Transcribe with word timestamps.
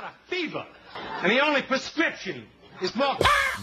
got 0.00 0.10
a 0.10 0.30
fever, 0.30 0.66
and 1.22 1.30
the 1.30 1.40
only 1.40 1.62
prescription 1.62 2.46
is 2.82 2.94
more. 2.96 3.16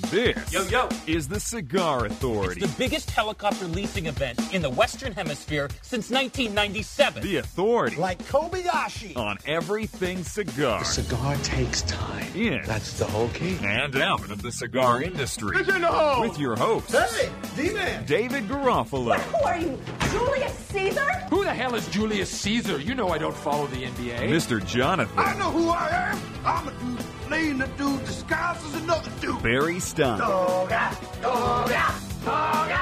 This 0.10 0.52
Yo, 0.52 0.64
yo. 0.64 0.90
is 1.06 1.28
the 1.28 1.40
Cigar 1.40 2.06
Authority. 2.06 2.62
The 2.62 2.74
biggest 2.78 3.12
helicopter 3.12 3.66
leasing 3.68 4.06
event 4.08 4.40
in 4.54 4.62
the 4.62 4.70
Western 4.70 5.12
Hemisphere 5.14 5.70
since 5.82 6.10
1997. 6.10 7.22
The 7.24 7.38
Authority 7.38 7.98
Like 7.98 8.20
Kobayashi. 8.26 9.16
on 9.18 9.38
everything 9.46 10.24
cigar. 10.24 10.84
Cigar 10.86 11.36
takes 11.44 11.82
time. 11.84 12.26
In 12.36 12.62
That's 12.66 12.98
the 12.98 13.06
whole 13.06 13.28
key. 13.30 13.58
and 13.62 13.96
out 13.98 14.30
of 14.32 14.42
the 14.42 14.52
cigar 14.52 15.02
industry. 15.02 15.58
in. 15.60 15.82
With 16.22 16.40
your 16.40 16.56
host, 16.56 16.92
Hey, 16.92 17.30
D-Man. 17.56 18.06
David 18.06 18.48
Garofalo. 18.48 19.16
Who 19.20 19.46
are 19.46 19.58
you, 19.58 19.78
Julius 20.12 20.54
Caesar? 20.54 21.12
Who 21.30 21.44
the 21.44 21.54
hell 21.54 21.76
is 21.76 21.88
Julius 21.90 22.30
Caesar? 22.30 22.80
You 22.80 22.96
know 22.96 23.10
I 23.10 23.18
don't 23.18 23.36
follow 23.36 23.68
the 23.68 23.84
NBA. 23.84 24.30
Mr. 24.30 24.66
Jonathan. 24.66 25.18
I 25.20 25.36
know 25.38 25.52
who 25.52 25.70
I 25.70 25.90
am. 25.90 26.20
I'm 26.46 26.68
a 26.68 26.72
dude 26.72 27.00
playing 27.28 27.62
a 27.62 27.68
dude 27.78 27.81
disguised 28.12 28.66
as 28.66 28.76
another 28.84 29.12
dude. 29.22 29.42
Barry 29.44 29.80
Stein. 29.80 30.20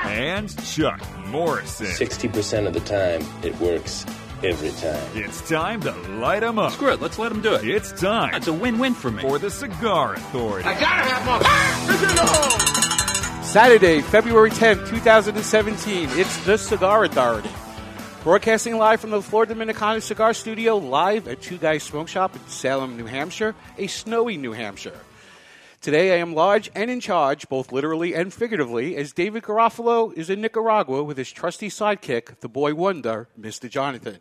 And 0.08 0.66
Chuck 0.66 1.02
Morrison. 1.28 1.88
60% 1.88 2.68
of 2.68 2.74
the 2.74 2.80
time, 2.82 3.22
it 3.44 3.56
works 3.60 4.06
every 4.44 4.72
time. 4.72 5.02
It's 5.16 5.48
time 5.48 5.82
to 5.82 5.92
light 5.92 6.20
light 6.20 6.44
'em 6.44 6.60
up. 6.60 6.72
Screw 6.73 6.92
it, 6.92 7.02
let's 7.02 7.20
let 7.20 7.32
him 7.32 7.42
do 7.42 7.54
it. 7.54 7.64
It's 7.68 7.92
time 7.92 8.32
That's 8.32 8.48
a 8.48 8.54
win-win 8.54 8.94
for 8.94 9.12
me. 9.12 9.22
for 9.22 9.38
the 9.40 9.50
Cigar 9.52 10.14
Authority. 10.16 10.68
I 10.68 10.73
gotta 10.80 11.10
have 11.10 11.26
more. 11.26 11.94
It's 11.94 12.04
in 12.09 12.16
the 12.16 12.26
hole. 12.26 13.44
Saturday, 13.44 14.02
February 14.02 14.52
10th, 14.52 14.88
2017. 14.90 16.09
It's 16.14 16.38
the 16.46 16.58
Cigar 16.58 17.04
Authority. 17.06 17.50
Broadcasting 18.23 18.78
live 18.78 19.00
from 19.00 19.12
the 19.12 19.22
Florida 19.22 19.56
Dominicana 19.56 20.02
Cigar 20.02 20.34
Studio, 20.34 20.78
live 20.78 21.28
at 21.28 21.42
Two 21.42 21.58
Guys 21.58 21.84
Smoke 21.84 22.08
Shop 22.09 22.36
in 22.36 22.42
Salem, 22.48 22.98
New 22.98 23.06
Hampshire, 23.06 23.56
a 23.78 23.88
snowy 23.88 24.36
New 24.38 24.52
Hampshire. 24.52 25.00
Today 25.81 26.11
I 26.13 26.17
am 26.17 26.33
large 26.33 26.69
and 26.75 26.91
in 26.91 26.99
charge, 26.99 27.47
both 27.47 27.72
literally 27.72 28.13
and 28.13 28.33
figuratively, 28.33 28.97
as 28.97 29.13
David 29.13 29.44
Garofalo 29.44 30.11
is 30.11 30.30
in 30.30 30.41
Nicaragua 30.41 31.02
with 31.03 31.17
his 31.17 31.31
trusty 31.31 31.69
sidekick, 31.69 32.41
the 32.41 32.49
boy 32.49 32.73
wonder, 32.73 33.30
Mr. 33.39 33.69
Jonathan. 33.69 34.19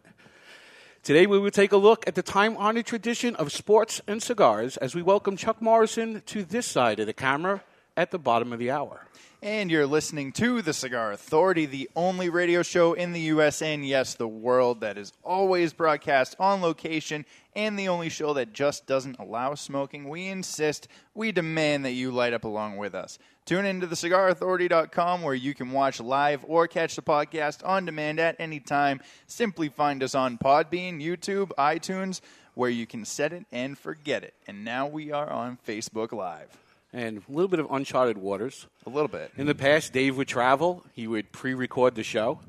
Today 1.03 1.27
we 1.27 1.37
will 1.37 1.51
take 1.51 1.73
a 1.73 1.77
look 1.77 2.07
at 2.07 2.15
the 2.15 2.23
time 2.23 2.57
honored 2.59 2.87
tradition 2.87 3.35
of 3.35 3.51
sports 3.51 4.01
and 4.07 4.23
cigars 4.23 4.77
as 4.77 4.95
we 4.95 5.03
welcome 5.03 5.37
Chuck 5.37 5.61
Morrison 5.61 6.23
to 6.27 6.45
this 6.45 6.65
side 6.65 7.01
of 7.01 7.07
the 7.07 7.13
camera 7.13 7.65
at 7.97 8.13
the 8.13 8.21
bottom 8.21 8.53
of 8.53 8.61
the 8.61 8.71
hour. 8.71 9.09
And 9.41 9.71
you're 9.71 9.87
listening 9.87 10.33
to 10.33 10.63
The 10.63 10.73
Cigar 10.73 11.13
Authority, 11.13 11.65
the 11.65 11.89
only 11.95 12.29
radio 12.29 12.65
show 12.65 12.95
in 12.95 13.13
the 13.13 13.21
U.S. 13.21 13.63
and, 13.63 13.87
yes, 13.87 14.15
the 14.15 14.27
world 14.27 14.81
that 14.81 14.99
is 14.99 15.13
always 15.23 15.73
broadcast 15.73 16.35
on 16.41 16.61
location 16.61 17.25
and 17.55 17.79
the 17.79 17.87
only 17.87 18.09
show 18.09 18.35
that 18.35 18.53
just 18.53 18.89
doesn't 18.89 19.21
allow 19.21 19.55
smoking. 19.55 20.09
We 20.09 20.27
insist, 20.27 20.89
we 21.15 21.31
demand 21.31 21.85
that 21.85 21.93
you 21.93 22.11
light 22.11 22.33
up 22.33 22.43
along 22.43 22.79
with 22.79 22.97
us. 22.97 23.21
Tune 23.45 23.65
into 23.65 23.87
thecigarauthority.com 23.87 25.23
where 25.23 25.35
you 25.35 25.55
can 25.55 25.71
watch 25.71 26.01
live 26.01 26.45
or 26.49 26.67
catch 26.67 26.97
the 26.97 27.03
podcast 27.03 27.65
on 27.65 27.85
demand 27.85 28.19
at 28.19 28.35
any 28.41 28.59
time. 28.59 29.01
Simply 29.29 29.69
find 29.69 30.03
us 30.03 30.17
on 30.17 30.37
Podbean, 30.37 31.01
YouTube, 31.01 31.53
iTunes, 31.57 32.21
where 32.55 32.71
you 32.71 32.89
can 32.89 33.05
set 33.05 33.33
it 33.33 33.47
and 33.53 33.79
forget 33.79 34.25
it. 34.25 34.35
And 34.49 34.65
now 34.65 34.89
we 34.89 35.13
are 35.13 35.31
on 35.31 35.59
Facebook 35.65 36.11
Live. 36.11 36.68
And 36.93 37.19
a 37.29 37.33
little 37.33 37.49
bit 37.49 37.61
of 37.61 37.71
uncharted 37.71 38.17
waters. 38.19 38.67
A 38.87 38.91
little 38.91 39.09
bit. 39.09 39.31
In 39.37 39.47
the 39.47 39.55
past, 39.55 39.93
Dave 39.93 40.17
would 40.17 40.29
travel. 40.29 40.85
He 40.95 41.07
would 41.07 41.33
pre 41.33 41.53
record 41.55 41.95
the 41.95 42.03
show, 42.03 42.41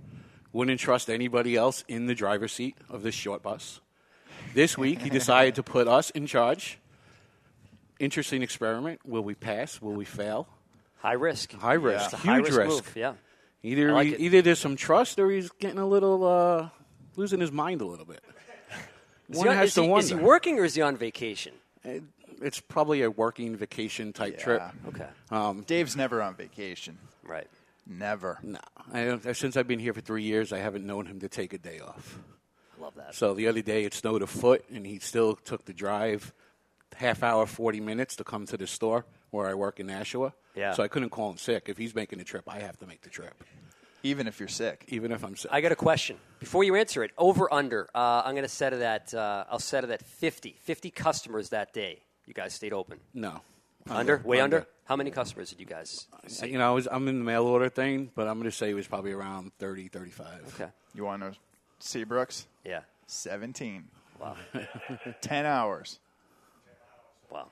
wouldn't 0.54 0.80
trust 0.80 1.10
anybody 1.10 1.56
else 1.58 1.84
in 1.90 2.06
the 2.08 2.16
driver's 2.16 2.54
seat 2.54 2.78
of 2.90 3.04
this 3.04 3.16
short 3.16 3.44
bus. 3.44 3.82
This 4.54 4.78
week, 4.78 5.02
he 5.02 5.10
decided 5.10 5.56
to 5.56 5.64
put 5.64 5.88
us 5.88 6.10
in 6.12 6.26
charge. 6.26 6.80
Interesting 8.00 8.42
experiment. 8.42 9.02
Will 9.06 9.22
we 9.24 9.36
pass? 9.36 9.82
Will 9.82 9.92
we 9.94 10.06
fail? 10.06 10.48
High 11.00 11.14
risk. 11.14 11.52
High 11.54 11.74
risk. 11.74 12.06
It's 12.06 12.14
a 12.14 12.18
Huge 12.18 12.26
high 12.26 12.38
risk, 12.38 12.58
risk. 12.58 12.70
move. 12.70 12.94
Yeah. 12.96 13.14
Either, 13.62 13.92
like 13.92 14.08
he- 14.08 14.26
either 14.26 14.42
there's 14.42 14.60
some 14.60 14.78
trust 14.78 15.20
or 15.20 15.30
he's 15.30 15.50
getting 15.60 15.80
a 15.80 15.86
little, 15.88 16.26
uh, 16.26 16.70
losing 17.18 17.42
his 17.42 17.52
mind 17.52 17.82
a 17.82 17.86
little 17.86 18.06
bit. 18.06 18.22
Is 19.30 19.38
One 19.38 19.48
he, 19.48 19.50
on- 19.52 19.56
has 19.58 19.68
is, 19.70 19.76
to 19.76 19.84
he, 19.84 19.94
is 19.96 20.10
he 20.10 20.16
working 20.16 20.60
or 20.60 20.64
is 20.64 20.76
he 20.76 20.82
on 20.82 20.96
vacation? 20.96 21.54
It's 22.42 22.60
probably 22.60 23.02
a 23.02 23.12
working 23.12 23.56
vacation 23.56 24.14
type 24.14 24.38
trip. 24.40 24.62
Okay. 24.88 25.08
Um, 25.32 25.62
Dave's 25.62 25.96
never 25.96 26.22
on 26.22 26.36
vacation. 26.36 26.98
Right. 27.24 27.48
Never. 27.88 28.38
no, 28.44 28.60
I, 28.94 29.06
don't- 29.06 29.36
since 29.36 29.58
I've 29.58 29.68
been 29.68 29.80
here 29.80 29.94
for 29.94 30.02
three 30.02 30.24
years, 30.24 30.54
I 30.54 30.60
haven't 30.60 30.86
known 30.86 31.06
him 31.08 31.20
to 31.22 31.28
take 31.30 31.54
a 31.54 31.58
day 31.58 31.80
off. 31.80 32.20
Love 32.80 32.94
that. 32.96 33.16
So 33.16 33.34
the 33.34 33.48
other 33.48 33.62
day 33.62 33.84
it 33.84 33.94
snowed 33.94 34.22
a 34.22 34.28
foot, 34.28 34.64
and 34.74 34.86
he 34.86 35.00
still 35.00 35.36
took 35.36 35.66
the 35.66 35.74
drive, 35.74 36.34
half 36.96 37.24
hour, 37.24 37.46
forty 37.46 37.80
minutes 37.82 38.16
to 38.18 38.24
come 38.24 38.46
to 38.46 38.58
the 38.58 38.68
store 38.68 39.06
where 39.32 39.48
I 39.48 39.54
work 39.56 39.80
in 39.80 39.88
Nashua. 39.88 40.34
Yeah. 40.56 40.74
So 40.74 40.84
I 40.84 40.88
couldn't 40.88 41.10
call 41.10 41.30
him 41.32 41.38
sick. 41.38 41.64
If 41.68 41.78
he's 41.78 41.94
making 41.96 42.20
the 42.20 42.26
trip, 42.26 42.46
I 42.48 42.60
have 42.60 42.78
to 42.80 42.88
make 42.88 43.02
the 43.02 43.10
trip, 43.10 43.44
Even 44.04 44.28
if 44.28 44.40
you're 44.40 44.48
sick. 44.50 44.86
even 44.88 45.12
if 45.12 45.24
I'm 45.24 45.36
sick. 45.36 45.52
I 45.52 45.60
got 45.62 45.72
a 45.72 45.76
question. 45.76 46.18
Before 46.40 46.64
you 46.64 46.76
answer 46.76 47.04
it, 47.04 47.12
over 47.18 47.52
under. 47.54 47.90
Uh, 47.94 48.22
I'm 48.24 48.34
going 48.34 48.44
to 48.44 48.48
set 48.50 48.72
it 48.74 48.82
at. 48.82 49.14
Uh, 49.14 49.44
I'll 49.52 49.60
set 49.60 49.84
it 49.84 49.90
at 49.90 50.02
50. 50.04 50.56
50 50.62 50.90
customers 50.92 51.50
that 51.50 51.74
day. 51.74 52.00
You 52.30 52.36
guys 52.36 52.54
stayed 52.54 52.72
open. 52.74 53.00
no. 53.14 53.42
Under? 53.90 54.22
Way 54.24 54.40
under? 54.40 54.68
How 54.86 54.96
many 54.96 55.10
customers 55.10 55.50
did 55.50 55.60
you 55.60 55.66
guys? 55.66 56.06
Uh, 56.14 56.46
You 56.46 56.60
know, 56.60 56.70
I 56.70 56.74
was, 56.76 56.88
I'm 56.92 57.08
in 57.08 57.18
the 57.18 57.26
mail 57.26 57.46
order 57.48 57.70
thing, 57.70 58.12
but 58.14 58.28
I'm 58.28 58.36
going 58.38 58.44
to 58.50 58.56
say 58.56 58.70
it 58.70 58.76
was 58.76 58.86
probably 58.88 59.14
around 59.14 59.52
30, 59.58 59.88
35. 59.88 60.28
Okay. 60.62 60.70
You 60.94 61.06
want 61.06 61.24
to 61.24 61.34
Seabrooks? 61.82 62.46
Yeah. 62.64 62.82
17. 63.08 63.86
Wow. 64.22 64.36
10 65.22 65.46
hours. 65.48 65.98
Wow. 67.32 67.48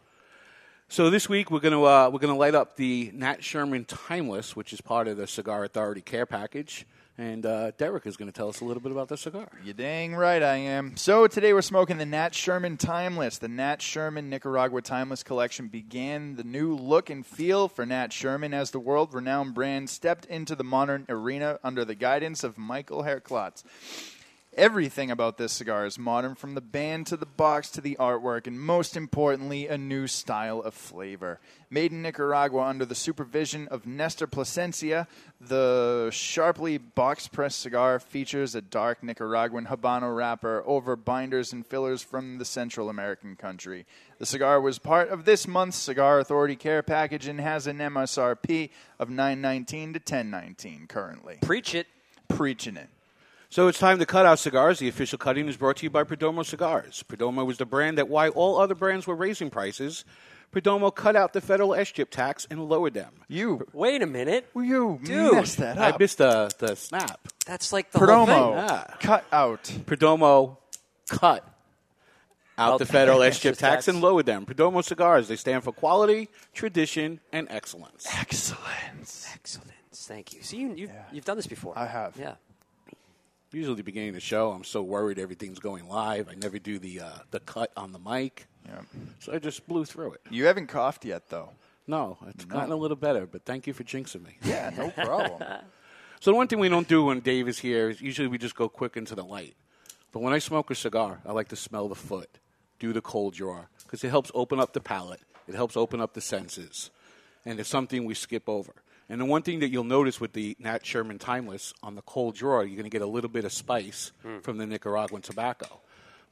So 0.89 1.09
this 1.09 1.27
week 1.27 1.49
we're 1.49 1.59
going 1.59 1.73
to 1.73 1.85
uh, 1.85 2.09
we're 2.13 2.19
going 2.19 2.33
to 2.33 2.37
light 2.39 2.53
up 2.53 2.75
the 2.75 3.09
Nat 3.15 3.43
Sherman 3.43 3.85
Timeless, 3.85 4.55
which 4.55 4.73
is 4.73 4.81
part 4.81 5.07
of 5.07 5.17
the 5.17 5.25
Cigar 5.25 5.63
Authority 5.63 6.01
care 6.01 6.27
package, 6.27 6.85
and 7.17 7.45
uh, 7.45 7.71
Derek 7.71 8.05
is 8.05 8.15
going 8.15 8.27
to 8.27 8.31
tell 8.31 8.49
us 8.49 8.61
a 8.61 8.65
little 8.65 8.81
bit 8.81 8.91
about 8.91 9.07
the 9.07 9.17
cigar. 9.17 9.47
You 9.63 9.73
dang 9.73 10.15
right 10.15 10.41
I 10.41 10.55
am. 10.57 10.95
So 10.97 11.27
today 11.27 11.53
we're 11.53 11.61
smoking 11.61 11.97
the 11.97 12.05
Nat 12.05 12.35
Sherman 12.35 12.77
Timeless. 12.77 13.39
The 13.39 13.47
Nat 13.47 13.81
Sherman 13.81 14.29
Nicaragua 14.29 14.81
Timeless 14.81 15.23
collection 15.23 15.67
began 15.67 16.35
the 16.35 16.43
new 16.43 16.75
look 16.75 17.09
and 17.09 17.25
feel 17.25 17.67
for 17.67 17.85
Nat 17.85 18.13
Sherman 18.13 18.53
as 18.53 18.71
the 18.71 18.79
world 18.79 19.13
renowned 19.13 19.55
brand 19.55 19.89
stepped 19.89 20.25
into 20.25 20.55
the 20.55 20.63
modern 20.63 21.05
arena 21.09 21.59
under 21.63 21.83
the 21.83 21.95
guidance 21.95 22.43
of 22.43 22.57
Michael 22.57 23.03
Herklotz. 23.03 23.63
Everything 24.57 25.11
about 25.11 25.37
this 25.37 25.53
cigar 25.53 25.85
is 25.85 25.99
modern, 25.99 26.33
from 26.33 26.55
the 26.55 26.61
band 26.61 27.05
to 27.05 27.15
the 27.15 27.27
box 27.27 27.69
to 27.69 27.79
the 27.79 27.95
artwork, 27.99 28.47
and 28.47 28.59
most 28.59 28.97
importantly, 28.97 29.67
a 29.67 29.77
new 29.77 30.07
style 30.07 30.61
of 30.61 30.73
flavor. 30.73 31.39
Made 31.69 31.91
in 31.91 32.01
Nicaragua 32.01 32.63
under 32.63 32.83
the 32.83 32.95
supervision 32.95 33.67
of 33.67 33.85
Nestor 33.85 34.25
Plasencia, 34.25 35.07
the 35.39 36.09
sharply 36.11 36.79
box 36.79 37.27
pressed 37.27 37.59
cigar 37.59 37.99
features 37.99 38.55
a 38.55 38.61
dark 38.61 39.03
Nicaraguan 39.03 39.67
Habano 39.67 40.17
wrapper 40.17 40.63
over 40.65 40.95
binders 40.95 41.53
and 41.53 41.63
fillers 41.63 42.01
from 42.01 42.39
the 42.39 42.45
Central 42.45 42.89
American 42.89 43.35
country. 43.35 43.85
The 44.17 44.25
cigar 44.25 44.59
was 44.59 44.79
part 44.79 45.09
of 45.09 45.25
this 45.25 45.47
month's 45.47 45.77
Cigar 45.77 46.19
Authority 46.19 46.55
care 46.55 46.81
package 46.81 47.27
and 47.27 47.39
has 47.39 47.67
an 47.67 47.77
MSRP 47.77 48.71
of 48.97 49.11
919 49.11 49.93
to 49.93 49.99
1019 49.99 50.87
currently. 50.87 51.37
Preach 51.43 51.75
it. 51.75 51.85
Preaching 52.27 52.75
it. 52.75 52.89
So 53.49 53.67
it's 53.67 53.79
time 53.79 53.99
to 53.99 54.05
cut 54.05 54.25
out 54.25 54.39
cigars. 54.39 54.79
The 54.79 54.87
official 54.89 55.17
cutting 55.17 55.47
is 55.47 55.55
brought 55.57 55.77
to 55.77 55.83
you 55.83 55.89
by 55.89 56.03
Perdomo 56.03 56.45
Cigars. 56.45 57.03
Perdomo 57.07 57.45
was 57.45 57.57
the 57.57 57.65
brand 57.65 57.97
that, 57.97 58.09
while 58.09 58.29
all 58.31 58.59
other 58.59 58.75
brands 58.75 59.07
were 59.07 59.15
raising 59.15 59.49
prices, 59.49 60.03
Perdomo 60.53 60.93
cut 60.93 61.15
out 61.15 61.31
the 61.33 61.39
federal 61.41 61.73
S-chip 61.73 62.09
tax 62.11 62.45
and 62.49 62.67
lowered 62.67 62.93
them. 62.93 63.13
You, 63.29 63.65
Wait 63.73 64.01
a 64.01 64.05
minute. 64.05 64.49
you 64.55 64.99
Dude. 65.03 65.33
messed 65.33 65.57
that 65.57 65.77
up. 65.77 65.95
I 65.95 65.97
missed 65.97 66.17
the, 66.17 66.51
the 66.59 66.75
snap. 66.75 67.19
That's 67.45 67.71
like 67.71 67.91
the 67.91 67.99
whole 67.99 68.25
thing. 68.25 68.35
Promo. 68.35 68.55
Yeah. 68.67 68.83
Cut 68.99 69.25
out. 69.31 69.63
Perdomo 69.85 70.57
cut 71.09 71.45
out 72.57 72.73
Out 72.73 72.79
the 72.79 72.85
the 72.85 72.91
federal 72.91 73.23
S-chip 73.23 73.53
S-chip 73.53 73.59
tax 73.59 73.85
tax. 73.85 73.87
and 73.87 74.01
lowered 74.01 74.25
them. 74.25 74.45
Perdomo 74.45 74.83
Cigars, 74.83 75.29
they 75.29 75.35
stand 75.37 75.63
for 75.63 75.71
quality, 75.71 76.27
tradition, 76.53 77.21
and 77.31 77.47
excellence. 77.49 78.07
Excellence. 78.19 79.25
Excellent. 79.33 79.71
Thank 79.93 80.33
you. 80.33 80.41
See, 80.43 80.57
you, 80.57 80.73
you've, 80.75 80.91
you've 81.11 81.25
done 81.25 81.37
this 81.37 81.47
before. 81.47 81.77
I 81.77 81.85
have. 81.87 82.15
Yeah. 82.17 82.35
Usually 83.57 83.75
the 83.75 83.83
beginning 83.83 84.09
of 84.09 84.15
the 84.15 84.21
show, 84.21 84.51
I'm 84.51 84.63
so 84.63 84.83
worried 84.83 85.17
everything's 85.17 85.57
going 85.57 85.87
live. 85.87 86.29
I 86.29 86.35
never 86.35 86.59
do 86.59 86.77
the, 86.77 86.99
uh, 86.99 87.09
the 87.31 87.39
cut 87.39 87.71
on 87.75 87.91
the 87.91 87.97
mic. 87.97 88.45
Yeah. 88.63 88.81
So 89.19 89.33
I 89.33 89.39
just 89.39 89.67
blew 89.67 89.83
through 89.83 90.13
it. 90.13 90.21
You 90.29 90.45
haven't 90.45 90.67
coughed 90.67 91.03
yet, 91.03 91.29
though. 91.29 91.49
No, 91.87 92.19
it's 92.27 92.45
gotten 92.45 92.71
a 92.71 92.75
little 92.75 92.95
better, 92.95 93.25
but 93.25 93.45
thank 93.45 93.65
you 93.65 93.73
for 93.73 93.83
jinxing 93.83 94.23
me. 94.23 94.37
Yeah, 94.43 94.69
no 94.77 94.91
problem. 94.91 95.43
So 96.19 96.31
the 96.31 96.35
one 96.35 96.47
thing 96.47 96.57
we 96.57 96.67
don't 96.67 96.87
do 96.87 97.05
when 97.05 97.19
Dave 97.19 97.47
is 97.47 97.59
here 97.59 97.91
is 97.91 98.01
usually 98.01 98.27
we 98.27 98.39
just 98.39 98.55
go 98.55 98.67
quick 98.67 98.97
into 98.97 99.13
the 99.13 99.23
light. 99.23 99.55
But 100.11 100.23
when 100.23 100.33
I 100.33 100.39
smoke 100.39 100.71
a 100.71 100.75
cigar, 100.75 101.21
I 101.23 101.31
like 101.31 101.47
to 101.49 101.55
smell 101.55 101.87
the 101.87 101.93
foot, 101.93 102.39
do 102.79 102.91
the 102.91 103.01
cold 103.01 103.35
draw, 103.35 103.65
because 103.83 104.03
it 104.03 104.09
helps 104.09 104.31
open 104.33 104.59
up 104.59 104.73
the 104.73 104.79
palate. 104.79 105.21
It 105.47 105.53
helps 105.53 105.77
open 105.77 106.01
up 106.01 106.15
the 106.15 106.21
senses. 106.21 106.89
And 107.45 107.59
it's 107.59 107.69
something 107.69 108.03
we 108.03 108.15
skip 108.15 108.49
over. 108.49 108.73
And 109.09 109.21
the 109.21 109.25
one 109.25 109.41
thing 109.41 109.59
that 109.59 109.69
you'll 109.69 109.85
notice 109.85 110.19
with 110.19 110.33
the 110.33 110.55
Nat 110.59 110.85
Sherman 110.85 111.17
Timeless 111.17 111.73
on 111.81 111.95
the 111.95 112.01
cold 112.01 112.35
drawer, 112.35 112.65
you're 112.65 112.75
going 112.75 112.83
to 112.83 112.89
get 112.89 113.01
a 113.01 113.07
little 113.07 113.29
bit 113.29 113.45
of 113.45 113.53
spice 113.53 114.11
hmm. 114.21 114.39
from 114.39 114.57
the 114.57 114.67
Nicaraguan 114.67 115.21
tobacco. 115.21 115.79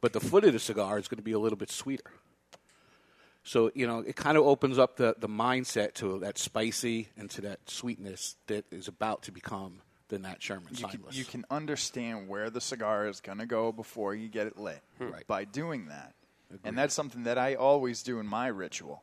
But 0.02 0.14
the 0.14 0.20
foot 0.20 0.44
of 0.44 0.54
the 0.54 0.60
cigar 0.60 1.00
is 1.00 1.08
going 1.08 1.18
to 1.18 1.24
be 1.24 1.32
a 1.32 1.40
little 1.40 1.58
bit 1.58 1.72
sweeter. 1.72 2.12
So 3.44 3.72
you 3.76 3.88
know, 3.88 4.00
it 4.00 4.16
kind 4.16 4.38
of 4.38 4.46
opens 4.46 4.78
up 4.78 4.98
the, 4.98 5.16
the 5.18 5.30
mindset 5.30 5.94
to 5.96 6.20
that 6.20 6.38
spicy 6.38 7.10
and 7.16 7.30
to 7.32 7.42
that 7.42 7.70
sweetness 7.70 8.36
that 8.48 8.66
is 8.72 8.88
about 8.88 9.24
to 9.24 9.32
become 9.32 9.82
the 10.10 10.20
Nat 10.20 10.42
Sherman 10.42 10.68
You 10.72 10.78
can, 10.78 10.90
Timeless. 10.90 11.16
you 11.16 11.26
can 11.26 11.46
understand 11.50 12.28
where 12.28 12.50
the 12.50 12.62
cigar 12.62 13.08
is 13.08 13.22
going 13.22 13.38
to 13.38 13.46
go 13.46 13.72
before 13.72 14.14
you 14.14 14.28
get 14.28 14.48
it 14.48 14.58
lit 14.58 14.82
Right. 15.00 15.26
by 15.28 15.46
doing 15.46 15.88
that. 15.88 16.14
And 16.64 16.78
that's 16.78 16.94
something 16.94 17.24
that 17.24 17.38
I 17.38 17.56
always 17.56 18.04
do 18.04 18.20
in 18.20 18.28
my 18.28 18.48
ritual 18.48 19.02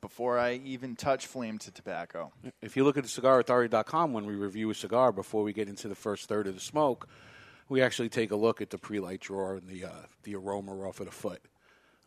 before 0.00 0.38
I 0.38 0.54
even 0.64 0.96
touch 0.96 1.26
flame 1.26 1.58
to 1.58 1.70
tobacco. 1.70 2.32
If 2.62 2.76
you 2.76 2.84
look 2.84 2.96
at 2.96 3.04
the 3.04 3.08
cigarauthority.com 3.08 4.12
when 4.12 4.26
we 4.26 4.34
review 4.34 4.70
a 4.70 4.74
cigar 4.74 5.12
before 5.12 5.42
we 5.42 5.52
get 5.52 5.68
into 5.68 5.88
the 5.88 5.94
first 5.94 6.28
third 6.28 6.46
of 6.46 6.54
the 6.54 6.60
smoke, 6.60 7.08
we 7.68 7.82
actually 7.82 8.08
take 8.08 8.30
a 8.30 8.36
look 8.36 8.60
at 8.60 8.70
the 8.70 8.78
pre-light 8.78 9.20
drawer 9.20 9.56
and 9.56 9.68
the 9.68 9.84
uh, 9.84 10.06
the 10.24 10.34
aroma 10.34 10.72
off 10.72 11.00
of 11.00 11.06
the 11.06 11.12
foot. 11.12 11.40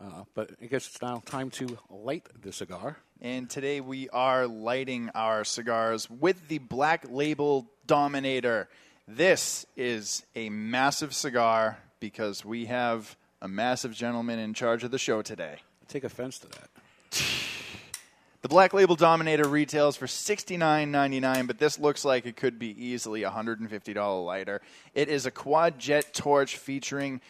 Uh, 0.02 0.24
but 0.34 0.52
I 0.62 0.66
guess 0.66 0.88
it's 0.88 1.02
now 1.02 1.22
time 1.26 1.50
to 1.52 1.78
light 1.90 2.28
the 2.42 2.52
cigar. 2.52 2.98
And 3.22 3.50
today 3.50 3.80
we 3.80 4.10
are 4.10 4.48
lighting 4.48 5.10
our 5.16 5.46
cigars 5.46 6.10
with 6.10 6.50
the 6.50 6.58
Black 6.58 7.06
Label 7.10 7.70
Dominator. 7.88 8.68
This 9.08 9.66
is 9.78 10.26
a 10.36 10.50
massive 10.50 11.14
cigar 11.14 11.78
because 12.02 12.44
we 12.44 12.66
have 12.66 13.16
a 13.42 13.48
massive 13.48 13.94
gentleman 13.94 14.40
in 14.40 14.54
charge 14.54 14.84
of 14.84 14.92
the 14.92 14.98
show 14.98 15.22
today. 15.22 15.56
I 15.82 15.86
take 15.88 16.04
offense 16.04 16.40
to 16.40 16.48
that. 16.48 16.73
The 18.44 18.50
Black 18.50 18.74
Label 18.74 18.98
Dominator 18.98 19.48
retails 19.48 19.96
for 19.96 20.06
$69.99, 20.06 21.48
but 21.48 21.60
this 21.60 21.80
looks 21.80 22.04
like 22.04 22.26
it 22.26 22.36
could 22.36 22.60
be 22.60 22.88
easily 22.88 23.24
a 23.24 23.32
$150 23.32 24.26
lighter. 24.26 24.62
It 24.94 25.08
is 25.08 25.26
a 25.26 25.32
quad 25.32 25.80
jet 25.80 26.14
torch 26.14 26.58
featuring 26.58 27.22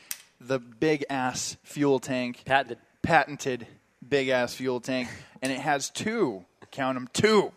the 0.41 0.57
big 0.57 1.05
ass 1.11 1.55
fuel 1.61 1.99
tank. 1.99 2.41
Patented. 2.45 2.79
Patented 3.03 3.67
big 4.09 4.29
ass 4.29 4.55
fuel 4.55 4.79
tank. 4.79 5.07
And 5.43 5.51
it 5.51 5.59
has 5.59 5.91
two, 5.91 6.45
count 6.71 6.95
them, 6.95 7.07
two 7.13 7.51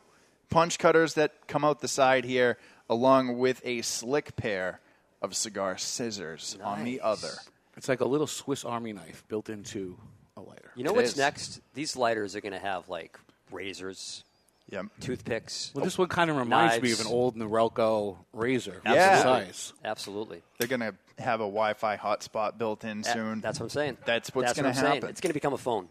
punch 0.50 0.79
cutters 0.79 1.14
that 1.14 1.47
come 1.47 1.64
out 1.64 1.81
the 1.81 1.88
side 1.88 2.26
here, 2.26 2.58
along 2.91 3.38
with 3.38 3.62
a 3.64 3.81
slick 3.81 4.37
pair 4.37 4.81
of 5.23 5.35
cigar 5.35 5.79
scissors 5.79 6.58
on 6.62 6.85
the 6.85 7.00
other. 7.00 7.32
It's 7.75 7.88
like 7.88 8.00
a 8.00 8.06
little 8.06 8.26
Swiss 8.26 8.67
Army 8.67 8.93
knife 8.93 9.25
built 9.29 9.49
into 9.49 9.97
a 10.37 10.43
lighter. 10.43 10.73
You 10.75 10.85
know 10.85 10.91
It 10.91 10.97
what's 10.97 11.12
is. 11.12 11.17
next? 11.17 11.62
These 11.73 11.97
lighters 11.97 12.37
are 12.37 12.43
going 12.43 12.53
to 12.53 12.58
have 12.58 12.91
like 12.91 13.19
razors, 13.50 14.25
Yep. 14.70 14.87
toothpicks. 15.00 15.70
Well, 15.75 15.84
this 15.84 15.96
one 15.98 16.08
kind 16.08 16.31
of 16.31 16.37
reminds 16.37 16.82
me 16.82 16.93
of 16.93 17.00
an 17.00 17.06
old 17.06 17.37
Norelco 17.37 18.16
razor. 18.32 18.81
Yeah. 18.84 18.94
Yeah. 18.94 19.22
Size. 19.22 19.72
Absolutely. 19.84 20.43
They're 20.58 20.69
going 20.69 20.81
to 20.81 20.94
have 21.19 21.40
a 21.40 21.44
Wi 21.44 21.75
Fi 21.75 21.96
hotspot 21.96 22.58
built 22.58 22.84
in 22.84 23.02
That- 23.02 23.12
soon. 23.12 23.40
That's 23.40 23.60
what 23.60 23.66
I'm 23.66 23.70
saying. 23.70 23.98
That's 24.04 24.34
what's 24.34 24.52
gonna 24.54 24.69
what 24.69 24.76
I'm 24.76 24.82
saying. 24.82 24.94
happen. 24.94 25.10
It's 25.10 25.20
going 25.20 25.31
to 25.31 25.34
become 25.34 25.52
a 25.52 25.58
phone. 25.58 25.88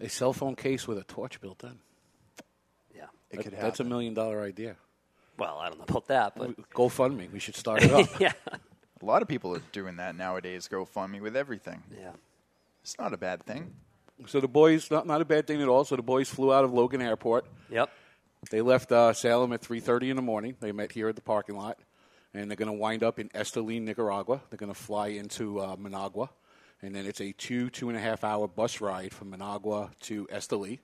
A 0.00 0.08
cell 0.08 0.32
phone 0.32 0.56
case 0.56 0.88
with 0.88 0.98
a 0.98 1.04
torch 1.04 1.40
built 1.40 1.62
in. 1.62 1.78
Yeah. 2.94 3.04
it 3.30 3.36
That- 3.36 3.42
could 3.44 3.52
that's 3.52 3.80
a 3.80 3.84
million 3.84 4.14
dollar 4.14 4.42
idea. 4.42 4.76
Well, 5.38 5.58
I 5.58 5.68
don't 5.68 5.78
know 5.78 5.84
about 5.88 6.06
that, 6.08 6.34
but 6.36 6.56
GoFundMe. 6.74 7.30
We 7.32 7.38
should 7.38 7.56
start 7.56 7.82
it 7.84 7.90
up. 7.92 8.20
yeah, 8.20 8.32
A 9.00 9.04
lot 9.04 9.22
of 9.22 9.28
people 9.28 9.54
are 9.56 9.62
doing 9.72 9.96
that 9.96 10.14
nowadays. 10.16 10.68
GoFundMe 10.70 11.20
with 11.20 11.36
everything. 11.36 11.82
yeah. 11.96 12.10
It's 12.82 12.98
not 12.98 13.14
a 13.14 13.16
bad 13.16 13.44
thing. 13.46 13.74
So 14.26 14.40
the 14.40 14.48
boys, 14.48 14.90
not, 14.90 15.06
not 15.06 15.20
a 15.20 15.24
bad 15.24 15.46
thing 15.46 15.60
at 15.62 15.68
all. 15.68 15.84
So 15.84 15.96
the 15.96 16.02
boys 16.02 16.28
flew 16.28 16.52
out 16.52 16.64
of 16.64 16.72
Logan 16.72 17.02
Airport. 17.02 17.46
Yep. 17.70 17.90
They 18.50 18.60
left 18.60 18.90
uh, 18.92 19.12
Salem 19.12 19.52
at 19.52 19.62
3:30 19.62 20.10
in 20.10 20.16
the 20.16 20.22
morning. 20.22 20.56
They 20.60 20.72
met 20.72 20.92
here 20.92 21.08
at 21.08 21.16
the 21.16 21.22
parking 21.22 21.56
lot, 21.56 21.78
and 22.34 22.50
they're 22.50 22.56
going 22.56 22.70
to 22.70 22.78
wind 22.78 23.02
up 23.02 23.18
in 23.18 23.28
Esteli, 23.30 23.80
Nicaragua. 23.80 24.40
They're 24.50 24.58
going 24.58 24.72
to 24.72 24.78
fly 24.78 25.08
into 25.08 25.60
uh, 25.60 25.76
Managua, 25.78 26.30
and 26.82 26.94
then 26.94 27.06
it's 27.06 27.20
a 27.20 27.32
two 27.32 27.70
two 27.70 27.88
and 27.88 27.96
a 27.96 28.00
half 28.00 28.24
hour 28.24 28.48
bus 28.48 28.80
ride 28.80 29.14
from 29.14 29.30
Managua 29.30 29.90
to 30.02 30.26
Esteli. 30.26 30.80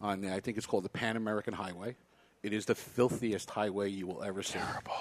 On 0.00 0.24
I 0.26 0.40
think 0.40 0.56
it's 0.56 0.66
called 0.66 0.84
the 0.84 0.88
Pan 0.88 1.16
American 1.16 1.54
Highway. 1.54 1.96
It 2.42 2.52
is 2.52 2.66
the 2.66 2.74
filthiest 2.74 3.50
highway 3.50 3.88
you 3.88 4.08
will 4.08 4.22
ever 4.24 4.42
see. 4.42 4.58
Terrible. 4.58 4.92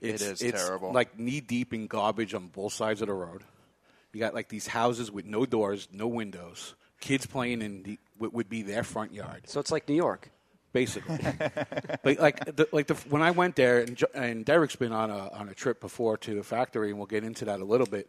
It's, 0.00 0.22
is 0.22 0.42
it's 0.42 0.64
terrible. 0.64 0.92
Like 0.92 1.18
knee 1.18 1.40
deep 1.40 1.72
in 1.72 1.86
garbage 1.86 2.34
on 2.34 2.48
both 2.48 2.72
sides 2.72 3.00
of 3.00 3.08
the 3.08 3.14
road. 3.14 3.42
You 4.12 4.18
got 4.18 4.34
like 4.34 4.48
these 4.48 4.66
houses 4.66 5.12
with 5.12 5.26
no 5.26 5.46
doors, 5.46 5.86
no 5.92 6.08
windows. 6.08 6.74
Kids 7.00 7.26
playing 7.26 7.62
in 7.62 7.82
the, 7.82 7.98
what 8.18 8.32
would 8.32 8.48
be 8.48 8.62
their 8.62 8.82
front 8.84 9.12
yard 9.12 9.42
So 9.46 9.58
it's 9.60 9.72
like 9.72 9.88
New 9.88 9.94
York. 9.94 10.30
basically. 10.72 11.18
but 12.02 12.18
like, 12.18 12.44
the, 12.56 12.68
like 12.72 12.86
the, 12.86 12.94
when 13.08 13.22
I 13.22 13.30
went 13.32 13.56
there, 13.56 13.80
and, 13.80 13.96
Jo- 13.96 14.06
and 14.14 14.44
Derek's 14.44 14.76
been 14.76 14.92
on 14.92 15.10
a 15.10 15.28
on 15.32 15.48
a 15.48 15.54
trip 15.54 15.80
before 15.80 16.16
to 16.18 16.34
the 16.34 16.42
factory, 16.44 16.90
and 16.90 16.98
we'll 16.98 17.06
get 17.06 17.24
into 17.24 17.46
that 17.46 17.60
a 17.60 17.64
little 17.64 17.86
bit. 17.86 18.08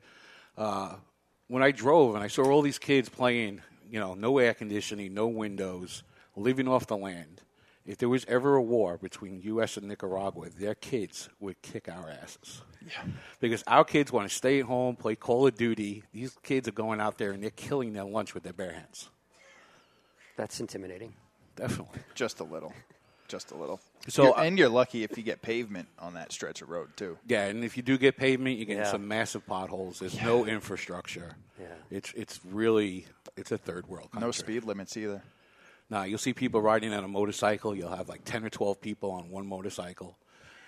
Uh, 0.57 0.95
when 1.47 1.63
I 1.63 1.71
drove 1.71 2.15
and 2.15 2.23
I 2.23 2.27
saw 2.27 2.43
all 2.45 2.61
these 2.61 2.79
kids 2.79 3.09
playing, 3.09 3.61
you 3.89 3.99
know, 3.99 4.13
no 4.13 4.37
air 4.37 4.53
conditioning, 4.53 5.13
no 5.13 5.27
windows, 5.27 6.03
living 6.35 6.67
off 6.67 6.87
the 6.87 6.97
land. 6.97 7.41
If 7.85 7.97
there 7.97 8.09
was 8.09 8.25
ever 8.25 8.55
a 8.55 8.61
war 8.61 8.97
between 8.97 9.41
U.S. 9.41 9.75
and 9.77 9.87
Nicaragua, 9.87 10.49
their 10.49 10.75
kids 10.75 11.29
would 11.39 11.61
kick 11.63 11.89
our 11.89 12.09
asses. 12.09 12.61
Yeah. 12.85 13.03
Because 13.39 13.63
our 13.65 13.83
kids 13.83 14.11
want 14.11 14.29
to 14.29 14.35
stay 14.35 14.59
at 14.59 14.65
home, 14.65 14.95
play 14.95 15.15
Call 15.15 15.47
of 15.47 15.55
Duty. 15.55 16.03
These 16.13 16.37
kids 16.43 16.67
are 16.67 16.71
going 16.73 17.01
out 17.01 17.17
there 17.17 17.31
and 17.31 17.41
they're 17.41 17.49
killing 17.49 17.93
their 17.93 18.03
lunch 18.05 18.33
with 18.35 18.43
their 18.43 18.53
bare 18.53 18.73
hands. 18.73 19.09
That's 20.35 20.59
intimidating. 20.59 21.13
Definitely. 21.55 21.99
Just 22.15 22.39
a 22.39 22.43
little. 22.43 22.73
Just 23.27 23.51
a 23.51 23.55
little. 23.55 23.79
So, 24.07 24.23
You're- 24.35 24.47
and 24.47 24.57
you're 24.59 24.69
lucky 24.69 25.03
if 25.03 25.17
you 25.17 25.23
get 25.23 25.41
pavement 25.41 25.87
on 25.99 26.15
that 26.15 26.31
stretch 26.31 26.61
of 26.61 26.69
road 26.69 26.89
too. 26.97 27.17
Yeah, 27.27 27.45
and 27.47 27.63
if 27.63 27.77
you 27.77 27.83
do 27.83 27.97
get 27.97 28.17
pavement, 28.17 28.57
you 28.57 28.65
get 28.65 28.77
Yeah. 28.77 28.91
some 28.91 29.07
massive 29.07 29.45
potholes. 29.45 29.99
There's 29.99 30.19
no 30.21 30.45
infrastructure. 30.45 31.35
Yeah. 31.59 31.67
It's 31.89 32.11
it's 32.13 32.39
really 32.45 33.05
it's 33.37 33.51
a 33.51 33.57
third 33.57 33.87
world 33.87 34.11
country. 34.11 34.27
No 34.27 34.31
speed 34.31 34.63
limits 34.65 34.97
either. 34.97 35.23
Nah, 35.91 36.03
you'll 36.03 36.17
see 36.17 36.33
people 36.33 36.61
riding 36.61 36.93
on 36.93 37.03
a 37.03 37.07
motorcycle. 37.07 37.75
You'll 37.75 37.93
have 37.93 38.07
like 38.07 38.23
ten 38.23 38.45
or 38.45 38.49
twelve 38.49 38.79
people 38.79 39.11
on 39.11 39.29
one 39.29 39.45
motorcycle. 39.45 40.17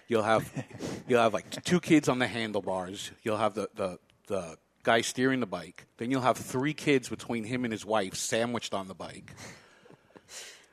You'll 0.10 0.24
have 0.24 0.52
you'll 1.08 1.22
have 1.22 1.34
like 1.34 1.50
two 1.64 1.80
kids 1.80 2.10
on 2.10 2.20
the 2.20 2.28
handlebars. 2.28 3.10
You'll 3.24 3.38
have 3.38 3.56
the, 3.56 3.70
the 3.74 4.00
the 4.28 4.58
guy 4.84 5.00
steering 5.00 5.40
the 5.40 5.46
bike. 5.46 5.86
Then 5.96 6.12
you'll 6.12 6.22
have 6.22 6.38
three 6.38 6.74
kids 6.74 7.08
between 7.08 7.46
him 7.46 7.64
and 7.64 7.72
his 7.72 7.86
wife 7.86 8.16
sandwiched 8.16 8.74
on 8.74 8.90
the 8.90 8.94
bike, 8.94 9.34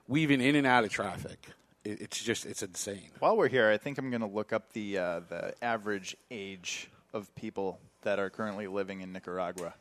weaving 0.08 0.40
in 0.40 0.56
and 0.56 0.66
out 0.66 0.82
of 0.82 0.90
traffic. 0.90 1.46
It, 1.84 2.00
it's 2.02 2.22
just 2.22 2.44
it's 2.44 2.64
insane. 2.64 3.10
While 3.20 3.36
we're 3.36 3.48
here, 3.48 3.70
I 3.70 3.78
think 3.78 3.98
I'm 3.98 4.10
going 4.10 4.20
to 4.20 4.26
look 4.26 4.52
up 4.52 4.72
the 4.72 4.98
uh, 4.98 5.20
the 5.28 5.54
average 5.62 6.16
age 6.32 6.90
of 7.14 7.32
people 7.36 7.78
that 8.02 8.18
are 8.18 8.30
currently 8.30 8.66
living 8.66 9.00
in 9.00 9.12
Nicaragua. 9.12 9.74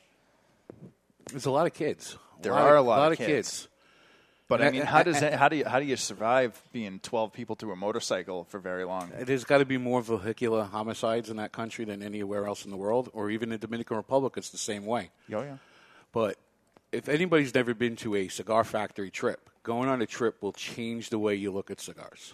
There's 1.32 1.48
a 1.48 1.52
lot 1.52 1.66
of 1.66 1.74
kids. 1.74 2.18
There 2.42 2.54
are 2.54 2.76
a 2.76 2.82
of, 2.82 2.86
lot 2.86 3.08
of 3.08 3.14
of 3.14 3.18
kids. 3.18 3.28
kids. 3.28 3.68
But 4.50 4.64
I 4.64 4.72
mean, 4.72 4.82
how 4.82 5.04
does 5.04 5.20
that, 5.20 5.34
how 5.34 5.48
do 5.48 5.58
you 5.58 5.66
how 5.66 5.80
do 5.80 5.86
you 5.86 5.96
survive 5.96 6.60
being 6.72 7.00
12 7.00 7.32
people 7.32 7.56
to 7.58 7.72
a 7.72 7.76
motorcycle 7.76 8.46
for 8.46 8.60
very 8.60 8.84
long? 8.84 9.12
There's 9.16 9.44
got 9.44 9.60
to 9.60 9.66
be 9.66 9.78
more 9.78 10.02
vehicular 10.02 10.64
homicides 10.64 11.30
in 11.30 11.38
that 11.38 11.52
country 11.52 11.86
than 11.86 12.02
anywhere 12.02 12.48
else 12.48 12.66
in 12.66 12.72
the 12.72 12.78
world, 12.78 13.12
or 13.14 13.30
even 13.30 13.50
in 13.50 13.60
the 13.60 13.68
Dominican 13.68 13.98
Republic. 13.98 14.34
It's 14.38 14.50
the 14.50 14.58
same 14.58 14.88
way. 14.88 15.12
Oh 15.32 15.44
yeah. 15.44 15.58
But 16.12 16.40
if 16.92 17.08
anybody's 17.08 17.54
never 17.54 17.76
been 17.76 17.96
to 17.98 18.16
a 18.16 18.28
cigar 18.28 18.64
factory 18.64 19.12
trip, 19.12 19.52
going 19.62 19.88
on 19.88 20.02
a 20.02 20.08
trip 20.08 20.42
will 20.42 20.54
change 20.54 21.12
the 21.12 21.20
way 21.20 21.36
you 21.36 21.52
look 21.52 21.70
at 21.70 21.80
cigars. 21.80 22.34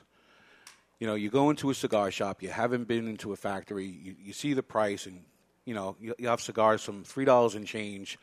You 1.00 1.08
know, 1.08 1.16
you 1.16 1.30
go 1.30 1.50
into 1.50 1.70
a 1.70 1.74
cigar 1.76 2.12
shop, 2.12 2.42
you 2.42 2.48
haven't 2.48 2.88
been 2.88 3.10
into 3.10 3.34
a 3.34 3.36
factory, 3.36 3.88
you, 3.88 4.16
you 4.24 4.32
see 4.32 4.54
the 4.54 4.64
price, 4.64 5.06
and 5.06 5.22
you 5.66 5.74
know 5.74 5.98
you, 6.00 6.16
you 6.18 6.30
have 6.30 6.40
cigars 6.40 6.82
from 6.82 7.04
three 7.04 7.26
dollars 7.26 7.56
and 7.56 7.68
change, 7.68 8.18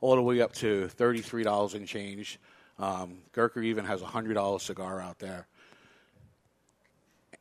all 0.00 0.16
the 0.16 0.22
way 0.22 0.40
up 0.40 0.52
to 0.54 0.88
thirty-three 0.88 1.44
dollars 1.44 1.74
and 1.74 1.86
change. 1.86 2.40
Um, 2.78 3.18
Gurkha 3.32 3.60
even 3.60 3.84
has 3.84 4.02
a 4.02 4.06
hundred 4.06 4.34
dollar 4.34 4.58
cigar 4.58 5.00
out 5.00 5.18
there 5.18 5.46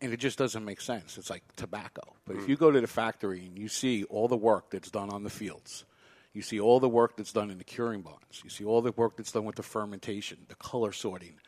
and 0.01 0.13
it 0.13 0.17
just 0.17 0.37
doesn't 0.37 0.63
make 0.65 0.81
sense. 0.81 1.17
It's 1.17 1.29
like 1.29 1.43
tobacco. 1.55 2.01
But 2.25 2.37
if 2.37 2.49
you 2.49 2.55
go 2.55 2.71
to 2.71 2.81
the 2.81 2.87
factory 2.87 3.45
and 3.45 3.57
you 3.57 3.67
see 3.67 4.03
all 4.05 4.27
the 4.27 4.37
work 4.37 4.71
that's 4.71 4.91
done 4.91 5.09
on 5.09 5.23
the 5.23 5.29
fields, 5.29 5.85
you 6.33 6.41
see 6.41 6.59
all 6.59 6.79
the 6.79 6.89
work 6.89 7.15
that's 7.15 7.31
done 7.31 7.49
in 7.49 7.57
the 7.57 7.63
curing 7.63 8.01
barns, 8.01 8.41
you 8.43 8.49
see 8.49 8.65
all 8.65 8.81
the 8.81 8.91
work 8.91 9.17
that's 9.17 9.31
done 9.31 9.45
with 9.45 9.55
the 9.55 9.63
fermentation, 9.63 10.39
the 10.47 10.55
color 10.55 10.91
sorting, 10.91 11.39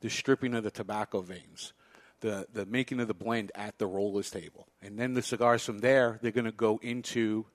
the 0.00 0.10
stripping 0.10 0.54
of 0.54 0.64
the 0.64 0.70
tobacco 0.70 1.22
veins, 1.22 1.72
the, 2.20 2.46
the 2.52 2.66
making 2.66 3.00
of 3.00 3.08
the 3.08 3.14
blend 3.14 3.50
at 3.54 3.78
the 3.78 3.86
roller's 3.86 4.30
table. 4.30 4.68
And 4.82 4.98
then 4.98 5.14
the 5.14 5.22
cigars 5.22 5.64
from 5.64 5.78
there, 5.78 6.18
they're 6.20 6.30
going 6.30 6.44
to 6.44 6.52
go 6.52 6.78
into 6.82 7.46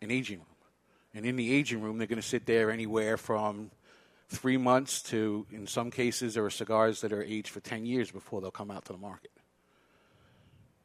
an 0.00 0.10
aging 0.10 0.38
room. 0.38 0.46
And 1.12 1.26
in 1.26 1.34
the 1.34 1.52
aging 1.52 1.82
room, 1.82 1.98
they're 1.98 2.06
going 2.06 2.22
to 2.22 2.26
sit 2.26 2.46
there 2.46 2.70
anywhere 2.70 3.16
from 3.16 3.72
three 4.30 4.56
months 4.56 5.02
to, 5.02 5.46
in 5.50 5.66
some 5.66 5.90
cases, 5.90 6.34
there 6.34 6.44
are 6.44 6.50
cigars 6.50 7.00
that 7.00 7.12
are 7.12 7.22
aged 7.22 7.48
for 7.48 7.60
10 7.60 7.84
years 7.84 8.10
before 8.10 8.40
they'll 8.40 8.50
come 8.50 8.70
out 8.70 8.84
to 8.86 8.92
the 8.92 8.98
market. 8.98 9.32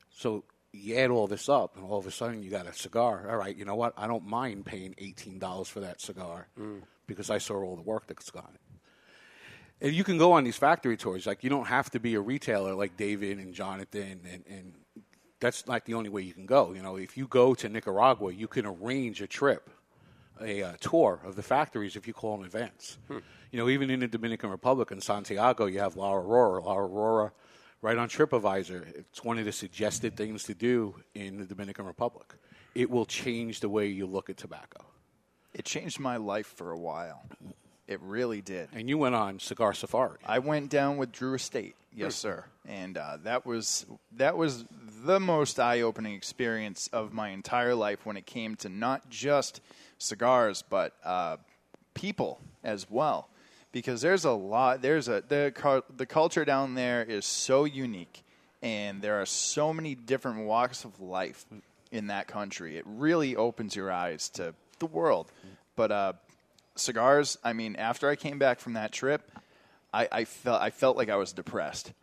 So 0.10 0.44
you 0.72 0.96
add 0.98 1.12
all 1.12 1.28
this 1.28 1.48
up, 1.48 1.78
and 1.78 1.86
all 1.86 2.00
of 2.00 2.08
a 2.08 2.12
sudden 2.12 2.42
you 2.42 2.50
got 2.50 2.68
a 2.68 2.74
cigar. 2.74 3.28
All 3.30 3.38
right, 3.38 3.56
you 3.56 3.66
know 3.66 3.76
what? 3.76 3.94
I 3.98 4.08
don't 4.08 4.26
mind 4.26 4.66
paying 4.66 4.96
eighteen 4.98 5.40
dollars 5.40 5.68
for 5.68 5.82
that 5.82 6.02
cigar 6.02 6.48
mm. 6.60 6.82
because 7.08 7.30
I 7.30 7.38
saw 7.38 7.56
all 7.62 7.76
the 7.76 7.82
work 7.82 8.08
that's 8.08 8.32
gone. 8.32 8.58
And 9.82 9.94
you 9.94 10.04
can 10.04 10.18
go 10.18 10.32
on 10.32 10.44
these 10.44 10.56
factory 10.56 10.96
tours. 10.98 11.26
Like 11.26 11.44
you 11.44 11.50
don't 11.50 11.68
have 11.68 11.90
to 11.92 12.00
be 12.00 12.16
a 12.16 12.22
retailer 12.22 12.74
like 12.74 12.98
David 12.98 13.40
and 13.40 13.54
Jonathan, 13.54 14.22
and, 14.32 14.44
and 14.50 14.74
that's 15.40 15.68
not 15.68 15.86
the 15.86 15.94
only 15.94 16.10
way 16.10 16.22
you 16.22 16.34
can 16.34 16.46
go. 16.46 16.74
You 16.74 16.82
know, 16.82 16.96
if 16.96 17.18
you 17.18 17.28
go 17.28 17.54
to 17.56 17.70
Nicaragua, 17.70 18.32
you 18.32 18.48
can 18.48 18.66
arrange 18.66 19.22
a 19.22 19.28
trip 19.28 19.70
a 20.42 20.64
uh, 20.64 20.74
tour 20.80 21.20
of 21.24 21.36
the 21.36 21.44
factories 21.44 21.96
if 21.96 22.08
you 22.08 22.14
call 22.14 22.40
in 22.40 22.46
advance. 22.46 22.98
Hmm. 23.08 23.20
You 23.52 23.60
know, 23.60 23.70
even 23.70 23.90
in 23.90 24.02
the 24.02 24.08
Dominican 24.08 24.50
Republic 24.50 24.92
in 24.92 25.02
Santiago, 25.02 25.66
you 25.66 25.80
have 25.80 25.96
La 25.96 26.14
Aurora. 26.14 26.64
La 26.64 26.78
Aurora, 26.78 27.32
right 27.82 27.98
on 27.98 28.10
TripAdvisor, 28.10 28.98
it's 28.98 29.24
one 29.24 29.38
of 29.38 29.46
the 29.46 29.52
suggested 29.52 30.18
things 30.18 30.44
to 30.44 30.54
do 30.54 30.96
in 31.14 31.38
the 31.38 31.46
Dominican 31.46 31.86
Republic. 31.86 32.34
It 32.74 32.90
will 32.90 33.06
change 33.06 33.62
the 33.62 33.70
way 33.70 33.88
you 33.88 34.06
look 34.06 34.30
at 34.30 34.38
tobacco. 34.38 34.84
It 35.54 35.64
changed 35.64 36.00
my 36.00 36.18
life 36.18 36.48
for 36.48 36.72
a 36.72 36.78
while. 36.78 37.24
It 37.88 38.02
really 38.02 38.42
did. 38.42 38.70
And 38.74 38.90
you 38.90 38.98
went 38.98 39.16
on 39.16 39.40
cigar 39.40 39.74
safari. 39.74 40.18
I 40.26 40.40
went 40.40 40.70
down 40.70 40.98
with 40.98 41.12
Drew 41.12 41.36
Estate, 41.36 41.76
yes, 41.94 42.16
sir, 42.16 42.44
and 42.68 42.98
uh, 42.98 43.18
that 43.24 43.46
was 43.46 43.86
that 44.14 44.36
was 44.36 44.66
the 45.06 45.20
most 45.20 45.60
eye-opening 45.60 46.16
experience 46.16 46.90
of 46.92 47.14
my 47.14 47.30
entire 47.30 47.76
life 47.76 48.06
when 48.06 48.18
it 48.18 48.26
came 48.26 48.56
to 48.58 48.70
not 48.70 49.08
just 49.10 49.62
cigars 49.98 50.64
but 50.70 50.94
uh, 51.04 51.38
people 51.94 52.40
as 52.64 52.90
well, 52.90 53.30
because 53.72 54.02
there's 54.02 54.26
a 54.26 54.32
lot. 54.32 54.82
There's 54.82 55.08
a 55.08 55.24
the 55.28 55.84
the 55.96 56.06
culture 56.06 56.46
down 56.46 56.76
there 56.76 57.04
is 57.04 57.26
so 57.26 57.66
unique, 57.66 58.24
and 58.62 59.02
there 59.02 59.22
are 59.22 59.26
so 59.26 59.74
many 59.74 59.96
different 59.96 60.46
walks 60.46 60.86
of 60.86 61.00
life 61.00 61.46
in 61.92 62.08
that 62.08 62.28
country. 62.28 62.78
It 62.78 62.84
really 62.86 63.36
opens 63.36 63.76
your 63.76 63.92
eyes 63.92 64.30
to 64.30 64.54
the 64.80 64.86
world. 64.86 65.32
But 65.76 65.92
uh, 65.92 66.14
cigars, 66.76 67.38
I 67.44 67.54
mean, 67.54 67.76
after 67.76 68.10
I 68.10 68.16
came 68.16 68.40
back 68.40 68.60
from 68.60 68.74
that 68.74 68.92
trip, 68.92 69.32
I, 69.94 70.08
I 70.12 70.26
felt 70.26 70.62
I 70.62 70.70
felt 70.70 70.98
like 70.98 71.10
I 71.10 71.16
was 71.16 71.34
depressed 71.34 71.94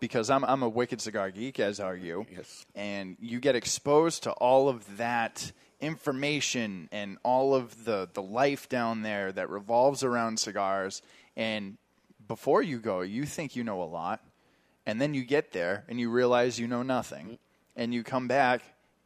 because 0.00 0.30
I'm 0.30 0.44
I'm 0.44 0.62
a 0.62 0.68
wicked 0.68 1.00
cigar 1.00 1.30
geek, 1.30 1.60
as 1.60 1.80
are 1.80 1.96
you. 1.96 2.26
Yes. 2.34 2.66
And 2.74 3.16
you 3.20 3.40
get 3.40 3.54
exposed 3.56 4.24
to 4.24 4.32
all 4.32 4.68
of 4.68 4.96
that 4.96 5.52
information 5.80 6.88
and 6.90 7.18
all 7.22 7.54
of 7.54 7.84
the 7.84 8.08
the 8.12 8.22
life 8.22 8.68
down 8.68 9.02
there 9.02 9.32
that 9.32 9.48
revolves 9.50 10.02
around 10.02 10.38
cigars. 10.38 11.02
And 11.36 11.78
before 12.26 12.62
you 12.62 12.78
go, 12.78 13.00
you 13.00 13.24
think 13.24 13.56
you 13.56 13.64
know 13.64 13.82
a 13.82 13.84
lot, 13.84 14.20
and 14.86 15.00
then 15.00 15.14
you 15.14 15.24
get 15.24 15.52
there 15.52 15.84
and 15.88 15.98
you 16.00 16.10
realize 16.10 16.58
you 16.58 16.66
know 16.66 16.82
nothing, 16.82 17.26
mm. 17.26 17.38
and 17.76 17.94
you 17.94 18.02
come 18.02 18.28
back 18.28 18.62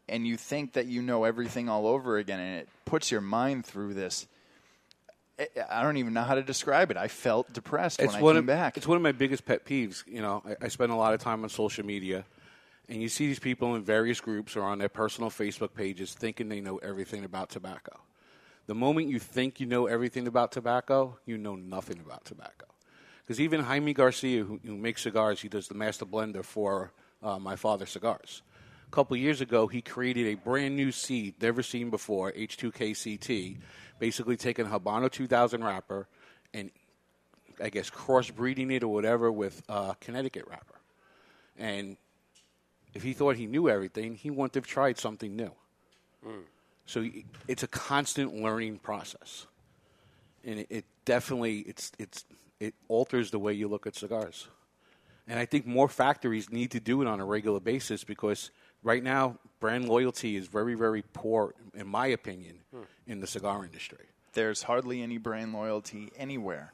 and 0.09 0.27
you 0.27 0.37
think 0.37 0.75
that 0.75 0.87
you 0.87 1.03
know 1.03 1.25
everything 1.25 1.69
all 1.69 1.87
over 1.87 2.19
again, 2.19 2.41
and 2.41 2.61
it 2.61 2.69
puts 2.85 3.11
your 3.11 3.21
mind 3.21 3.65
through 3.65 3.95
this. 3.95 4.27
I- 5.71 5.83
don't 5.83 5.97
even 5.97 6.13
know 6.13 6.23
how 6.23 6.35
to 6.35 6.43
describe 6.43 6.91
it. 6.91 6.97
I 6.97 7.09
felt 7.09 7.53
depressed 7.53 8.01
it's 8.01 8.15
when 8.15 8.23
I 8.23 8.29
came 8.29 8.37
of, 8.39 8.47
back. 8.47 8.77
It's 8.77 8.87
one 8.87 8.97
of 8.97 9.03
my 9.03 9.13
biggest 9.13 9.45
pet 9.45 9.65
peeves. 9.65 10.07
You 10.07 10.21
know, 10.21 10.43
I, 10.47 10.67
I 10.67 10.69
spend 10.69 10.93
a 10.93 10.95
lot 10.95 11.15
of 11.15 11.21
time 11.21 11.43
on 11.43 11.49
social 11.49 11.85
media, 11.85 12.25
and 12.89 13.01
you 13.01 13.09
see 13.09 13.27
these 13.27 13.39
people 13.39 13.75
in 13.75 13.83
various 13.83 14.21
groups 14.21 14.57
or 14.57 14.63
on 14.63 14.79
their 14.79 14.89
personal 14.89 15.31
Facebook 15.31 15.75
pages 15.75 16.15
thinking 16.15 16.49
they 16.49 16.61
know 16.61 16.79
everything 16.79 17.25
about 17.25 17.49
tobacco. 17.51 18.01
The 18.67 18.75
moment 18.75 19.09
you 19.09 19.19
think 19.19 19.61
you 19.61 19.67
know 19.67 19.87
everything 19.87 20.27
about 20.27 20.53
tobacco, 20.53 21.19
you 21.27 21.39
know 21.39 21.57
nothing 21.57 22.01
about 22.01 22.25
tobacco. 22.25 22.67
Because 23.25 23.41
even 23.41 23.61
Jaime 23.61 23.95
Garcia, 23.95 24.45
who, 24.45 24.61
who 24.65 24.77
makes 24.77 25.03
cigars, 25.03 25.41
he 25.41 25.49
does 25.49 25.69
the 25.69 25.75
master 25.75 26.05
blender 26.05 26.45
for 26.45 26.93
uh, 27.23 27.39
my 27.39 27.57
father's 27.57 27.91
cigars. 27.91 28.43
A 28.87 28.91
couple 28.91 29.17
years 29.17 29.41
ago, 29.41 29.69
he 29.69 29.81
created 29.81 30.27
a 30.27 30.35
brand 30.35 30.77
new 30.77 30.93
seed 30.93 31.35
never 31.41 31.63
seen 31.63 31.89
before, 31.89 32.33
H2KCT, 32.33 33.59
basically 33.99 34.37
taking 34.37 34.67
a 34.67 34.69
Habano 34.69 35.11
2000 35.11 35.65
wrapper 35.65 36.09
and 36.53 36.71
I 37.63 37.69
guess 37.69 37.91
crossbreeding 37.91 38.73
it 38.73 38.83
or 38.83 38.89
whatever 38.89 39.31
with 39.31 39.63
uh, 39.69 39.95
Connecticut 40.01 40.47
wrapper. 40.49 40.81
And 41.57 41.97
if 42.95 43.03
he 43.03 43.13
thought 43.13 43.37
he 43.37 43.47
knew 43.47 43.69
everything, 43.69 44.15
he 44.17 44.31
wouldn't 44.31 44.55
have 44.55 44.67
tried 44.67 44.99
something 44.99 45.35
new. 45.37 45.53
So 46.87 47.05
it's 47.49 47.63
a 47.63 47.69
constant 47.69 48.35
learning 48.35 48.79
process, 48.79 49.47
and 50.45 50.61
it, 50.61 50.67
it 50.71 50.85
definitely 51.05 51.61
it's 51.61 51.93
it's 51.99 52.25
it 52.61 52.75
alters 52.89 53.31
the 53.31 53.39
way 53.39 53.53
you 53.53 53.69
look 53.69 53.87
at 53.87 53.95
cigars. 53.97 54.49
And 55.29 55.39
I 55.39 55.47
think 55.47 55.67
more 55.67 55.89
factories 55.89 56.51
need 56.51 56.73
to 56.73 56.81
do 56.81 57.01
it 57.01 57.09
on 57.09 57.21
a 57.21 57.25
regular 57.25 57.61
basis 57.61 58.03
because 58.05 58.51
right 58.83 59.03
now 59.03 59.39
brand 59.61 59.89
loyalty 59.89 60.37
is 60.37 60.49
very 60.49 60.75
very 60.75 61.03
poor, 61.13 61.55
in 61.75 61.87
my 61.87 62.09
opinion, 62.09 62.59
in 63.07 63.21
the 63.21 63.27
cigar 63.27 63.65
industry. 63.65 64.07
There's 64.35 64.63
hardly 64.63 65.03
any 65.03 65.19
brand 65.19 65.53
loyalty 65.53 66.11
anywhere, 66.17 66.73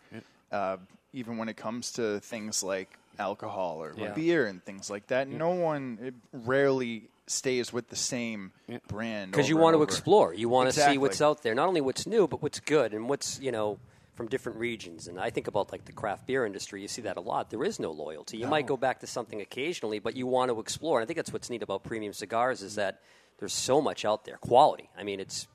uh, 0.50 0.78
even 1.12 1.36
when 1.36 1.48
it 1.48 1.56
comes 1.56 1.92
to 1.92 2.20
things 2.20 2.62
like 2.62 2.98
alcohol 3.18 3.82
or 3.82 3.94
Yeah. 3.96 4.12
beer 4.12 4.46
and 4.46 4.64
things 4.64 4.90
like 4.90 5.08
that. 5.08 5.28
No 5.28 5.50
one 5.50 5.98
it 6.00 6.14
rarely 6.32 7.10
stays 7.26 7.72
with 7.72 7.88
the 7.88 7.96
same 7.96 8.52
brand 8.86 9.30
because 9.30 9.48
you 9.48 9.56
want 9.56 9.74
to 9.74 9.78
over. 9.78 9.84
explore. 9.84 10.34
You 10.34 10.48
want 10.48 10.72
to 10.72 10.80
see 10.80 10.98
what's 10.98 11.20
out 11.20 11.42
there, 11.42 11.54
not 11.54 11.68
only 11.68 11.80
what's 11.80 12.06
new, 12.06 12.26
but 12.26 12.42
what's 12.42 12.60
good 12.60 12.94
and 12.94 13.08
what's 13.08 13.40
you 13.40 13.52
know 13.52 13.78
from 14.14 14.26
different 14.26 14.58
regions. 14.58 15.06
And 15.06 15.20
I 15.20 15.30
think 15.30 15.46
about 15.46 15.70
like 15.70 15.84
the 15.84 15.92
craft 15.92 16.26
beer 16.26 16.44
industry. 16.44 16.82
You 16.82 16.88
see 16.88 17.02
that 17.02 17.16
a 17.16 17.20
lot. 17.20 17.50
There 17.50 17.62
is 17.62 17.78
no 17.78 17.92
loyalty. 17.92 18.36
You 18.36 18.48
might 18.48 18.66
go 18.66 18.76
back 18.76 18.98
to 19.00 19.06
something 19.06 19.40
occasionally, 19.40 20.00
but 20.00 20.16
you 20.16 20.26
want 20.26 20.50
to 20.50 20.58
explore. 20.58 20.98
And 20.98 21.04
I 21.04 21.06
think 21.06 21.16
that's 21.16 21.32
what's 21.32 21.48
neat 21.48 21.62
about 21.62 21.84
premium 21.84 22.12
cigars 22.12 22.60
is 22.60 22.72
mm. 22.72 22.76
that 22.76 23.00
there's 23.38 23.52
so 23.52 23.80
much 23.80 24.04
out 24.04 24.24
there. 24.24 24.36
Quality. 24.38 24.90
I 24.98 25.04
mean, 25.04 25.20
it's 25.20 25.46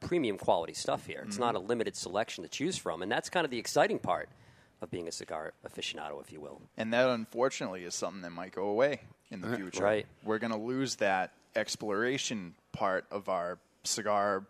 premium 0.00 0.36
quality 0.36 0.74
stuff 0.74 1.06
here. 1.06 1.22
It's 1.26 1.38
not 1.38 1.54
mm. 1.54 1.58
a 1.58 1.60
limited 1.60 1.94
selection 1.94 2.42
to 2.42 2.48
choose 2.50 2.76
from, 2.76 3.02
and 3.02 3.10
that's 3.10 3.30
kind 3.30 3.44
of 3.44 3.52
the 3.52 3.58
exciting 3.58 4.00
part 4.00 4.28
of 4.80 4.90
being 4.90 5.08
a 5.08 5.12
cigar 5.12 5.52
aficionado, 5.66 6.20
if 6.20 6.32
you 6.32 6.40
will. 6.40 6.60
And 6.76 6.92
that, 6.92 7.08
unfortunately, 7.08 7.84
is 7.84 7.94
something 7.94 8.22
that 8.22 8.30
might 8.30 8.52
go 8.52 8.68
away 8.68 9.00
in 9.30 9.40
the 9.40 9.56
future. 9.56 9.82
Right. 9.82 10.06
We're 10.24 10.38
going 10.38 10.52
to 10.52 10.58
lose 10.58 10.96
that 10.96 11.32
exploration 11.56 12.54
part 12.72 13.04
of 13.10 13.28
our 13.28 13.58
cigar 13.84 14.44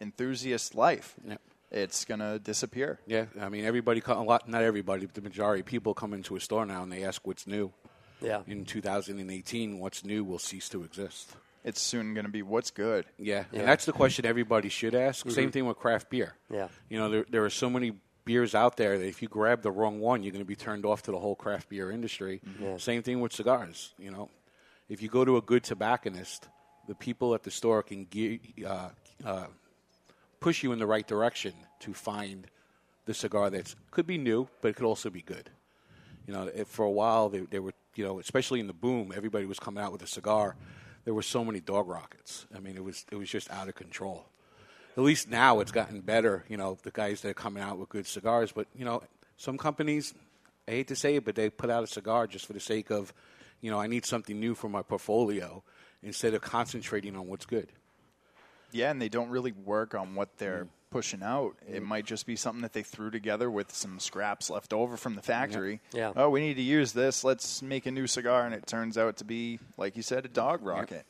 enthusiast 0.00 0.74
life. 0.74 1.14
Yeah. 1.26 1.36
It's 1.70 2.04
going 2.04 2.20
to 2.20 2.38
disappear. 2.38 2.98
Yeah, 3.06 3.26
I 3.40 3.48
mean 3.48 3.64
everybody, 3.64 4.02
a 4.06 4.14
lot, 4.22 4.46
not 4.48 4.62
everybody, 4.62 5.06
but 5.06 5.14
the 5.14 5.22
majority 5.22 5.60
of 5.60 5.66
people 5.66 5.94
come 5.94 6.12
into 6.12 6.36
a 6.36 6.40
store 6.40 6.66
now 6.66 6.82
and 6.82 6.92
they 6.92 7.02
ask 7.04 7.26
what's 7.26 7.46
new. 7.46 7.72
Yeah. 8.20 8.42
In 8.46 8.64
2018, 8.66 9.78
what's 9.78 10.04
new 10.04 10.22
will 10.22 10.38
cease 10.38 10.68
to 10.68 10.84
exist. 10.84 11.34
It's 11.64 11.80
soon 11.80 12.12
going 12.12 12.26
to 12.26 12.30
be 12.30 12.42
what's 12.42 12.70
good. 12.70 13.06
Yeah, 13.18 13.44
Yeah. 13.52 13.60
and 13.60 13.68
that's 13.68 13.84
the 13.86 13.92
question 13.92 14.26
everybody 14.26 14.68
should 14.68 14.94
ask. 14.94 15.24
Mm-hmm. 15.24 15.34
Same 15.34 15.50
thing 15.50 15.64
with 15.66 15.78
craft 15.78 16.10
beer. 16.10 16.34
Yeah. 16.52 16.68
You 16.90 16.98
know, 16.98 17.08
there, 17.10 17.24
there 17.30 17.44
are 17.44 17.50
so 17.50 17.70
many 17.70 17.92
beers 18.24 18.54
out 18.54 18.76
there 18.76 18.98
that 18.98 19.06
if 19.06 19.20
you 19.22 19.28
grab 19.28 19.62
the 19.62 19.70
wrong 19.70 20.00
one, 20.00 20.22
you're 20.22 20.32
going 20.32 20.44
to 20.44 20.48
be 20.48 20.56
turned 20.56 20.84
off 20.86 21.02
to 21.02 21.10
the 21.10 21.18
whole 21.18 21.34
craft 21.34 21.68
beer 21.68 21.90
industry. 21.90 22.40
Same 22.78 23.02
thing 23.02 23.20
with 23.20 23.32
cigars. 23.32 23.94
You 23.98 24.10
know, 24.10 24.30
if 24.88 25.02
you 25.02 25.08
go 25.08 25.24
to 25.24 25.36
a 25.36 25.42
good 25.42 25.64
tobacconist, 25.64 26.48
the 26.88 26.94
people 26.94 27.34
at 27.34 27.42
the 27.42 27.50
store 27.50 27.82
can 27.82 28.06
ge- 28.10 28.40
uh, 28.64 28.90
uh, 29.24 29.46
push 30.40 30.62
you 30.62 30.72
in 30.72 30.78
the 30.78 30.86
right 30.86 31.06
direction 31.06 31.54
to 31.80 31.92
find 31.94 32.46
the 33.06 33.14
cigar 33.14 33.50
that 33.50 33.74
could 33.90 34.06
be 34.06 34.18
new, 34.18 34.48
but 34.60 34.68
it 34.68 34.76
could 34.76 34.86
also 34.86 35.10
be 35.10 35.22
good. 35.22 35.50
You 36.26 36.32
know, 36.34 36.50
for 36.66 36.84
a 36.84 36.90
while 36.90 37.28
they, 37.28 37.40
they 37.40 37.58
were, 37.58 37.72
you 37.96 38.04
know, 38.04 38.20
especially 38.20 38.60
in 38.60 38.68
the 38.68 38.72
boom, 38.72 39.12
everybody 39.14 39.44
was 39.46 39.58
coming 39.58 39.82
out 39.82 39.90
with 39.92 40.02
a 40.02 40.06
cigar. 40.06 40.54
There 41.04 41.14
were 41.14 41.22
so 41.22 41.44
many 41.44 41.58
dog 41.60 41.88
rockets. 41.88 42.46
I 42.54 42.60
mean, 42.60 42.76
it 42.76 42.84
was 42.84 43.04
it 43.10 43.16
was 43.16 43.28
just 43.28 43.50
out 43.50 43.68
of 43.68 43.74
control. 43.74 44.26
At 44.96 45.02
least 45.02 45.28
now 45.28 45.60
it's 45.60 45.72
gotten 45.72 46.00
better. 46.00 46.44
You 46.48 46.56
know, 46.56 46.78
the 46.82 46.90
guys 46.90 47.20
that 47.22 47.30
are 47.30 47.34
coming 47.34 47.62
out 47.62 47.78
with 47.78 47.88
good 47.88 48.06
cigars. 48.06 48.52
But 48.52 48.66
you 48.76 48.84
know, 48.84 49.02
some 49.36 49.56
companies, 49.58 50.14
I 50.68 50.72
hate 50.72 50.88
to 50.88 50.96
say 50.96 51.16
it, 51.16 51.24
but 51.24 51.34
they 51.34 51.48
put 51.50 51.70
out 51.70 51.82
a 51.82 51.86
cigar 51.86 52.26
just 52.26 52.46
for 52.46 52.52
the 52.52 52.60
sake 52.60 52.90
of, 52.90 53.12
you 53.60 53.70
know, 53.70 53.80
I 53.80 53.86
need 53.86 54.04
something 54.04 54.38
new 54.38 54.54
for 54.54 54.68
my 54.68 54.82
portfolio 54.82 55.62
instead 56.02 56.34
of 56.34 56.42
concentrating 56.42 57.16
on 57.16 57.26
what's 57.28 57.46
good. 57.46 57.68
Yeah, 58.72 58.90
and 58.90 59.00
they 59.00 59.08
don't 59.08 59.28
really 59.30 59.52
work 59.52 59.94
on 59.94 60.14
what 60.14 60.28
Mm. 60.34 60.38
they're 60.38 60.68
pushing 60.90 61.22
out. 61.22 61.56
It 61.66 61.82
might 61.82 62.04
just 62.04 62.26
be 62.26 62.36
something 62.36 62.60
that 62.62 62.74
they 62.74 62.82
threw 62.82 63.10
together 63.10 63.50
with 63.50 63.72
some 63.74 63.98
scraps 63.98 64.50
left 64.50 64.72
over 64.74 64.96
from 64.98 65.14
the 65.14 65.22
factory. 65.22 65.80
Yeah. 65.92 66.12
Oh, 66.14 66.28
we 66.28 66.40
need 66.40 66.54
to 66.54 66.62
use 66.62 66.92
this. 66.92 67.24
Let's 67.24 67.62
make 67.62 67.86
a 67.86 67.90
new 67.90 68.06
cigar, 68.06 68.44
and 68.44 68.54
it 68.54 68.66
turns 68.66 68.98
out 68.98 69.16
to 69.18 69.24
be, 69.24 69.58
like 69.78 69.96
you 69.96 70.02
said, 70.02 70.24
a 70.26 70.28
dog 70.28 70.62
rocket. 70.62 71.06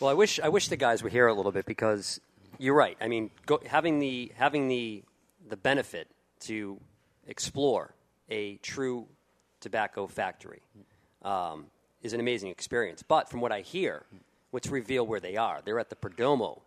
Well, 0.00 0.10
I 0.10 0.14
wish 0.14 0.40
I 0.40 0.48
wish 0.48 0.66
the 0.68 0.76
guys 0.76 1.02
were 1.02 1.10
here 1.10 1.26
a 1.28 1.34
little 1.34 1.52
bit 1.52 1.64
because 1.66 2.20
you're 2.60 2.74
right. 2.74 2.96
I 3.00 3.08
mean, 3.08 3.30
go, 3.46 3.60
having 3.66 3.98
the 3.98 4.30
having 4.36 4.68
the 4.68 5.02
the 5.48 5.56
benefit 5.56 6.08
to 6.40 6.78
explore 7.26 7.94
a 8.28 8.56
true 8.56 9.06
tobacco 9.60 10.06
factory 10.06 10.60
um, 11.22 11.66
is 12.02 12.12
an 12.12 12.20
amazing 12.20 12.50
experience. 12.50 13.02
But 13.02 13.28
from 13.28 13.40
what 13.40 13.50
I 13.52 13.60
hear, 13.62 14.04
what's 14.50 14.68
revealed 14.68 15.08
where 15.08 15.20
they 15.20 15.36
are, 15.36 15.60
they're 15.64 15.80
at 15.80 15.90
the 15.90 15.96
Perdomo 15.96 16.60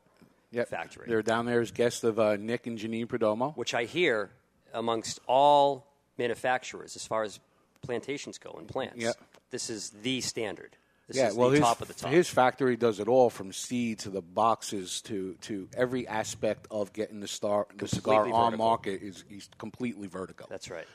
Yep. 0.51 0.67
factory, 0.69 1.05
They're 1.07 1.23
down 1.23 1.47
there 1.47 1.61
as 1.61 1.71
guests 1.71 2.03
of 2.03 2.19
uh, 2.19 2.35
Nick 2.35 2.67
and 2.67 2.77
Janine 2.77 3.07
Perdomo. 3.07 3.57
which 3.57 3.73
I 3.73 3.85
hear 3.85 4.29
amongst 4.71 5.19
all 5.25 5.87
manufacturers 6.19 6.95
as 6.95 7.07
far 7.07 7.23
as 7.23 7.39
plantations 7.81 8.37
go 8.37 8.55
and 8.59 8.67
plants. 8.67 8.97
Yep. 9.01 9.15
This 9.49 9.71
is 9.71 9.89
the 10.03 10.21
standard. 10.21 10.77
This 11.07 11.17
yeah, 11.17 11.31
well, 11.33 11.49
his, 11.49 11.59
top 11.59 11.81
of 11.81 11.89
the 11.89 11.93
top. 11.93 12.11
his 12.11 12.29
factory 12.29 12.77
does 12.77 12.99
it 13.01 13.09
all 13.09 13.29
from 13.29 13.51
seed 13.51 13.99
to 13.99 14.09
the 14.09 14.21
boxes 14.21 15.01
to, 15.01 15.35
to 15.41 15.67
every 15.75 16.07
aspect 16.07 16.65
of 16.71 16.93
getting 16.93 17.19
the 17.19 17.27
star 17.27 17.67
the 17.75 17.87
cigar 17.89 18.23
Completely 18.23 18.39
on 18.39 18.57
market 18.57 19.01
is 19.01 19.25
he's 19.27 19.49
completely 19.57 20.07
vertical. 20.07 20.47
That's 20.49 20.69
right. 20.69 20.87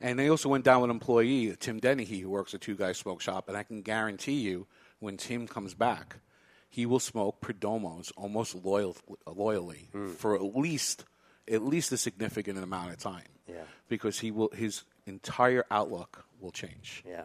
And 0.00 0.18
they 0.18 0.28
also 0.28 0.48
went 0.48 0.64
down 0.64 0.82
with 0.82 0.90
an 0.90 0.96
employee, 0.96 1.56
Tim 1.58 1.80
Dennehy, 1.80 2.20
who 2.20 2.30
works 2.30 2.54
at 2.54 2.60
Two 2.60 2.76
Guys 2.76 2.98
Smoke 2.98 3.20
Shop, 3.20 3.48
and 3.48 3.56
I 3.56 3.62
can 3.64 3.82
guarantee 3.82 4.40
you, 4.40 4.66
when 5.00 5.16
Tim 5.16 5.48
comes 5.48 5.74
back, 5.74 6.16
he 6.68 6.84
will 6.86 7.00
smoke 7.00 7.40
Perdomos 7.40 8.12
almost 8.16 8.54
loyal, 8.54 8.96
loyally 9.26 9.88
Hmm. 9.92 10.10
for 10.10 10.34
at 10.36 10.42
least 10.56 11.04
at 11.50 11.62
least 11.62 11.92
a 11.92 11.96
significant 11.96 12.58
amount 12.58 12.90
of 12.90 12.98
time. 12.98 13.22
Yeah. 13.48 13.62
Because 13.88 14.18
he 14.20 14.30
will 14.30 14.50
his 14.54 14.84
entire 15.06 15.64
outlook 15.70 16.24
will 16.40 16.50
change. 16.52 17.02
Yeah. 17.08 17.22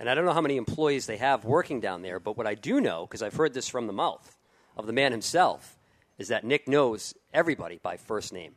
And 0.00 0.08
I 0.10 0.14
don't 0.14 0.24
know 0.24 0.32
how 0.32 0.40
many 0.40 0.56
employees 0.56 1.06
they 1.06 1.18
have 1.18 1.44
working 1.44 1.80
down 1.80 2.02
there, 2.02 2.18
but 2.18 2.36
what 2.36 2.46
I 2.46 2.54
do 2.54 2.80
know, 2.80 3.06
because 3.06 3.22
I've 3.22 3.34
heard 3.36 3.54
this 3.54 3.68
from 3.68 3.86
the 3.86 3.92
mouth 3.92 4.36
of 4.76 4.86
the 4.86 4.92
man 4.92 5.12
himself, 5.12 5.76
is 6.18 6.28
that 6.28 6.44
Nick 6.44 6.66
knows 6.66 7.14
everybody 7.32 7.78
by 7.82 7.96
first 7.96 8.32
name. 8.32 8.54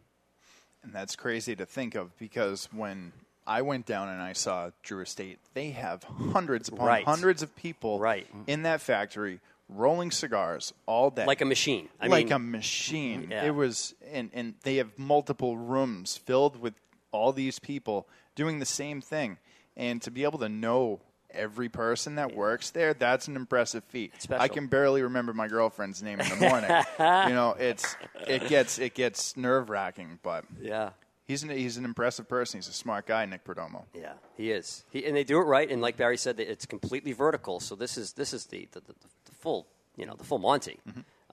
And 0.84 0.94
that's 0.94 1.16
crazy 1.16 1.56
to 1.56 1.66
think 1.66 1.96
of 1.96 2.18
because 2.18 2.68
when 2.72 3.12
I 3.48 3.62
went 3.62 3.86
down 3.86 4.10
and 4.10 4.22
I 4.22 4.34
saw 4.34 4.72
Drew 4.84 5.02
Estate, 5.02 5.40
they 5.54 5.72
have 5.72 6.04
hundreds 6.04 6.70
upon 6.70 6.88
Right. 6.88 7.06
hundreds 7.06 7.44
of 7.44 7.56
people 7.56 8.00
Right. 8.00 8.28
in 8.48 8.64
that 8.64 8.82
factory 8.82 9.40
rolling 9.70 10.12
cigars 10.12 10.74
all 10.86 11.10
day. 11.10 11.26
Like 11.26 11.42
a 11.42 11.46
machine. 11.46 11.90
I 12.00 12.08
like 12.08 12.26
mean, 12.26 12.34
a 12.34 12.40
machine. 12.40 13.28
Yeah. 13.32 13.46
It 13.46 13.56
was, 13.56 13.96
and, 14.12 14.30
and 14.34 14.56
they 14.64 14.76
have 14.78 14.98
multiple 14.98 15.58
rooms 15.58 16.18
filled 16.18 16.60
with 16.60 16.74
all 17.12 17.34
these 17.34 17.58
people 17.60 18.08
doing 18.36 18.60
the 18.60 18.66
same 18.66 19.02
thing. 19.02 19.38
And 19.78 20.02
to 20.04 20.12
be 20.12 20.24
able 20.24 20.40
to 20.40 20.50
know 20.50 21.02
every 21.36 21.70
person 21.70 22.16
that 22.16 22.34
works 22.36 22.72
there, 22.72 22.94
that's 22.94 23.28
an 23.28 23.36
impressive 23.36 23.84
feat. 23.86 24.14
I 24.32 24.48
can 24.48 24.68
barely 24.68 25.02
remember 25.04 25.34
my 25.34 25.48
girlfriend's 25.48 26.02
name 26.04 26.20
in 26.20 26.30
the 26.30 26.36
morning. 26.38 26.70
you 27.30 27.36
know, 27.36 27.56
it's 27.60 27.96
it 28.28 28.48
gets 28.48 28.80
it 28.80 28.94
gets 28.94 29.36
nerve 29.38 29.70
wracking, 29.70 30.20
but 30.24 30.46
Yeah. 30.62 30.92
he's 31.28 31.44
an 31.44 31.50
he's 31.50 31.78
an 31.78 31.86
impressive 31.86 32.28
person. 32.28 32.58
He's 32.60 32.68
a 32.68 32.74
smart 32.74 33.06
guy, 33.06 33.26
Nick 33.26 33.44
Perdomo. 33.44 33.84
Yeah, 33.94 34.14
he 34.38 34.52
is. 34.52 34.84
He, 34.92 35.06
and 35.06 35.16
they 35.16 35.24
do 35.24 35.38
it 35.40 35.44
right. 35.46 35.70
And 35.70 35.82
like 35.82 35.98
Barry 35.98 36.18
said, 36.18 36.40
it's 36.40 36.66
completely 36.66 37.12
vertical. 37.14 37.60
So 37.60 37.76
this 37.76 37.98
is 37.98 38.14
this 38.14 38.34
is 38.34 38.46
the 38.46 38.68
the, 38.72 38.80
the, 38.82 38.94
the 39.26 39.32
full 39.32 39.68
you 39.96 40.06
know 40.06 40.16
the 40.16 40.24
full 40.24 40.40
Monty, 40.40 40.80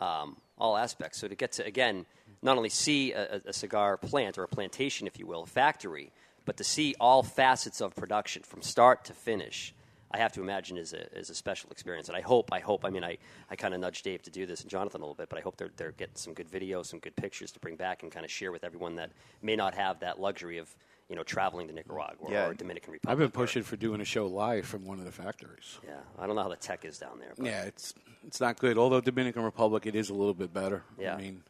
um, 0.00 0.36
all 0.58 0.76
aspects. 0.76 1.18
So 1.20 1.28
to 1.28 1.34
get 1.34 1.52
to 1.52 1.64
again 1.64 2.06
not 2.44 2.56
only 2.56 2.68
see 2.70 3.12
a- 3.12 3.40
a 3.46 3.52
cigar 3.52 3.96
plant 3.96 4.36
or 4.36 4.42
a 4.42 4.48
plantation, 4.48 5.06
if 5.06 5.16
you 5.18 5.26
will, 5.28 5.44
a 5.44 5.46
factory, 5.46 6.10
but 6.44 6.56
to 6.56 6.64
see 6.64 6.94
all 6.98 7.22
facets 7.22 7.80
of 7.80 7.94
production 7.94 8.42
from 8.42 8.62
start 8.62 9.04
to 9.04 9.12
finish. 9.14 9.72
I 10.12 10.18
have 10.18 10.32
to 10.32 10.42
imagine 10.42 10.76
is 10.76 10.92
a, 10.92 11.10
is 11.16 11.30
a 11.30 11.34
special 11.34 11.70
experience, 11.70 12.08
and 12.08 12.16
I 12.16 12.20
hope, 12.20 12.50
I 12.52 12.60
hope. 12.60 12.84
I 12.84 12.90
mean, 12.90 13.02
I, 13.04 13.16
I 13.50 13.56
kind 13.56 13.72
of 13.74 13.80
nudged 13.80 14.04
Dave 14.04 14.22
to 14.22 14.30
do 14.30 14.44
this 14.46 14.60
and 14.60 14.68
Jonathan 14.70 15.00
a 15.00 15.04
little 15.04 15.14
bit, 15.14 15.28
but 15.28 15.38
I 15.38 15.42
hope 15.42 15.56
they're 15.56 15.70
they're 15.76 15.92
getting 15.92 16.16
some 16.16 16.34
good 16.34 16.50
videos, 16.50 16.86
some 16.86 16.98
good 16.98 17.16
pictures 17.16 17.50
to 17.52 17.60
bring 17.60 17.76
back 17.76 18.02
and 18.02 18.12
kind 18.12 18.24
of 18.24 18.30
share 18.30 18.52
with 18.52 18.64
everyone 18.64 18.96
that 18.96 19.10
may 19.40 19.56
not 19.56 19.74
have 19.74 20.00
that 20.00 20.20
luxury 20.20 20.58
of 20.58 20.74
you 21.08 21.16
know 21.16 21.22
traveling 21.22 21.66
to 21.68 21.74
Nicaragua 21.74 22.28
Yeah. 22.30 22.46
or 22.46 22.54
Dominican 22.54 22.92
Republic. 22.92 23.10
I've 23.12 23.18
been 23.18 23.28
or- 23.28 23.30
pushing 23.44 23.62
for 23.62 23.76
doing 23.76 24.00
a 24.00 24.04
show 24.04 24.26
live 24.26 24.66
from 24.66 24.84
one 24.84 24.98
of 24.98 25.04
the 25.04 25.12
factories. 25.12 25.78
Yeah, 25.84 25.96
I 26.18 26.26
don't 26.26 26.36
know 26.36 26.42
how 26.42 26.48
the 26.48 26.56
tech 26.56 26.84
is 26.84 26.98
down 26.98 27.18
there. 27.18 27.32
But 27.36 27.46
Yeah, 27.46 27.62
it's 27.64 27.94
it's 28.26 28.40
not 28.40 28.58
good. 28.58 28.78
Although 28.78 29.00
Dominican 29.00 29.42
Republic, 29.42 29.86
it 29.86 29.94
is 29.96 30.10
a 30.10 30.14
little 30.14 30.34
bit 30.34 30.52
better. 30.52 30.82
Yeah. 30.98 31.14
I 31.14 31.20
mean, 31.20 31.42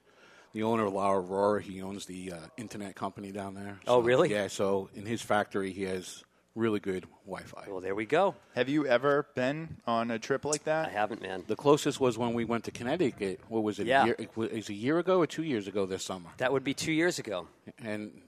the 0.52 0.62
owner 0.62 0.84
of 0.86 0.92
La 0.92 1.10
Aurora, 1.12 1.60
he 1.62 1.82
owns 1.82 2.06
the 2.06 2.32
uh, 2.32 2.36
internet 2.56 2.94
company 2.94 3.32
down 3.32 3.54
there. 3.54 3.78
Oh, 3.86 4.00
really? 4.00 4.30
Yeah. 4.30 4.48
So 4.48 4.88
in 4.94 5.04
his 5.06 5.20
factory, 5.22 5.72
he 5.72 5.82
has 5.84 6.24
really 6.54 6.80
good 6.80 7.06
Wi-Fi. 7.26 7.64
Well, 7.68 7.80
there 7.80 7.94
we 7.94 8.06
go. 8.06 8.34
Have 8.54 8.68
you 8.68 8.86
ever 8.86 9.26
been 9.34 9.76
on 9.86 10.10
a 10.10 10.18
trip 10.18 10.44
like 10.44 10.64
that? 10.64 10.88
I 10.88 10.90
haven't, 10.90 11.22
man. 11.22 11.44
The 11.46 11.56
closest 11.56 12.00
was 12.00 12.18
when 12.18 12.34
we 12.34 12.44
went 12.44 12.64
to 12.64 12.70
Connecticut. 12.70 13.40
What 13.48 13.62
was 13.62 13.78
it? 13.78 13.86
Yeah. 13.86 14.02
A 14.02 14.06
year, 14.06 14.16
it 14.18 14.36
was 14.36 14.68
a 14.68 14.74
year 14.74 14.98
ago 14.98 15.18
or 15.18 15.26
two 15.26 15.42
years 15.42 15.66
ago 15.66 15.86
this 15.86 16.04
summer. 16.04 16.30
That 16.38 16.52
would 16.52 16.64
be 16.64 16.74
two 16.74 16.92
years 16.92 17.18
ago. 17.18 17.48
And 17.82 18.22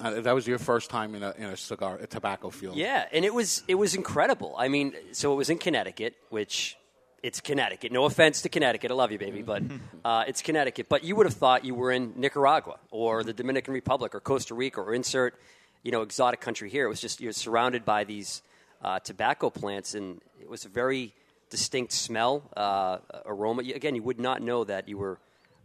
uh, 0.00 0.20
that 0.22 0.34
was 0.34 0.46
your 0.46 0.58
first 0.58 0.90
time 0.90 1.14
in 1.14 1.22
a 1.22 1.34
in 1.36 1.44
a 1.44 1.56
cigar, 1.56 1.96
a 1.96 2.06
tobacco 2.06 2.50
field. 2.50 2.76
Yeah, 2.76 3.06
and 3.12 3.24
it 3.24 3.32
was 3.32 3.62
it 3.68 3.76
was 3.76 3.94
incredible. 3.94 4.54
I 4.58 4.68
mean, 4.68 4.94
so 5.12 5.32
it 5.32 5.36
was 5.36 5.50
in 5.50 5.58
Connecticut, 5.58 6.14
which 6.30 6.76
it's 7.22 7.40
Connecticut. 7.40 7.92
No 7.92 8.04
offense 8.04 8.42
to 8.42 8.48
Connecticut, 8.48 8.90
I 8.90 8.94
love 8.94 9.10
you, 9.10 9.18
baby, 9.18 9.42
but 9.42 9.62
uh, 10.04 10.24
it's 10.28 10.42
Connecticut. 10.42 10.88
But 10.88 11.02
you 11.02 11.16
would 11.16 11.26
have 11.26 11.34
thought 11.34 11.64
you 11.64 11.74
were 11.74 11.90
in 11.90 12.12
Nicaragua 12.16 12.78
or 12.90 13.24
the 13.24 13.32
Dominican 13.32 13.74
Republic 13.74 14.14
or 14.14 14.20
Costa 14.20 14.54
Rica 14.54 14.80
or 14.80 14.94
insert, 14.94 15.34
you 15.82 15.92
know, 15.92 16.02
exotic 16.02 16.40
country 16.40 16.68
here. 16.70 16.86
It 16.86 16.88
was 16.88 17.00
just 17.00 17.20
you're 17.20 17.32
surrounded 17.32 17.84
by 17.84 18.04
these 18.04 18.42
uh, 18.82 18.98
tobacco 19.00 19.50
plants, 19.50 19.94
and 19.94 20.20
it 20.40 20.48
was 20.48 20.64
a 20.64 20.68
very 20.68 21.14
distinct 21.50 21.92
smell, 21.92 22.42
uh, 22.56 22.98
aroma. 23.24 23.62
Again, 23.62 23.94
you 23.94 24.02
would 24.02 24.18
not 24.20 24.42
know 24.42 24.64
that 24.64 24.88
you 24.88 24.98
were 24.98 25.18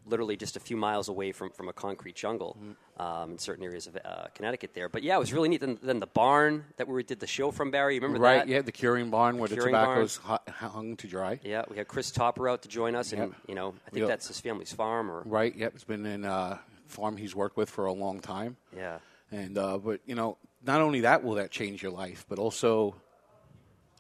literally 0.08 0.36
just 0.36 0.56
a 0.56 0.60
few 0.60 0.76
miles 0.76 1.10
away 1.10 1.32
from, 1.32 1.52
from 1.52 1.70
a 1.70 1.74
concrete 1.74 2.16
jungle 2.16 2.58
um, 2.98 3.32
in 3.34 3.38
certain 3.38 3.64
areas 3.64 3.86
of 3.86 3.96
uh, 4.04 4.26
Connecticut 4.34 4.74
there. 4.74 4.90
But 4.90 5.04
yeah, 5.04 5.16
it 5.16 5.20
was 5.20 5.32
really 5.32 5.48
neat. 5.50 5.62
Then, 5.62 5.78
then 5.84 6.00
the 6.00 6.08
barn 6.08 6.66
that 6.78 6.88
we 6.88 7.04
did 7.04 7.20
the 7.20 7.28
show 7.28 7.52
from, 7.52 7.70
Barry, 7.70 7.96
you 7.96 8.02
remember 8.02 8.18
that. 8.20 8.24
Right. 8.24 8.38
that? 8.40 8.48
Yeah. 8.48 8.62
The 8.64 8.72
curing 8.72 9.12
barn 9.12 9.38
where 9.38 9.48
the 9.48 9.56
Curing 9.56 9.74
tobacco's 9.76 10.16
hu- 10.18 10.52
hung 10.52 10.96
to 10.98 11.08
dry. 11.08 11.40
Yeah, 11.44 11.66
we 11.70 11.78
had 11.78 11.88
Chris 11.88 12.10
Topper 12.10 12.50
out 12.50 12.64
to 12.64 12.68
join 12.68 12.96
us, 12.96 13.14
and 13.14 13.36
you 13.48 13.54
know, 13.54 13.76
I 13.86 13.90
think 13.92 14.02
Yep. 14.02 14.08
that's 14.08 14.28
his 14.28 14.40
family's 14.40 14.74
farm, 14.74 15.10
or 15.12 15.22
Right. 15.26 15.56
Yep. 15.56 15.76
It's 15.76 15.84
been 15.84 16.06
in 16.08 16.26
a 16.26 16.60
farm 16.88 17.16
he's 17.18 17.36
worked 17.36 17.56
with 17.58 17.70
for 17.70 17.86
a 17.86 17.94
long 17.94 18.22
time. 18.22 18.58
yeah, 18.76 18.98
And 19.32 19.58
uh, 19.58 19.78
but 19.78 20.02
you 20.06 20.16
know, 20.16 20.38
not 20.64 20.82
only 20.82 21.02
that 21.02 21.24
will 21.24 21.36
that 21.36 21.52
change 21.52 21.82
your 21.82 21.92
life, 21.92 22.26
but 22.28 22.38
also 22.38 22.96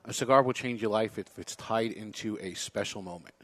a 0.06 0.14
cigar 0.14 0.44
will 0.44 0.54
change 0.54 0.82
your 0.82 0.92
life 0.92 1.18
if 1.18 1.40
it's 1.40 1.56
tied 1.56 1.92
into 1.92 2.38
a 2.42 2.54
special 2.54 3.02
moment. 3.02 3.36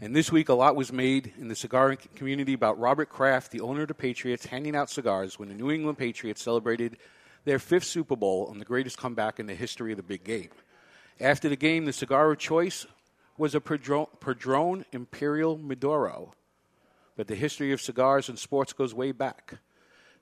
And 0.00 0.14
this 0.14 0.30
week, 0.30 0.48
a 0.48 0.54
lot 0.54 0.76
was 0.76 0.92
made 0.92 1.32
in 1.38 1.48
the 1.48 1.56
cigar 1.56 1.96
community 2.14 2.52
about 2.52 2.78
Robert 2.78 3.08
Kraft, 3.08 3.50
the 3.50 3.60
owner 3.60 3.82
of 3.82 3.88
the 3.88 3.94
Patriots, 3.94 4.46
handing 4.46 4.76
out 4.76 4.90
cigars 4.90 5.38
when 5.38 5.48
the 5.48 5.56
New 5.56 5.72
England 5.72 5.98
Patriots 5.98 6.40
celebrated 6.40 6.96
their 7.44 7.58
fifth 7.58 7.84
Super 7.84 8.14
Bowl 8.14 8.48
and 8.50 8.60
the 8.60 8.64
greatest 8.64 8.96
comeback 8.96 9.40
in 9.40 9.46
the 9.46 9.56
history 9.56 9.90
of 9.90 9.96
the 9.96 10.04
big 10.04 10.22
game. 10.22 10.50
After 11.20 11.48
the 11.48 11.56
game, 11.56 11.84
the 11.84 11.92
cigar 11.92 12.30
of 12.30 12.38
choice 12.38 12.86
was 13.36 13.56
a 13.56 13.60
Padron 13.60 14.84
Imperial 14.92 15.58
Maduro. 15.58 16.32
But 17.16 17.26
the 17.26 17.34
history 17.34 17.72
of 17.72 17.80
cigars 17.80 18.28
and 18.28 18.38
sports 18.38 18.72
goes 18.72 18.94
way 18.94 19.10
back. 19.10 19.54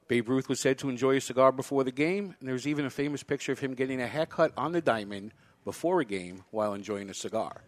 Babe 0.08 0.28
Ruth 0.28 0.48
was 0.48 0.60
said 0.60 0.78
to 0.78 0.88
enjoy 0.88 1.16
a 1.16 1.20
cigar 1.20 1.50
before 1.50 1.82
the 1.82 1.90
game, 1.90 2.36
and 2.38 2.48
there's 2.48 2.66
even 2.66 2.84
a 2.84 2.90
famous 2.90 3.22
picture 3.22 3.52
of 3.52 3.58
him 3.58 3.74
getting 3.74 4.00
a 4.00 4.06
haircut 4.06 4.52
on 4.56 4.72
the 4.72 4.80
diamond 4.80 5.32
before 5.64 6.00
a 6.00 6.04
game 6.04 6.44
while 6.50 6.74
enjoying 6.74 7.10
a 7.10 7.14
cigar. 7.14 7.62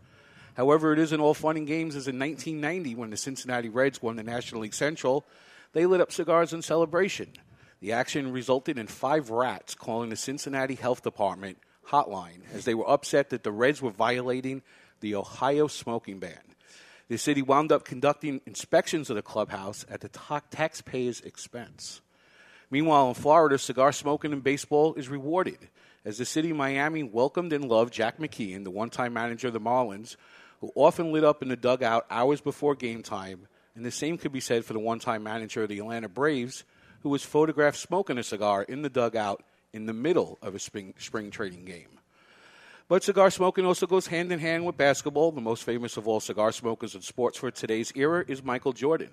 However, 0.56 0.92
it 0.92 0.98
isn't 0.98 1.20
all 1.20 1.34
fun 1.34 1.56
and 1.56 1.66
games 1.66 1.96
as 1.96 2.08
in 2.08 2.18
1990 2.18 2.94
when 2.94 3.10
the 3.10 3.16
Cincinnati 3.16 3.68
Reds 3.68 4.00
won 4.00 4.16
the 4.16 4.22
National 4.22 4.62
League 4.62 4.74
Central. 4.74 5.26
They 5.72 5.86
lit 5.86 6.00
up 6.00 6.12
cigars 6.12 6.52
in 6.52 6.62
celebration. 6.62 7.32
The 7.80 7.92
action 7.92 8.32
resulted 8.32 8.78
in 8.78 8.86
five 8.86 9.30
rats 9.30 9.74
calling 9.74 10.10
the 10.10 10.16
Cincinnati 10.16 10.74
Health 10.74 11.02
Department 11.02 11.58
hotline 11.88 12.40
as 12.52 12.64
they 12.64 12.74
were 12.74 12.88
upset 12.88 13.30
that 13.30 13.44
the 13.44 13.52
Reds 13.52 13.82
were 13.82 13.90
violating 13.90 14.62
the 15.00 15.14
Ohio 15.14 15.66
smoking 15.66 16.18
ban. 16.18 16.38
The 17.08 17.18
city 17.18 17.40
wound 17.40 17.72
up 17.72 17.84
conducting 17.84 18.40
inspections 18.46 19.10
of 19.10 19.16
the 19.16 19.22
clubhouse 19.22 19.86
at 19.88 20.00
the 20.00 20.08
ta- 20.08 20.42
taxpayers' 20.50 21.20
expense. 21.20 22.00
Meanwhile, 22.70 23.08
in 23.08 23.14
Florida, 23.14 23.58
cigar 23.58 23.92
smoking 23.92 24.32
in 24.32 24.40
baseball 24.40 24.94
is 24.94 25.08
rewarded, 25.08 25.68
as 26.04 26.18
the 26.18 26.24
city 26.24 26.50
of 26.50 26.56
Miami 26.56 27.02
welcomed 27.02 27.52
and 27.52 27.68
loved 27.68 27.94
Jack 27.94 28.18
McKeon, 28.18 28.64
the 28.64 28.70
one 28.70 28.90
time 28.90 29.14
manager 29.14 29.48
of 29.48 29.54
the 29.54 29.60
Marlins, 29.60 30.16
who 30.60 30.70
often 30.74 31.12
lit 31.12 31.24
up 31.24 31.42
in 31.42 31.48
the 31.48 31.56
dugout 31.56 32.06
hours 32.10 32.40
before 32.40 32.74
game 32.74 33.02
time. 33.02 33.48
And 33.74 33.84
the 33.84 33.90
same 33.90 34.18
could 34.18 34.32
be 34.32 34.40
said 34.40 34.64
for 34.64 34.72
the 34.72 34.80
one 34.80 34.98
time 34.98 35.22
manager 35.22 35.62
of 35.62 35.68
the 35.68 35.78
Atlanta 35.78 36.08
Braves, 36.08 36.64
who 37.02 37.08
was 37.08 37.24
photographed 37.24 37.78
smoking 37.78 38.18
a 38.18 38.22
cigar 38.22 38.62
in 38.64 38.82
the 38.82 38.90
dugout 38.90 39.42
in 39.72 39.86
the 39.86 39.92
middle 39.92 40.38
of 40.42 40.54
a 40.54 40.58
spring, 40.58 40.94
spring 40.98 41.30
training 41.30 41.64
game. 41.64 41.98
But 42.88 43.04
cigar 43.04 43.30
smoking 43.30 43.66
also 43.66 43.86
goes 43.86 44.06
hand 44.06 44.32
in 44.32 44.38
hand 44.40 44.64
with 44.64 44.76
basketball. 44.76 45.30
The 45.30 45.40
most 45.40 45.62
famous 45.62 45.96
of 45.96 46.08
all 46.08 46.20
cigar 46.20 46.52
smokers 46.52 46.94
in 46.94 47.02
sports 47.02 47.38
for 47.38 47.50
today's 47.50 47.92
era 47.94 48.24
is 48.26 48.42
Michael 48.42 48.72
Jordan. 48.72 49.10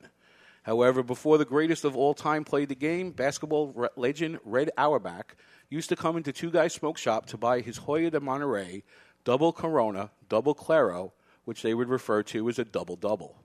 However, 0.66 1.04
before 1.04 1.38
the 1.38 1.46
greatest 1.46 1.86
of 1.86 1.96
all 1.96 2.16
time 2.16 2.44
played 2.44 2.70
the 2.70 2.76
game, 2.76 3.12
basketball 3.12 3.68
re- 3.68 3.90
legend 3.96 4.40
Red 4.44 4.72
Auerbach 4.80 5.36
used 5.70 5.90
to 5.90 5.96
come 5.96 6.18
into 6.18 6.34
Two 6.34 6.50
Guys 6.50 6.74
Smoke 6.74 6.98
Shop 6.98 7.28
to 7.28 7.38
buy 7.38 7.62
his 7.62 7.82
Hoyo 7.82 8.10
de 8.10 8.20
Monterrey 8.20 8.82
double 9.24 9.54
Corona, 9.54 10.10
double 10.28 10.56
Claro, 10.56 11.14
which 11.44 11.62
they 11.62 11.76
would 11.76 11.88
refer 11.88 12.24
to 12.24 12.50
as 12.50 12.58
a 12.58 12.66
double 12.66 12.96
double. 12.96 13.44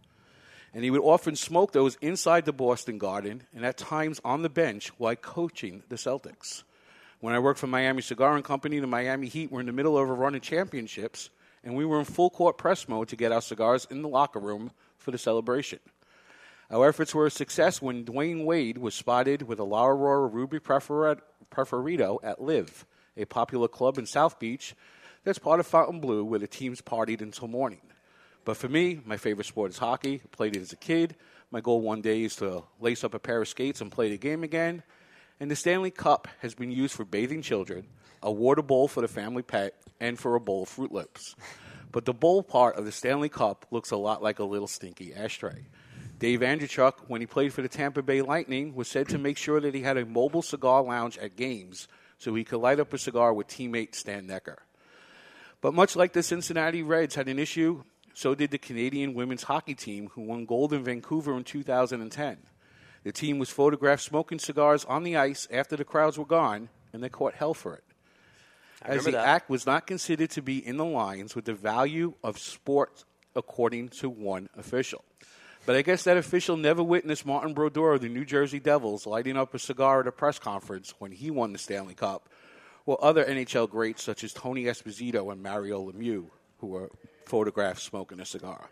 And 0.72 0.82
he 0.82 0.90
would 0.90 1.02
often 1.02 1.36
smoke 1.36 1.72
those 1.72 1.96
inside 1.96 2.46
the 2.46 2.54
Boston 2.54 2.96
Garden 2.96 3.42
and 3.54 3.66
at 3.66 3.76
times 3.76 4.18
on 4.24 4.40
the 4.40 4.48
bench 4.48 4.88
while 4.96 5.14
coaching 5.14 5.82
the 5.90 5.96
Celtics. 5.96 6.62
When 7.20 7.34
I 7.34 7.38
worked 7.38 7.60
for 7.60 7.66
Miami 7.66 8.00
Cigar 8.00 8.34
and 8.34 8.44
Company, 8.44 8.78
the 8.78 8.86
Miami 8.86 9.28
Heat 9.28 9.52
were 9.52 9.60
in 9.60 9.66
the 9.66 9.72
middle 9.72 9.98
of 9.98 10.08
a 10.08 10.14
run 10.14 10.34
of 10.34 10.40
championships, 10.40 11.28
and 11.62 11.76
we 11.76 11.84
were 11.84 11.98
in 11.98 12.06
full 12.06 12.30
court 12.30 12.56
press 12.56 12.88
mode 12.88 13.08
to 13.08 13.16
get 13.16 13.30
our 13.30 13.42
cigars 13.42 13.86
in 13.90 14.00
the 14.00 14.08
locker 14.08 14.40
room 14.40 14.70
for 14.96 15.10
the 15.10 15.18
celebration. 15.18 15.80
Our 16.70 16.88
efforts 16.88 17.12
were 17.12 17.26
a 17.26 17.30
success 17.30 17.82
when 17.82 18.04
Dwyane 18.04 18.44
Wade 18.44 18.78
was 18.78 18.94
spotted 18.94 19.42
with 19.42 19.58
a 19.58 19.64
La 19.64 19.86
Aurora 19.86 20.28
Ruby 20.28 20.60
Preferito 20.60 22.20
at 22.22 22.40
Live, 22.40 22.86
a 23.16 23.24
popular 23.24 23.66
club 23.66 23.98
in 23.98 24.06
South 24.06 24.38
Beach 24.38 24.76
that's 25.24 25.40
part 25.40 25.58
of 25.58 25.66
Fontainebleau 25.66 26.22
where 26.22 26.38
the 26.38 26.46
teams 26.46 26.80
partied 26.80 27.22
until 27.22 27.48
morning. 27.48 27.80
But 28.44 28.56
for 28.56 28.68
me, 28.68 29.00
my 29.04 29.16
favorite 29.16 29.46
sport 29.46 29.72
is 29.72 29.78
hockey. 29.78 30.22
I 30.24 30.28
played 30.30 30.54
it 30.54 30.62
as 30.62 30.72
a 30.72 30.76
kid. 30.76 31.16
My 31.50 31.60
goal 31.60 31.80
one 31.80 32.02
day 32.02 32.22
is 32.22 32.36
to 32.36 32.62
lace 32.78 33.02
up 33.02 33.14
a 33.14 33.18
pair 33.18 33.42
of 33.42 33.48
skates 33.48 33.80
and 33.80 33.90
play 33.90 34.08
the 34.10 34.16
game 34.16 34.44
again. 34.44 34.84
And 35.40 35.50
the 35.50 35.56
Stanley 35.56 35.90
Cup 35.90 36.28
has 36.40 36.54
been 36.54 36.70
used 36.70 36.94
for 36.94 37.04
bathing 37.04 37.42
children, 37.42 37.88
a 38.22 38.30
water 38.30 38.62
bowl 38.62 38.86
for 38.86 39.00
the 39.00 39.08
family 39.08 39.42
pet, 39.42 39.74
and 39.98 40.16
for 40.16 40.36
a 40.36 40.40
bowl 40.40 40.62
of 40.62 40.68
Froot 40.68 40.92
Loops. 40.92 41.34
But 41.90 42.04
the 42.04 42.14
bowl 42.14 42.44
part 42.44 42.76
of 42.76 42.84
the 42.84 42.92
Stanley 42.92 43.28
Cup 43.28 43.66
looks 43.72 43.90
a 43.90 43.96
lot 43.96 44.22
like 44.22 44.38
a 44.38 44.44
little 44.44 44.68
stinky 44.68 45.12
ashtray. 45.12 45.66
Dave 46.20 46.40
Andreychuk, 46.40 47.08
when 47.08 47.22
he 47.22 47.26
played 47.26 47.54
for 47.54 47.62
the 47.62 47.68
Tampa 47.68 48.02
Bay 48.02 48.20
Lightning, 48.20 48.74
was 48.74 48.88
said 48.88 49.08
to 49.08 49.16
make 49.16 49.38
sure 49.38 49.58
that 49.58 49.74
he 49.74 49.80
had 49.80 49.96
a 49.96 50.04
mobile 50.04 50.42
cigar 50.42 50.82
lounge 50.82 51.16
at 51.16 51.34
games 51.34 51.88
so 52.18 52.34
he 52.34 52.44
could 52.44 52.58
light 52.58 52.78
up 52.78 52.92
a 52.92 52.98
cigar 52.98 53.32
with 53.32 53.48
teammate 53.48 53.94
Stan 53.94 54.26
Necker. 54.26 54.62
But 55.62 55.72
much 55.72 55.96
like 55.96 56.12
the 56.12 56.22
Cincinnati 56.22 56.82
Reds 56.82 57.14
had 57.14 57.26
an 57.28 57.38
issue, 57.38 57.84
so 58.12 58.34
did 58.34 58.50
the 58.50 58.58
Canadian 58.58 59.14
women's 59.14 59.44
hockey 59.44 59.74
team, 59.74 60.10
who 60.12 60.20
won 60.20 60.44
gold 60.44 60.74
in 60.74 60.84
Vancouver 60.84 61.34
in 61.34 61.42
2010. 61.42 62.36
The 63.02 63.12
team 63.12 63.38
was 63.38 63.48
photographed 63.48 64.02
smoking 64.02 64.38
cigars 64.38 64.84
on 64.84 65.04
the 65.04 65.16
ice 65.16 65.48
after 65.50 65.74
the 65.74 65.86
crowds 65.86 66.18
were 66.18 66.26
gone, 66.26 66.68
and 66.92 67.02
they 67.02 67.08
caught 67.08 67.32
hell 67.32 67.54
for 67.54 67.76
it. 67.76 67.84
I 68.82 68.88
As 68.88 69.06
the 69.06 69.12
that. 69.12 69.26
act 69.26 69.48
was 69.48 69.64
not 69.64 69.86
considered 69.86 70.28
to 70.32 70.42
be 70.42 70.58
in 70.58 70.76
the 70.76 70.84
lines 70.84 71.34
with 71.34 71.46
the 71.46 71.54
value 71.54 72.12
of 72.22 72.38
sport, 72.38 73.06
according 73.34 73.88
to 74.00 74.10
one 74.10 74.50
official. 74.54 75.02
But 75.66 75.76
I 75.76 75.82
guess 75.82 76.04
that 76.04 76.16
official 76.16 76.56
never 76.56 76.82
witnessed 76.82 77.26
Martin 77.26 77.54
Brodeur 77.54 77.94
of 77.94 78.00
the 78.00 78.08
New 78.08 78.24
Jersey 78.24 78.60
Devils 78.60 79.06
lighting 79.06 79.36
up 79.36 79.54
a 79.54 79.58
cigar 79.58 80.00
at 80.00 80.06
a 80.06 80.12
press 80.12 80.38
conference 80.38 80.94
when 80.98 81.12
he 81.12 81.30
won 81.30 81.52
the 81.52 81.58
Stanley 81.58 81.94
Cup, 81.94 82.28
or 82.86 83.02
other 83.04 83.24
NHL 83.24 83.70
greats 83.70 84.02
such 84.02 84.24
as 84.24 84.32
Tony 84.32 84.64
Esposito 84.64 85.30
and 85.30 85.42
Mario 85.42 85.90
Lemieux, 85.90 86.26
who 86.58 86.66
were 86.66 86.90
photographed 87.26 87.80
smoking 87.80 88.20
a 88.20 88.24
cigar. 88.24 88.70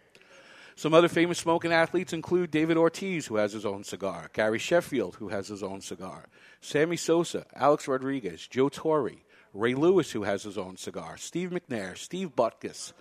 Some 0.77 0.94
other 0.94 1.09
famous 1.09 1.38
smoking 1.38 1.72
athletes 1.72 2.12
include 2.12 2.53
David 2.53 2.77
Ortiz, 2.77 3.27
who 3.27 3.37
has 3.37 3.53
his 3.53 3.66
own 3.66 3.83
cigar, 3.83 4.31
Gary 4.33 4.61
Sheffield, 4.61 5.16
who 5.16 5.29
has 5.29 5.48
his 5.48 5.62
own 5.62 5.81
cigar, 5.81 6.27
Sammy 6.61 6.96
Sosa, 6.96 7.46
Alex 7.55 7.88
Rodriguez, 7.88 8.46
Joe 8.46 8.68
Torre, 8.68 9.11
Ray 9.53 9.74
Lewis, 9.74 10.12
who 10.12 10.22
has 10.22 10.44
his 10.44 10.57
own 10.57 10.77
cigar, 10.77 11.16
Steve 11.16 11.51
McNair, 11.51 11.98
Steve 11.98 12.37
Butkus, 12.37 12.92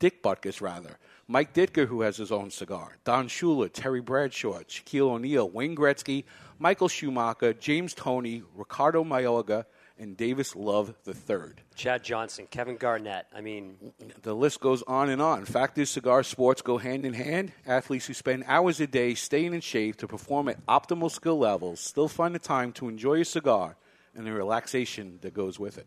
Dick 0.00 0.24
Butkus, 0.24 0.60
rather, 0.60 0.98
Mike 1.30 1.54
Ditka, 1.54 1.86
who 1.86 2.00
has 2.00 2.16
his 2.16 2.32
own 2.32 2.50
cigar, 2.50 2.96
Don 3.04 3.28
Shula, 3.28 3.72
Terry 3.72 4.00
Bradshaw, 4.00 4.58
Shaquille 4.64 5.12
O'Neal, 5.12 5.48
Wayne 5.48 5.76
Gretzky, 5.76 6.24
Michael 6.58 6.88
Schumacher, 6.88 7.52
James 7.52 7.94
Toney, 7.94 8.42
Ricardo 8.56 9.04
Mayorga, 9.04 9.64
and 9.96 10.16
Davis 10.16 10.56
Love 10.56 10.92
III. 11.06 11.52
Chad 11.76 12.02
Johnson, 12.02 12.48
Kevin 12.50 12.76
Garnett. 12.76 13.26
I 13.32 13.42
mean, 13.42 13.92
The 14.22 14.34
list 14.34 14.58
goes 14.58 14.82
on 14.88 15.08
and 15.08 15.22
on. 15.22 15.44
Fact 15.44 15.78
is, 15.78 15.88
cigar 15.88 16.24
sports 16.24 16.62
go 16.62 16.78
hand 16.78 17.06
in 17.06 17.14
hand. 17.14 17.52
Athletes 17.64 18.06
who 18.08 18.14
spend 18.14 18.42
hours 18.48 18.80
a 18.80 18.88
day 18.88 19.14
staying 19.14 19.54
in 19.54 19.60
shape 19.60 19.98
to 19.98 20.08
perform 20.08 20.48
at 20.48 20.66
optimal 20.66 21.12
skill 21.12 21.38
levels 21.38 21.78
still 21.78 22.08
find 22.08 22.34
the 22.34 22.40
time 22.40 22.72
to 22.72 22.88
enjoy 22.88 23.20
a 23.20 23.24
cigar 23.24 23.76
and 24.16 24.26
the 24.26 24.32
relaxation 24.32 25.20
that 25.22 25.32
goes 25.32 25.60
with 25.60 25.78
it. 25.78 25.86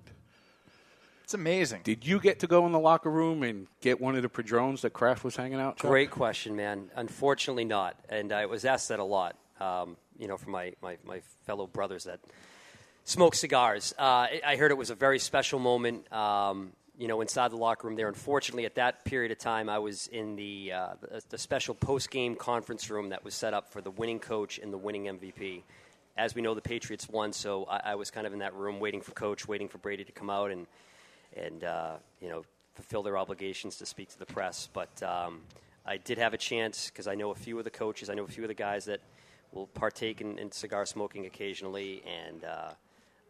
It's 1.23 1.33
amazing. 1.33 1.81
Did 1.83 2.05
you 2.05 2.19
get 2.19 2.39
to 2.39 2.47
go 2.47 2.65
in 2.65 2.71
the 2.73 2.79
locker 2.79 3.09
room 3.09 3.43
and 3.43 3.67
get 3.81 4.01
one 4.01 4.15
of 4.15 4.21
the 4.21 4.29
Padrones 4.29 4.81
that 4.81 4.91
Kraft 4.91 5.23
was 5.23 5.35
hanging 5.35 5.59
out? 5.59 5.77
Chuck? 5.77 5.89
Great 5.89 6.11
question, 6.11 6.55
man. 6.55 6.89
Unfortunately, 6.95 7.63
not. 7.65 7.95
And 8.09 8.33
I 8.33 8.45
was 8.45 8.65
asked 8.65 8.89
that 8.89 8.99
a 8.99 9.03
lot, 9.05 9.37
um, 9.61 9.95
you 10.19 10.27
know, 10.27 10.35
from 10.37 10.51
my, 10.51 10.73
my, 10.81 10.97
my 11.05 11.21
fellow 11.45 11.65
brothers 11.65 12.03
that 12.03 12.19
smoke 13.05 13.35
cigars. 13.35 13.93
Uh, 13.97 14.01
I- 14.03 14.41
I 14.45 14.55
heard 14.57 14.71
it 14.71 14.77
was 14.77 14.89
a 14.89 14.95
very 14.95 15.17
special 15.17 15.59
moment, 15.59 16.11
um, 16.11 16.73
you 16.97 17.07
know, 17.07 17.21
inside 17.21 17.51
the 17.51 17.57
locker 17.57 17.87
room 17.87 17.95
there. 17.95 18.09
Unfortunately, 18.09 18.65
at 18.65 18.75
that 18.75 19.05
period 19.05 19.31
of 19.31 19.39
time, 19.39 19.69
I 19.69 19.79
was 19.79 20.07
in 20.07 20.35
the, 20.35 20.73
uh, 20.73 20.87
the, 21.01 21.21
the 21.29 21.37
special 21.37 21.73
post 21.73 22.11
game 22.11 22.35
conference 22.35 22.89
room 22.89 23.09
that 23.09 23.23
was 23.23 23.33
set 23.33 23.53
up 23.53 23.71
for 23.71 23.81
the 23.81 23.91
winning 23.91 24.19
coach 24.19 24.59
and 24.59 24.73
the 24.73 24.77
winning 24.77 25.05
MVP. 25.05 25.61
As 26.17 26.35
we 26.35 26.41
know, 26.41 26.53
the 26.53 26.61
Patriots 26.61 27.07
won, 27.09 27.31
so 27.33 27.63
I, 27.65 27.91
I 27.91 27.95
was 27.95 28.11
kind 28.11 28.27
of 28.27 28.33
in 28.33 28.39
that 28.39 28.53
room 28.53 28.79
waiting 28.81 29.01
for 29.01 29.11
coach, 29.13 29.47
waiting 29.47 29.69
for 29.69 29.77
Brady 29.79 30.03
to 30.03 30.11
come 30.11 30.29
out 30.29 30.51
and 30.51 30.67
and 31.37 31.63
uh, 31.63 31.95
you 32.21 32.29
know 32.29 32.43
fulfill 32.75 33.03
their 33.03 33.17
obligations 33.17 33.77
to 33.77 33.85
speak 33.85 34.09
to 34.09 34.19
the 34.19 34.25
press. 34.25 34.67
But 34.73 35.01
um, 35.03 35.41
I 35.85 35.97
did 35.97 36.17
have 36.17 36.33
a 36.33 36.37
chance 36.37 36.89
because 36.89 37.07
I 37.07 37.15
know 37.15 37.31
a 37.31 37.35
few 37.35 37.57
of 37.57 37.63
the 37.63 37.69
coaches, 37.71 38.09
I 38.09 38.13
know 38.13 38.23
a 38.23 38.27
few 38.27 38.43
of 38.43 38.47
the 38.47 38.53
guys 38.53 38.85
that 38.85 39.01
will 39.51 39.67
partake 39.67 40.21
in, 40.21 40.39
in 40.39 40.51
cigar 40.51 40.85
smoking 40.85 41.25
occasionally, 41.25 42.03
and 42.07 42.43
uh, 42.43 42.71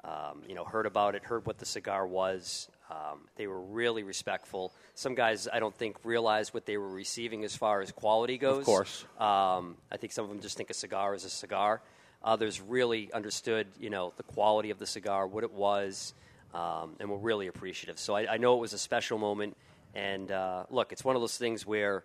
um, 0.03 0.41
you 0.47 0.55
know 0.55 0.63
heard 0.63 0.85
about 0.85 1.15
it, 1.15 1.23
heard 1.23 1.45
what 1.45 1.57
the 1.57 1.65
cigar 1.65 2.07
was. 2.07 2.69
Um, 2.89 3.21
they 3.37 3.47
were 3.47 3.61
really 3.61 4.03
respectful. 4.03 4.71
Some 4.93 5.15
guys 5.15 5.47
I 5.51 5.59
don't 5.59 5.75
think 5.75 5.97
realized 6.03 6.53
what 6.53 6.65
they 6.65 6.77
were 6.77 6.89
receiving 6.89 7.43
as 7.43 7.55
far 7.55 7.81
as 7.81 7.91
quality 7.91 8.37
goes. 8.37 8.59
Of 8.59 8.65
course. 8.65 9.05
Um, 9.19 9.77
I 9.91 9.97
think 9.97 10.13
some 10.13 10.25
of 10.25 10.29
them 10.29 10.41
just 10.41 10.57
think 10.57 10.69
a 10.69 10.75
cigar 10.75 11.15
is 11.15 11.25
a 11.25 11.29
cigar. 11.29 11.81
Others 12.23 12.61
really 12.61 13.11
understood, 13.11 13.67
you 13.79 13.89
know, 13.89 14.13
the 14.15 14.23
quality 14.23 14.69
of 14.69 14.79
the 14.79 14.85
cigar, 14.85 15.27
what 15.27 15.43
it 15.43 15.51
was, 15.51 16.13
um, 16.53 16.95
and 16.99 17.09
were 17.09 17.17
really 17.17 17.47
appreciative. 17.47 17.99
So 17.99 18.15
I, 18.15 18.33
I 18.33 18.37
know 18.37 18.55
it 18.55 18.61
was 18.61 18.73
a 18.73 18.77
special 18.77 19.17
moment. 19.17 19.57
And 19.95 20.31
uh, 20.31 20.63
look, 20.69 20.91
it's 20.91 21.03
one 21.03 21.15
of 21.15 21.21
those 21.21 21.37
things 21.37 21.67
where 21.67 22.03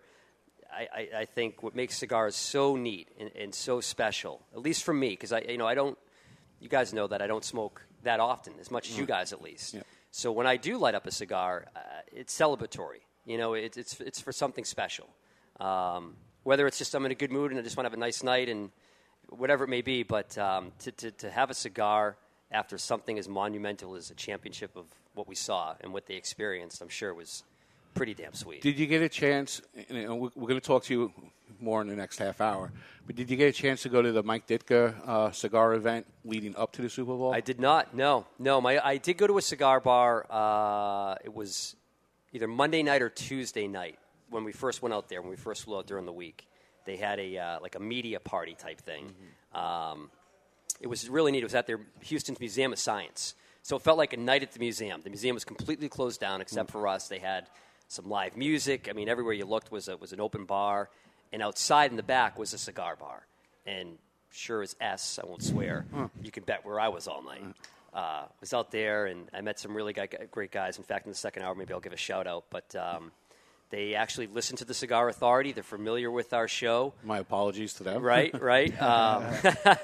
I, 0.71 0.87
I, 0.93 1.09
I 1.21 1.25
think 1.25 1.63
what 1.63 1.75
makes 1.75 1.97
cigars 1.97 2.35
so 2.35 2.75
neat 2.75 3.09
and, 3.19 3.31
and 3.35 3.55
so 3.55 3.81
special, 3.81 4.41
at 4.53 4.61
least 4.61 4.83
for 4.83 4.93
me, 4.93 5.09
because 5.09 5.31
I, 5.31 5.39
you 5.41 5.57
know, 5.57 5.67
I 5.67 5.75
don't. 5.75 5.97
You 6.59 6.69
guys 6.69 6.93
know 6.93 7.07
that 7.07 7.21
I 7.21 7.27
don't 7.27 7.45
smoke 7.45 7.81
that 8.03 8.19
often, 8.19 8.53
as 8.59 8.69
much 8.69 8.89
as 8.89 8.97
you 8.97 9.05
guys 9.05 9.31
at 9.31 9.41
least. 9.41 9.75
So 10.11 10.31
when 10.31 10.45
I 10.45 10.57
do 10.57 10.77
light 10.77 10.93
up 10.93 11.07
a 11.07 11.11
cigar, 11.11 11.65
uh, 11.75 11.79
it's 12.11 12.37
celebratory. 12.37 13.01
You 13.25 13.37
know, 13.37 13.53
it, 13.53 13.77
it's 13.77 13.99
it's 14.01 14.19
for 14.19 14.31
something 14.31 14.65
special. 14.65 15.07
Um, 15.59 16.15
whether 16.43 16.67
it's 16.67 16.77
just 16.77 16.93
I'm 16.95 17.05
in 17.05 17.11
a 17.11 17.15
good 17.15 17.31
mood 17.31 17.51
and 17.51 17.59
I 17.59 17.63
just 17.63 17.77
want 17.77 17.85
to 17.85 17.89
have 17.89 17.97
a 17.97 17.99
nice 17.99 18.23
night 18.23 18.49
and 18.49 18.71
whatever 19.29 19.63
it 19.63 19.69
may 19.69 19.81
be, 19.81 20.03
but 20.03 20.37
um, 20.37 20.71
to, 20.79 20.91
to, 20.91 21.11
to 21.11 21.31
have 21.31 21.49
a 21.49 21.53
cigar 21.53 22.17
after 22.51 22.77
something 22.77 23.19
as 23.19 23.27
monumental 23.27 23.95
as 23.95 24.09
a 24.09 24.15
championship 24.15 24.75
of 24.75 24.85
what 25.13 25.27
we 25.27 25.35
saw 25.35 25.75
and 25.81 25.93
what 25.93 26.05
they 26.05 26.15
experienced, 26.15 26.81
I'm 26.81 26.89
sure 26.89 27.13
was 27.13 27.43
pretty 27.93 28.13
damn 28.13 28.33
sweet. 28.33 28.61
Did 28.61 28.79
you 28.79 28.87
get 28.87 29.01
a 29.01 29.09
chance? 29.09 29.61
You 29.89 30.07
know, 30.07 30.15
we're 30.15 30.47
going 30.47 30.59
to 30.59 30.65
talk 30.65 30.83
to 30.85 30.93
you 30.93 31.13
more 31.59 31.81
in 31.81 31.87
the 31.87 31.95
next 31.95 32.17
half 32.19 32.41
hour. 32.41 32.71
But 33.05 33.15
did 33.15 33.29
you 33.29 33.37
get 33.37 33.49
a 33.49 33.51
chance 33.51 33.81
to 33.83 33.89
go 33.89 34.01
to 34.01 34.11
the 34.11 34.23
Mike 34.23 34.47
Ditka 34.47 34.95
uh, 35.07 35.31
cigar 35.31 35.73
event 35.73 36.05
leading 36.23 36.55
up 36.55 36.71
to 36.73 36.81
the 36.81 36.89
Super 36.89 37.15
Bowl? 37.15 37.33
I 37.33 37.41
did 37.41 37.59
not. 37.59 37.93
No, 37.93 38.25
no. 38.37 38.61
My 38.61 38.79
I 38.83 38.97
did 38.97 39.17
go 39.17 39.27
to 39.27 39.37
a 39.37 39.41
cigar 39.41 39.79
bar. 39.79 40.25
Uh, 40.29 41.15
it 41.23 41.33
was 41.33 41.75
either 42.31 42.47
Monday 42.47 42.83
night 42.83 43.01
or 43.01 43.09
Tuesday 43.09 43.67
night 43.67 43.97
when 44.29 44.43
we 44.43 44.51
first 44.51 44.81
went 44.81 44.93
out 44.93 45.09
there. 45.09 45.21
When 45.21 45.31
we 45.31 45.37
first 45.37 45.63
flew 45.63 45.77
out 45.77 45.87
during 45.87 46.05
the 46.05 46.13
week, 46.13 46.47
they 46.85 46.97
had 46.97 47.19
a 47.19 47.37
uh, 47.37 47.59
like 47.61 47.75
a 47.75 47.79
media 47.79 48.19
party 48.19 48.55
type 48.55 48.79
thing. 48.81 49.13
Um, 49.53 50.11
it 50.79 50.87
was 50.87 51.09
really 51.09 51.31
neat. 51.31 51.39
It 51.39 51.45
was 51.45 51.55
at 51.55 51.67
their 51.67 51.79
Houston's 52.01 52.39
Museum 52.39 52.71
of 52.73 52.79
Science, 52.79 53.35
so 53.61 53.75
it 53.75 53.81
felt 53.81 53.97
like 53.97 54.13
a 54.13 54.17
night 54.17 54.43
at 54.43 54.51
the 54.53 54.59
museum. 54.59 55.01
The 55.01 55.09
museum 55.09 55.35
was 55.35 55.45
completely 55.45 55.89
closed 55.89 56.19
down 56.19 56.41
except 56.41 56.71
for 56.71 56.87
us. 56.87 57.07
They 57.07 57.19
had 57.19 57.47
some 57.87 58.09
live 58.09 58.37
music. 58.37 58.87
I 58.89 58.93
mean, 58.93 59.09
everywhere 59.09 59.33
you 59.33 59.45
looked 59.45 59.71
was 59.71 59.87
a, 59.87 59.97
was 59.97 60.13
an 60.13 60.19
open 60.19 60.45
bar, 60.45 60.89
and 61.33 61.41
outside 61.41 61.91
in 61.91 61.97
the 61.97 62.03
back 62.03 62.37
was 62.37 62.53
a 62.53 62.57
cigar 62.57 62.95
bar. 62.95 63.25
And 63.65 63.97
sure 64.31 64.61
as 64.61 64.75
S, 64.79 65.19
I 65.21 65.27
won't 65.27 65.43
swear, 65.43 65.85
you 66.23 66.31
can 66.31 66.43
bet 66.43 66.65
where 66.65 66.79
I 66.79 66.87
was 66.87 67.07
all 67.07 67.23
night. 67.23 67.43
Uh, 67.91 68.25
was 68.39 68.53
out 68.53 68.71
there, 68.71 69.07
and 69.07 69.27
I 69.33 69.41
met 69.41 69.59
some 69.59 69.75
really 69.75 69.93
guy, 69.93 70.07
great 70.31 70.51
guys. 70.51 70.77
In 70.77 70.83
fact, 70.83 71.05
in 71.05 71.11
the 71.11 71.17
second 71.17 71.41
hour, 71.41 71.55
maybe 71.55 71.73
I'll 71.73 71.79
give 71.79 71.93
a 71.93 71.97
shout 71.97 72.27
out. 72.27 72.45
But 72.51 72.75
um, 72.75 73.11
they 73.71 73.93
actually 73.95 74.27
listen 74.27 74.57
to 74.57 74.65
the 74.65 74.73
Cigar 74.73 75.09
Authority. 75.09 75.51
They're 75.51 75.63
familiar 75.63 76.09
with 76.09 76.33
our 76.33 76.47
show. 76.47 76.93
My 77.03 77.19
apologies 77.19 77.73
to 77.75 77.83
them. 77.83 78.01
Right, 78.01 78.33
right. 78.39 78.73
Um, 78.81 79.23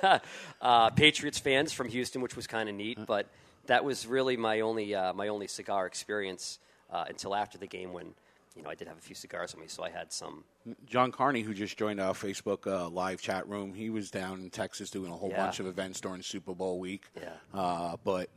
uh, 0.61 0.89
Patriots 0.91 1.39
fans 1.39 1.71
from 1.73 1.89
Houston, 1.89 2.21
which 2.21 2.35
was 2.35 2.47
kind 2.47 2.69
of 2.69 2.75
neat. 2.75 2.97
But 3.05 3.27
that 3.67 3.83
was 3.83 4.05
really 4.07 4.37
my 4.37 4.61
only 4.61 4.93
uh, 4.95 5.13
my 5.13 5.27
only 5.27 5.47
cigar 5.47 5.85
experience 5.85 6.59
uh, 6.91 7.05
until 7.07 7.35
after 7.35 7.57
the 7.57 7.67
game 7.67 7.93
when 7.93 8.13
you 8.55 8.63
know 8.63 8.69
I 8.69 8.75
did 8.75 8.87
have 8.87 8.97
a 8.97 9.01
few 9.01 9.15
cigars 9.15 9.53
with 9.53 9.61
me, 9.61 9.67
so 9.67 9.83
I 9.83 9.89
had 9.89 10.11
some. 10.13 10.43
John 10.87 11.11
Carney, 11.11 11.41
who 11.41 11.53
just 11.53 11.77
joined 11.77 11.99
our 11.99 12.13
Facebook 12.13 12.65
uh, 12.67 12.89
live 12.89 13.21
chat 13.21 13.47
room, 13.47 13.73
he 13.73 13.89
was 13.89 14.09
down 14.09 14.39
in 14.41 14.49
Texas 14.49 14.89
doing 14.89 15.11
a 15.11 15.15
whole 15.15 15.29
Yeah. 15.29 15.45
bunch 15.45 15.59
of 15.59 15.67
events 15.67 15.99
during 16.01 16.21
Super 16.23 16.53
Bowl 16.55 16.79
week. 16.79 17.03
Yeah. 17.15 17.29
Uh, 17.53 17.97
but 18.03 18.29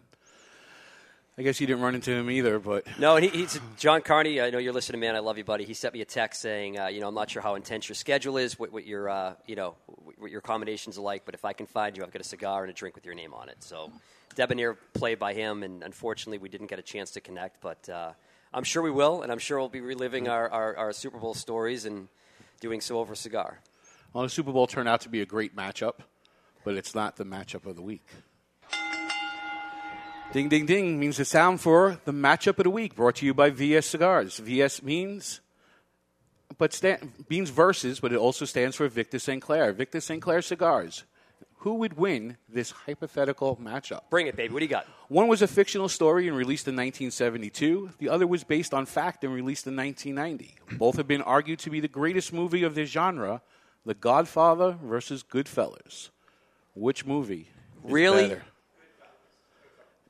I 1.38 1.42
guess 1.42 1.60
you 1.60 1.68
didn't 1.68 1.82
run 1.82 1.94
into 1.94 2.10
him 2.10 2.28
either. 2.30 2.58
But 2.58 2.84
No, 2.98 3.14
and 3.14 3.24
he, 3.24 3.30
he's 3.30 3.60
John 3.76 4.02
Carney. 4.02 4.40
I 4.40 4.50
know 4.50 4.58
you're 4.58 4.72
listening, 4.72 5.00
man. 5.00 5.14
I 5.14 5.20
love 5.20 5.38
you, 5.38 5.44
buddy. 5.44 5.64
He 5.64 5.72
sent 5.72 5.94
me 5.94 6.00
a 6.00 6.04
text 6.04 6.42
saying, 6.42 6.78
uh, 6.78 6.88
you 6.88 7.00
know, 7.00 7.06
I'm 7.08 7.14
not 7.14 7.30
sure 7.30 7.40
how 7.40 7.54
intense 7.54 7.88
your 7.88 7.94
schedule 7.94 8.36
is, 8.38 8.58
what, 8.58 8.72
what 8.72 8.84
your, 8.86 9.08
uh, 9.08 9.34
you 9.46 9.54
know, 9.54 9.76
what- 9.86 10.30
your 10.32 10.40
accommodations 10.40 10.98
are 10.98 11.02
like, 11.02 11.24
but 11.24 11.34
if 11.34 11.44
I 11.44 11.52
can 11.52 11.66
find 11.66 11.96
you, 11.96 12.02
I've 12.02 12.10
got 12.10 12.20
a 12.20 12.24
cigar 12.24 12.64
and 12.64 12.70
a 12.70 12.74
drink 12.74 12.96
with 12.96 13.06
your 13.06 13.14
name 13.14 13.32
on 13.32 13.48
it. 13.48 13.62
So, 13.62 13.92
debonair 14.34 14.74
play 14.94 15.14
by 15.14 15.32
him, 15.32 15.62
and 15.62 15.84
unfortunately, 15.84 16.38
we 16.38 16.48
didn't 16.48 16.66
get 16.66 16.80
a 16.80 16.82
chance 16.82 17.12
to 17.12 17.20
connect, 17.20 17.60
but 17.60 17.88
uh, 17.88 18.12
I'm 18.52 18.64
sure 18.64 18.82
we 18.82 18.90
will, 18.90 19.22
and 19.22 19.30
I'm 19.30 19.38
sure 19.38 19.58
we'll 19.60 19.68
be 19.68 19.80
reliving 19.80 20.26
our, 20.28 20.50
our, 20.50 20.76
our 20.76 20.92
Super 20.92 21.18
Bowl 21.18 21.34
stories 21.34 21.84
and 21.84 22.08
doing 22.60 22.80
so 22.80 22.98
over 22.98 23.12
a 23.12 23.16
cigar. 23.16 23.60
well, 24.12 24.24
the 24.24 24.28
Super 24.28 24.50
Bowl 24.50 24.66
turned 24.66 24.88
out 24.88 25.02
to 25.02 25.08
be 25.08 25.20
a 25.20 25.26
great 25.26 25.54
matchup, 25.54 26.00
but 26.64 26.74
it's 26.74 26.96
not 26.96 27.14
the 27.16 27.24
matchup 27.24 27.64
of 27.64 27.76
the 27.76 27.82
week. 27.82 28.06
Ding, 30.30 30.50
ding, 30.50 30.66
ding 30.66 31.00
means 31.00 31.16
the 31.16 31.24
sound 31.24 31.58
for 31.58 31.98
the 32.04 32.12
matchup 32.12 32.58
of 32.58 32.64
the 32.64 32.70
week, 32.70 32.94
brought 32.94 33.16
to 33.16 33.26
you 33.26 33.32
by 33.32 33.48
VS 33.48 33.86
Cigars. 33.86 34.36
VS 34.36 34.82
means, 34.82 35.40
but 36.58 36.74
stand, 36.74 37.14
means 37.30 37.48
versus, 37.48 37.98
but 37.98 38.12
it 38.12 38.18
also 38.18 38.44
stands 38.44 38.76
for 38.76 38.86
Victor 38.88 39.18
Sinclair. 39.18 39.72
Victor 39.72 40.00
Sinclair 40.00 40.42
Cigars. 40.42 41.04
Who 41.60 41.76
would 41.76 41.96
win 41.96 42.36
this 42.46 42.72
hypothetical 42.72 43.56
matchup? 43.56 44.02
Bring 44.10 44.26
it, 44.26 44.36
baby. 44.36 44.52
What 44.52 44.60
do 44.60 44.66
you 44.66 44.70
got? 44.70 44.86
One 45.08 45.28
was 45.28 45.40
a 45.40 45.48
fictional 45.48 45.88
story 45.88 46.28
and 46.28 46.36
released 46.36 46.68
in 46.68 46.74
1972. 46.74 47.92
The 47.98 48.10
other 48.10 48.26
was 48.26 48.44
based 48.44 48.74
on 48.74 48.84
fact 48.84 49.24
and 49.24 49.32
released 49.32 49.66
in 49.66 49.74
1990. 49.74 50.56
Both 50.76 50.98
have 50.98 51.08
been 51.08 51.22
argued 51.22 51.60
to 51.60 51.70
be 51.70 51.80
the 51.80 51.88
greatest 51.88 52.34
movie 52.34 52.64
of 52.64 52.74
their 52.74 52.84
genre, 52.84 53.40
The 53.86 53.94
Godfather 53.94 54.76
versus 54.84 55.24
Goodfellas. 55.24 56.10
Which 56.74 57.06
movie? 57.06 57.48
Really? 57.82 58.28
better? 58.28 58.44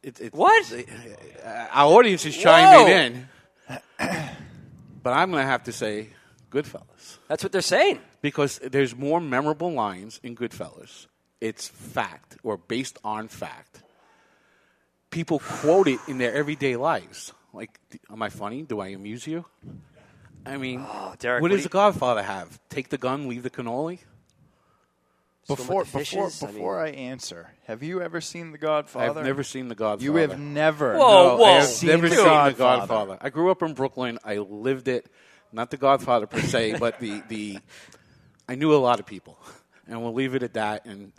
It, 0.03 0.21
it, 0.21 0.35
What? 0.35 0.73
uh, 0.73 1.67
our 1.73 1.93
audience 1.99 2.25
is 2.27 2.37
chiming 2.37 2.87
Whoa. 2.87 2.97
in, 2.97 3.29
but 5.03 5.13
I'm 5.13 5.31
going 5.31 5.43
to 5.43 5.51
have 5.51 5.65
to 5.65 5.73
say 5.73 6.09
Goodfellas 6.51 7.19
That's 7.29 7.43
what 7.43 7.53
they're 7.53 7.61
saying. 7.63 8.01
because 8.23 8.59
there's 8.63 8.95
more 8.97 9.21
memorable 9.21 9.73
lines 9.73 10.21
in 10.23 10.37
Goodfellas. 10.37 11.07
It's 11.41 11.69
fact 11.69 12.37
or 12.43 12.57
based 12.57 12.99
on 13.05 13.29
fact. 13.29 13.83
People 15.11 15.39
quote 15.39 15.89
it 15.89 16.01
in 16.09 16.19
their 16.19 16.33
everyday 16.35 16.77
lives. 16.77 17.33
Like, 17.53 17.79
am 18.11 18.23
I 18.23 18.29
funny? 18.29 18.63
Do 18.63 18.81
I 18.81 18.89
amuse 18.89 19.27
you? 19.27 19.45
I 20.45 20.57
mean, 20.59 20.85
Oh, 20.87 21.15
Derek, 21.19 21.43
what 21.43 21.51
what 21.51 21.57
does 21.57 21.61
do 21.65 21.69
the 21.69 21.73
Godfather 21.73 22.23
have? 22.23 22.59
Take 22.69 22.89
the 22.91 22.99
gun, 22.99 23.29
leave 23.29 23.43
the 23.43 23.51
cannoli. 23.51 24.01
Before 25.49 25.79
with 25.81 25.93
the 25.93 25.99
before 25.99 26.29
fishes, 26.29 26.43
I 26.43 26.47
mean- 26.47 26.55
before 26.57 26.79
I 26.79 26.89
answer, 26.91 27.51
have 27.67 27.83
you 27.83 28.01
ever 28.03 28.21
seen 28.21 28.53
The 28.53 28.59
Godfather? 28.59 29.21
I've 29.21 29.27
never 29.27 29.43
seen 29.43 29.69
the 29.69 29.75
Godfather. 29.75 30.05
You 30.05 30.15
have 30.17 30.39
never. 30.39 30.97
Whoa, 30.97 31.29
No, 31.31 31.37
whoa. 31.39 31.45
I 31.45 31.51
have 31.53 31.65
Seen 31.65 31.89
never 31.91 32.09
The 32.09 32.17
seen 32.17 32.25
Godfather. 32.25 32.51
the 32.53 32.59
Godfather. 32.59 33.19
I 33.23 33.31
grew 33.31 33.51
up 33.51 33.63
in 33.63 33.73
Brooklyn. 33.75 34.19
I 34.25 34.37
lived 34.37 34.89
it. 34.89 35.11
Not 35.51 35.71
the 35.71 35.79
Godfather 35.79 36.27
per 36.27 36.41
se, 36.41 36.77
but 36.81 37.01
the 37.01 37.23
the. 37.29 37.59
I 38.49 38.55
knew 38.55 38.75
a 38.75 38.77
lot 38.77 39.01
of 39.01 39.07
people, 39.07 39.39
and 39.87 40.03
we'll 40.03 40.13
leave 40.15 40.35
it 40.35 40.43
at 40.43 40.53
that. 40.55 40.85
And 40.85 41.13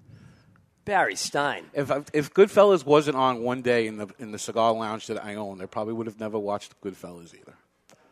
Barry 0.85 1.15
Stein. 1.15 1.65
if 1.73 1.91
I, 1.91 2.03
if 2.13 2.31
Goodfellas 2.33 2.85
wasn't 2.85 3.17
on 3.17 3.41
one 3.41 3.61
day 3.63 3.87
in 3.87 3.97
the 3.97 4.07
in 4.19 4.31
the 4.31 4.39
cigar 4.39 4.71
lounge 4.73 5.07
that 5.07 5.23
I 5.23 5.35
own, 5.35 5.61
I 5.61 5.65
probably 5.65 5.93
would 5.95 6.05
have 6.07 6.19
never 6.19 6.37
watched 6.37 6.79
Goodfellas 6.81 7.33
either. 7.33 7.55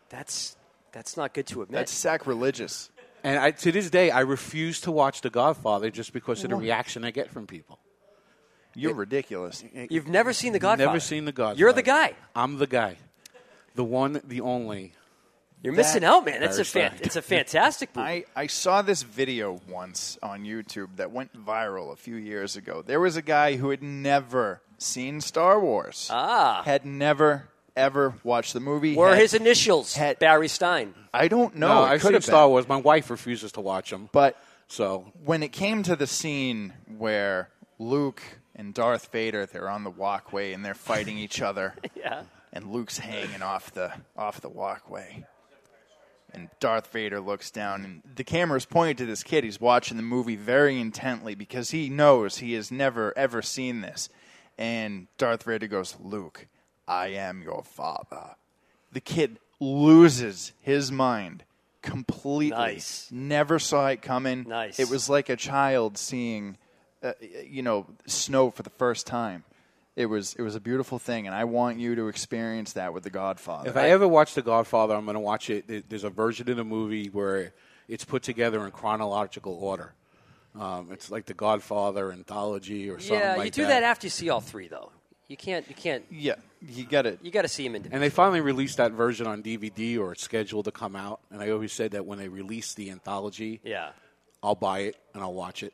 That's 0.10 0.56
that's 0.92 1.16
not 1.18 1.34
good 1.36 1.46
to 1.48 1.62
admit. 1.62 1.78
That's 1.78 1.92
sacrilegious. 1.92 2.90
And 3.28 3.38
I, 3.38 3.52
to 3.52 3.74
this 3.74 3.90
day, 3.90 4.10
I 4.10 4.22
refuse 4.22 4.80
to 4.82 4.92
watch 4.92 5.20
The 5.20 5.30
Godfather 5.30 5.90
just 5.90 6.14
because 6.14 6.46
of 6.46 6.50
the 6.50 6.56
reaction 6.56 7.04
I 7.04 7.12
get 7.12 7.30
from 7.30 7.46
people. 7.46 7.78
You're 8.74 8.94
ridiculous. 8.94 9.66
You've 9.90 10.08
never 10.08 10.32
seen 10.32 10.54
The 10.54 10.60
Godfather. 10.60 10.86
Never 10.88 11.02
seen 11.02 11.26
The 11.26 11.34
Godfather. 11.34 11.60
You're 11.60 11.74
the 11.74 11.82
guy. 11.82 12.14
I'm 12.34 12.58
the 12.58 12.68
guy, 12.68 12.96
the 13.76 13.84
one, 13.84 14.22
the 14.24 14.40
only. 14.40 14.94
You're 15.62 15.74
missing 15.74 16.06
out, 16.06 16.24
man. 16.24 16.40
That's 16.40 16.58
a 16.58 16.64
Barry 16.74 16.88
fan- 16.90 16.98
Stein. 16.98 17.06
it's 17.06 17.16
a 17.18 17.22
fantastic 17.22 17.90
movie. 17.98 18.08
I, 18.08 18.44
I 18.44 18.48
saw 18.48 18.82
this 18.82 19.04
video 19.04 19.60
once 19.68 20.18
on 20.24 20.46
YouTube 20.46 20.96
that 20.96 21.12
went 21.12 21.34
viral 21.34 21.92
a 21.92 21.98
few 21.98 22.16
years 22.16 22.56
ago. 22.56 22.82
There 22.82 23.02
was 23.02 23.18
a 23.18 23.22
guy 23.22 23.58
who 23.58 23.72
had 23.72 23.84
never 23.84 24.62
seen 24.78 25.20
Star 25.20 25.60
Wars. 25.60 26.08
Ah. 26.14 26.62
Had 26.64 26.86
never, 26.86 27.50
ever 27.78 28.16
watched 28.24 28.54
the 28.54 28.60
movie. 28.60 28.96
Were 28.96 29.10
had- 29.12 29.20
his 29.20 29.34
initials 29.34 29.96
had- 29.96 30.20
Barry 30.20 30.48
Stein? 30.50 30.94
I 31.14 31.28
don't 31.30 31.56
know. 31.56 31.68
No, 31.70 31.84
I've 31.84 32.02
could 32.02 32.08
seen 32.08 32.14
have 32.16 32.26
Star. 32.26 32.50
Wars. 32.50 32.68
My 32.68 32.76
wife 32.78 33.10
refuses 33.10 33.52
to 33.54 33.62
watch 33.62 33.90
them. 33.92 34.10
But 34.12 34.38
So 34.68 35.14
when 35.24 35.44
it 35.44 35.54
came 35.54 35.82
to 35.84 35.96
the 35.96 36.08
scene 36.08 36.74
where 36.98 37.50
Luke 37.80 38.22
and 38.56 38.74
Darth 38.74 39.10
Vader 39.14 39.46
they're 39.46 39.70
on 39.70 39.84
the 39.86 39.90
walkway 39.90 40.52
and 40.52 40.66
they're 40.66 40.74
fighting 40.74 41.18
each 41.18 41.42
other, 41.42 41.76
Yeah. 41.96 42.24
and 42.52 42.72
Luke's 42.74 42.98
hanging 42.98 43.42
off 43.42 43.72
the 43.72 43.94
off 44.18 44.42
the 44.42 44.50
walkway. 44.50 45.24
And 46.34 46.50
Darth 46.60 46.92
Vader 46.92 47.22
looks 47.22 47.50
down, 47.52 47.86
and 47.86 48.02
the 48.16 48.24
camera's 48.26 48.66
pointed 48.66 48.98
to 48.98 49.06
this 49.06 49.24
kid. 49.24 49.46
He's 49.46 49.62
watching 49.62 49.96
the 49.96 50.04
movie 50.04 50.36
very 50.36 50.80
intently 50.80 51.34
because 51.36 51.72
he 51.72 51.90
knows 51.90 52.38
he 52.40 52.54
has 52.54 52.70
never 52.70 53.18
ever 53.18 53.42
seen 53.42 53.80
this. 53.82 54.10
And 54.58 55.08
Darth 55.18 55.44
Vader 55.44 55.68
goes, 55.68 55.96
"Luke, 56.00 56.48
I 56.88 57.08
am 57.08 57.42
your 57.42 57.64
father." 57.64 58.36
The 58.92 59.02
kid 59.02 59.40
loses 59.60 60.54
his 60.62 60.92
mind 60.92 61.44
completely. 61.82 62.58
Nice. 62.58 63.10
Never 63.12 63.60
saw 63.60 63.88
it 63.88 64.02
coming. 64.02 64.46
Nice. 64.48 64.80
It 64.80 64.90
was 64.90 65.10
like 65.10 65.30
a 65.30 65.36
child 65.36 65.98
seeing, 65.98 66.58
uh, 67.04 67.14
you 67.46 67.62
know, 67.62 67.88
snow 68.06 68.52
for 68.52 68.64
the 68.64 68.70
first 68.72 69.08
time. 69.08 69.44
It 69.96 70.06
was 70.06 70.36
it 70.36 70.42
was 70.44 70.56
a 70.56 70.60
beautiful 70.60 71.00
thing, 71.00 71.26
and 71.26 71.36
I 71.36 71.46
want 71.46 71.80
you 71.80 71.96
to 71.96 72.08
experience 72.08 72.74
that 72.74 72.94
with 72.94 73.04
The 73.04 73.10
Godfather. 73.10 73.70
If 73.70 73.78
I 73.78 73.90
ever 73.90 74.08
watch 74.08 74.36
The 74.36 74.44
Godfather, 74.44 74.94
I'm 74.96 75.06
going 75.06 75.16
to 75.16 75.20
watch 75.20 75.50
it. 75.50 75.90
There's 75.90 76.04
a 76.04 76.10
version 76.12 76.50
of 76.50 76.58
the 76.58 76.64
movie 76.64 77.08
where 77.08 77.54
it's 77.88 78.06
put 78.06 78.22
together 78.22 78.64
in 78.64 78.72
chronological 78.72 79.56
order. 79.56 79.94
Um, 80.60 80.90
it's 80.92 81.10
like 81.10 81.26
The 81.26 81.34
Godfather 81.34 82.12
anthology 82.12 82.90
or 82.92 83.00
something 83.00 83.20
Yeah, 83.20 83.36
like 83.38 83.46
you 83.46 83.64
do 83.64 83.68
that. 83.68 83.82
after 83.84 84.06
you 84.06 84.12
see 84.12 84.30
all 84.30 84.42
three, 84.42 84.68
though. 84.68 84.92
You 85.28 85.38
can't. 85.38 85.68
You 85.68 85.74
can't. 85.76 86.06
yeah, 86.12 86.36
you 86.62 86.86
got 86.86 87.06
it. 87.06 87.20
You 87.22 87.32
got 87.32 87.44
to 87.44 87.48
see 87.48 87.66
him 87.66 87.76
in. 87.76 87.88
And 87.92 88.02
they 88.02 88.10
finally 88.10 88.42
released 88.42 88.78
that 88.78 88.92
version 88.92 89.28
on 89.28 89.44
DVD, 89.44 90.00
or 90.00 90.12
it's 90.14 90.24
scheduled 90.24 90.66
to 90.66 90.72
come 90.72 90.96
out. 90.96 91.20
And 91.32 91.42
I 91.42 91.52
always 91.52 91.72
said 91.74 91.92
that 91.92 92.06
when 92.06 92.18
they 92.20 92.28
release 92.28 92.74
the 92.74 92.90
anthology, 92.90 93.60
Yeah. 93.64 93.90
I'll 94.44 94.56
buy 94.56 94.80
it 94.80 94.96
and 95.14 95.24
I'll 95.24 95.34
watch 95.34 95.64
it. 95.64 95.74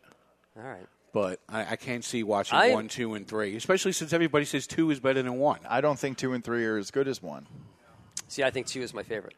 All 0.57 0.63
right. 0.63 0.87
But 1.13 1.39
I, 1.47 1.71
I 1.71 1.75
can't 1.75 2.03
see 2.03 2.23
watching 2.23 2.57
I- 2.57 2.71
one, 2.71 2.87
two, 2.87 3.13
and 3.13 3.27
three, 3.27 3.55
especially 3.55 3.91
since 3.91 4.13
everybody 4.13 4.45
says 4.45 4.65
two 4.67 4.89
is 4.91 4.99
better 4.99 5.21
than 5.21 5.35
one. 5.37 5.59
I 5.69 5.79
don't 5.81 5.99
think 5.99 6.17
two 6.17 6.33
and 6.33 6.43
three 6.43 6.65
are 6.65 6.77
as 6.77 6.89
good 6.91 7.07
as 7.07 7.21
one. 7.21 7.45
See, 8.27 8.43
I 8.43 8.49
think 8.51 8.67
two 8.67 8.81
is 8.81 8.93
my 8.93 9.03
favorite. 9.03 9.35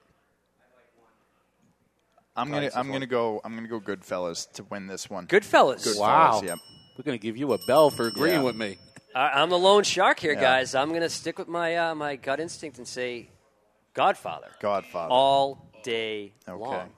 I'm 2.38 2.50
gonna 2.50 2.64
Nice, 2.64 2.76
I'm 2.76 2.92
gonna 2.92 3.06
go 3.08 3.40
I'm 3.46 3.56
gonna 3.56 3.68
go 3.68 3.80
Goodfellas 3.80 4.52
to 4.54 4.64
win 4.66 4.88
this 4.88 5.10
one. 5.10 5.26
Goodfellas. 5.28 5.86
Goodfellas, 5.86 6.00
Wow. 6.00 6.42
Yep. 6.44 6.58
We're 6.98 7.04
going 7.04 7.20
to 7.20 7.22
give 7.22 7.36
you 7.36 7.52
a 7.52 7.58
bell 7.66 7.90
for 7.90 8.08
agreeing 8.08 8.36
Yeah. 8.38 8.44
with 8.44 8.56
me. 8.56 8.78
I, 9.16 9.42
I'm 9.42 9.50
the 9.50 9.58
lone 9.58 9.84
shark 9.84 10.20
here, 10.20 10.34
Yeah. 10.34 10.42
guys. 10.42 10.76
I'm 10.76 10.90
going 10.90 11.02
to 11.02 11.10
stick 11.10 11.40
with 11.40 11.48
my 11.48 11.76
uh, 11.78 11.96
my 11.96 12.16
gut 12.18 12.40
instinct 12.40 12.78
and 12.78 12.88
say 12.88 13.30
Godfather 13.94 14.50
Godfather. 14.60 15.12
all 15.12 15.72
day 15.84 16.34
Okay. 16.48 16.62
long. 16.64 16.90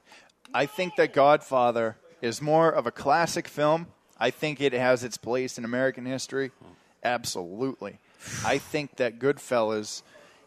I 0.53 0.65
think 0.65 0.95
that 0.95 1.13
Godfather 1.13 1.97
is 2.21 2.41
more 2.41 2.69
of 2.69 2.88
a 2.88 2.91
classic 2.91 3.47
film. 3.47 3.88
I 4.17 4.32
think 4.32 4.60
it 4.62 4.73
has 4.73 5.03
its 5.03 5.17
place 5.17 5.58
in 5.60 5.65
American 5.65 6.06
history. 6.06 6.51
Absolutely. 7.03 7.99
I 8.43 8.58
think 8.58 8.95
that 8.97 9.19
Goodfellas 9.19 10.01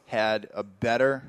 had 0.06 0.48
a 0.54 0.64
better 0.64 1.22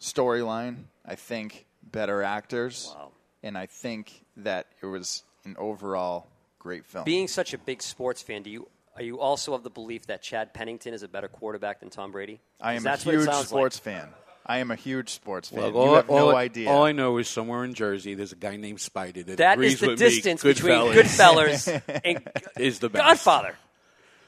storyline. 0.00 0.84
I 1.04 1.16
think 1.16 1.66
better 1.82 2.22
actors. 2.22 2.92
Wow. 2.94 3.10
And 3.42 3.58
I 3.58 3.66
think 3.66 4.24
that 4.36 4.66
it 4.82 4.86
was 4.86 5.24
an 5.44 5.56
overall 5.58 6.28
great 6.60 6.84
film. 6.84 7.04
Being 7.04 7.26
such 7.26 7.52
a 7.54 7.58
big 7.58 7.82
sports 7.82 8.22
fan, 8.22 8.42
do 8.42 8.50
you 8.50 8.68
are 8.96 9.02
you 9.02 9.20
also 9.20 9.54
of 9.54 9.62
the 9.62 9.70
belief 9.70 10.06
that 10.06 10.22
Chad 10.22 10.52
Pennington 10.52 10.92
is 10.94 11.02
a 11.02 11.08
better 11.08 11.28
quarterback 11.28 11.80
than 11.80 11.90
Tom 11.90 12.12
Brady? 12.12 12.40
I 12.60 12.74
am 12.74 12.80
a 12.80 12.84
that's 12.84 13.06
what 13.06 13.14
it 13.14 13.20
huge 13.20 13.30
sports 13.46 13.76
like. 13.76 13.82
fan. 13.94 14.08
I 14.44 14.58
am 14.58 14.70
a 14.70 14.74
huge 14.74 15.10
sports 15.10 15.50
fan. 15.50 15.60
Look, 15.60 15.74
you 15.74 15.80
all, 15.80 15.94
have 15.94 16.08
no 16.08 16.30
all- 16.30 16.36
idea. 16.36 16.68
All 16.70 16.84
I 16.84 16.92
know 16.92 17.18
is 17.18 17.28
somewhere 17.28 17.62
in 17.64 17.74
Jersey, 17.74 18.14
there's 18.14 18.32
a 18.32 18.36
guy 18.36 18.56
named 18.56 18.78
Spidey 18.78 19.24
that, 19.26 19.36
That 19.36 19.54
agrees 19.54 19.74
is 19.74 19.80
the 19.80 19.88
with 19.88 20.00
me. 20.00 20.06
distance 20.08 20.42
between 20.42 20.74
Goodfellas 20.74 21.80
Goodfellas 21.84 22.00
and 22.04 22.28
is 22.58 22.78
the 22.80 22.88
best. 22.88 23.04
Godfather. 23.04 23.54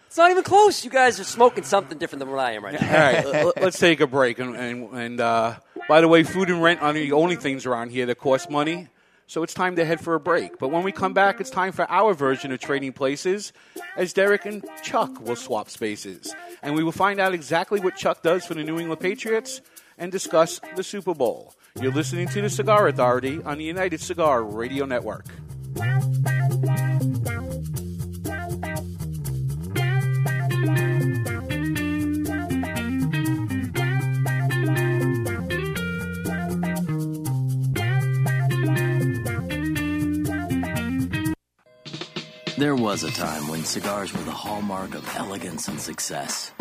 It's 0.07 0.19
not 0.19 0.31
even 0.31 0.43
close. 0.45 0.85
You 0.85 0.91
guys 0.91 1.19
are 1.19 1.25
smoking 1.25 1.65
something 1.65 1.97
different 1.97 2.21
than 2.21 2.31
what 2.31 2.39
I 2.39 2.53
am 2.53 2.65
right 2.65 2.79
now. 2.79 3.25
All 3.27 3.33
right, 3.33 3.63
let's 3.63 3.79
take 3.79 4.01
a 4.01 4.07
break. 4.07 4.39
And, 4.39 4.55
and, 4.55 4.91
and 4.93 5.21
uh, 5.21 5.55
by 5.89 6.03
the 6.03 6.09
way, 6.09 6.23
food 6.23 6.51
and 6.51 6.63
rent 6.63 6.83
are 6.83 6.93
the 6.93 7.13
only 7.13 7.37
things 7.37 7.65
around 7.65 7.91
here 7.91 8.05
that 8.07 8.19
cost 8.19 8.51
money. 8.51 8.89
So 9.33 9.43
it's 9.43 9.55
time 9.55 9.77
to 9.77 9.85
head 9.87 9.99
for 9.99 10.15
a 10.15 10.21
break. 10.21 10.59
But 10.59 10.69
when 10.69 10.83
we 10.83 10.93
come 10.93 11.15
back, 11.15 11.41
it's 11.41 11.49
time 11.49 11.73
for 11.73 11.91
our 11.91 12.13
version 12.13 12.53
of 12.53 12.61
Trading 12.61 12.93
Places, 12.93 13.55
as 13.97 14.13
Derek 14.13 14.45
and 14.45 14.63
Chuck 14.83 15.23
will 15.23 15.37
swap 15.37 15.71
spaces. 15.71 16.35
And 16.63 16.75
we 16.75 16.85
will 16.85 16.93
find 16.93 17.19
out 17.19 17.33
exactly 17.33 17.81
what 17.81 17.97
Chuck 17.97 18.23
does 18.23 18.45
for 18.45 18.53
the 18.53 18.63
New 18.63 18.79
England 18.79 19.01
Patriots 19.01 19.63
and 19.97 20.13
discuss 20.13 20.61
the 20.77 20.83
Super 20.85 21.15
Bowl. 21.15 21.55
You're 21.81 21.93
listening 21.93 22.29
to 22.29 22.43
the 22.43 22.51
Cigar 22.51 22.89
Authority 22.89 23.41
on 23.43 23.57
the 23.57 23.65
United 23.65 24.03
Cigar 24.03 24.45
Radio 24.45 24.85
Network. 24.85 25.25
There 42.63 42.77
was 42.77 43.03
a 43.03 43.11
time 43.11 43.49
when 43.49 43.65
cigars 43.65 44.13
were 44.13 44.23
the 44.23 44.31
hallmark 44.31 44.95
of 44.95 45.17
elegance 45.17 45.67
and 45.67 45.81
success. 45.81 46.53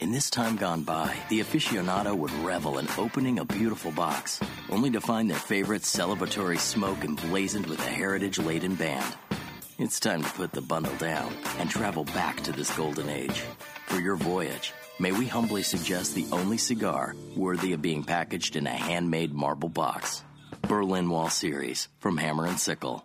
In 0.00 0.10
this 0.10 0.28
time 0.28 0.56
gone 0.56 0.82
by, 0.82 1.14
the 1.28 1.38
aficionado 1.38 2.12
would 2.12 2.32
revel 2.42 2.78
in 2.78 2.88
opening 2.98 3.38
a 3.38 3.44
beautiful 3.44 3.92
box, 3.92 4.40
only 4.68 4.90
to 4.90 5.00
find 5.00 5.30
their 5.30 5.38
favorite 5.38 5.82
celebratory 5.82 6.58
smoke 6.58 7.04
emblazoned 7.04 7.66
with 7.66 7.78
a 7.78 7.88
heritage 7.88 8.40
laden 8.40 8.74
band. 8.74 9.14
It's 9.78 10.00
time 10.00 10.24
to 10.24 10.30
put 10.30 10.50
the 10.50 10.60
bundle 10.60 10.96
down 10.96 11.32
and 11.60 11.70
travel 11.70 12.02
back 12.02 12.42
to 12.42 12.50
this 12.50 12.76
golden 12.76 13.08
age. 13.08 13.44
For 13.86 14.00
your 14.00 14.16
voyage, 14.16 14.72
may 14.98 15.12
we 15.12 15.26
humbly 15.26 15.62
suggest 15.62 16.16
the 16.16 16.26
only 16.32 16.58
cigar 16.58 17.14
worthy 17.36 17.74
of 17.74 17.80
being 17.80 18.02
packaged 18.02 18.56
in 18.56 18.66
a 18.66 18.70
handmade 18.70 19.32
marble 19.32 19.68
box. 19.68 20.24
Berlin 20.62 21.08
Wall 21.10 21.30
Series 21.30 21.86
from 22.00 22.16
Hammer 22.16 22.46
and 22.46 22.58
Sickle. 22.58 23.04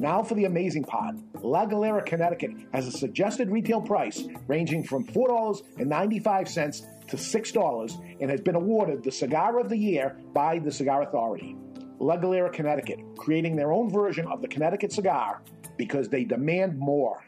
Now 0.00 0.22
for 0.22 0.34
the 0.34 0.46
amazing 0.46 0.84
part. 0.84 1.16
La 1.42 1.66
Galera, 1.66 2.02
Connecticut 2.02 2.52
has 2.72 2.86
a 2.86 2.90
suggested 2.90 3.50
retail 3.50 3.82
price 3.82 4.24
ranging 4.48 4.82
from 4.82 5.04
$4.95 5.04 7.08
to 7.08 7.16
$6 7.16 8.16
and 8.18 8.30
has 8.30 8.40
been 8.40 8.54
awarded 8.54 9.04
the 9.04 9.12
Cigar 9.12 9.60
of 9.60 9.68
the 9.68 9.76
Year 9.76 10.16
by 10.32 10.58
the 10.58 10.72
Cigar 10.72 11.02
Authority. 11.02 11.54
La 11.98 12.16
Galera, 12.16 12.48
Connecticut, 12.48 12.98
creating 13.18 13.56
their 13.56 13.72
own 13.72 13.90
version 13.90 14.26
of 14.26 14.40
the 14.40 14.48
Connecticut 14.48 14.90
cigar 14.90 15.42
because 15.76 16.08
they 16.08 16.24
demand 16.24 16.78
more. 16.78 17.22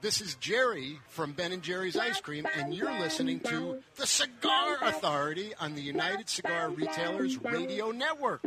This 0.00 0.20
is 0.20 0.36
Jerry 0.36 1.00
from 1.08 1.32
Ben 1.32 1.50
and 1.50 1.62
Jerry's 1.62 1.96
Ice 1.96 2.20
Cream, 2.20 2.46
and 2.56 2.74
you're 2.74 2.96
listening 3.00 3.40
to 3.40 3.80
the 3.96 4.06
Cigar 4.06 4.76
Authority 4.82 5.52
on 5.58 5.74
the 5.74 5.80
United 5.80 6.28
Cigar 6.28 6.68
Retailers 6.68 7.42
Radio 7.42 7.90
Network. 7.90 8.44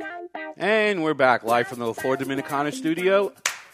And 0.56 1.04
we're 1.04 1.16
back 1.16 1.44
live 1.44 1.68
from 1.68 1.80
the 1.80 1.94
Florida 1.94 2.24
Dominicana 2.24 2.72
studio 2.72 3.34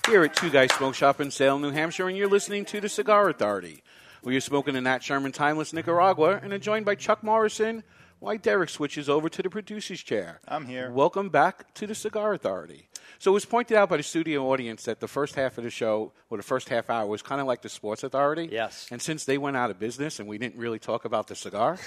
here 0.10 0.24
at 0.24 0.36
Two 0.36 0.50
Guys 0.50 0.72
Smoke 0.74 0.96
Shop 0.96 1.22
in 1.22 1.32
Salem, 1.32 1.62
New 1.62 1.72
Hampshire, 1.72 2.08
and 2.08 2.18
you're 2.18 2.28
listening 2.28 2.66
to 2.66 2.82
the 2.82 2.90
Cigar 2.90 3.30
Authority. 3.30 3.84
We 4.22 4.36
are 4.36 4.42
smoking 4.42 4.76
in 4.76 4.84
Nat 4.84 5.02
Sherman 5.04 5.32
Timeless 5.32 5.72
Nicaragua 5.74 6.40
and 6.44 6.52
are 6.54 6.58
joined 6.60 6.86
by 6.86 6.96
Chuck 6.96 7.24
Morrison. 7.24 7.84
While 8.20 8.38
Derek 8.38 8.70
switches 8.70 9.10
over 9.10 9.28
to 9.28 9.42
the 9.44 9.50
producer's 9.50 10.02
chair. 10.02 10.40
I'm 10.48 10.66
here. 10.66 10.90
Welcome 10.92 11.28
back 11.28 11.74
to 11.74 11.86
the 11.86 11.94
Cigar 11.94 12.34
Authority. 12.34 12.88
So 13.20 13.32
it 13.32 13.34
was 13.34 13.44
pointed 13.44 13.76
out 13.76 13.90
by 13.90 13.98
the 13.98 14.04
studio 14.04 14.50
audience 14.50 14.84
that 14.84 15.02
the 15.02 15.10
first 15.10 15.36
half 15.36 15.58
of 15.58 15.66
the 15.66 15.70
show, 15.70 16.14
or 16.30 16.38
the 16.38 16.44
first 16.44 16.70
half 16.70 16.90
hour, 16.90 17.06
was 17.06 17.22
kind 17.22 17.42
of 17.42 17.48
like 17.48 17.62
the 17.64 17.68
Sports 17.70 18.02
Authority. 18.02 18.48
Yes. 18.50 18.88
And 18.92 19.02
since 19.02 19.26
they 19.26 19.38
went 19.38 19.58
out 19.58 19.72
of 19.72 19.80
business 19.80 20.20
and 20.20 20.30
we 20.30 20.38
didn't 20.38 20.56
really 20.58 20.80
talk 20.80 21.04
about 21.04 21.28
the 21.28 21.36
cigar, 21.36 21.78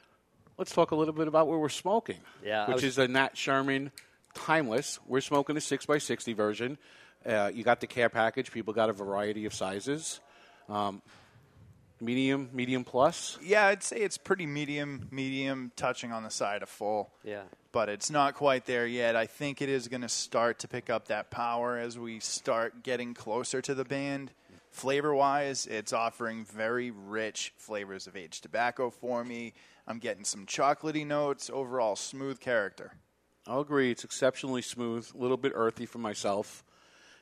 let's 0.58 0.72
talk 0.72 0.90
a 0.90 0.96
little 0.96 1.14
bit 1.14 1.28
about 1.28 1.46
where 1.46 1.58
we're 1.58 1.68
smoking. 1.68 2.18
Yeah, 2.44 2.66
which 2.66 2.76
was- 2.76 2.84
is 2.84 2.98
a 2.98 3.06
Nat 3.06 3.36
Sherman 3.36 3.92
Timeless. 4.34 4.98
We're 5.06 5.20
smoking 5.20 5.54
the 5.54 5.60
six 5.60 5.88
x 5.88 6.04
sixty 6.04 6.32
version. 6.32 6.78
Uh, 7.26 7.50
you 7.52 7.64
got 7.64 7.80
the 7.80 7.86
care 7.86 8.08
package. 8.08 8.52
People 8.52 8.72
got 8.72 8.88
a 8.88 8.92
variety 8.92 9.46
of 9.46 9.54
sizes. 9.54 10.20
Um, 10.68 11.02
medium, 12.00 12.50
medium 12.52 12.84
plus. 12.84 13.38
Yeah, 13.42 13.66
I'd 13.66 13.82
say 13.82 13.96
it's 13.98 14.18
pretty 14.18 14.46
medium, 14.46 15.08
medium, 15.10 15.72
touching 15.76 16.12
on 16.12 16.22
the 16.22 16.30
side 16.30 16.62
of 16.62 16.68
full. 16.68 17.10
Yeah. 17.24 17.42
But 17.72 17.88
it's 17.88 18.10
not 18.10 18.34
quite 18.34 18.64
there 18.66 18.86
yet. 18.86 19.16
I 19.16 19.26
think 19.26 19.60
it 19.60 19.68
is 19.68 19.88
going 19.88 20.02
to 20.02 20.08
start 20.08 20.60
to 20.60 20.68
pick 20.68 20.88
up 20.88 21.08
that 21.08 21.30
power 21.30 21.78
as 21.78 21.98
we 21.98 22.20
start 22.20 22.82
getting 22.82 23.12
closer 23.12 23.60
to 23.62 23.74
the 23.74 23.84
band. 23.84 24.32
Flavor 24.70 25.14
wise, 25.14 25.66
it's 25.66 25.92
offering 25.92 26.44
very 26.44 26.90
rich 26.90 27.54
flavors 27.56 28.06
of 28.06 28.16
aged 28.16 28.42
tobacco 28.42 28.90
for 28.90 29.24
me. 29.24 29.54
I'm 29.86 29.98
getting 29.98 30.24
some 30.24 30.46
chocolatey 30.46 31.06
notes, 31.06 31.50
overall 31.52 31.96
smooth 31.96 32.40
character. 32.40 32.92
I'll 33.46 33.60
agree. 33.60 33.90
It's 33.90 34.04
exceptionally 34.04 34.62
smooth, 34.62 35.08
a 35.14 35.18
little 35.18 35.36
bit 35.36 35.52
earthy 35.54 35.86
for 35.86 35.98
myself. 35.98 36.64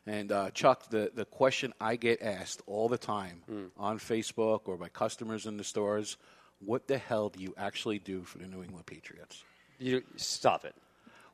And 0.07 0.31
uh, 0.31 0.51
Chuck, 0.51 0.91
the, 0.91 1.11
the 1.15 1.25
question 1.25 1.73
I 1.81 1.97
get 1.97 2.21
asked 2.21 2.63
all 2.67 2.89
the 2.89 2.99
time 2.99 3.71
on 3.79 3.99
Facebook 3.99 4.63
or 4.67 4.77
by 4.77 4.89
customers 4.89 5.47
in 5.47 5.57
the 5.57 5.65
stores 5.65 6.17
what 6.61 6.87
the 6.87 6.99
hell 6.99 7.29
do 7.29 7.41
you 7.41 7.55
actually 7.57 7.99
do 7.99 8.23
for 8.23 8.39
the 8.39 8.47
New 8.47 8.63
England 8.63 8.87
Patriots? 8.87 9.43
You 9.79 10.03
stop 10.17 10.65
it. 10.65 10.75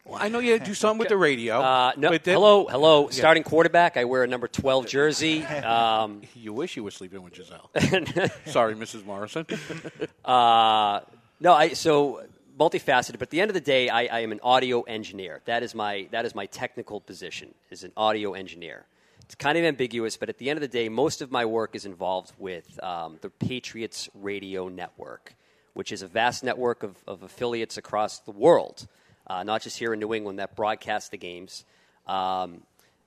Well, 0.04 0.18
I 0.20 0.28
know 0.28 0.38
you 0.38 0.58
do 0.58 0.72
something 0.72 0.98
with 0.98 1.08
the 1.08 1.16
radio. 1.16 1.60
Uh, 1.60 1.92
no, 1.96 2.10
then- 2.10 2.20
hello, 2.24 2.66
hello. 2.66 3.04
Yeah. 3.04 3.10
Starting 3.10 3.42
quarterback. 3.42 3.96
I 3.96 4.04
wear 4.04 4.22
a 4.22 4.26
number 4.26 4.48
twelve 4.48 4.86
jersey. 4.86 5.44
Um, 5.44 6.22
you 6.34 6.52
wish 6.54 6.76
you 6.76 6.82
were 6.82 6.90
sleeping 6.90 7.22
with 7.22 7.34
Gisele. 7.34 7.70
Sorry, 8.46 8.74
Mrs. 8.74 9.04
Morrison. 9.04 9.46
uh, 10.24 11.00
no, 11.38 11.52
I 11.52 11.74
so 11.74 12.22
multifaceted. 12.61 13.12
But 13.12 13.22
at 13.22 13.30
the 13.30 13.40
end 13.40 13.50
of 13.50 13.54
the 13.54 13.61
day, 13.61 13.88
I, 13.88 14.04
I 14.04 14.20
am 14.20 14.32
an 14.32 14.40
audio 14.42 14.82
engineer. 14.82 15.40
That 15.46 15.62
is 15.62 15.74
my 15.74 16.06
that 16.11 16.26
is 16.26 16.34
my 16.34 16.46
technical 16.46 17.00
position. 17.00 17.54
Is 17.70 17.82
an 17.84 17.92
audio 17.96 18.34
engineer. 18.34 18.84
It's 19.24 19.34
kind 19.36 19.56
of 19.56 19.64
ambiguous, 19.64 20.16
but 20.16 20.28
at 20.28 20.38
the 20.38 20.50
end 20.50 20.56
of 20.56 20.61
the 20.61 20.68
day, 20.68 20.88
most 20.88 21.22
of 21.22 21.30
my 21.30 21.44
work 21.44 21.76
is 21.76 21.86
involved 21.86 22.32
with 22.36 22.82
um, 22.82 23.18
the 23.20 23.30
Patriots 23.30 24.08
Radio 24.12 24.68
Network, 24.68 25.34
which 25.72 25.92
is 25.92 26.02
a 26.02 26.08
vast 26.08 26.42
network 26.42 26.82
of, 26.82 26.96
of 27.06 27.22
affiliates 27.22 27.76
across 27.76 28.18
the 28.18 28.32
world, 28.32 28.88
uh, 29.28 29.44
not 29.44 29.62
just 29.62 29.78
here 29.78 29.94
in 29.94 30.00
New 30.00 30.12
England, 30.14 30.40
that 30.40 30.56
broadcast 30.56 31.12
the 31.12 31.16
games. 31.16 31.64
Um, 32.08 32.62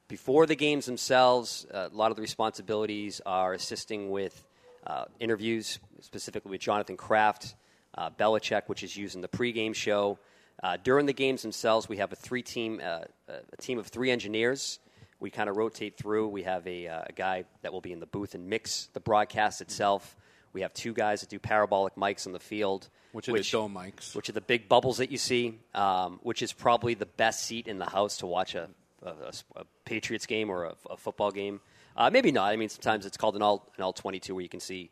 before 0.07 0.45
the 0.45 0.55
games 0.55 0.85
themselves, 0.85 1.65
uh, 1.73 1.89
a 1.91 1.95
lot 1.95 2.09
of 2.09 2.15
the 2.15 2.21
responsibilities 2.21 3.19
are 3.25 3.51
assisting 3.51 4.09
with 4.09 4.45
uh, 4.87 5.05
interviews, 5.19 5.79
specifically 5.99 6.51
with 6.51 6.61
Jonathan 6.61 6.95
Kraft, 6.95 7.53
uh, 7.95 8.09
Belichick, 8.11 8.63
which 8.67 8.83
is 8.83 8.95
used 8.97 9.15
in 9.15 9.21
the 9.21 9.27
pregame 9.27 9.73
show. 9.75 10.17
Uh, 10.61 10.77
during 10.83 11.05
the 11.05 11.13
games 11.13 11.41
themselves, 11.41 11.89
we 11.89 11.97
have 11.97 12.11
a 12.11 12.15
three-team, 12.15 12.79
uh, 12.83 12.99
a 13.27 13.57
team 13.57 13.77
of 13.79 13.87
three 13.87 14.11
engineers. 14.11 14.79
We 15.19 15.29
kind 15.29 15.49
of 15.49 15.57
rotate 15.57 15.97
through. 15.97 16.27
We 16.29 16.43
have 16.43 16.65
a, 16.67 16.87
uh, 16.87 17.03
a 17.07 17.13
guy 17.13 17.45
that 17.61 17.71
will 17.73 17.81
be 17.81 17.91
in 17.91 17.99
the 17.99 18.05
booth 18.05 18.35
and 18.35 18.47
mix 18.47 18.87
the 18.93 18.99
broadcast 18.99 19.61
itself. 19.61 20.15
We 20.53 20.61
have 20.61 20.73
two 20.73 20.93
guys 20.93 21.21
that 21.21 21.29
do 21.29 21.39
parabolic 21.39 21.95
mics 21.95 22.27
on 22.27 22.33
the 22.33 22.39
field, 22.39 22.89
Which 23.11 23.27
are 23.27 23.33
the 23.33 23.41
dome 23.43 23.73
mics. 23.73 24.15
which 24.15 24.29
are 24.29 24.33
the 24.33 24.41
big 24.41 24.69
bubbles 24.69 24.97
that 24.97 25.11
you 25.11 25.17
see, 25.17 25.59
um, 25.73 26.19
which 26.23 26.41
is 26.43 26.53
probably 26.53 26.93
the 26.93 27.07
best 27.07 27.45
seat 27.45 27.67
in 27.67 27.79
the 27.79 27.89
house 27.89 28.17
to 28.17 28.27
watch 28.27 28.53
a, 28.53 28.69
a, 29.01 29.09
a- 29.55 29.65
Patriots 29.85 30.25
game 30.27 30.49
or 30.51 30.65
a, 30.65 30.75
a 30.91 30.97
football 30.97 31.31
game. 31.31 31.59
Uh, 31.97 32.09
maybe 32.11 32.31
not. 32.31 32.51
I 32.51 32.55
mean, 32.55 32.69
sometimes 32.69 33.05
it's 33.05 33.17
called 33.17 33.35
an 33.35 33.41
all 33.41 33.67
an 33.77 33.83
all 33.83 33.93
twenty 33.93 34.19
two 34.19 34.33
where 34.35 34.41
you 34.43 34.49
can 34.49 34.59
see, 34.59 34.89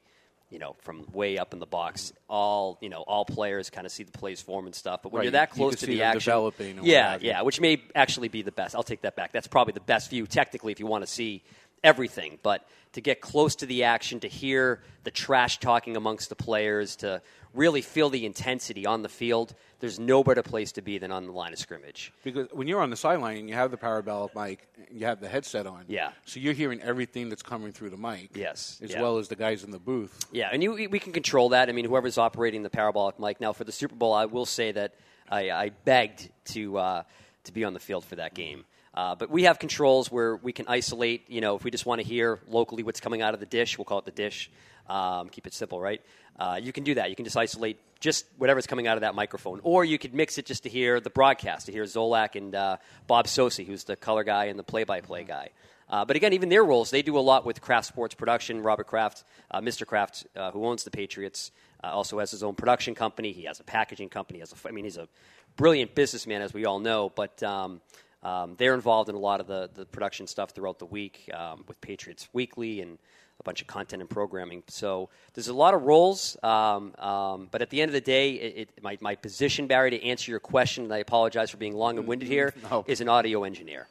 you 0.51 0.59
know, 0.59 0.75
from 0.81 1.05
way 1.13 1.37
up 1.37 1.53
in 1.53 1.59
the 1.59 1.65
box, 1.65 2.13
all 2.29 2.77
you 2.81 2.89
know, 2.89 3.01
all 3.01 3.25
players 3.25 3.69
kind 3.69 3.87
of 3.87 3.91
see 3.91 4.03
the 4.03 4.11
plays 4.11 4.41
form 4.41 4.65
and 4.65 4.75
stuff. 4.75 5.01
But 5.01 5.11
when 5.11 5.21
Right, 5.21 5.23
you're 5.23 5.31
that 5.31 5.49
you 5.55 5.55
close 5.55 5.75
can 5.75 5.79
to 5.79 5.85
the 5.87 6.03
action, 6.03 6.51
yeah, 6.83 7.17
yeah, 7.21 7.41
which 7.41 7.59
may 7.61 7.81
actually 7.95 8.27
be 8.27 8.41
the 8.41 8.51
best. 8.51 8.75
I'll 8.75 8.83
take 8.83 9.01
that 9.01 9.15
back. 9.15 9.31
That's 9.31 9.47
probably 9.47 9.73
the 9.73 9.79
best 9.79 10.09
view 10.09 10.27
technically 10.27 10.73
if 10.73 10.79
you 10.79 10.85
want 10.85 11.03
to 11.03 11.11
see 11.11 11.41
everything. 11.83 12.39
But 12.43 12.67
to 12.93 13.01
get 13.01 13.21
close 13.21 13.55
to 13.55 13.65
the 13.65 13.83
action, 13.83 14.19
to 14.21 14.27
hear 14.27 14.81
the 15.03 15.11
trash 15.11 15.59
talking 15.59 15.95
amongst 15.95 16.29
the 16.29 16.35
players, 16.35 16.97
to 16.97 17.21
really 17.53 17.81
feel 17.81 18.09
the 18.09 18.25
intensity 18.25 18.85
on 18.85 19.01
the 19.01 19.09
field, 19.09 19.53
there's 19.79 19.99
no 19.99 20.23
better 20.23 20.43
place 20.43 20.71
to 20.73 20.81
be 20.81 20.97
than 20.97 21.11
on 21.11 21.25
the 21.25 21.31
line 21.31 21.53
of 21.53 21.59
scrimmage. 21.59 22.13
Because 22.23 22.47
when 22.51 22.67
you're 22.67 22.81
on 22.81 22.89
the 22.89 22.95
sideline 22.95 23.37
and 23.37 23.49
you 23.49 23.55
have 23.55 23.71
the 23.71 23.77
parabolic 23.77 24.35
mic, 24.35 24.67
and 24.89 24.99
you 24.99 25.05
have 25.05 25.19
the 25.19 25.27
headset 25.27 25.67
on. 25.67 25.85
Yeah. 25.87 26.11
So 26.25 26.39
you're 26.39 26.53
hearing 26.53 26.81
everything 26.81 27.29
that's 27.29 27.43
coming 27.43 27.71
through 27.71 27.89
the 27.89 27.97
mic. 27.97 28.29
Yes. 28.33 28.79
As 28.81 28.91
yeah. 28.91 29.01
well 29.01 29.17
as 29.17 29.27
the 29.27 29.35
guys 29.35 29.63
in 29.63 29.71
the 29.71 29.79
booth. 29.79 30.25
Yeah, 30.31 30.49
and 30.51 30.63
you, 30.63 30.73
we 30.89 30.99
can 30.99 31.13
control 31.13 31.49
that. 31.49 31.69
I 31.69 31.71
mean, 31.71 31.85
whoever's 31.85 32.17
operating 32.17 32.63
the 32.63 32.69
parabolic 32.69 33.19
mic. 33.19 33.41
Now, 33.41 33.53
for 33.53 33.63
the 33.63 33.71
Super 33.71 33.95
Bowl, 33.95 34.13
I 34.13 34.25
will 34.25 34.45
say 34.45 34.71
that 34.71 34.93
I, 35.29 35.49
I 35.51 35.69
begged 35.69 36.29
to 36.45 36.77
uh, 36.77 37.03
to 37.45 37.51
be 37.51 37.63
on 37.63 37.73
the 37.73 37.79
field 37.79 38.05
for 38.05 38.17
that 38.17 38.33
game. 38.33 38.65
Uh, 38.93 39.15
but 39.15 39.29
we 39.29 39.43
have 39.43 39.57
controls 39.59 40.11
where 40.11 40.35
we 40.35 40.51
can 40.51 40.65
isolate. 40.67 41.29
You 41.29 41.41
know, 41.41 41.55
if 41.55 41.63
we 41.63 41.71
just 41.71 41.85
want 41.85 42.01
to 42.01 42.07
hear 42.07 42.39
locally 42.47 42.83
what's 42.83 42.99
coming 42.99 43.21
out 43.21 43.33
of 43.33 43.39
the 43.39 43.45
dish, 43.45 43.77
we'll 43.77 43.85
call 43.85 43.99
it 43.99 44.05
the 44.05 44.11
dish. 44.11 44.51
Um, 44.89 45.29
keep 45.29 45.47
it 45.47 45.53
simple, 45.53 45.79
right? 45.79 46.01
Uh, 46.37 46.59
you 46.61 46.73
can 46.73 46.83
do 46.83 46.95
that. 46.95 47.09
You 47.09 47.15
can 47.15 47.25
just 47.25 47.37
isolate 47.37 47.79
just 48.01 48.25
whatever's 48.37 48.65
coming 48.65 48.87
out 48.87 48.97
of 48.97 49.01
that 49.01 49.15
microphone, 49.15 49.61
or 49.63 49.85
you 49.85 49.99
could 49.99 50.13
mix 50.13 50.37
it 50.37 50.45
just 50.45 50.63
to 50.63 50.69
hear 50.69 50.99
the 50.99 51.09
broadcast, 51.09 51.67
to 51.67 51.71
hear 51.71 51.83
Zolak 51.83 52.35
and 52.35 52.53
uh, 52.55 52.77
Bob 53.05 53.27
Socci, 53.27 53.65
who's 53.65 53.83
the 53.83 53.95
color 53.95 54.23
guy 54.23 54.45
and 54.45 54.57
the 54.57 54.63
play-by-play 54.63 55.23
guy. 55.23 55.49
Uh, 55.87 56.03
but 56.03 56.15
again, 56.15 56.33
even 56.33 56.49
their 56.49 56.63
roles, 56.63 56.89
they 56.89 57.01
do 57.01 57.17
a 57.17 57.19
lot 57.19 57.45
with 57.45 57.61
Kraft 57.61 57.87
Sports 57.87 58.15
Production. 58.15 58.63
Robert 58.63 58.87
Kraft, 58.87 59.23
uh, 59.51 59.59
Mr. 59.59 59.85
Kraft, 59.85 60.25
uh, 60.35 60.49
who 60.51 60.65
owns 60.65 60.83
the 60.83 60.89
Patriots, 60.89 61.51
uh, 61.83 61.87
also 61.87 62.17
has 62.19 62.31
his 62.31 62.43
own 62.43 62.55
production 62.55 62.95
company. 62.95 63.33
He 63.33 63.43
has 63.43 63.59
a 63.59 63.63
packaging 63.63 64.09
company. 64.09 64.39
Has 64.39 64.53
a, 64.53 64.67
I 64.67 64.71
mean, 64.71 64.85
he's 64.85 64.97
a 64.97 65.07
brilliant 65.57 65.93
businessman, 65.93 66.41
as 66.41 66.53
we 66.53 66.65
all 66.65 66.79
know. 66.79 67.11
But 67.13 67.43
um, 67.43 67.81
um, 68.23 68.55
they're 68.57 68.75
involved 68.75 69.09
in 69.09 69.15
a 69.15 69.19
lot 69.19 69.39
of 69.41 69.47
the, 69.47 69.69
the 69.73 69.85
production 69.85 70.27
stuff 70.27 70.51
throughout 70.51 70.79
the 70.79 70.85
week 70.85 71.29
um, 71.33 71.63
with 71.67 71.79
Patriots 71.81 72.27
Weekly 72.33 72.81
and 72.81 72.97
a 73.39 73.43
bunch 73.43 73.61
of 73.61 73.67
content 73.67 74.01
and 74.01 74.09
programming. 74.09 74.61
So 74.67 75.09
there's 75.33 75.47
a 75.47 75.53
lot 75.53 75.73
of 75.73 75.81
roles. 75.83 76.37
Um, 76.43 76.93
um, 76.99 77.47
but 77.49 77.63
at 77.63 77.71
the 77.71 77.81
end 77.81 77.89
of 77.89 77.93
the 77.93 78.01
day, 78.01 78.33
it, 78.33 78.57
it, 78.75 78.83
my, 78.83 78.97
my 79.01 79.15
position, 79.15 79.65
Barry, 79.65 79.89
to 79.89 80.03
answer 80.03 80.29
your 80.29 80.39
question, 80.39 80.83
and 80.83 80.93
I 80.93 80.99
apologize 80.99 81.49
for 81.49 81.57
being 81.57 81.75
long 81.75 81.97
and 81.97 82.05
winded 82.07 82.27
here, 82.29 82.53
is 82.87 82.99
No. 82.99 83.03
an 83.05 83.09
audio 83.09 83.43
engineer. 83.43 83.87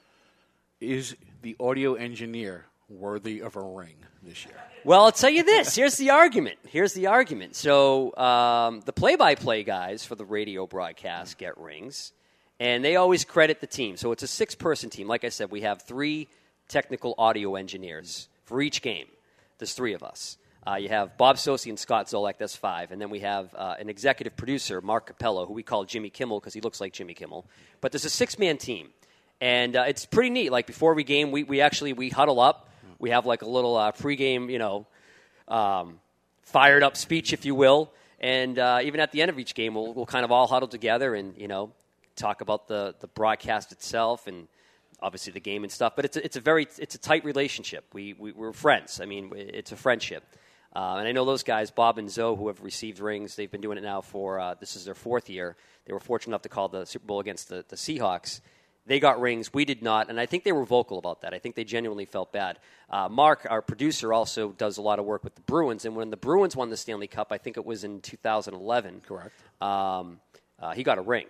Is 0.80 1.16
the 1.42 1.56
audio 1.58 1.94
engineer 1.94 2.66
worthy 2.88 3.40
of 3.42 3.56
a 3.56 3.60
ring 3.60 3.96
this 4.22 4.44
year? 4.46 4.54
Well, 4.84 5.04
I'll 5.04 5.12
tell 5.12 5.30
you 5.30 5.42
this. 5.42 5.74
Here's 5.76 5.96
the 5.96 6.10
argument. 6.10 6.58
Here's 6.68 6.92
the 6.94 7.08
argument. 7.08 7.56
So 7.56 8.16
um, 8.16 8.80
the 8.86 8.92
play-by-play 8.92 9.64
guys 9.64 10.04
for 10.06 10.14
the 10.14 10.24
radio 10.24 10.66
broadcast 10.66 11.36
get 11.38 11.58
rings, 11.58 12.12
and 12.60 12.84
they 12.84 12.96
always 12.96 13.24
credit 13.24 13.60
the 13.60 13.66
team. 13.66 13.96
So 13.96 14.12
it's 14.12 14.22
a 14.22 14.28
six-person 14.28 14.90
team. 14.90 15.08
Like 15.08 15.24
I 15.24 15.30
said, 15.30 15.50
we 15.50 15.62
have 15.62 15.82
three 15.82 16.28
technical 16.68 17.14
audio 17.16 17.56
engineers 17.56 18.28
for 18.44 18.60
each 18.60 18.82
game. 18.82 19.06
There's 19.58 19.72
three 19.72 19.94
of 19.94 20.02
us. 20.02 20.36
Uh, 20.66 20.74
you 20.74 20.90
have 20.90 21.16
Bob 21.16 21.36
Socci 21.36 21.70
and 21.70 21.78
Scott 21.78 22.06
Zolak. 22.06 22.34
That's 22.38 22.54
five, 22.54 22.92
and 22.92 23.00
then 23.00 23.08
we 23.08 23.20
have 23.20 23.54
uh, 23.54 23.76
an 23.80 23.88
executive 23.88 24.36
producer, 24.36 24.82
Mark 24.82 25.06
Capello, 25.06 25.46
who 25.46 25.54
we 25.54 25.62
call 25.62 25.84
Jimmy 25.84 26.10
Kimmel 26.10 26.38
because 26.38 26.52
he 26.52 26.60
looks 26.60 26.82
like 26.82 26.92
Jimmy 26.92 27.14
Kimmel. 27.14 27.46
But 27.80 27.92
there's 27.92 28.04
a 28.04 28.10
six-man 28.10 28.58
team, 28.58 28.90
and 29.40 29.74
uh, 29.74 29.84
it's 29.88 30.04
pretty 30.04 30.28
neat. 30.28 30.52
Like 30.52 30.66
before 30.66 30.92
we 30.92 31.02
game, 31.02 31.32
we, 31.32 31.44
we 31.44 31.62
actually 31.62 31.94
we 31.94 32.10
huddle 32.10 32.38
up. 32.38 32.68
We 32.98 33.08
have 33.08 33.24
like 33.24 33.40
a 33.40 33.48
little 33.48 33.74
uh, 33.74 33.92
pregame, 33.92 34.52
you 34.52 34.58
know, 34.58 34.86
um, 35.48 35.98
fired 36.42 36.82
up 36.82 36.98
speech, 36.98 37.32
if 37.32 37.46
you 37.46 37.54
will. 37.54 37.90
And 38.20 38.58
uh, 38.58 38.80
even 38.82 39.00
at 39.00 39.12
the 39.12 39.22
end 39.22 39.30
of 39.30 39.38
each 39.38 39.54
game, 39.54 39.74
we'll, 39.74 39.94
we'll 39.94 40.04
kind 40.04 40.26
of 40.26 40.30
all 40.30 40.46
huddle 40.46 40.68
together 40.68 41.14
and 41.14 41.34
you 41.38 41.48
know 41.48 41.72
talk 42.20 42.40
about 42.40 42.68
the 42.68 42.94
the 43.00 43.08
broadcast 43.08 43.72
itself 43.72 44.26
and 44.26 44.48
obviously 45.02 45.32
the 45.32 45.40
game 45.40 45.62
and 45.64 45.72
stuff. 45.72 45.94
But 45.96 46.04
it's 46.04 46.16
a, 46.16 46.24
it's 46.24 46.36
a 46.36 46.40
very 46.40 46.66
it's 46.78 46.94
a 46.94 46.98
tight 46.98 47.24
relationship. 47.24 47.84
We, 47.92 48.14
we 48.14 48.32
we're 48.32 48.52
friends. 48.52 49.00
I 49.00 49.06
mean, 49.06 49.32
it's 49.34 49.72
a 49.72 49.76
friendship. 49.76 50.24
Uh, 50.74 50.96
and 50.98 51.08
I 51.08 51.12
know 51.12 51.24
those 51.24 51.42
guys, 51.42 51.72
Bob 51.72 51.98
and 51.98 52.08
Zoe, 52.08 52.36
who 52.36 52.46
have 52.46 52.62
received 52.62 53.00
rings. 53.00 53.34
They've 53.34 53.50
been 53.50 53.60
doing 53.60 53.76
it 53.76 53.82
now 53.82 54.02
for 54.02 54.38
uh, 54.38 54.54
this 54.54 54.76
is 54.76 54.84
their 54.84 54.94
fourth 54.94 55.28
year. 55.28 55.56
They 55.84 55.92
were 55.92 56.00
fortunate 56.00 56.30
enough 56.32 56.42
to 56.42 56.48
call 56.48 56.68
the 56.68 56.84
Super 56.84 57.06
Bowl 57.06 57.18
against 57.18 57.48
the, 57.48 57.64
the 57.68 57.74
Seahawks. 57.74 58.40
They 58.86 59.00
got 59.00 59.20
rings. 59.20 59.52
We 59.52 59.64
did 59.64 59.82
not, 59.82 60.08
and 60.08 60.18
I 60.18 60.26
think 60.26 60.44
they 60.44 60.52
were 60.52 60.64
vocal 60.64 60.98
about 60.98 61.22
that. 61.22 61.34
I 61.34 61.38
think 61.38 61.54
they 61.54 61.64
genuinely 61.64 62.06
felt 62.06 62.32
bad. 62.32 62.58
Uh, 62.88 63.08
Mark, 63.08 63.46
our 63.50 63.62
producer, 63.62 64.12
also 64.12 64.52
does 64.52 64.78
a 64.78 64.82
lot 64.82 64.98
of 64.98 65.04
work 65.04 65.22
with 65.22 65.34
the 65.34 65.42
Bruins, 65.42 65.84
and 65.84 65.96
when 65.96 66.10
the 66.10 66.16
Bruins 66.16 66.56
won 66.56 66.70
the 66.70 66.76
Stanley 66.76 67.06
Cup, 67.08 67.28
I 67.30 67.38
think 67.38 67.56
it 67.56 67.64
was 67.64 67.84
in 67.84 68.00
2011. 68.00 69.02
Correct. 69.06 69.32
Um, 69.60 70.20
uh, 70.58 70.72
he 70.72 70.82
got 70.82 70.98
a 70.98 71.02
ring, 71.02 71.26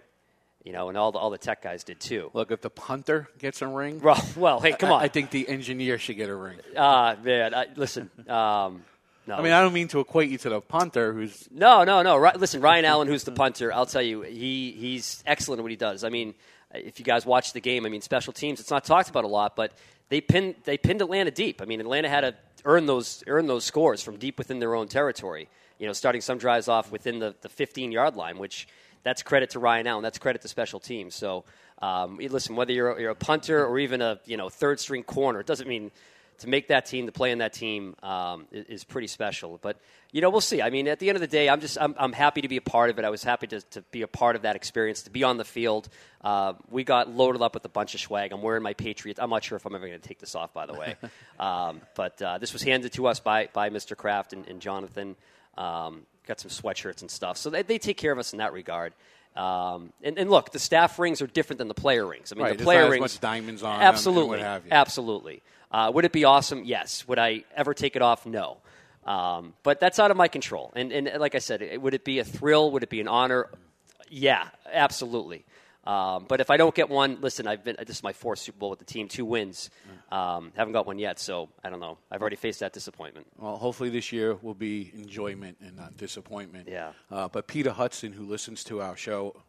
you 0.65 0.73
know, 0.73 0.89
and 0.89 0.99
all 0.99 1.13
the, 1.13 1.19
all 1.19 1.31
the 1.31 1.39
tech 1.39 1.63
guys 1.63 1.85
did 1.85 2.01
too. 2.01 2.31
Look, 2.35 2.51
if 2.51 2.61
the 2.61 2.71
punter 2.71 3.29
gets 3.39 3.63
a 3.63 3.67
ring, 3.67 4.01
well, 4.03 4.23
well 4.37 4.61
hey, 4.61 4.73
come 4.73 4.93
on. 4.93 5.03
I, 5.03 5.09
think 5.09 5.31
the 5.31 5.49
engineer 5.49 5.99
should 5.99 6.17
get 6.17 6.29
a 6.29 6.35
ring. 6.35 6.59
Ah, 6.77 7.17
man, 7.23 7.55
I, 7.55 7.67
listen. 7.77 8.11
Um, 8.29 8.85
no. 9.27 9.37
I 9.37 9.43
mean, 9.43 9.53
I 9.53 9.61
don't 9.61 9.73
mean 9.73 9.89
to 9.89 10.01
equate 10.01 10.31
you 10.31 10.39
to 10.39 10.49
the 10.49 10.61
punter 10.61 11.13
who's 11.13 11.47
No, 11.51 11.85
no, 11.85 12.03
no. 12.03 12.17
Ri- 12.17 12.33
Listen, 12.37 12.61
Ryan 12.61 12.85
Allen, 12.85 13.07
who's 13.07 13.25
the 13.25 13.33
punter, 13.33 13.73
I'll 13.73 13.87
tell 13.87 14.03
you, 14.03 14.23
he 14.23 14.73
he's 14.73 15.23
excellent 15.27 15.61
at 15.61 15.63
what 15.63 15.71
he 15.71 15.77
does. 15.77 16.05
I 16.05 16.09
mean, 16.09 16.35
if 16.75 16.99
you 16.99 17.05
guys 17.05 17.25
watch 17.25 17.53
the 17.53 17.61
game, 17.61 17.87
I 17.87 17.89
mean, 17.89 18.01
special 18.01 18.33
teams, 18.33 18.61
it's 18.61 18.71
not 18.71 18.85
talked 18.85 19.09
about 19.09 19.25
a 19.25 19.29
lot, 19.29 19.57
but 19.57 19.73
they 20.09 20.21
pinned 20.21 20.57
they 20.65 20.77
pinned 20.79 21.01
Atlanta 21.01 21.31
deep. 21.31 21.63
I 21.63 21.65
mean, 21.65 21.81
Atlanta 21.81 22.09
had 22.09 22.21
to 22.23 22.35
earn 22.65 22.87
those 22.87 23.23
earn 23.27 23.47
those 23.47 23.65
scores 23.65 24.03
from 24.03 24.17
deep 24.17 24.37
within 24.39 24.59
their 24.59 24.75
own 24.75 24.89
territory. 24.89 25.49
you 25.79 25.87
know, 25.87 25.93
starting 25.93 26.21
some 26.21 26.39
drives 26.39 26.69
off 26.69 26.91
within 26.91 27.19
the, 27.21 27.35
the 27.41 27.49
15 27.49 27.93
yard 27.93 28.17
line, 28.17 28.37
which 28.39 28.69
that's 29.03 29.23
credit 29.23 29.51
to 29.51 29.59
Ryan 29.59 29.87
Allen. 29.87 30.03
That's 30.03 30.19
credit 30.19 30.43
to 30.43 30.49
special 30.49 30.81
teams. 30.81 31.15
So, 31.15 31.45
um, 31.81 32.19
listen, 32.19 32.57
whether 32.57 32.73
you're, 32.73 32.99
you're 33.01 33.11
a 33.11 33.15
punter 33.15 33.65
or 33.65 33.79
even 33.79 34.03
a 34.03 34.21
you 34.27 34.37
know 34.37 34.49
third 34.49 34.81
string 34.81 35.03
corner, 35.03 35.41
it 35.41 35.47
doesn't 35.47 35.69
mean 35.69 35.91
to 36.41 36.49
make 36.49 36.69
that 36.69 36.87
team, 36.87 37.07
to 37.07 37.13
play 37.13 37.33
in 37.33 37.39
that 37.39 37.53
team, 37.53 37.95
um, 38.03 38.47
is, 38.51 38.65
is 38.67 38.85
pretty 38.85 39.07
special. 39.07 39.59
But 39.61 39.79
you 40.11 40.21
know, 40.21 40.31
we'll 40.31 40.41
see. 40.41 40.61
I 40.61 40.71
mean, 40.71 40.89
at 40.89 40.99
the 40.99 41.09
end 41.09 41.17
of 41.17 41.21
the 41.21 41.27
day, 41.27 41.49
I'm 41.49 41.61
just 41.61 41.79
I'm, 41.81 41.95
I'm 41.99 42.13
happy 42.13 42.41
to 42.41 42.49
be 42.49 42.57
a 42.57 42.63
part 42.63 42.91
of 42.91 42.99
it. 42.99 43.05
I 43.05 43.11
was 43.11 43.23
happy 43.23 43.47
to, 43.49 43.61
to 43.61 43.83
be 43.91 44.03
a 44.03 44.09
part 44.09 44.37
of 44.37 44.43
that 44.43 44.57
experience, 44.57 45.03
to 45.03 45.11
be 45.11 45.23
on 45.23 45.37
the 45.37 45.45
field. 45.45 45.89
Uh, 46.23 46.55
we 46.71 46.83
got 46.83 47.09
loaded 47.09 47.43
up 47.43 47.55
with 47.55 47.65
a 47.65 47.69
bunch 47.69 47.95
of 47.95 48.01
swag. 48.01 48.33
I'm 48.33 48.43
wearing 48.43 48.63
my 48.63 48.75
Patriots. 48.75 49.21
I'm 49.21 49.31
not 49.31 49.45
sure 49.45 49.57
if 49.57 49.65
I'm 49.67 49.75
ever 49.75 49.87
going 49.87 50.01
to 50.01 50.09
take 50.09 50.19
this 50.19 50.35
off, 50.35 50.53
by 50.53 50.67
the 50.67 50.75
way. 50.75 50.97
um, 51.39 51.81
but 51.95 52.21
uh, 52.21 52.39
this 52.39 52.53
was 52.53 52.63
handed 52.63 52.93
to 52.95 53.07
us 53.07 53.21
by 53.21 53.49
by 53.53 53.71
Mr. 53.71 53.97
Kraft 53.97 54.33
and, 54.33 54.47
and 54.49 54.61
Jonathan. 54.61 55.17
Um, 55.57 56.07
got 56.27 56.41
some 56.41 56.51
sweatshirts 56.51 57.01
and 57.03 57.11
stuff, 57.11 57.37
so 57.37 57.51
they, 57.51 57.63
they 57.63 57.79
take 57.79 57.97
care 57.97 58.13
of 58.13 58.19
us 58.19 58.33
in 58.33 58.39
that 58.39 58.53
regard. 58.53 58.93
Um, 59.37 59.93
and, 60.03 60.19
and 60.19 60.29
look, 60.31 60.51
the 60.51 60.59
staff 60.59 60.99
rings 60.99 61.23
are 61.23 61.27
different 61.29 61.59
than 61.59 61.69
the 61.69 61.75
player 61.75 62.05
rings. 62.07 62.33
I 62.33 62.35
mean, 62.35 62.45
Right, 62.45 62.59
the 62.59 62.65
player 62.65 62.91
rings, 62.91 63.01
much 63.01 63.21
diamonds 63.21 63.63
on 63.63 63.79
them 63.79 63.87
absolutely, 63.89 64.29
what 64.39 64.41
have 64.41 64.65
you. 64.67 64.73
absolutely. 64.73 65.43
Uh, 65.71 65.91
would 65.95 66.05
it 66.05 66.11
be 66.13 66.25
awesome? 66.25 66.65
Yes. 66.65 67.07
Would 67.07 67.21
I 67.21 67.45
ever 67.55 67.73
take 67.73 67.95
it 67.95 68.03
off? 68.03 68.27
No. 68.27 68.57
Um, 69.07 69.55
but 69.63 69.79
that's 69.79 70.01
out 70.01 70.11
of 70.11 70.17
my 70.17 70.27
control. 70.27 70.73
And, 70.75 70.91
and 70.93 71.09
like 71.21 71.37
I 71.37 71.39
said, 71.39 71.63
it- 71.63 71.81
would 71.81 71.95
it 71.95 72.05
be 72.05 72.19
a 72.19 72.25
thrill? 72.25 72.73
Would 72.73 72.83
it 72.83 72.91
be 72.91 73.01
an 73.01 73.07
honor? 73.09 73.49
Yeah, 74.09 74.49
absolutely. 74.73 75.45
Um, 75.85 76.27
but 76.29 76.41
if 76.41 76.51
I 76.51 76.59
don't 76.59 76.75
get 76.75 76.91
one, 76.91 77.19
listen, 77.23 77.47
I've 77.47 77.65
been 77.65 77.77
this 77.79 77.97
is 77.97 78.03
my 78.03 78.13
fourth 78.13 78.39
Super 78.39 78.59
Bowl 78.59 78.71
with 78.71 78.79
the 78.81 78.85
team, 78.85 79.09
two 79.09 79.25
wins. 79.25 79.71
Um, 80.13 80.53
haven't 80.57 80.73
got 80.75 80.87
one 80.87 80.99
yet, 80.99 81.19
so 81.19 81.49
I 81.65 81.71
don't 81.71 81.81
know. 81.81 81.97
I've 82.11 82.21
already 82.21 82.37
faced 82.37 82.61
that 82.61 82.73
disappointment. 82.73 83.27
Well, 83.39 83.57
hopefully 83.57 83.89
this 83.89 84.13
year 84.13 84.35
will 84.43 84.55
be 84.55 84.91
enjoyment 84.95 85.57
and 85.61 85.77
not 85.77 85.97
disappointment. 85.97 86.69
Yeah. 86.69 86.93
Uh, 87.11 87.29
but 87.29 87.47
Peter 87.47 87.71
Hudson, 87.71 88.13
who 88.13 88.25
listens 88.25 88.63
to 88.65 88.83
our 88.83 88.97
show, 88.97 89.41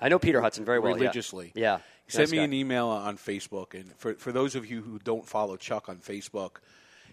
I 0.00 0.08
know 0.08 0.18
Peter 0.18 0.40
Hudson 0.40 0.64
very 0.64 0.78
well, 0.78 0.92
yeah. 0.92 1.00
religiously. 1.02 1.52
Yeah. 1.54 1.78
He 2.06 2.12
sent 2.12 2.22
Nice 2.28 2.32
me 2.32 2.38
guy. 2.38 2.44
an 2.44 2.52
email 2.54 2.86
on 2.88 3.18
Facebook, 3.18 3.74
and 3.74 3.94
for 3.98 4.14
for 4.14 4.32
those 4.32 4.54
of 4.54 4.64
you 4.70 4.80
who 4.82 4.98
don't 4.98 5.26
follow 5.28 5.56
Chuck 5.58 5.88
on 5.90 5.98
Facebook, 5.98 6.56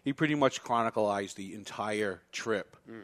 he 0.05 0.13
pretty 0.13 0.35
much 0.35 0.63
chronicalized 0.63 1.35
the 1.35 1.53
entire 1.53 2.21
trip 2.31 2.77
Mm. 2.89 3.01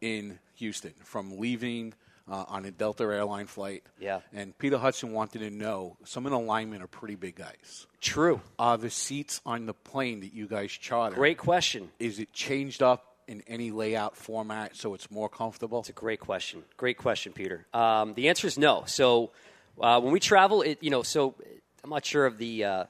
in 0.00 0.38
Houston 0.56 0.94
from 1.04 1.38
leaving. 1.38 1.94
Uh, 2.30 2.44
on 2.46 2.64
a 2.64 2.70
Delta 2.70 3.02
airline 3.02 3.46
flight. 3.46 3.82
Yeah. 3.98 4.20
And 4.32 4.56
Peter 4.56 4.78
Hudson 4.78 5.12
wanted 5.12 5.40
to 5.40 5.50
know 5.50 5.96
some 6.04 6.24
of 6.24 6.30
the 6.30 6.38
linemen 6.38 6.80
are 6.80 6.86
pretty 6.86 7.16
big 7.16 7.34
guys. 7.34 7.88
True. 8.00 8.40
Are 8.60 8.78
the 8.78 8.90
seats 8.90 9.40
on 9.44 9.66
the 9.66 9.74
plane 9.74 10.20
that 10.20 10.32
you 10.32 10.46
guys 10.46 10.70
charter? 10.70 11.16
Great 11.16 11.36
question. 11.36 11.90
Is 11.98 12.20
it 12.20 12.32
changed 12.32 12.80
up 12.80 13.16
in 13.26 13.42
any 13.48 13.72
layout 13.72 14.16
format 14.16 14.76
so 14.76 14.94
it's 14.94 15.10
more 15.10 15.28
comfortable? 15.28 15.80
It's 15.80 15.88
a 15.88 15.92
great 15.92 16.20
question. 16.20 16.62
Great 16.76 16.96
question, 16.96 17.32
Peter. 17.32 17.66
Um, 17.74 18.14
the 18.14 18.28
answer 18.28 18.46
is 18.46 18.56
no. 18.56 18.84
So 18.86 19.32
uh, 19.80 20.00
when 20.00 20.12
we 20.12 20.20
travel, 20.20 20.62
it 20.62 20.78
you 20.80 20.90
know, 20.90 21.02
so 21.02 21.34
I'm 21.82 21.90
not 21.90 22.04
sure 22.04 22.24
of 22.24 22.38
the. 22.38 22.64
Uh, 22.64 22.84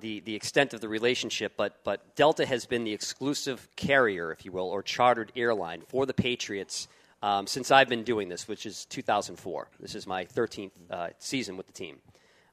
the, 0.00 0.20
the 0.20 0.36
extent 0.36 0.74
of 0.74 0.80
the 0.80 0.88
relationship, 0.88 1.54
but, 1.56 1.80
but 1.82 2.14
Delta 2.14 2.46
has 2.46 2.66
been 2.66 2.84
the 2.84 2.92
exclusive 2.92 3.68
carrier, 3.74 4.30
if 4.30 4.44
you 4.44 4.52
will, 4.52 4.68
or 4.68 4.80
chartered 4.80 5.32
airline 5.34 5.82
for 5.88 6.06
the 6.06 6.14
Patriots 6.14 6.86
um, 7.22 7.46
since 7.46 7.70
I've 7.70 7.88
been 7.88 8.04
doing 8.04 8.28
this, 8.28 8.46
which 8.46 8.66
is 8.66 8.84
2004. 8.86 9.68
This 9.80 9.94
is 9.94 10.06
my 10.06 10.24
13th 10.24 10.70
uh, 10.90 11.08
season 11.18 11.56
with 11.56 11.66
the 11.66 11.72
team. 11.72 11.98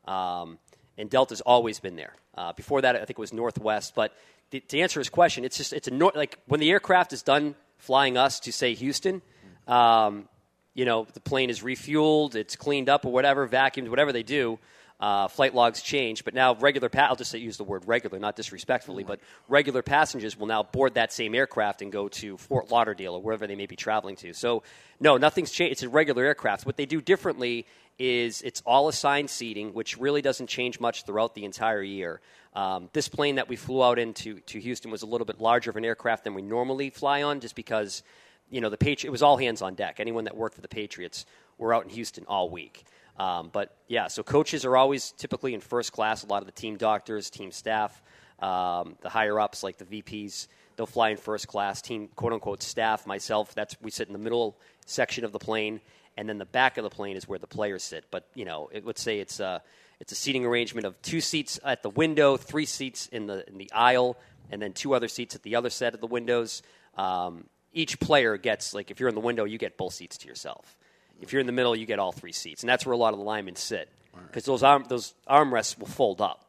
Um, 0.06 0.60
and 0.98 1.10
Delta's 1.10 1.42
always 1.42 1.80
been 1.80 1.96
there. 1.96 2.14
Uh, 2.36 2.54
before 2.54 2.82
that, 2.82 2.96
I 2.96 3.00
think 3.00 3.12
it 3.12 3.20
was 3.20 3.34
Northwest. 3.34 3.94
But 3.96 4.14
the, 4.52 4.60
to 4.60 4.80
answer 4.80 5.00
his 5.00 5.10
question, 5.10 5.46
it's 5.46 5.58
just 5.58 5.74
it's 5.74 5.88
a 5.88 5.92
nor- 5.92 6.12
like 6.16 6.40
when 6.48 6.60
the 6.60 6.70
aircraft 6.70 7.14
is 7.14 7.22
done 7.22 7.56
flying 7.78 8.18
us 8.18 8.40
to 8.42 8.52
say 8.52 8.74
Houston, 8.74 9.22
um, 9.68 10.28
you 10.74 10.86
know, 10.86 11.08
the 11.14 11.20
plane 11.20 11.50
is 11.50 11.62
refueled, 11.62 12.36
it's 12.36 12.56
cleaned 12.56 12.90
up 12.90 13.06
or 13.06 13.12
whatever, 13.12 13.48
vacuumed, 13.48 13.90
whatever 13.90 14.12
they 14.12 14.24
do. 14.24 14.60
Uh, 14.98 15.28
flight 15.28 15.54
logs 15.54 15.82
change, 15.82 16.24
but 16.24 16.34
now 16.34 16.56
regular. 16.56 16.88
Pa- 16.88 17.08
I'll 17.10 17.18
just 17.18 17.30
say, 17.30 17.40
use 17.40 17.58
the 17.58 17.66
word 17.66 17.84
regular, 17.86 18.18
not 18.18 18.38
disrespectfully, 18.38 19.04
but 19.04 19.20
regular 19.50 19.82
passengers 19.82 20.40
will 20.40 20.48
now 20.48 20.64
board 20.64 20.94
that 20.94 21.12
same 21.12 21.36
aircraft 21.36 21.82
and 21.82 21.92
go 21.92 22.08
to 22.08 22.38
Fort 22.38 22.72
Lauderdale 22.72 23.16
or 23.16 23.22
wherever 23.22 23.46
they 23.46 23.56
may 23.56 23.66
be 23.66 23.76
traveling 23.76 24.16
to. 24.18 24.34
So, 24.34 24.64
no, 25.02 25.18
nothing's 25.18 25.52
changed. 25.52 25.74
It's 25.74 25.84
a 25.84 25.90
regular 25.90 26.24
aircraft. 26.24 26.66
What 26.66 26.78
they 26.78 26.86
do 26.86 27.02
differently 27.02 27.66
is 28.00 28.42
it's 28.42 28.62
all 28.66 28.88
assigned 28.88 29.30
seating, 29.30 29.74
which 29.74 29.98
really 29.98 30.22
doesn't 30.22 30.48
change 30.48 30.80
much 30.80 31.04
throughout 31.04 31.36
the 31.36 31.46
entire 31.46 31.84
year. 31.84 32.22
Um, 32.54 32.90
this 32.94 33.10
plane 33.10 33.36
that 33.36 33.50
we 33.50 33.58
flew 33.58 33.84
out 33.84 34.00
into 34.00 34.40
to 34.40 34.60
Houston 34.60 34.92
was 34.92 35.02
a 35.02 35.06
little 35.06 35.26
bit 35.26 35.42
larger 35.42 35.70
of 35.70 35.76
an 35.76 35.84
aircraft 35.86 36.24
than 36.24 36.34
we 36.34 36.42
normally 36.42 36.90
fly 36.90 37.24
on, 37.24 37.42
just 37.42 37.56
because 37.56 38.02
you 38.50 38.62
know 38.62 38.70
the 38.70 38.78
Patri- 38.78 39.08
it 39.08 39.12
was 39.12 39.22
all 39.22 39.38
hands 39.38 39.62
on 39.62 39.76
deck. 39.76 40.00
Anyone 40.00 40.24
that 40.24 40.38
worked 40.38 40.56
for 40.56 40.62
the 40.62 40.70
Patriots 40.70 41.26
were 41.58 41.74
out 41.74 41.84
in 41.84 41.90
Houston 41.90 42.26
all 42.28 42.50
week. 42.50 42.86
Um, 43.18 43.50
but 43.52 43.78
yeah, 43.88 44.08
so 44.08 44.24
coaches 44.24 44.66
are 44.66 44.76
always 44.76 45.12
typically 45.12 45.54
in 45.54 45.62
first 45.62 45.92
class. 45.92 46.24
A 46.24 46.28
lot 46.28 46.42
of 46.42 46.48
the 46.48 46.52
team 46.52 46.78
doctors, 46.78 47.30
team 47.30 47.52
staff, 47.52 48.02
um, 48.40 48.98
the 49.02 49.10
higher 49.10 49.40
ups 49.40 49.64
like 49.64 49.78
the 49.78 49.86
VPs, 49.86 50.48
they'll 50.76 50.86
fly 50.86 51.10
in 51.10 51.18
first 51.18 51.48
class. 51.48 51.82
Team 51.82 52.10
quote 52.16 52.34
unquote 52.34 52.62
staff, 52.62 53.08
myself, 53.08 53.56
that's 53.56 53.76
we 53.82 53.92
sit 53.92 54.08
in 54.08 54.14
the 54.14 54.20
middle 54.20 54.58
section 54.86 55.24
of 55.24 55.32
the 55.32 55.40
plane, 55.40 55.80
and 56.18 56.28
then 56.28 56.38
the 56.38 56.46
back 56.46 56.78
of 56.78 56.84
the 56.84 56.90
plane 56.90 57.16
is 57.16 57.28
where 57.28 57.40
the 57.40 57.48
players 57.48 57.84
sit. 57.84 58.06
But 58.12 58.28
you 58.36 58.46
know, 58.46 58.70
it, 58.72 58.86
let's 58.86 59.02
say 59.02 59.20
it's 59.20 59.40
a 59.40 59.62
it's 60.00 60.12
a 60.12 60.16
seating 60.16 60.46
arrangement 60.46 60.86
of 60.86 61.02
two 61.02 61.22
seats 61.22 61.60
at 61.64 61.84
the 61.84 61.90
window, 61.90 62.36
three 62.38 62.66
seats 62.66 63.08
in 63.08 63.28
the 63.28 63.48
in 63.48 63.58
the 63.58 63.72
aisle, 63.72 64.18
and 64.52 64.62
then 64.62 64.74
two 64.74 64.94
other 64.94 65.08
seats 65.08 65.36
at 65.36 65.44
the 65.44 65.56
other 65.56 65.70
set 65.70 65.94
of 65.94 66.02
the 66.02 66.08
windows. 66.08 66.62
Um, 66.98 67.46
each 67.72 68.00
player 68.00 68.38
gets 68.38 68.74
like 68.74 68.92
if 68.92 69.00
you're 69.00 69.10
in 69.10 69.16
the 69.16 69.22
window, 69.22 69.46
you 69.46 69.58
get 69.58 69.78
both 69.78 69.94
seats 69.94 70.18
to 70.20 70.28
yourself. 70.28 70.76
If 71.22 71.32
you're 71.34 71.40
in 71.40 71.46
the 71.46 71.54
middle, 71.54 71.76
you 71.76 71.86
get 71.86 72.00
all 72.00 72.12
three 72.12 72.32
seats, 72.32 72.62
and 72.64 72.70
that's 72.70 72.86
where 72.86 72.94
a 72.94 72.98
lot 72.98 73.14
of 73.14 73.20
the 73.20 73.26
linemen 73.26 73.56
sit 73.56 73.90
because 74.28 74.46
those 74.46 74.64
arm 74.64 74.86
those 74.88 75.14
armrests 75.30 75.78
will 75.78 75.88
fold 75.88 76.22
up, 76.22 76.46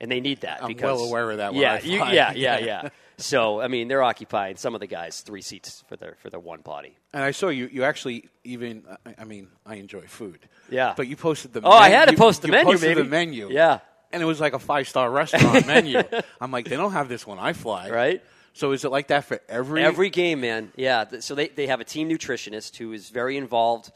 and 0.00 0.10
they 0.10 0.20
need 0.20 0.40
that. 0.42 0.62
I'm 0.62 0.68
because, 0.68 0.98
well 0.98 1.08
aware 1.08 1.30
of 1.30 1.38
that 1.38 1.54
Yeah, 1.54 1.80
you- 1.82 1.98
yeah, 1.98 2.32
yeah, 2.32 2.58
yeah. 2.58 2.88
So 3.18 3.60
I 3.60 3.68
mean, 3.68 3.88
they're 3.88 4.02
occupying 4.02 4.56
some 4.56 4.74
of 4.74 4.80
the 4.80 4.86
guys 4.86 5.20
three 5.20 5.42
seats 5.42 5.84
for 5.88 5.96
their 5.96 6.16
for 6.20 6.30
their 6.30 6.40
one 6.40 6.60
body. 6.60 6.96
And 7.12 7.22
I 7.22 7.32
saw 7.32 7.48
you. 7.48 7.68
You 7.70 7.84
actually 7.84 8.28
even. 8.44 8.84
I- 9.06 9.14
I 9.18 9.24
mean, 9.24 9.48
I 9.66 9.74
enjoy 9.76 10.02
food. 10.06 10.38
Yeah. 10.70 10.94
But 10.96 11.06
you 11.08 11.16
posted 11.16 11.52
the. 11.52 11.60
Oh, 11.62 11.70
I 11.70 11.90
had 11.90 12.06
to 12.06 12.12
you- 12.12 12.18
post 12.18 12.42
the 12.42 12.48
you 12.48 12.52
menu, 12.52 12.72
posted 12.72 12.88
baby. 12.96 13.02
The 13.02 13.08
menu. 13.08 13.50
Yeah. 13.50 13.80
And 14.12 14.22
it 14.22 14.26
was 14.26 14.40
like 14.40 14.54
a 14.54 14.58
five 14.58 14.88
star 14.88 15.10
restaurant 15.10 15.66
menu. 15.68 16.02
I'm 16.40 16.50
like, 16.50 16.68
they 16.68 16.76
don't 16.76 16.92
have 16.92 17.08
this 17.08 17.26
when 17.26 17.38
I 17.38 17.52
fly. 17.52 17.90
Right. 17.90 18.22
So 18.54 18.72
is 18.72 18.84
it 18.84 18.90
like 18.90 19.08
that 19.08 19.24
for 19.26 19.40
every 19.48 19.84
Every 19.84 20.10
game, 20.10 20.40
man. 20.40 20.72
Yeah. 20.74 21.04
So 21.20 21.34
they, 21.36 21.46
they 21.48 21.66
have 21.68 21.80
a 21.80 21.84
team 21.84 22.08
nutritionist 22.08 22.76
who 22.76 22.92
is 22.92 23.08
very 23.10 23.36
involved. 23.36 23.92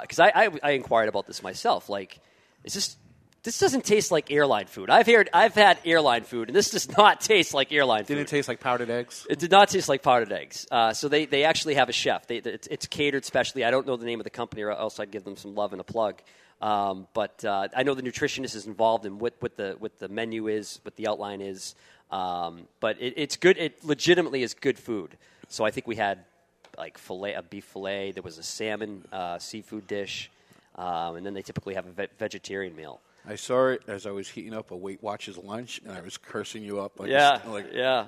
Because 0.00 0.18
I, 0.18 0.32
I 0.34 0.50
I 0.62 0.70
inquired 0.72 1.08
about 1.08 1.26
this 1.26 1.42
myself. 1.42 1.88
Like, 1.88 2.18
is 2.64 2.74
this 2.74 2.96
this 3.46 3.60
doesn't 3.60 3.84
taste 3.84 4.10
like 4.10 4.32
airline 4.32 4.66
food? 4.66 4.90
I've 4.90 5.06
heard 5.06 5.30
I've 5.32 5.54
had 5.54 5.78
airline 5.84 6.24
food, 6.24 6.48
and 6.48 6.56
this 6.56 6.70
does 6.70 6.94
not 6.96 7.20
taste 7.32 7.54
like 7.54 7.72
airline 7.72 8.00
food. 8.00 8.14
Didn't 8.14 8.22
it 8.22 8.28
taste 8.28 8.48
like 8.48 8.58
powdered 8.58 8.90
eggs? 8.90 9.24
It 9.30 9.38
did 9.38 9.52
not 9.52 9.68
taste 9.68 9.88
like 9.88 10.02
powdered 10.02 10.32
eggs. 10.32 10.66
Uh, 10.68 10.92
so 10.92 11.08
they, 11.08 11.26
they 11.26 11.44
actually 11.44 11.74
have 11.74 11.88
a 11.88 11.92
chef. 11.92 12.26
They, 12.26 12.38
it's, 12.38 12.66
it's 12.66 12.86
catered 12.86 13.24
specially. 13.24 13.64
I 13.64 13.70
don't 13.70 13.86
know 13.86 13.96
the 13.96 14.04
name 14.04 14.18
of 14.18 14.24
the 14.24 14.30
company, 14.30 14.62
or 14.62 14.72
else 14.72 14.98
I'd 14.98 15.12
give 15.12 15.22
them 15.22 15.36
some 15.36 15.54
love 15.54 15.70
and 15.72 15.80
a 15.80 15.84
plug. 15.84 16.20
Um, 16.60 17.06
but 17.14 17.44
uh, 17.44 17.68
I 17.76 17.84
know 17.84 17.94
the 17.94 18.02
nutritionist 18.02 18.56
is 18.56 18.66
involved 18.66 19.06
in 19.06 19.18
what, 19.18 19.34
what 19.38 19.56
the 19.56 19.76
what 19.78 19.96
the 20.00 20.08
menu 20.08 20.48
is, 20.48 20.80
what 20.82 20.96
the 20.96 21.06
outline 21.06 21.40
is. 21.40 21.76
Um, 22.10 22.66
but 22.80 23.00
it, 23.00 23.14
it's 23.16 23.36
good. 23.36 23.58
It 23.58 23.84
legitimately 23.84 24.42
is 24.42 24.54
good 24.54 24.78
food. 24.78 25.16
So 25.48 25.64
I 25.64 25.70
think 25.70 25.86
we 25.86 25.94
had 25.94 26.24
like 26.78 26.98
fillet, 26.98 27.34
a 27.34 27.42
beef 27.42 27.64
fillet. 27.64 28.12
There 28.12 28.22
was 28.22 28.38
a 28.38 28.42
salmon 28.42 29.04
uh, 29.12 29.38
seafood 29.38 29.86
dish, 29.86 30.30
um, 30.76 31.16
and 31.16 31.24
then 31.26 31.34
they 31.34 31.42
typically 31.42 31.74
have 31.74 31.86
a 31.86 31.90
ve- 31.92 32.08
vegetarian 32.18 32.74
meal. 32.76 33.00
I 33.28 33.34
saw 33.36 33.68
it 33.68 33.82
as 33.88 34.06
I 34.06 34.10
was 34.12 34.28
heating 34.28 34.54
up 34.54 34.70
a 34.70 34.76
Weight 34.76 35.02
Watchers 35.02 35.36
lunch, 35.36 35.80
and 35.84 35.96
I 35.96 36.00
was 36.00 36.16
cursing 36.16 36.62
you 36.62 36.80
up. 36.80 37.00
Like 37.00 37.10
yeah, 37.10 37.40
like 37.46 37.72
yeah. 37.72 38.06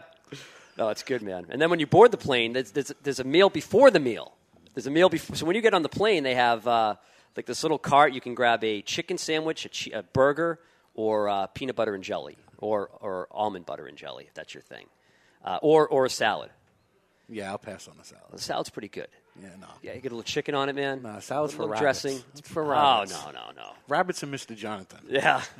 No, 0.76 0.90
it's 0.90 1.02
good, 1.02 1.22
man. 1.22 1.46
And 1.50 1.60
then 1.60 1.70
when 1.70 1.80
you 1.80 1.86
board 1.88 2.12
the 2.12 2.16
plane, 2.16 2.52
there's, 2.52 2.70
there's, 2.70 2.92
there's 3.02 3.18
a 3.18 3.24
meal 3.24 3.50
before 3.50 3.90
the 3.90 3.98
meal. 3.98 4.32
There's 4.74 4.86
a 4.86 4.92
meal 4.92 5.08
before. 5.08 5.34
So 5.34 5.44
when 5.44 5.56
you 5.56 5.62
get 5.62 5.74
on 5.74 5.82
the 5.82 5.88
plane, 5.88 6.22
they 6.22 6.36
have 6.36 6.68
uh, 6.68 6.94
like 7.36 7.46
this 7.46 7.64
little 7.64 7.78
cart. 7.78 8.12
You 8.12 8.20
can 8.20 8.34
grab 8.36 8.62
a 8.62 8.80
chicken 8.82 9.18
sandwich, 9.18 9.64
a, 9.64 9.68
che- 9.70 9.90
a 9.90 10.04
burger, 10.04 10.60
or 10.94 11.28
uh, 11.28 11.46
peanut 11.48 11.74
butter 11.74 11.96
and 11.96 12.04
jelly, 12.04 12.36
or 12.58 12.88
or 13.00 13.26
almond 13.32 13.66
butter 13.66 13.86
and 13.86 13.96
jelly, 13.96 14.26
if 14.28 14.34
that's 14.34 14.54
your 14.54 14.62
thing, 14.62 14.86
uh, 15.44 15.58
or 15.62 15.88
or 15.88 16.04
a 16.04 16.10
salad. 16.10 16.50
Yeah, 17.28 17.50
I'll 17.50 17.58
pass 17.58 17.88
on 17.88 17.94
the 17.98 18.04
salad. 18.04 18.24
The 18.32 18.38
salad's 18.40 18.70
pretty 18.70 18.88
good. 18.88 19.08
Yeah, 19.40 19.50
no. 19.60 19.66
Yeah, 19.82 19.92
you 19.94 20.00
get 20.00 20.12
a 20.12 20.14
little 20.16 20.22
chicken 20.24 20.54
on 20.54 20.68
it, 20.68 20.74
man. 20.74 21.02
Nah, 21.02 21.20
salad's 21.20 21.52
a 21.52 21.56
for 21.56 21.62
little 21.64 21.74
rabbits. 21.74 22.02
dressing. 22.02 22.22
It's 22.36 22.48
for 22.48 22.64
Oh 22.64 22.68
rabbits. 22.68 23.12
no, 23.12 23.30
no, 23.32 23.50
no. 23.54 23.70
Rabbits 23.86 24.22
and 24.22 24.32
Mr. 24.34 24.56
Jonathan. 24.56 25.00
Yeah. 25.08 25.42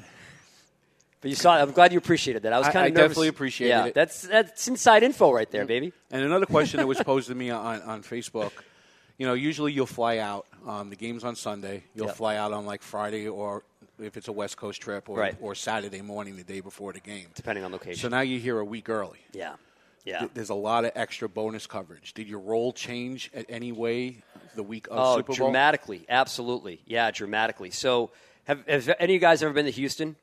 But 1.20 1.30
you 1.30 1.34
saw. 1.36 1.54
I'm 1.56 1.72
glad 1.72 1.90
you 1.92 1.98
appreciated 1.98 2.42
that. 2.44 2.52
I 2.52 2.58
was 2.58 2.68
I- 2.68 2.72
kind 2.72 2.84
I 2.84 2.86
of 2.88 2.94
nervous. 2.94 3.08
definitely 3.10 3.28
appreciated 3.28 3.70
yeah, 3.70 3.84
it. 3.86 3.94
That's 3.94 4.22
that's 4.22 4.68
inside 4.68 5.02
info 5.02 5.32
right 5.32 5.50
there, 5.50 5.64
baby. 5.64 5.92
And 6.12 6.22
another 6.22 6.46
question 6.46 6.78
that 6.78 6.86
was 6.86 6.98
posed 7.04 7.26
to 7.26 7.34
me 7.34 7.50
on, 7.50 7.82
on 7.82 8.02
Facebook, 8.04 8.52
you 9.16 9.26
know, 9.26 9.34
usually 9.34 9.72
you'll 9.72 9.86
fly 9.86 10.18
out. 10.18 10.46
Um, 10.64 10.90
the 10.90 10.96
game's 10.96 11.24
on 11.24 11.34
Sunday. 11.34 11.82
You'll 11.96 12.06
Yep. 12.06 12.16
fly 12.16 12.36
out 12.36 12.52
on 12.52 12.66
like 12.66 12.82
Friday 12.82 13.26
or 13.26 13.64
if 14.00 14.16
it's 14.16 14.28
a 14.28 14.32
West 14.32 14.56
Coast 14.56 14.80
trip 14.80 15.08
or, 15.08 15.18
Right. 15.18 15.36
or 15.40 15.56
Saturday 15.56 16.02
morning, 16.02 16.36
the 16.36 16.44
day 16.44 16.60
before 16.60 16.92
the 16.92 17.00
game. 17.00 17.26
Depending 17.34 17.64
on 17.64 17.72
location. 17.72 17.98
So 18.00 18.08
now 18.08 18.20
you're 18.20 18.38
here 18.38 18.60
a 18.60 18.64
week 18.64 18.88
early. 18.88 19.18
Yeah. 19.32 19.54
Yeah. 20.08 20.20
th- 20.20 20.30
there's 20.32 20.50
a 20.50 20.54
lot 20.54 20.86
of 20.86 20.92
extra 20.94 21.28
bonus 21.28 21.66
coverage. 21.66 22.14
Did 22.14 22.28
your 22.28 22.40
role 22.40 22.72
change 22.72 23.30
at 23.34 23.44
any 23.48 23.72
way 23.72 24.22
the 24.54 24.62
week 24.62 24.86
of 24.86 24.98
oh, 24.98 25.16
Super 25.16 25.26
Bowl? 25.26 25.36
dramatically, 25.36 26.06
absolutely, 26.08 26.80
yeah, 26.86 27.10
dramatically. 27.10 27.70
So, 27.70 28.10
have, 28.44 28.66
have 28.66 28.88
any 28.98 29.12
of 29.12 29.14
you 29.14 29.18
guys 29.20 29.42
ever 29.42 29.52
been 29.52 29.66
to 29.66 29.70
Houston? 29.70 30.16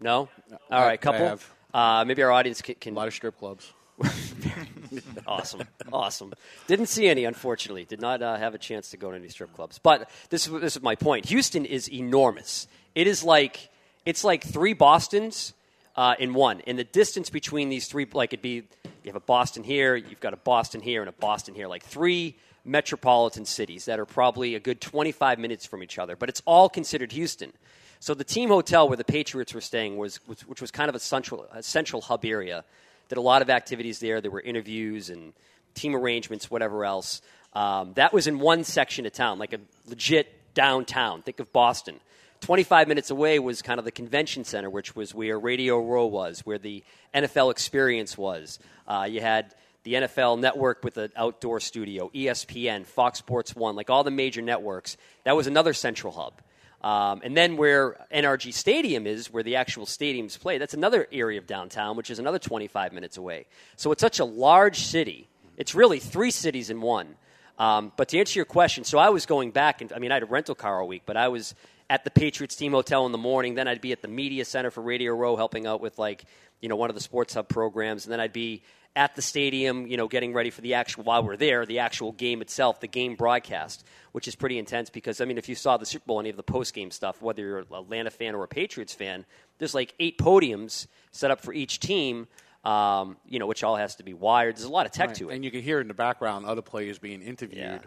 No. 0.00 0.28
All 0.70 0.84
right, 0.84 1.00
couple. 1.00 1.24
I 1.24 1.28
have. 1.28 1.54
Uh, 1.72 2.04
maybe 2.04 2.22
our 2.24 2.32
audience 2.32 2.60
can, 2.60 2.74
can 2.74 2.94
A 2.94 2.96
lot 2.96 3.06
of 3.06 3.14
strip 3.14 3.38
clubs. 3.38 3.72
awesome, 5.26 5.62
awesome. 5.92 6.32
Didn't 6.66 6.86
see 6.86 7.06
any, 7.06 7.24
unfortunately. 7.24 7.84
Did 7.84 8.00
not 8.00 8.22
uh, 8.22 8.36
have 8.36 8.54
a 8.54 8.58
chance 8.58 8.90
to 8.90 8.96
go 8.96 9.10
to 9.10 9.16
any 9.16 9.28
strip 9.28 9.54
clubs. 9.54 9.78
But 9.78 10.10
this 10.30 10.48
is 10.48 10.60
this 10.60 10.74
is 10.74 10.82
my 10.82 10.96
point. 10.96 11.26
Houston 11.26 11.64
is 11.64 11.88
enormous. 11.88 12.66
It 12.96 13.06
is 13.06 13.22
like 13.22 13.70
it's 14.04 14.24
like 14.24 14.42
three 14.42 14.72
Boston's 14.72 15.52
uh, 16.00 16.14
in 16.18 16.32
one. 16.32 16.62
And 16.66 16.78
the 16.78 16.84
distance 16.84 17.28
between 17.28 17.68
these 17.68 17.86
three, 17.86 18.06
like 18.14 18.32
it'd 18.32 18.40
be, 18.40 18.62
you 18.84 19.08
have 19.08 19.16
a 19.16 19.20
Boston 19.20 19.62
here, 19.62 19.94
you've 19.96 20.18
got 20.18 20.32
a 20.32 20.38
Boston 20.38 20.80
here, 20.80 21.02
and 21.02 21.10
a 21.10 21.12
Boston 21.12 21.54
here, 21.54 21.68
like 21.68 21.84
three 21.84 22.38
metropolitan 22.64 23.44
cities 23.44 23.84
that 23.84 24.00
are 24.00 24.06
probably 24.06 24.54
a 24.54 24.60
good 24.60 24.80
25 24.80 25.38
minutes 25.38 25.66
from 25.66 25.82
each 25.82 25.98
other. 25.98 26.16
But 26.16 26.30
it's 26.30 26.40
all 26.46 26.70
considered 26.70 27.12
Houston. 27.12 27.52
So 27.98 28.14
the 28.14 28.24
team 28.24 28.48
hotel 28.48 28.88
where 28.88 28.96
the 28.96 29.04
Patriots 29.04 29.52
were 29.52 29.60
staying 29.60 29.98
was, 29.98 30.26
was 30.26 30.40
which 30.48 30.62
was 30.62 30.70
kind 30.70 30.88
of 30.88 30.94
a 30.94 30.98
central, 30.98 31.46
a 31.52 31.62
central 31.62 32.00
hub 32.00 32.24
area. 32.24 32.64
Did 33.10 33.18
a 33.18 33.20
lot 33.20 33.42
of 33.42 33.50
activities 33.50 33.98
there. 33.98 34.22
There 34.22 34.30
were 34.30 34.40
interviews 34.40 35.10
and 35.10 35.34
team 35.74 35.94
arrangements, 35.94 36.50
whatever 36.50 36.86
else. 36.86 37.20
Um, 37.52 37.92
that 37.96 38.14
was 38.14 38.26
in 38.26 38.38
one 38.38 38.64
section 38.64 39.04
of 39.04 39.12
town, 39.12 39.38
like 39.38 39.52
a 39.52 39.60
legit 39.86 40.54
downtown. 40.54 41.20
Think 41.20 41.40
of 41.40 41.52
Boston. 41.52 42.00
25 42.40 42.88
minutes 42.88 43.10
away 43.10 43.38
was 43.38 43.62
kind 43.62 43.78
of 43.78 43.84
the 43.84 43.92
convention 43.92 44.44
center, 44.44 44.70
which 44.70 44.96
was 44.96 45.14
where 45.14 45.38
Radio 45.38 45.78
Row 45.78 46.06
was, 46.06 46.40
where 46.40 46.58
the 46.58 46.82
NFL 47.14 47.50
experience 47.50 48.16
was. 48.16 48.58
Uh, 48.86 49.06
you 49.08 49.20
had 49.20 49.54
the 49.82 49.94
NFL 49.94 50.40
network 50.40 50.84
with 50.84 50.96
an 50.96 51.10
outdoor 51.16 51.60
studio, 51.60 52.10
ESPN, 52.14 52.84
Fox 52.86 53.18
Sports 53.18 53.54
1, 53.54 53.76
like 53.76 53.90
all 53.90 54.04
the 54.04 54.10
major 54.10 54.42
networks. 54.42 54.96
That 55.24 55.36
was 55.36 55.46
another 55.46 55.72
central 55.72 56.12
hub. 56.12 56.34
Um, 56.82 57.20
and 57.22 57.36
then 57.36 57.58
where 57.58 58.06
NRG 58.12 58.54
Stadium 58.54 59.06
is, 59.06 59.30
where 59.30 59.42
the 59.42 59.56
actual 59.56 59.84
stadiums 59.84 60.38
play, 60.38 60.56
that's 60.56 60.72
another 60.72 61.06
area 61.12 61.38
of 61.38 61.46
downtown, 61.46 61.96
which 61.96 62.10
is 62.10 62.18
another 62.18 62.38
25 62.38 62.92
minutes 62.92 63.18
away. 63.18 63.46
So 63.76 63.92
it's 63.92 64.00
such 64.00 64.18
a 64.18 64.24
large 64.24 64.80
city. 64.80 65.28
It's 65.58 65.74
really 65.74 65.98
three 65.98 66.30
cities 66.30 66.70
in 66.70 66.80
one. 66.80 67.16
Um, 67.58 67.92
but 67.96 68.08
to 68.08 68.18
answer 68.18 68.38
your 68.38 68.46
question, 68.46 68.84
so 68.84 68.98
I 68.98 69.10
was 69.10 69.26
going 69.26 69.50
back, 69.50 69.82
and 69.82 69.92
I 69.92 69.98
mean, 69.98 70.10
I 70.10 70.14
had 70.14 70.22
a 70.22 70.26
rental 70.26 70.54
car 70.54 70.80
all 70.80 70.88
week, 70.88 71.02
but 71.04 71.18
I 71.18 71.28
was 71.28 71.54
at 71.90 72.04
the 72.04 72.10
Patriots 72.10 72.54
team 72.56 72.72
hotel 72.72 73.04
in 73.04 73.12
the 73.12 73.18
morning. 73.18 73.54
Then 73.56 73.68
I'd 73.68 73.82
be 73.82 73.92
at 73.92 74.00
the 74.00 74.08
media 74.08 74.46
center 74.46 74.70
for 74.70 74.80
Radio 74.80 75.12
Row, 75.12 75.36
helping 75.36 75.66
out 75.66 75.82
with 75.82 75.98
like 75.98 76.24
you 76.62 76.68
know 76.70 76.76
one 76.76 76.88
of 76.88 76.94
the 76.94 77.02
Sports 77.02 77.34
Hub 77.34 77.48
programs, 77.48 78.06
and 78.06 78.12
then 78.12 78.20
I'd 78.20 78.32
be 78.32 78.62
at 78.96 79.14
the 79.14 79.22
stadium, 79.22 79.86
you 79.86 79.96
know, 79.96 80.08
getting 80.08 80.32
ready 80.32 80.50
for 80.50 80.62
the 80.62 80.74
actual 80.74 81.04
while 81.04 81.22
we're 81.22 81.36
there, 81.36 81.64
the 81.64 81.78
actual 81.78 82.10
game 82.10 82.40
itself, 82.42 82.80
the 82.80 82.88
game 82.88 83.14
broadcast, 83.14 83.84
which 84.12 84.26
is 84.26 84.34
pretty 84.34 84.58
intense 84.58 84.90
because 84.90 85.20
I 85.20 85.26
mean, 85.26 85.38
if 85.38 85.48
you 85.48 85.54
saw 85.54 85.76
the 85.76 85.86
Super 85.86 86.06
Bowl, 86.06 86.18
any 86.20 86.30
of 86.30 86.36
the 86.36 86.42
post 86.42 86.74
game 86.74 86.90
stuff, 86.90 87.20
whether 87.22 87.42
you're 87.42 87.58
an 87.58 87.66
Atlanta 87.72 88.10
fan 88.10 88.34
or 88.34 88.42
a 88.44 88.48
Patriots 88.48 88.92
fan, 88.94 89.24
there's 89.58 89.74
like 89.74 89.94
eight 90.00 90.18
podiums 90.18 90.86
set 91.12 91.30
up 91.30 91.40
for 91.40 91.52
each 91.52 91.80
team. 91.80 92.26
Um, 92.62 93.16
you 93.26 93.38
know, 93.38 93.46
which 93.46 93.64
all 93.64 93.76
has 93.76 93.94
to 93.96 94.02
be 94.02 94.12
wired. 94.12 94.56
There's 94.56 94.64
a 94.66 94.68
lot 94.70 94.84
of 94.84 94.92
tech 94.92 95.06
Right. 95.08 95.16
to 95.16 95.30
it. 95.30 95.34
And 95.36 95.42
you 95.46 95.50
can 95.50 95.62
hear 95.62 95.80
in 95.80 95.88
the 95.88 95.94
background 95.94 96.44
other 96.44 96.60
players 96.60 96.98
being 96.98 97.22
interviewed. 97.22 97.80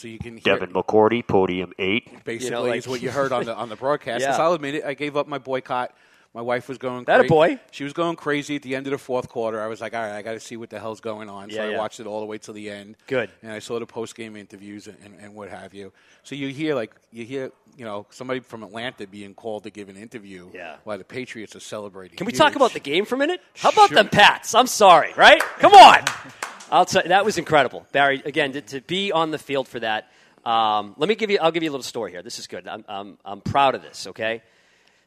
So 0.00 0.08
you 0.08 0.18
can 0.18 0.38
hear 0.38 0.54
Devin 0.56 0.72
McCourty, 0.72 1.26
podium 1.26 1.74
eight. 1.78 2.24
basically 2.24 2.44
You 2.46 2.50
know, 2.52 2.62
like- 2.62 2.78
is 2.78 2.88
what 2.88 3.02
you 3.02 3.10
heard 3.10 3.32
on 3.32 3.44
the 3.44 3.54
on 3.54 3.68
the 3.68 3.76
broadcast. 3.84 4.22
Yeah. 4.22 4.30
'Cause 4.30 4.40
I'll 4.40 4.54
admit 4.54 4.76
it, 4.76 4.84
I 4.84 4.94
gave 4.94 5.14
up 5.14 5.28
my 5.28 5.36
boycott. 5.36 5.92
My 6.32 6.42
wife 6.42 6.68
was 6.68 6.78
going 6.78 7.04
That 7.06 7.22
a 7.24 7.24
boy. 7.24 7.58
She 7.72 7.82
was 7.82 7.92
going 7.92 8.14
crazy 8.14 8.54
at 8.54 8.62
the 8.62 8.76
end 8.76 8.86
of 8.86 8.92
the 8.92 8.98
fourth 8.98 9.28
quarter. 9.28 9.60
I 9.60 9.66
was 9.66 9.80
like, 9.80 9.94
all 9.94 10.00
right, 10.00 10.12
I 10.16 10.22
got 10.22 10.34
to 10.34 10.40
see 10.40 10.56
what 10.56 10.70
the 10.70 10.78
hell's 10.78 11.00
going 11.00 11.28
on. 11.28 11.50
So 11.50 11.56
Yeah, 11.56 11.62
I 11.64 11.70
yeah. 11.70 11.78
watched 11.78 11.98
it 11.98 12.06
all 12.06 12.20
the 12.20 12.26
way 12.26 12.38
till 12.38 12.54
the 12.54 12.70
end. 12.70 12.96
Good. 13.08 13.30
And 13.42 13.50
I 13.50 13.58
saw 13.58 13.80
the 13.80 13.86
post 13.86 14.14
game 14.14 14.36
interviews 14.36 14.86
and, 14.86 14.96
and, 15.04 15.18
and 15.18 15.34
what 15.34 15.48
have 15.48 15.74
you. 15.74 15.92
So 16.22 16.36
you 16.36 16.46
hear 16.48 16.76
like 16.76 16.94
you 17.10 17.24
hear 17.24 17.50
you 17.76 17.84
know 17.84 18.06
somebody 18.10 18.38
from 18.38 18.62
Atlanta 18.62 19.08
being 19.08 19.34
called 19.34 19.64
to 19.64 19.70
give 19.70 19.88
an 19.88 19.96
interview. 19.96 20.48
Yeah. 20.54 20.76
While 20.84 20.98
the 20.98 21.04
Patriots 21.04 21.56
are 21.56 21.60
celebrating. 21.60 22.16
Can 22.16 22.26
we 22.26 22.32
Huge. 22.32 22.38
talk 22.38 22.54
about 22.54 22.74
the 22.74 22.80
game 22.80 23.06
for 23.06 23.16
a 23.16 23.18
minute? 23.18 23.40
How 23.56 23.70
about 23.70 23.88
Sure. 23.88 23.96
them 23.96 24.08
Pats? 24.08 24.54
I'm 24.54 24.68
sorry, 24.68 25.12
right? 25.16 25.40
Come 25.58 25.74
on. 25.74 26.04
I'll 26.70 26.84
tell 26.84 27.02
that 27.04 27.24
was 27.24 27.38
incredible, 27.38 27.84
Barry. 27.90 28.22
Again, 28.24 28.52
to, 28.52 28.60
to 28.60 28.80
be 28.82 29.10
on 29.10 29.32
the 29.32 29.38
field 29.38 29.66
for 29.66 29.80
that. 29.80 30.08
Um, 30.44 30.94
let 30.96 31.08
me 31.08 31.16
give 31.16 31.28
you. 31.30 31.38
I'll 31.42 31.50
give 31.50 31.64
you 31.64 31.70
a 31.70 31.72
little 31.72 31.82
story 31.82 32.12
here. 32.12 32.22
This 32.22 32.38
is 32.38 32.46
good. 32.46 32.68
I'm, 32.68 32.84
I'm, 32.88 33.18
I'm 33.24 33.40
proud 33.40 33.74
of 33.74 33.82
this. 33.82 34.06
Okay, 34.06 34.42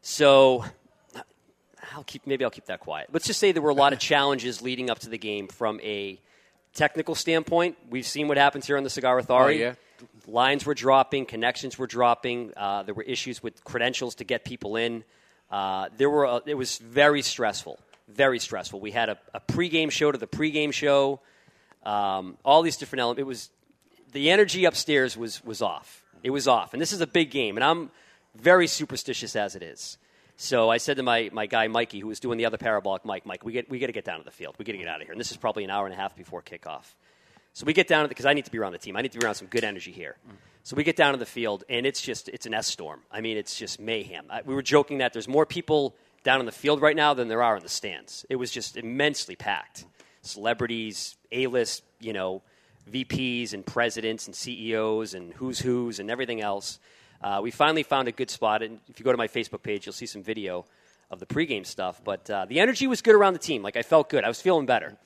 so 0.02 0.66
I'll 1.96 2.04
keep. 2.04 2.26
Maybe 2.26 2.44
I'll 2.44 2.52
keep 2.52 2.66
that 2.66 2.80
quiet. 2.80 3.10
Let's 3.12 3.28
just 3.28 3.40
say 3.40 3.52
there 3.52 3.62
were 3.62 3.70
a 3.70 3.76
lot 3.76 3.94
of 3.94 4.00
challenges 4.00 4.62
leading 4.62 4.90
up 4.90 5.00
to 5.00 5.10
the 5.10 5.18
game 5.18 5.48
from 5.48 5.80
a 5.82 6.20
technical 6.74 7.16
standpoint. 7.16 7.78
We've 7.90 8.06
seen 8.06 8.28
what 8.28 8.38
happens 8.38 8.66
here 8.68 8.78
on 8.78 8.84
the 8.84 8.90
Cigar 8.90 9.20
Authority. 9.20 9.64
Oh, 9.64 9.68
yeah. 9.68 9.76
Lines 10.28 10.66
were 10.66 10.74
dropping, 10.74 11.26
connections 11.26 11.78
were 11.78 11.88
dropping. 11.88 12.52
Uh, 12.58 12.84
there 12.84 12.94
were 12.94 13.04
issues 13.04 13.42
with 13.42 13.64
credentials 13.64 14.16
to 14.16 14.24
get 14.24 14.44
people 14.44 14.76
in. 14.76 15.04
Uh, 15.50 15.90
there 15.98 16.10
were. 16.10 16.26
A, 16.26 16.42
it 16.46 16.56
was 16.56 16.78
very 16.78 17.22
stressful. 17.22 17.80
Very 18.08 18.40
stressful. 18.40 18.80
We 18.80 18.92
had 18.92 19.10
a, 19.10 19.18
a 19.34 19.40
pregame 19.40 19.92
show 19.92 20.12
to 20.12 20.18
the 20.18 20.28
pregame 20.28 20.74
show. 20.74 21.22
Um, 21.86 22.38
all 22.44 22.62
these 22.62 22.78
different 22.78 23.02
elements. 23.02 23.20
It 23.20 23.28
was 23.28 23.50
the 24.12 24.30
energy 24.30 24.66
upstairs 24.66 25.16
was 25.16 25.44
was 25.44 25.62
off. 25.62 26.04
It 26.22 26.32
was 26.32 26.48
off, 26.48 26.74
and 26.74 26.82
this 26.82 26.94
is 26.94 27.02
a 27.02 27.08
big 27.08 27.32
game, 27.32 27.58
and 27.58 27.64
I'm 27.64 27.92
very 28.36 28.68
superstitious 28.68 29.36
as 29.36 29.56
it 29.56 29.62
is. 29.62 29.98
So 30.36 30.70
I 30.70 30.78
said 30.78 30.98
to 30.98 31.04
my, 31.04 31.30
my 31.32 31.46
guy 31.46 31.68
Mikey, 31.68 32.00
who 32.00 32.08
was 32.08 32.20
doing 32.20 32.38
the 32.38 32.46
other 32.46 32.58
parabolic 32.58 33.06
mic, 33.06 33.26
Mike, 33.26 33.46
we 33.46 33.54
get 33.54 33.70
we 33.70 33.80
got 33.80 33.88
to 33.88 33.94
get 33.94 34.06
down 34.06 34.18
to 34.18 34.26
the 34.26 34.32
field. 34.32 34.56
We 34.58 34.66
got 34.66 34.74
to 34.74 34.78
get 34.78 34.88
out 34.88 35.00
of 35.00 35.04
here, 35.04 35.12
and 35.12 35.20
this 35.20 35.32
is 35.32 35.38
probably 35.38 35.64
an 35.64 35.70
hour 35.70 35.86
and 35.86 35.94
a 35.94 35.98
half 35.98 36.16
before 36.16 36.42
kickoff. 36.42 36.94
So 37.54 37.66
we 37.66 37.74
get 37.74 37.88
down 37.88 38.08
because 38.08 38.26
I 38.26 38.34
need 38.34 38.46
to 38.46 38.52
be 38.52 38.58
around 38.58 38.72
the 38.72 38.80
team. 38.80 38.98
I 38.98 39.02
need 39.02 39.12
to 39.12 39.20
be 39.20 39.26
around 39.26 39.36
some 39.36 39.48
good 39.48 39.64
energy 39.64 39.92
here. 39.92 40.18
So 40.64 40.76
we 40.76 40.84
get 40.84 40.96
down 40.96 41.14
to 41.14 41.20
the 41.20 41.26
field, 41.26 41.64
and 41.70 41.86
it's 41.86 42.02
just 42.02 42.30
it's 42.30 42.46
an 42.46 42.54
S 42.54 42.68
storm. 42.68 43.02
I 43.12 43.22
mean, 43.22 43.38
it's 43.38 43.58
just 43.58 43.80
mayhem. 43.80 44.26
I, 44.30 44.42
we 44.44 44.56
were 44.56 44.64
joking 44.64 45.00
that 45.00 45.14
there's 45.14 45.28
more 45.28 45.46
people 45.46 45.96
down 46.24 46.40
in 46.40 46.46
the 46.46 46.52
field 46.52 46.82
right 46.82 46.96
now 46.96 47.14
than 47.14 47.28
there 47.28 47.44
are 47.44 47.56
in 47.58 47.64
the 47.64 47.70
stands. 47.70 48.26
It 48.30 48.38
was 48.38 48.50
just 48.50 48.78
immensely 48.78 49.36
packed. 49.36 49.86
Celebrities, 50.22 51.18
A-list, 51.32 51.84
you 52.00 52.14
know, 52.14 52.42
VPs 52.90 53.54
and 53.54 53.66
presidents 53.66 54.26
and 54.26 54.36
CEOs 54.36 55.14
and 55.14 55.34
who's 55.34 55.60
who's 55.60 56.00
and 56.00 56.10
everything 56.10 56.42
else. 56.42 56.80
Uh, 57.24 57.40
we 57.42 57.52
finally 57.52 57.84
found 57.84 58.08
a 58.08 58.12
good 58.12 58.30
spot, 58.30 58.62
and 58.62 58.80
if 58.90 59.00
you 59.00 59.06
go 59.06 59.12
to 59.12 59.18
my 59.18 59.28
Facebook 59.28 59.64
page, 59.64 59.86
you'll 59.86 59.94
see 59.94 60.06
some 60.06 60.22
video 60.24 60.66
of 61.10 61.20
the 61.20 61.26
pregame 61.26 61.66
stuff. 61.66 62.02
But 62.04 62.30
uh, 62.30 62.46
the 62.46 62.60
energy 62.60 62.86
was 62.86 63.02
good 63.02 63.16
around 63.16 63.34
the 63.34 63.40
team. 63.40 63.62
Like 63.64 63.78
I 63.78 63.82
felt 63.82 64.10
good. 64.10 64.26
I 64.26 64.28
was 64.28 64.42
feeling 64.42 64.66
better. 64.66 64.98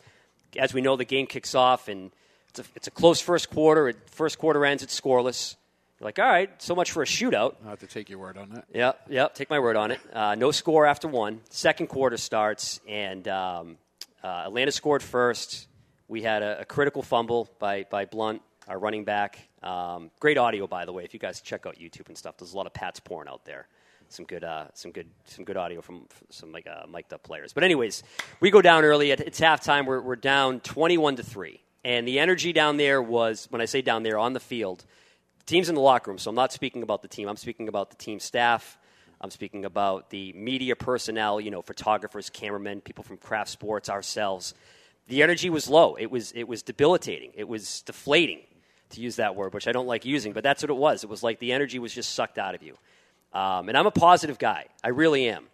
As 0.58 0.74
we 0.74 0.82
know, 0.82 0.96
the 0.96 1.06
game 1.06 1.28
kicks 1.28 1.54
off, 1.54 1.88
and 1.88 2.12
it's 2.50 2.60
a, 2.60 2.64
it's 2.76 2.88
a 2.88 2.92
close 2.92 3.20
first 3.20 3.50
quarter. 3.52 3.90
It, 3.90 3.98
first 4.10 4.40
quarter 4.40 4.66
ends, 4.66 4.82
it's 4.82 5.00
scoreless. 5.00 5.56
You're 6.00 6.06
like, 6.06 6.20
all 6.20 6.26
right, 6.26 6.50
so 6.62 6.76
much 6.76 6.92
for 6.92 7.04
a 7.04 7.06
shootout. 7.06 7.56
I'll 7.64 7.72
have 7.72 7.80
to 7.80 7.88
take 7.88 8.10
your 8.10 8.20
word 8.20 8.38
on 8.38 8.50
that. 8.52 8.66
Yeah, 8.74 8.94
yeah. 9.10 9.28
Take 9.28 9.50
my 9.50 9.60
word 9.60 9.76
on 9.76 9.92
it. 9.92 10.00
Uh, 10.14 10.36
no 10.36 10.52
score 10.52 10.86
after 10.86 11.08
one. 11.08 11.42
Second 11.50 11.88
quarter 11.88 12.18
starts, 12.18 12.80
and 12.88 13.28
um, 13.28 13.78
uh, 14.24 14.44
Atlanta 14.46 14.72
scored 14.72 15.04
first. 15.04 15.68
We 16.08 16.22
had 16.22 16.42
a, 16.42 16.62
a 16.62 16.66
critical 16.66 17.02
fumble 17.04 17.50
by 17.60 17.86
by 17.90 18.06
Blount, 18.06 18.42
our 18.68 18.80
running 18.80 19.06
back. 19.06 19.47
Um, 19.64 20.12
great 20.20 20.38
audio, 20.38 20.68
by 20.68 20.86
the 20.86 20.94
way. 20.94 21.04
If 21.04 21.14
you 21.14 21.20
guys 21.20 21.42
check 21.42 21.66
out 21.66 21.78
YouTube 21.78 22.08
and 22.08 22.18
stuff, 22.18 22.38
there's 22.38 22.54
a 22.54 22.58
lot 22.58 22.68
of 22.68 22.74
Pats 22.74 23.00
porn 23.00 23.28
out 23.28 23.46
there. 23.46 23.68
Some 24.10 24.26
good, 24.26 24.44
uh, 24.44 24.66
some 24.74 24.92
good, 24.92 25.08
some 25.26 25.44
good 25.44 25.58
audio 25.58 25.82
from 25.82 26.08
some 26.30 26.52
like 26.52 26.68
uh, 26.68 26.88
mic'd 26.88 27.12
up 27.14 27.24
players. 27.24 27.54
But 27.54 27.64
anyways, 27.64 28.04
we 28.40 28.52
go 28.52 28.62
down 28.62 28.86
early. 28.86 29.12
It's 29.12 29.40
halftime. 29.40 29.86
We're 29.86 30.02
we're 30.02 30.16
down 30.16 30.62
21 30.62 31.18
to 31.18 31.24
three, 31.24 31.62
and 31.84 32.08
the 32.08 32.20
energy 32.20 32.54
down 32.54 32.78
there 32.78 33.02
was 33.02 33.48
when 33.50 33.62
I 33.62 33.66
say 33.66 33.82
down 33.82 34.04
there 34.04 34.18
on 34.18 34.32
the 34.34 34.40
field 34.40 34.86
team's 35.48 35.70
in 35.70 35.76
the 35.76 35.82
locker 35.82 36.12
room, 36.12 36.20
so 36.20 36.30
I'm 36.30 36.36
not 36.36 36.54
speaking 36.54 36.84
about 36.84 37.02
the 37.02 37.08
team. 37.08 37.28
I'm 37.28 37.38
speaking 37.38 37.68
about 37.68 37.90
the 37.90 37.96
team 37.96 38.20
staff. 38.20 38.78
I'm 39.20 39.32
speaking 39.32 39.66
about 39.66 40.12
the 40.12 40.32
media 40.34 40.76
personnel, 40.76 41.42
you 41.42 41.50
know, 41.50 41.64
photographers, 41.64 42.30
cameramen, 42.30 42.82
people 42.82 43.04
from 43.04 43.18
Kraft 43.18 43.50
Sports, 43.50 43.90
ourselves. 43.90 44.54
The 45.08 45.24
energy 45.24 45.50
was 45.50 45.68
low. 45.68 45.96
It 45.96 46.12
was 46.12 46.34
it 46.34 46.48
was 46.48 46.62
debilitating. 46.62 47.32
It 47.34 47.48
was 47.48 47.82
deflating, 47.82 48.42
to 48.92 49.02
use 49.02 49.18
that 49.18 49.36
word, 49.36 49.54
which 49.54 49.68
I 49.68 49.72
don't 49.72 49.88
like 49.88 50.06
using, 50.06 50.34
but 50.34 50.44
that's 50.44 50.64
what 50.64 50.70
it 50.70 50.78
was. 50.78 51.04
It 51.04 51.10
was 51.10 51.24
like 51.24 51.40
the 51.40 51.52
energy 51.54 51.80
was 51.80 51.94
just 51.94 52.14
sucked 52.16 52.38
out 52.38 52.56
of 52.56 52.64
you. 52.64 52.78
Um, 53.34 53.68
and 53.70 53.78
I'm 53.78 53.86
a 53.86 53.92
positive 53.92 54.40
guy. 54.40 54.66
I 54.84 54.90
really 54.90 55.28
am. 55.30 55.46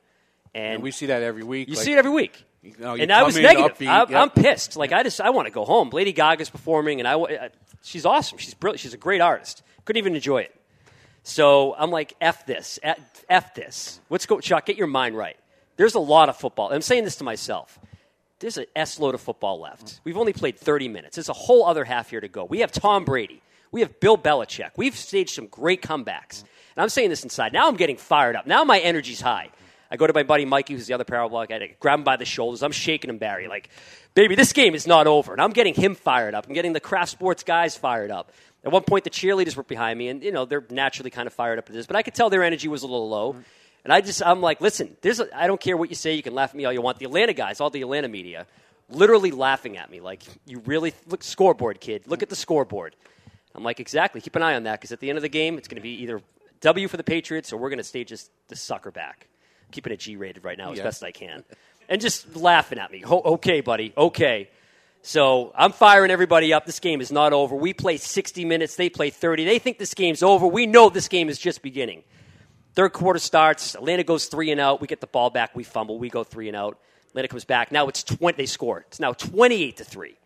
And, 0.54 0.76
And 0.76 0.84
we 0.84 0.92
see 0.92 1.08
that 1.08 1.24
every 1.24 1.44
week. 1.44 1.68
you 1.68 1.76
like- 1.76 1.84
see 1.84 1.94
it 1.94 1.98
every 1.98 2.12
week. 2.12 2.44
You 2.62 2.74
know, 2.80 2.96
and 2.96 3.12
I 3.12 3.24
was 3.24 3.36
negative. 3.36 3.78
upbeat, 3.78 3.88
I, 3.90 4.00
yep. 4.02 4.12
I'm 4.12 4.30
pissed. 4.30 4.78
Like 4.78 4.94
I 4.94 5.04
just, 5.04 5.20
I 5.20 5.32
want 5.32 5.48
to 5.48 5.52
go 5.52 5.66
home. 5.66 5.90
Lady 5.90 6.14
Gaga's 6.14 6.50
performing, 6.50 7.00
and 7.02 7.08
I, 7.08 7.16
uh, 7.16 7.50
she's 7.82 8.06
awesome. 8.06 8.38
She's 8.38 8.54
brilliant. 8.54 8.80
She's 8.80 8.94
a 8.94 8.98
great 8.98 9.20
artist. 9.20 9.64
Couldn't 9.84 9.98
even 9.98 10.16
enjoy 10.16 10.44
it. 10.44 10.56
So 11.24 11.76
I'm 11.78 11.92
like, 11.92 12.14
f 12.22 12.46
this, 12.46 12.80
F- 12.82 13.26
f 13.28 13.54
this. 13.54 14.00
Let's 14.10 14.26
go, 14.26 14.40
Chuck. 14.40 14.66
Get 14.66 14.78
your 14.78 14.88
mind 14.88 15.18
right. 15.18 15.36
There's 15.76 15.96
a 15.96 16.00
lot 16.00 16.30
of 16.30 16.38
football. 16.38 16.72
I'm 16.72 16.82
saying 16.82 17.04
this 17.04 17.18
to 17.18 17.24
myself. 17.26 17.78
There's 18.44 18.58
an 18.58 18.66
S 18.76 19.00
load 19.00 19.16
of 19.16 19.22
football 19.22 19.62
left. 19.62 20.02
We've 20.04 20.18
only 20.18 20.34
played 20.34 20.60
30 20.60 20.90
minutes. 20.90 21.16
There's 21.16 21.30
a 21.30 21.34
whole 21.34 21.66
other 21.66 21.86
half 21.86 22.10
here 22.10 22.20
to 22.20 22.28
go. 22.28 22.44
We 22.44 22.60
have 22.60 22.74
Tom 22.74 23.06
Brady. 23.06 23.42
We 23.72 23.80
have 23.80 24.02
Bill 24.02 24.18
Belichick. 24.18 24.72
We've 24.76 24.98
staged 24.98 25.30
some 25.30 25.48
great 25.48 25.82
comebacks. 25.82 26.42
And 26.76 26.84
I'm 26.84 26.90
saying 26.90 27.10
this 27.10 27.24
inside. 27.24 27.54
Now 27.54 27.70
I'm 27.70 27.78
getting 27.78 27.96
fired 27.96 28.36
up. 28.36 28.46
Now 28.46 28.66
my 28.66 28.80
energy's 28.80 29.22
high. 29.22 29.50
I 29.90 29.96
go 29.96 30.08
to 30.08 30.14
my 30.14 30.24
buddy 30.24 30.44
Mikey, 30.44 30.74
who's 30.74 30.88
the 30.88 30.94
other 30.94 31.06
parabolic. 31.06 31.52
I 31.52 31.76
grab 31.80 32.00
him 32.00 32.04
by 32.04 32.18
the 32.18 32.26
shoulders. 32.26 32.64
I'm 32.64 32.74
shaking 32.74 33.10
him, 33.10 33.18
Barry, 33.18 33.48
like, 33.48 33.70
baby, 34.14 34.36
this 34.36 34.52
game 34.52 34.76
is 34.76 34.86
not 34.86 35.08
over. 35.08 35.32
And 35.32 35.42
I'm 35.42 35.52
getting 35.52 35.74
him 35.74 35.96
fired 35.96 36.36
up. 36.36 36.46
I'm 36.46 36.54
getting 36.54 36.74
the 36.74 36.82
Kraft 36.82 37.12
Sports 37.12 37.44
guys 37.44 37.78
fired 37.78 38.12
up. 38.12 38.34
At 38.66 38.74
one 38.74 38.84
point, 38.84 39.06
the 39.06 39.10
cheerleaders 39.10 39.56
were 39.56 39.64
behind 39.64 39.98
me, 39.98 40.10
and 40.10 40.22
you 40.22 40.34
know 40.34 40.44
they're 40.44 40.66
naturally 40.70 41.12
kind 41.12 41.28
of 41.28 41.34
fired 41.34 41.60
up 41.60 41.70
at 41.70 41.74
this, 41.74 41.86
but 41.86 41.96
I 41.96 42.02
could 42.02 42.14
tell 42.14 42.30
their 42.30 42.44
energy 42.44 42.68
was 42.68 42.84
a 42.84 42.88
little 42.88 43.10
low. 43.10 43.38
And 43.84 43.92
I 43.92 44.02
just, 44.02 44.22
I'm 44.26 44.42
like, 44.42 44.62
listen, 44.62 44.96
there's, 45.02 45.20
a, 45.20 45.28
I 45.38 45.48
don't 45.48 45.60
care 45.60 45.76
what 45.76 45.90
you 45.90 45.96
say. 45.96 46.14
You 46.14 46.24
can 46.24 46.34
laugh 46.34 46.52
at 46.52 46.56
me 46.56 46.66
all 46.66 46.72
you 46.72 46.82
want. 46.82 47.00
The 47.00 47.06
Atlanta 47.06 47.34
guys, 47.34 47.60
all 47.60 47.70
the 47.70 47.82
Atlanta 47.82 48.08
media, 48.08 48.48
literally 48.90 49.32
laughing 49.32 49.78
at 49.78 49.90
me, 49.92 50.00
like, 50.00 50.24
you 50.46 50.60
really 50.66 50.94
look 51.08 51.24
scoreboard, 51.24 51.82
kid. 51.82 52.04
Look 52.08 52.24
at 52.24 52.30
the 52.30 52.36
scoreboard. 52.36 52.96
I'm 53.56 53.64
like, 53.64 53.80
exactly. 53.80 54.22
Keep 54.22 54.36
an 54.38 54.44
eye 54.44 54.56
on 54.56 54.64
that 54.64 54.80
because 54.80 54.92
at 54.94 55.00
the 55.00 55.10
end 55.10 55.18
of 55.18 55.22
the 55.22 55.30
game, 55.30 55.58
it's 55.58 55.68
going 55.68 55.76
to 55.76 55.82
be 55.82 56.02
either 56.02 56.22
W 56.62 56.88
for 56.88 56.98
the 56.98 57.04
Patriots 57.04 57.52
or 57.52 57.58
we're 57.58 57.70
going 57.70 57.78
to 57.78 57.84
stage 57.84 58.10
this, 58.10 58.30
this 58.48 58.62
sucker 58.62 58.90
back. 58.92 59.28
keeping 59.72 59.92
it 59.92 60.00
G 60.00 60.16
rated 60.16 60.44
right 60.46 60.58
now 60.58 60.72
as 60.72 60.78
Yeah. 60.78 60.86
best 60.86 61.04
I 61.04 61.12
can. 61.12 61.44
And 61.90 62.00
just 62.00 62.36
laughing 62.38 62.80
at 62.80 62.90
me. 62.92 63.02
Ho- 63.02 63.22
okay, 63.36 63.60
buddy. 63.62 63.92
Okay. 63.98 64.50
So 65.02 65.52
I'm 65.56 65.74
firing 65.74 66.10
everybody 66.12 66.54
up. 66.54 66.66
This 66.66 66.80
game 66.80 67.02
is 67.02 67.12
not 67.12 67.34
over. 67.34 67.56
We 67.56 67.74
play 67.74 67.98
60 67.98 68.46
minutes. 68.46 68.78
They 68.78 68.90
play 68.90 69.10
30. 69.10 69.44
They 69.44 69.60
think 69.60 69.78
this 69.78 69.94
game's 69.94 70.24
over. 70.24 70.48
We 70.48 70.66
know 70.66 70.90
this 70.90 71.10
game 71.10 71.28
is 71.28 71.38
just 71.38 71.62
beginning. 71.62 72.04
Third 72.74 72.94
quarter 72.94 73.20
starts. 73.20 73.76
Atlanta 73.76 74.04
goes 74.04 74.26
three 74.26 74.52
and 74.52 74.60
out. 74.60 74.82
We 74.82 74.88
get 74.88 75.02
the 75.02 75.08
ball 75.08 75.30
back. 75.30 75.56
We 75.56 75.64
fumble. 75.64 76.00
We 76.00 76.10
go 76.10 76.24
three 76.24 76.48
and 76.48 76.58
out. 76.58 76.80
Atlanta 77.10 77.28
comes 77.28 77.46
back. 77.46 77.72
Now 77.72 77.88
it's 77.88 78.04
20. 78.04 78.36
They 78.36 78.48
score. 78.48 78.86
It's 78.88 79.00
now 79.00 79.14
28 79.14 79.78
to 79.78 79.84
three. 79.84 80.18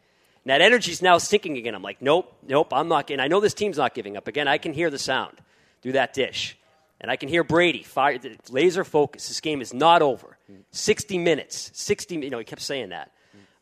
And 0.46 0.52
that 0.52 0.62
energy's 0.62 1.02
now 1.02 1.18
sinking 1.18 1.58
again. 1.58 1.76
I'm 1.76 1.82
like, 1.82 2.02
nope, 2.02 2.34
nope. 2.48 2.72
I'm 2.72 2.88
not 2.88 3.08
getting. 3.08 3.20
I 3.20 3.28
know 3.28 3.42
this 3.42 3.54
team's 3.54 3.78
not 3.78 3.94
giving 3.94 4.16
up. 4.16 4.30
Again, 4.30 4.48
I 4.48 4.58
can 4.58 4.72
hear 4.72 4.90
the 4.90 4.98
sound 4.98 5.38
through 5.82 5.92
that 5.94 6.14
dish, 6.14 6.58
and 7.02 7.12
I 7.12 7.18
can 7.18 7.28
hear 7.28 7.44
Brady 7.44 7.84
fire, 7.84 8.18
laser 8.50 8.86
focus. 8.86 9.28
This 9.28 9.42
game 9.42 9.60
is 9.60 9.74
not 9.74 10.02
over. 10.02 10.38
60 10.72 11.18
minutes. 11.18 11.72
60. 11.74 12.16
You 12.16 12.30
know, 12.30 12.40
he 12.40 12.46
kept 12.46 12.62
saying 12.62 12.90
that. 12.90 13.12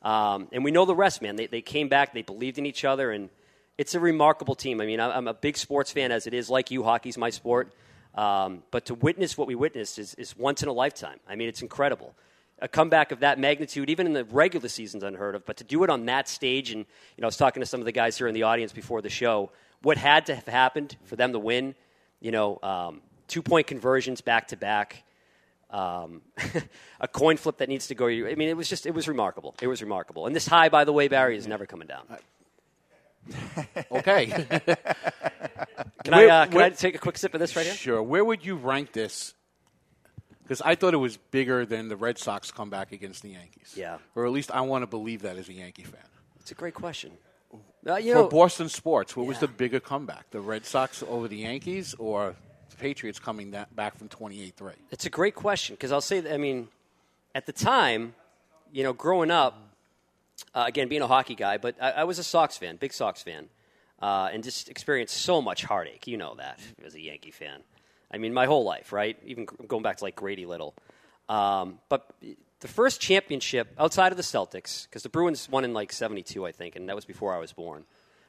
Um, 0.04 0.48
and 0.52 0.64
we 0.64 0.70
know 0.70 0.86
the 0.86 0.96
rest, 0.96 1.24
man. 1.24 1.36
They, 1.36 1.48
they 1.48 1.62
came 1.62 1.90
back. 1.90 2.14
They 2.14 2.22
believed 2.22 2.60
in 2.60 2.68
each 2.68 2.86
other, 2.86 3.10
and 3.10 3.32
it's 3.80 3.96
a 3.96 4.00
remarkable 4.00 4.54
team. 4.54 4.80
I 4.80 4.86
mean, 4.86 5.00
I'm 5.00 5.28
a 5.28 5.34
big 5.34 5.58
sports 5.58 5.92
fan 5.92 6.12
as 6.12 6.28
it 6.28 6.36
is. 6.36 6.52
Like 6.52 6.70
you, 6.70 6.84
hockey's 6.84 7.18
my 7.18 7.32
sport. 7.32 7.74
Um, 8.16 8.64
but 8.72 8.86
to 8.86 8.96
witness 8.96 9.38
what 9.38 9.48
we 9.48 9.56
witnessed 9.56 10.00
is, 10.00 10.16
is 10.16 10.36
once 10.38 10.64
in 10.64 10.70
a 10.70 10.74
lifetime. 10.74 11.20
I 11.28 11.36
mean, 11.36 11.50
it's 11.50 11.62
incredible. 11.62 12.16
A 12.60 12.68
comeback 12.68 13.12
of 13.12 13.20
that 13.20 13.38
magnitude, 13.38 13.90
even 13.90 14.08
in 14.08 14.14
the 14.14 14.24
regular 14.24 14.70
season's 14.70 15.04
unheard 15.04 15.36
of. 15.36 15.46
But 15.46 15.58
to 15.58 15.66
do 15.66 15.84
it 15.84 15.90
on 15.90 16.06
that 16.06 16.30
stage, 16.30 16.72
and 16.72 16.80
you 16.80 17.22
know, 17.22 17.26
I 17.26 17.28
was 17.28 17.38
talking 17.38 17.60
to 17.62 17.66
some 17.66 17.82
of 17.82 17.86
the 17.86 17.92
guys 17.92 18.18
here 18.18 18.28
in 18.28 18.34
the 18.34 18.44
audience 18.44 18.72
before 18.72 19.02
the 19.02 19.10
show. 19.10 19.52
What 19.82 19.98
had 19.98 20.26
to 20.28 20.36
have 20.36 20.48
happened 20.48 20.96
for 21.04 21.18
them 21.18 21.34
to 21.34 21.40
win? 21.40 21.76
You 22.22 22.32
know, 22.32 22.60
um, 22.64 23.02
two 23.28 23.42
point 23.42 23.68
conversions 23.68 24.22
back 24.22 24.48
to 24.48 24.58
back 24.58 25.04
um, 25.70 26.22
a 27.02 27.08
coin 27.08 27.38
flip 27.38 27.58
that 27.58 27.70
needs 27.70 27.88
to 27.88 27.96
go. 27.96 28.08
I 28.08 28.36
mean, 28.36 28.50
it 28.50 28.58
was 28.58 28.70
just 28.70 28.86
it 28.86 28.94
was 28.94 29.08
remarkable. 29.08 29.56
It 29.62 29.68
was 29.68 29.82
remarkable. 29.82 30.26
And 30.26 30.36
this 30.36 30.48
high, 30.48 30.70
by 30.70 30.86
the 30.86 30.94
way, 30.94 31.08
Barry, 31.08 31.38
is 31.38 31.48
never 31.48 31.66
coming 31.66 31.88
down. 31.88 32.04
Okay. 33.92 34.26
Can 36.06 36.14
I 36.14 36.28
uh, 36.28 36.46
can 36.46 36.62
I 36.62 36.70
take 36.70 36.94
a 36.94 37.00
quick 37.00 37.18
sip 37.18 37.34
of 37.34 37.40
this 37.40 37.56
right 37.56 37.66
here? 37.66 37.74
Sure. 37.74 38.04
Where 38.04 38.24
would 38.24 38.46
you 38.46 38.56
rank 38.56 38.92
this? 38.92 39.34
Because 40.44 40.62
I 40.62 40.76
thought 40.76 40.94
it 40.94 40.98
was 40.98 41.18
bigger 41.18 41.66
than 41.66 41.90
the 41.90 41.96
Red 41.96 42.20
Sox 42.20 42.52
comeback 42.52 42.92
against 42.92 43.24
the 43.24 43.30
Yankees. 43.30 43.74
Yeah. 43.76 43.98
Or 44.14 44.28
at 44.28 44.32
least 44.32 44.52
I 44.52 44.62
want 44.62 44.84
to 44.84 44.88
believe 44.88 45.24
that 45.24 45.38
as 45.38 45.50
a 45.50 45.54
Yankee 45.54 45.84
fan. 45.84 46.00
It's 46.40 46.52
a 46.52 46.54
great 46.54 46.76
question. 46.76 47.12
Uh, 47.88 47.96
you 47.96 48.14
For 48.14 48.20
know, 48.20 48.28
Boston 48.28 48.70
sports, 48.70 49.18
what 49.18 49.26
was 49.26 49.40
the 49.40 49.48
bigger 49.48 49.80
comeback? 49.80 50.30
The 50.30 50.40
Red 50.40 50.64
Sox 50.66 51.02
over 51.08 51.28
the 51.28 51.38
Yankees 51.38 51.96
or 51.98 52.36
the 52.70 52.76
Patriots 52.76 53.18
coming 53.18 53.52
that 53.52 53.76
back 53.76 53.98
from 53.98 54.08
28-3? 54.08 54.74
It's 54.92 55.08
a 55.08 55.10
great 55.10 55.34
question 55.34 55.74
because 55.74 55.92
I'll 55.92 56.02
say 56.02 56.20
that, 56.20 56.32
I 56.32 56.38
mean, 56.38 56.68
at 57.34 57.48
the 57.48 57.54
time, 57.54 58.14
you 58.72 58.84
know, 58.84 58.94
growing 58.94 59.32
up, 59.32 59.65
uh, 60.54 60.64
again, 60.68 60.88
being 60.88 61.02
a 61.02 61.08
hockey 61.08 61.36
guy, 61.36 61.58
but 61.58 61.76
I, 61.82 61.92
I 61.92 62.04
was 62.04 62.20
a 62.20 62.24
Sox 62.24 62.58
fan, 62.58 62.76
big 62.78 62.94
Sox 62.94 63.22
fan, 63.22 63.48
uh, 64.02 64.30
and 64.32 64.44
just 64.44 64.70
experienced 64.70 65.16
so 65.18 65.42
much 65.42 65.64
heartache. 65.64 66.08
You 66.08 66.18
know 66.18 66.36
that 66.36 66.60
as 66.86 66.96
a 66.96 67.02
Yankee 67.02 67.32
fan. 67.32 67.62
I 68.12 68.18
mean, 68.18 68.34
my 68.34 68.46
whole 68.46 68.64
life, 68.64 68.94
right? 68.94 69.18
Even 69.26 69.46
going 69.46 69.84
back 69.84 69.98
to 69.98 70.04
like 70.04 70.16
Grady 70.16 70.46
Little. 70.46 70.76
Um, 71.28 71.80
but 71.90 72.10
the 72.60 72.68
first 72.68 73.02
championship 73.02 73.74
outside 73.80 74.12
of 74.12 74.18
the 74.18 74.24
Celtics, 74.24 74.88
because 74.88 75.04
the 75.04 75.10
Bruins 75.10 75.50
won 75.50 75.64
in 75.66 75.74
like 75.74 75.92
72, 75.92 76.46
I 76.46 76.52
think, 76.52 76.76
and 76.76 76.88
that 76.88 76.96
was 76.96 77.06
before 77.06 77.34
I 77.34 77.40
was 77.40 77.52
born. 77.52 77.84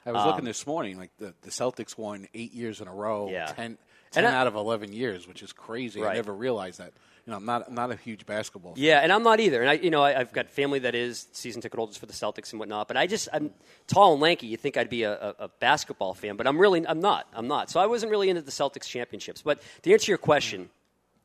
I 0.04 0.12
was 0.12 0.22
Um, 0.22 0.28
looking 0.28 0.44
this 0.44 0.66
morning, 0.66 0.96
like 0.98 1.10
the, 1.18 1.34
the 1.42 1.50
Celtics 1.50 1.98
won 1.98 2.26
eight 2.32 2.54
years 2.54 2.80
in 2.80 2.88
a 2.88 2.94
row, 2.94 3.28
Yeah. 3.28 3.46
10, 3.46 3.64
And 3.66 3.78
10 4.12 4.24
I- 4.24 4.34
out 4.34 4.46
of 4.46 4.54
11 4.54 4.92
years, 4.92 5.26
which 5.28 5.42
is 5.42 5.52
crazy. 5.52 6.02
I 6.04 6.14
never 6.14 6.32
realized 6.32 6.78
that. 6.78 6.92
You 7.26 7.32
know, 7.32 7.38
I'm 7.38 7.44
not, 7.44 7.72
not 7.72 7.90
a 7.90 7.96
huge 7.96 8.24
basketball 8.24 8.74
fan. 8.74 8.84
Yeah, 8.84 9.00
and 9.00 9.12
I'm 9.12 9.24
not 9.24 9.40
either. 9.40 9.60
And 9.60 9.68
I, 9.68 9.72
you 9.72 9.90
know, 9.90 10.00
I, 10.00 10.20
I've 10.20 10.32
got 10.32 10.48
family 10.48 10.78
that 10.80 10.94
is 10.94 11.26
season 11.32 11.60
ticket 11.60 11.76
holders 11.76 11.96
for 11.96 12.06
the 12.06 12.12
Celtics 12.12 12.52
and 12.52 12.60
whatnot. 12.60 12.86
But 12.86 12.96
I 12.96 13.08
just, 13.08 13.28
I'm 13.32 13.50
tall 13.88 14.12
and 14.12 14.22
lanky. 14.22 14.46
You 14.46 14.56
think 14.56 14.76
I'd 14.76 14.88
be 14.88 15.02
a, 15.02 15.12
a, 15.12 15.34
a 15.40 15.48
basketball 15.48 16.14
fan, 16.14 16.36
but 16.36 16.46
I'm 16.46 16.56
really, 16.56 16.86
I'm 16.86 17.00
not. 17.00 17.26
I'm 17.34 17.48
not. 17.48 17.68
So 17.68 17.80
I 17.80 17.86
wasn't 17.86 18.12
really 18.12 18.30
into 18.30 18.42
the 18.42 18.52
Celtics 18.52 18.86
championships. 18.86 19.42
But 19.42 19.60
to 19.82 19.92
answer 19.92 20.12
your 20.12 20.18
question, 20.18 20.70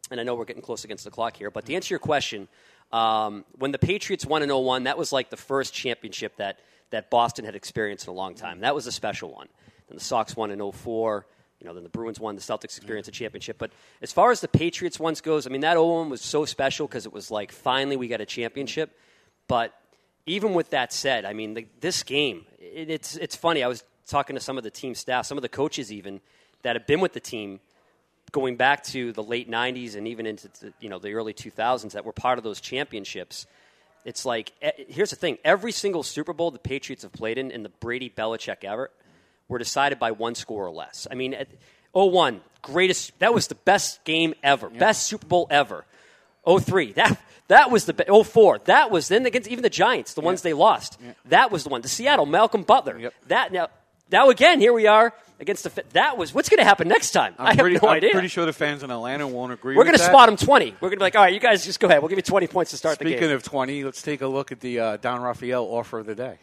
and 0.10 0.20
I 0.20 0.24
know 0.24 0.34
we're 0.34 0.45
getting 0.45 0.64
close 0.64 0.84
against 0.84 1.04
the 1.04 1.12
clock 1.12 1.38
here, 1.38 1.52
but 1.52 1.66
to 1.68 1.76
answer 1.76 1.93
your 1.93 1.99
question, 1.99 2.47
um, 2.91 3.45
when 3.60 3.72
the 3.72 3.80
Patriots 3.80 4.26
won 4.26 4.41
in 4.41 4.49
01, 4.49 4.86
that 4.86 4.97
was 4.97 5.12
like 5.12 5.30
the 5.30 5.38
first 5.38 5.72
championship 5.72 6.36
that, 6.38 6.60
that 6.89 7.12
Boston 7.12 7.45
had 7.45 7.56
experienced 7.56 8.08
in 8.08 8.12
a 8.12 8.16
long 8.16 8.34
time. 8.34 8.62
That 8.62 8.74
was 8.74 8.88
a 8.88 8.91
special 8.91 9.32
one. 9.32 9.49
Then 9.88 9.97
the 9.97 10.04
Sox 10.04 10.36
won 10.36 10.49
in 10.49 10.72
04. 10.72 11.28
You 11.62 11.68
know, 11.68 11.74
then 11.74 11.84
the 11.84 11.89
Bruins 11.89 12.20
won, 12.20 12.36
the 12.36 12.41
Celtics 12.41 12.78
experienced 12.78 13.09
mm-hmm. 13.09 13.16
a 13.16 13.26
championship. 13.26 13.57
But 13.57 13.72
as 14.01 14.12
far 14.12 14.32
as 14.32 14.41
the 14.41 14.47
Patriots 14.47 14.99
once 14.99 15.22
goes, 15.22 15.45
I 15.45 15.49
mean, 15.49 15.62
that 15.62 15.80
01 15.80 16.09
was 16.09 16.22
so 16.22 16.45
special 16.45 16.88
because 16.88 17.05
it 17.05 17.14
was 17.14 17.30
like 17.30 17.51
finally 17.51 17.95
we 17.95 18.07
got 18.07 18.22
a 18.22 18.26
championship. 18.26 18.97
But 19.47 19.74
even 20.26 20.53
with 20.53 20.72
that 20.72 20.91
said, 20.91 21.26
I 21.26 21.34
mean, 21.34 21.53
the, 21.53 21.68
this 21.80 22.03
game, 22.03 22.45
it, 22.59 22.89
it's, 22.89 23.16
it's 23.16 23.36
funny. 23.36 23.64
I 23.64 23.68
was 23.68 23.84
talking 24.07 24.36
to 24.36 24.39
some 24.39 24.57
of 24.57 24.64
the 24.64 24.72
team 24.72 24.95
staff, 24.95 25.26
some 25.26 25.38
of 25.38 25.41
the 25.41 25.49
coaches 25.49 25.91
even, 25.91 26.20
that 26.64 26.76
have 26.76 26.88
been 26.88 26.99
with 26.99 27.14
the 27.14 27.20
team 27.20 27.59
going 28.32 28.55
back 28.55 28.84
to 28.84 29.12
the 29.12 29.24
late 29.24 29.49
90s 29.49 29.95
and 29.95 30.07
even 30.07 30.26
into 30.26 30.47
the, 30.59 30.74
you 30.80 30.89
know, 30.89 30.99
the 30.99 31.14
early 31.14 31.34
2000s 31.34 31.91
that 31.91 32.05
were 32.05 32.14
part 32.14 32.38
of 32.38 32.43
those 32.43 32.62
championships. 32.62 33.45
It's 34.05 34.26
like, 34.26 34.53
here's 34.88 35.09
the 35.12 35.16
thing 35.16 35.38
every 35.43 35.72
single 35.72 36.01
Super 36.01 36.34
Bowl 36.34 36.49
the 36.49 36.59
Patriots 36.59 37.03
have 37.03 37.12
played 37.12 37.38
in, 37.38 37.51
in 37.51 37.64
the 37.64 37.70
Brady 37.70 38.09
Belichick 38.09 38.64
ever, 38.64 38.89
were 39.52 39.60
decided 39.60 39.99
by 39.99 40.12
one 40.12 40.34
score 40.34 40.66
or 40.66 40.72
less. 40.72 41.08
I 41.12 41.16
mean, 41.16 41.34
at 41.34 41.47
01, 41.91 42.41
greatest, 42.62 43.18
that 43.20 43.34
was 43.34 43.47
the 43.47 43.56
best 43.56 44.04
game 44.04 44.34
ever, 44.41 44.70
best 44.70 45.06
Super 45.06 45.28
Bowl 45.28 45.47
ever. 45.52 45.86
03, 46.47 46.93
that, 46.93 47.22
that 47.49 47.70
was 47.70 47.86
the, 47.86 47.93
be- 47.93 48.24
04, 48.24 48.60
that 48.66 48.89
was, 48.89 49.10
then 49.10 49.26
against 49.26 49.49
even 49.49 49.62
the 49.62 49.70
Giants, 49.70 50.14
the 50.14 50.22
ones 50.22 50.41
they 50.41 50.54
lost, 50.54 50.97
that 51.26 51.52
was 51.52 51.64
the 51.64 51.70
one. 51.70 51.82
The 51.82 51.89
Seattle, 51.89 52.26
Malcolm 52.26 52.64
Butler, 52.64 53.12
that, 53.28 53.52
now, 53.52 53.68
now 54.12 54.30
again, 54.30 54.60
here 54.60 54.74
we 54.74 54.88
are 54.88 55.14
against 55.39 55.64
the, 55.64 55.84
that 55.93 56.18
was, 56.18 56.34
what's 56.34 56.49
going 56.49 56.60
to 56.60 56.64
happen 56.64 56.88
next 56.88 57.12
time? 57.12 57.36
I'm 57.38 57.47
I 57.47 57.49
have 57.49 57.60
pretty, 57.60 57.78
no 57.82 57.89
I'm 57.89 57.97
idea. 57.97 58.12
pretty 58.12 58.30
sure 58.30 58.45
the 58.45 58.54
fans 58.54 58.84
in 58.84 58.89
Atlanta 58.89 59.28
won't 59.28 59.52
agree 59.52 59.76
We're 59.76 59.84
going 59.84 59.97
to 59.97 60.04
spot 60.04 60.28
them 60.28 60.38
20. 60.38 60.72
We're 60.72 60.80
going 60.80 60.91
to 60.91 60.97
be 60.97 61.04
like, 61.04 61.16
all 61.16 61.24
right, 61.24 61.34
you 61.34 61.39
guys 61.39 61.66
just 61.66 61.80
go 61.80 61.88
ahead. 61.88 62.02
We'll 62.02 62.10
give 62.10 62.18
you 62.18 62.24
20 62.24 62.47
points 62.47 62.72
to 62.72 62.78
start 62.78 62.97
the 62.97 63.06
game. 63.06 63.18
Speaking 63.18 63.32
of 63.34 63.43
20, 63.43 63.84
let's 63.84 64.02
take 64.02 64.22
a 64.22 64.28
look 64.28 64.52
at 64.52 64.62
the 64.62 64.80
uh, 64.80 64.97
Don 64.97 65.22
Raphael 65.22 65.64
offer 65.64 65.99
of 65.99 66.06
the 66.06 66.16
day. 66.16 66.38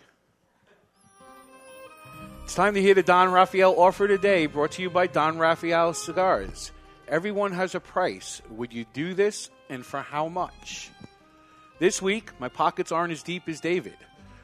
It's 2.49 2.55
time 2.55 2.73
to 2.73 2.81
hear 2.81 2.95
the 2.95 3.03
Don 3.03 3.31
Raphael 3.31 3.75
offer 3.79 4.09
today, 4.09 4.47
brought 4.47 4.71
to 4.73 4.83
you 4.83 4.89
by 4.89 5.07
Don 5.07 5.37
Raphael 5.37 5.93
Cigars. 5.93 6.73
Everyone 7.07 7.53
has 7.53 7.75
a 7.75 7.79
price. 7.79 8.41
Would 8.49 8.73
you 8.73 8.87
do 8.95 9.13
this, 9.13 9.51
and 9.69 9.85
for 9.85 10.01
how 10.01 10.29
much? 10.29 10.91
This 11.79 12.01
week, 12.01 12.31
my 12.41 12.49
pockets 12.49 12.91
aren't 12.91 13.13
as 13.13 13.23
deep 13.23 13.51
as 13.51 13.61
David. 13.61 13.99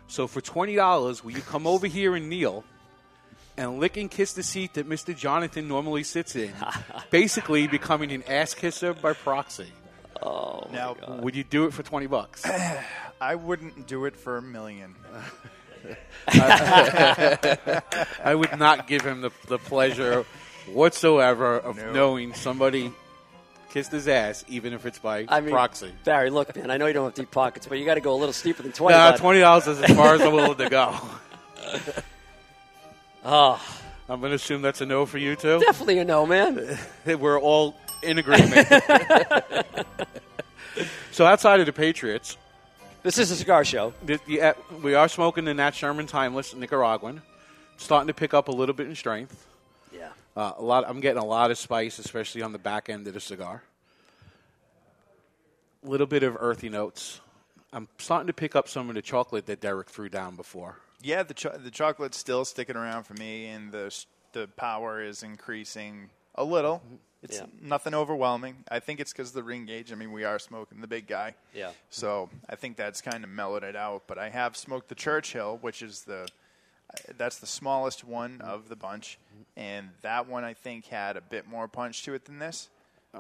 So 0.07 0.27
for 0.27 0.43
$20, 0.43 1.25
will 1.25 1.31
you 1.31 1.41
come 1.41 1.67
over 1.67 1.87
here 1.87 2.15
and 2.15 2.29
kneel 2.29 2.63
and 3.57 3.81
lick 3.81 3.97
and 3.97 4.11
kiss 4.11 4.35
the 4.35 4.43
seat 4.43 4.75
that 4.75 4.87
Mr. 4.87 5.17
Jonathan 5.17 5.67
normally 5.67 6.03
sits 6.03 6.37
in, 6.37 6.53
basically 7.11 7.67
becoming 7.69 8.13
an 8.13 8.23
ass 8.25 8.53
kisser 8.53 8.93
by 8.93 9.15
proxy? 9.15 9.73
Oh, 10.23 10.69
Now, 10.71 10.95
Would 11.23 11.35
you 11.35 11.43
do 11.43 11.65
it 11.65 11.73
for 11.73 11.83
20 11.83 12.07
bucks? 12.09 12.45
I 13.21 13.35
wouldn't 13.35 13.87
do 13.87 14.05
it 14.05 14.15
for 14.15 14.37
a 14.37 14.43
million. 14.43 14.95
I 18.25 18.35
would 18.35 18.59
not 18.59 18.87
give 18.87 19.03
him 19.03 19.21
the, 19.21 19.31
the 19.49 19.59
pleasure 19.59 20.25
whatsoever 20.73 21.57
of 21.59 21.77
No. 21.77 21.93
knowing 21.93 22.35
somebody 22.35 22.91
kissed 23.71 23.93
his 23.93 24.07
ass, 24.09 24.45
even 24.49 24.73
if 24.73 24.87
it's 24.87 24.99
by 24.99 25.27
I 25.29 25.41
mean, 25.41 25.51
proxy. 25.51 25.93
Barry, 26.05 26.31
look, 26.31 26.55
man, 26.57 26.71
I 26.71 26.77
know 26.77 26.87
you 26.87 26.93
don't 26.93 27.05
have 27.07 27.15
deep 27.15 27.31
pockets, 27.31 27.67
but 27.67 27.79
you 27.79 27.85
got 27.85 27.95
to 27.95 28.01
go 28.01 28.15
a 28.15 28.17
little 28.17 28.33
steeper 28.33 28.63
than 28.63 28.73
20. 28.73 28.95
Nah, 28.97 29.11
bud. 29.13 29.19
twenty 29.19 29.41
dollars 29.41 29.67
is 29.67 29.81
as 29.81 29.95
far 29.97 30.15
as 30.15 30.21
I'm 30.23 30.33
willing 30.33 30.57
to 30.59 30.69
go. 30.71 30.97
Oh, 33.25 33.61
I'm 34.09 34.21
going 34.21 34.31
to 34.31 34.37
assume 34.37 34.63
that's 34.63 34.81
a 34.81 34.87
no 34.87 35.07
for 35.07 35.19
you 35.19 35.35
too. 35.37 35.59
definitely 35.61 35.99
a 35.99 36.05
no, 36.05 36.25
man. 36.27 36.79
We're 37.07 37.41
all 37.41 37.75
in 38.03 38.19
agreement. 38.19 38.69
so 41.11 41.25
outside 41.27 41.61
of 41.61 41.67
the 41.67 41.73
Patriots, 41.73 42.37
This 43.05 43.19
is 43.19 43.31
a 43.31 43.37
cigar 43.37 43.65
show. 43.65 43.93
the, 44.03 44.19
the, 44.27 44.41
uh, 44.41 44.55
we 44.83 44.95
are 44.95 45.09
smoking 45.09 45.45
the 45.45 45.53
Nat 45.55 45.75
Sherman 45.75 46.07
Timeless 46.07 46.55
Nicaraguan, 46.55 47.21
starting 47.77 48.07
to 48.09 48.15
pick 48.15 48.33
up 48.35 48.49
a 48.49 48.51
little 48.51 48.75
bit 48.75 48.89
in 48.89 48.97
strength. 48.97 49.47
Yeah. 49.93 50.09
Uh, 50.37 50.53
a 50.57 50.63
lot. 50.63 50.85
I'm 50.89 51.01
getting 51.01 51.23
a 51.23 51.25
lot 51.25 51.51
of 51.51 51.59
spice, 51.59 51.99
especially 51.99 52.41
on 52.43 52.53
the 52.53 52.59
back 52.59 52.89
end 52.89 53.07
of 53.07 53.13
the 53.15 53.21
cigar. 53.21 53.63
A 55.85 55.89
little 55.89 56.07
bit 56.07 56.23
of 56.23 56.37
earthy 56.41 56.71
notes. 56.71 57.21
I'm 57.75 57.89
starting 57.99 58.27
to 58.29 58.33
pick 58.33 58.57
up 58.57 58.69
some 58.69 58.89
of 58.89 58.95
the 58.95 59.03
chocolate 59.03 59.47
that 59.47 59.61
Derek 59.61 59.91
threw 59.91 60.09
down 60.09 60.35
before. 60.35 60.79
Yeah, 61.03 61.23
the 61.25 61.35
cho- 61.35 61.59
the 61.59 61.71
chocolate's 61.71 62.17
still 62.17 62.47
sticking 62.47 62.77
around 62.77 63.05
for 63.05 63.15
me, 63.15 63.47
and 63.47 63.71
the 63.71 63.87
s- 63.87 64.07
the 64.33 64.49
power 64.57 65.03
is 65.03 65.23
increasing 65.23 66.09
a 66.37 66.43
little. 66.45 66.83
It's 67.25 67.39
Yeah. 67.39 67.47
nothing 67.61 67.95
overwhelming. 67.95 68.65
I 68.71 68.81
think 68.81 69.01
it's 69.01 69.13
because 69.13 69.33
the 69.33 69.43
ring 69.43 69.65
gauge. 69.67 69.91
I 69.91 69.95
mean, 69.95 70.13
we 70.13 70.25
are 70.25 70.39
smoking 70.39 70.81
the 70.83 70.87
big 70.87 71.07
guy. 71.07 71.35
Yeah. 71.55 71.71
So 71.91 72.29
I 72.49 72.55
think 72.55 72.77
that's 72.77 73.01
kind 73.01 73.25
of 73.25 73.31
mellowed 73.31 73.65
it 73.65 73.75
out. 73.77 74.03
But 74.07 74.19
I 74.19 74.29
have 74.29 74.57
smoked 74.57 74.89
the 74.89 74.95
Churchill, 74.95 75.57
which 75.63 75.81
is 75.83 76.03
the 76.03 76.29
that's 77.17 77.39
the 77.39 77.47
smallest 77.47 78.05
one 78.05 78.41
of 78.43 78.69
the 78.69 78.77
bunch, 78.77 79.19
and 79.57 79.89
that 80.03 80.29
one 80.29 80.45
I 80.45 80.53
think 80.55 80.85
had 80.87 81.17
a 81.17 81.21
bit 81.23 81.49
more 81.49 81.67
punch 81.67 82.05
to 82.05 82.15
it 82.15 82.27
than 82.27 82.39
this. 82.39 82.69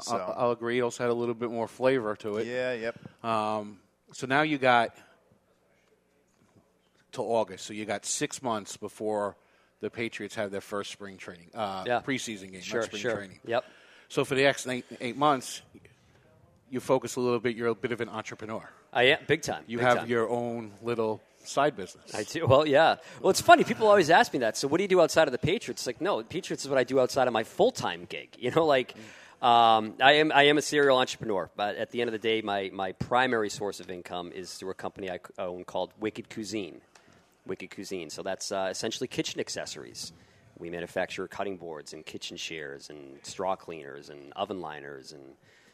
So 0.01 0.17
I'll, 0.17 0.35
I'll 0.37 0.51
agree. 0.53 0.79
It 0.79 0.83
also 0.83 1.03
had 1.03 1.11
a 1.11 1.15
little 1.15 1.35
bit 1.35 1.51
more 1.51 1.67
flavor 1.67 2.15
to 2.17 2.37
it. 2.37 2.47
Yeah, 2.47 2.73
yep. 2.75 3.25
Um, 3.25 3.81
so 4.13 4.27
now 4.27 4.43
you 4.43 4.59
got 4.59 4.95
to 7.13 7.23
August. 7.23 7.65
So 7.67 7.73
you 7.73 7.85
got 7.85 8.05
six 8.05 8.43
months 8.43 8.77
before 8.77 9.37
the 9.81 9.91
Patriots 9.91 10.35
have 10.35 10.51
their 10.51 10.61
first 10.61 10.91
spring 10.91 11.17
training, 11.17 11.51
uh, 11.55 11.85
Yeah. 11.87 12.01
preseason 12.01 12.53
game, 12.53 12.61
Sure, 12.61 12.81
not 12.81 12.87
spring 12.87 13.03
sure. 13.03 13.17
training. 13.17 13.41
Yep. 13.47 13.65
So 14.15 14.25
for 14.25 14.37
the 14.37 14.45
next 14.45 14.69
eight, 14.69 14.85
eight 15.01 15.17
months, 15.17 15.61
you 16.71 16.79
focus 16.79 17.17
a 17.17 17.21
little 17.21 17.41
bit. 17.41 17.57
You're 17.57 17.67
a 17.67 17.75
bit 17.75 17.91
of 17.91 18.01
an 18.01 18.09
entrepreneur. 18.09 18.63
I 18.93 19.03
am 19.07 19.19
big 19.27 19.43
time. 19.43 19.65
You 19.67 19.79
big 19.79 19.87
have 19.89 19.99
time. 19.99 20.09
your 20.09 20.31
own 20.31 20.71
little 20.83 21.21
side 21.43 21.77
business. 21.77 22.15
I 22.15 22.23
do. 22.23 22.47
Well, 22.47 22.65
yeah. 22.65 22.99
Well, 23.21 23.31
it's 23.31 23.41
funny. 23.41 23.65
People 23.65 23.89
always 23.89 24.11
ask 24.11 24.33
me 24.33 24.39
that. 24.39 24.57
So, 24.57 24.69
what 24.69 24.79
do 24.79 24.85
you 24.85 24.89
do 24.89 25.01
outside 25.01 25.27
of 25.27 25.33
the 25.33 25.39
Patriots? 25.39 25.85
Like, 25.85 26.01
no, 26.01 26.23
Patriots 26.23 26.63
is 26.63 26.69
what 26.69 26.79
I 26.79 26.85
do 26.85 27.01
outside 27.01 27.27
of 27.27 27.33
my 27.33 27.43
full 27.43 27.73
time 27.73 28.07
gig. 28.09 28.37
You 28.39 28.53
know, 28.53 28.65
like 28.65 28.95
um, 29.43 29.95
I 30.01 30.13
am. 30.13 30.31
I 30.31 30.45
am 30.45 30.59
a 30.59 30.63
serial 30.63 30.97
entrepreneur. 30.99 31.51
But 31.57 31.75
at 31.75 31.91
the 31.91 32.01
end 32.01 32.07
of 32.07 32.13
the 32.13 32.21
day, 32.21 32.41
my 32.41 32.71
my 32.73 32.93
primary 32.93 33.51
source 33.51 33.81
of 33.81 33.91
income 33.91 34.31
is 34.31 34.55
through 34.55 34.71
a 34.71 34.75
company 34.75 35.11
I 35.11 35.19
own 35.41 35.65
called 35.65 35.93
Wicked 35.99 36.31
Cuisine. 36.31 36.83
Wicked 37.49 37.75
Cuisine. 37.75 38.11
So 38.11 38.23
that's 38.23 38.53
uh, 38.53 38.69
essentially 38.71 39.09
kitchen 39.09 39.41
accessories. 39.41 40.13
We 40.65 40.71
manufacture 40.71 41.29
cutting 41.29 41.59
boards 41.59 41.93
and 41.93 42.07
kitchen 42.07 42.39
shears 42.39 42.89
and 42.89 43.19
straw 43.23 43.55
cleaners 43.55 44.09
and 44.09 44.33
oven 44.33 44.63
liners 44.63 45.13
and 45.13 45.23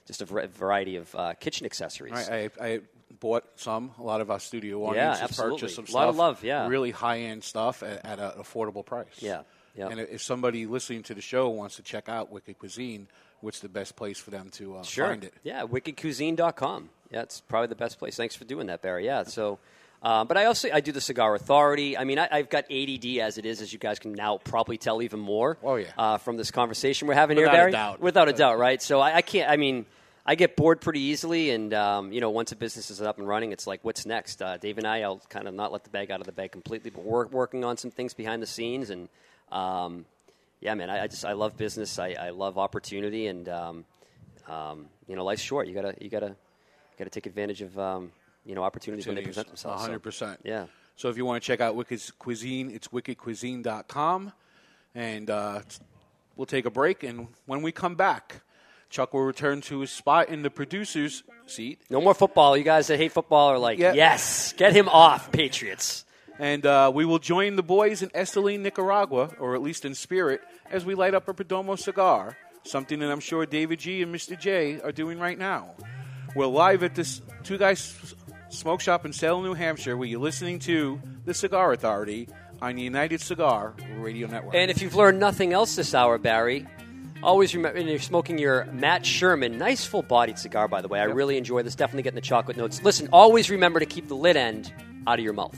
just 0.05 0.21
a 0.21 0.25
variety 0.25 0.97
of 0.97 1.15
uh, 1.15 1.35
kitchen 1.35 1.65
accessories. 1.65 2.29
I, 2.29 2.51
I, 2.61 2.67
I 2.67 2.81
bought 3.21 3.45
some. 3.55 3.93
A 4.01 4.03
lot 4.03 4.21
of 4.21 4.33
our 4.33 4.41
studio 4.41 4.81
Yeah, 4.81 4.89
audiences 4.89 5.23
absolutely. 5.23 5.59
purchased 5.61 5.77
some 5.77 5.85
A 5.89 5.93
lot 5.93 6.09
of 6.09 6.17
love, 6.17 6.43
yeah. 6.43 6.67
Really 6.67 6.91
high 6.91 7.21
end 7.21 7.45
stuff 7.45 7.85
at, 7.85 8.05
at 8.05 8.19
an 8.19 8.33
affordable 8.33 8.85
price. 8.85 9.07
Yeah, 9.21 9.43
yeah. 9.77 9.91
And 9.91 10.01
if 10.01 10.23
somebody 10.23 10.67
listening 10.67 11.05
to 11.05 11.15
the 11.15 11.21
show 11.21 11.51
wants 11.51 11.77
to 11.77 11.83
check 11.83 12.09
out 12.09 12.33
Wicked 12.33 12.59
Cuisine, 12.59 13.07
what's 13.43 13.61
the 13.61 13.69
best 13.69 13.95
place 13.95 14.19
for 14.19 14.33
them 14.33 14.51
to 14.55 14.79
uh, 14.79 14.83
sure. 14.83 15.07
find 15.07 15.23
it? 15.23 15.35
Yeah, 15.45 15.63
wickedcuisine.com. 15.67 16.89
Yeah, 17.13 17.23
it's 17.23 17.41
probably 17.43 17.69
the 17.69 17.77
best 17.77 18.01
place. 18.01 18.17
Thanks 18.17 18.35
for 18.35 18.45
doing 18.45 18.67
that, 18.67 18.83
Barry. 18.83 19.07
Yeah, 19.07 19.23
so. 19.23 19.61
Uh, 20.03 20.25
but 20.25 20.37
I 20.39 20.47
also 20.47 20.71
I 20.73 20.81
do 20.81 20.93
the 20.93 21.01
Cigar 21.01 21.35
Authority. 21.35 21.97
I 21.99 22.05
mean, 22.05 22.19
I, 22.19 22.29
I've 22.31 22.49
got 22.49 22.65
ADD 22.71 23.05
as 23.21 23.37
it 23.37 23.45
is, 23.45 23.61
as 23.61 23.73
you 23.73 23.79
guys 23.79 23.99
can 23.99 24.13
now 24.13 24.39
probably 24.39 24.79
tell 24.79 25.03
even 25.03 25.21
more. 25.21 25.59
Oh 25.63 25.77
yeah. 25.77 25.89
Uh, 25.99 26.17
from 26.17 26.37
this 26.39 26.51
conversation 26.51 27.07
we're 27.07 27.15
having 27.15 27.37
Without 27.37 27.49
a 27.49 27.57
here, 27.57 27.61
Barry. 27.65 27.73
doubt. 27.73 28.01
Without 28.01 28.29
a 28.29 28.33
doubt, 28.33 28.59
right? 28.59 28.81
So 28.81 29.01
I, 29.01 29.17
I 29.17 29.23
can't. 29.23 29.51
I 29.51 29.57
mean, 29.59 29.85
I 30.25 30.37
get 30.37 30.57
bored 30.57 30.81
pretty 30.81 31.01
easily, 31.01 31.51
and 31.51 31.75
um, 31.75 32.13
you 32.13 32.21
know, 32.23 32.31
once 32.31 32.51
a 32.53 32.57
business 32.57 32.91
is 32.91 33.03
up 33.03 33.19
and 33.19 33.29
running, 33.29 33.53
it's 33.53 33.67
like, 33.67 33.81
what's 33.83 34.07
next? 34.07 34.41
Uh, 34.41 34.57
Dave 34.57 34.79
and 34.79 34.87
I, 34.87 35.03
I'll 35.03 35.21
kind 35.29 35.47
of 35.47 35.55
not 35.55 35.71
let 35.71 35.85
the 35.85 35.91
bag 35.91 36.11
out 36.11 36.21
of 36.21 36.27
the 36.27 36.33
bag 36.33 36.51
completely, 36.53 36.91
but 36.91 37.05
we're 37.05 37.27
working 37.27 37.65
on 37.65 37.77
some 37.77 37.91
things 37.91 38.15
behind 38.15 38.43
the 38.43 38.47
scenes, 38.47 38.89
and 38.89 39.09
um, 39.53 40.07
yeah, 40.61 40.75
man, 40.75 40.89
I, 40.89 41.05
I 41.05 41.07
just 41.09 41.27
I 41.27 41.33
love 41.33 41.59
business. 41.59 41.99
I, 41.99 42.13
I 42.19 42.31
love 42.31 42.57
opportunity, 42.57 43.27
and 43.27 43.49
um, 43.51 43.85
um, 44.49 44.87
you 45.07 45.15
know, 45.17 45.25
life's 45.25 45.43
short. 45.43 45.69
You 45.69 45.75
gotta 45.75 45.95
you 46.01 46.09
gotta 46.09 46.37
gotta 46.99 47.11
take 47.11 47.27
advantage 47.27 47.61
of 47.63 47.79
um, 47.79 48.13
you 48.45 48.55
know 48.55 48.63
opportunities 48.63 49.07
when 49.07 49.17
they 49.17 49.23
present 49.23 49.47
themselves. 49.49 49.85
So, 49.85 49.91
100%. 49.99 50.39
yeah. 50.45 50.67
So 50.97 51.09
if 51.09 51.17
you 51.17 51.25
want 51.25 51.43
to 51.43 51.47
check 51.47 51.61
out 51.61 51.77
Wicked's 51.77 52.11
Cuisine, 52.11 52.71
it's 52.71 52.89
wickedcuisine.com. 52.89 54.33
And 54.95 55.31
uh, 55.31 55.61
we'll 56.37 56.47
take 56.47 56.67
a 56.67 56.71
break. 56.71 57.03
And 57.03 57.29
when 57.47 57.63
we 57.63 57.73
come 57.73 57.95
back, 57.95 58.43
Chuck 58.91 59.15
will 59.15 59.23
return 59.23 59.61
to 59.63 59.81
his 59.81 59.91
spot 59.91 60.29
in 60.29 60.43
the 60.43 60.51
producer's 60.51 61.23
seat. 61.47 61.81
No 61.91 62.01
more 62.01 62.13
football. 62.13 62.57
You 62.57 62.65
guys 62.65 62.89
that 62.89 62.99
hate 62.99 63.13
football 63.13 63.49
are 63.49 63.59
like, 63.59 63.79
Yeah. 63.79 63.93
yes, 63.95 64.53
get 64.55 64.75
him 64.75 64.89
off, 64.89 65.31
Patriots. 65.33 66.05
And 66.39 66.67
uh, 66.67 66.91
we 66.95 67.05
will 67.05 67.19
join 67.19 67.57
the 67.57 67.63
boys 67.63 68.03
in 68.03 68.09
Esteli, 68.11 68.59
Nicaragua, 68.59 69.31
or 69.39 69.55
at 69.55 69.63
least 69.63 69.85
in 69.85 69.95
spirit, 69.95 70.41
as 70.71 70.85
we 70.85 70.95
light 70.95 71.15
up 71.15 71.29
a 71.29 71.35
Perdomo 71.35 71.79
cigar, 71.79 72.37
something 72.65 72.99
that 72.99 73.11
I'm 73.11 73.21
sure 73.21 73.47
David 73.47 73.79
G 73.79 74.03
and 74.03 74.15
Mr. 74.15 74.39
J 74.39 74.81
are 74.81 74.93
doing 74.93 75.19
right 75.19 75.39
now. 75.39 75.71
We're 76.35 76.47
live 76.47 76.83
at 76.83 76.95
this 76.95 77.21
Two 77.43 77.59
Guys 77.59 78.15
Smoke 78.51 78.81
Shop 78.81 79.07
in 79.07 79.13
Salem, 79.13 79.45
New 79.45 79.55
Hampshire, 79.55 79.97
where 79.97 80.09
you're 80.09 80.21
listening 80.21 80.59
to 80.61 81.01
the 81.25 81.33
Cigar 81.33 81.73
Authority 81.73 82.29
on 82.61 82.75
the 82.75 82.83
United 82.83 83.21
Cigar 83.21 83.75
Radio 83.97 84.27
Network. 84.27 84.55
And 84.55 84.71
if 84.71 84.83
you've 84.83 84.97
learned 84.97 85.21
nothing 85.21 85.53
else 85.53 85.77
this 85.77 85.95
hour, 85.95 86.19
Barry, 86.19 86.67
always 87.23 87.55
remember 87.55 87.81
you're 87.81 88.01
smoking 88.01 88.39
your 88.39 88.65
Nat 88.67 89.07
Sherman, 89.07 89.57
nice 89.57 89.85
full 89.85 90.03
bodied 90.03 90.39
cigar, 90.39 90.67
by 90.67 90.83
the 90.83 90.89
way. 90.89 90.99
I 90.99 91.05
really 91.05 91.39
enjoy 91.39 91.63
this. 91.63 91.77
Definitely 91.77 92.03
getting 92.03 92.17
the 92.17 92.23
chocolate 92.23 92.57
notes. 92.57 92.83
Listen, 92.83 93.09
always 93.13 93.51
remember 93.51 93.79
to 93.79 93.87
keep 93.87 94.09
the 94.09 94.17
lid 94.17 94.37
end 94.37 94.73
out 95.07 95.19
of 95.19 95.25
your 95.25 95.33
mouth. 95.33 95.57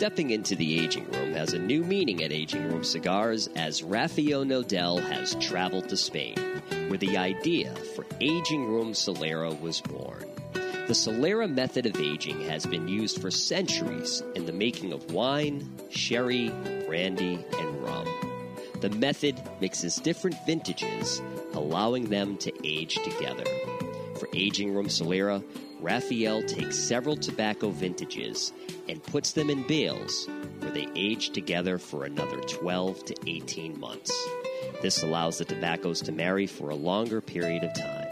Stepping 0.00 0.30
into 0.30 0.56
the 0.56 0.80
aging 0.80 1.04
room 1.10 1.34
has 1.34 1.52
a 1.52 1.58
new 1.58 1.84
meaning 1.84 2.24
at 2.24 2.32
Aging 2.32 2.66
Room 2.72 2.82
Cigars 2.82 3.50
as 3.54 3.82
Rafael 3.82 4.46
Nodal 4.46 4.96
has 4.96 5.34
traveled 5.34 5.90
to 5.90 5.96
Spain, 5.98 6.38
where 6.88 6.96
the 6.96 7.18
idea 7.18 7.74
for 7.94 8.06
Aging 8.18 8.64
Room 8.64 8.94
Solera 8.94 9.60
was 9.60 9.82
born. 9.82 10.24
The 10.54 10.94
Solera 10.94 11.52
method 11.52 11.84
of 11.84 12.00
aging 12.00 12.40
has 12.48 12.64
been 12.64 12.88
used 12.88 13.20
for 13.20 13.30
centuries 13.30 14.22
in 14.34 14.46
the 14.46 14.54
making 14.54 14.94
of 14.94 15.12
wine, 15.12 15.70
sherry, 15.90 16.48
brandy, 16.86 17.44
and 17.58 17.82
rum. 17.82 18.08
The 18.80 18.88
method 18.88 19.38
mixes 19.60 19.96
different 19.96 20.36
vintages, 20.46 21.20
allowing 21.52 22.06
them 22.06 22.38
to 22.38 22.66
age 22.66 22.94
together. 23.04 23.44
For 24.18 24.30
Aging 24.32 24.72
Room 24.72 24.86
Solera, 24.86 25.44
Rafael 25.80 26.42
takes 26.42 26.78
several 26.78 27.16
tobacco 27.16 27.70
vintages 27.70 28.52
and 28.88 29.02
puts 29.02 29.32
them 29.32 29.50
in 29.50 29.66
bales 29.66 30.28
where 30.60 30.70
they 30.70 30.88
age 30.94 31.30
together 31.30 31.78
for 31.78 32.04
another 32.04 32.38
12 32.40 33.04
to 33.06 33.14
18 33.26 33.80
months. 33.80 34.12
This 34.82 35.02
allows 35.02 35.38
the 35.38 35.44
tobaccos 35.44 36.02
to 36.02 36.12
marry 36.12 36.46
for 36.46 36.70
a 36.70 36.74
longer 36.74 37.20
period 37.20 37.64
of 37.64 37.74
time. 37.74 38.08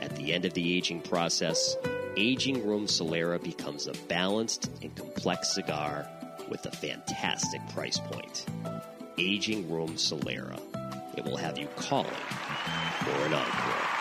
At 0.00 0.14
the 0.16 0.32
end 0.32 0.44
of 0.44 0.54
the 0.54 0.76
aging 0.76 1.02
process, 1.02 1.76
Aging 2.16 2.66
Room 2.66 2.86
Solera 2.86 3.42
becomes 3.42 3.86
a 3.86 3.92
balanced 4.08 4.70
and 4.82 4.94
complex 4.96 5.54
cigar 5.54 6.08
with 6.48 6.66
a 6.66 6.70
fantastic 6.70 7.60
price 7.68 7.98
point. 7.98 8.46
Aging 9.16 9.70
Room 9.70 9.90
Solera. 9.90 10.60
It 11.16 11.24
will 11.24 11.36
have 11.36 11.58
you 11.58 11.68
calling 11.76 12.10
for 12.10 13.10
an 13.26 13.34
encore. 13.34 13.99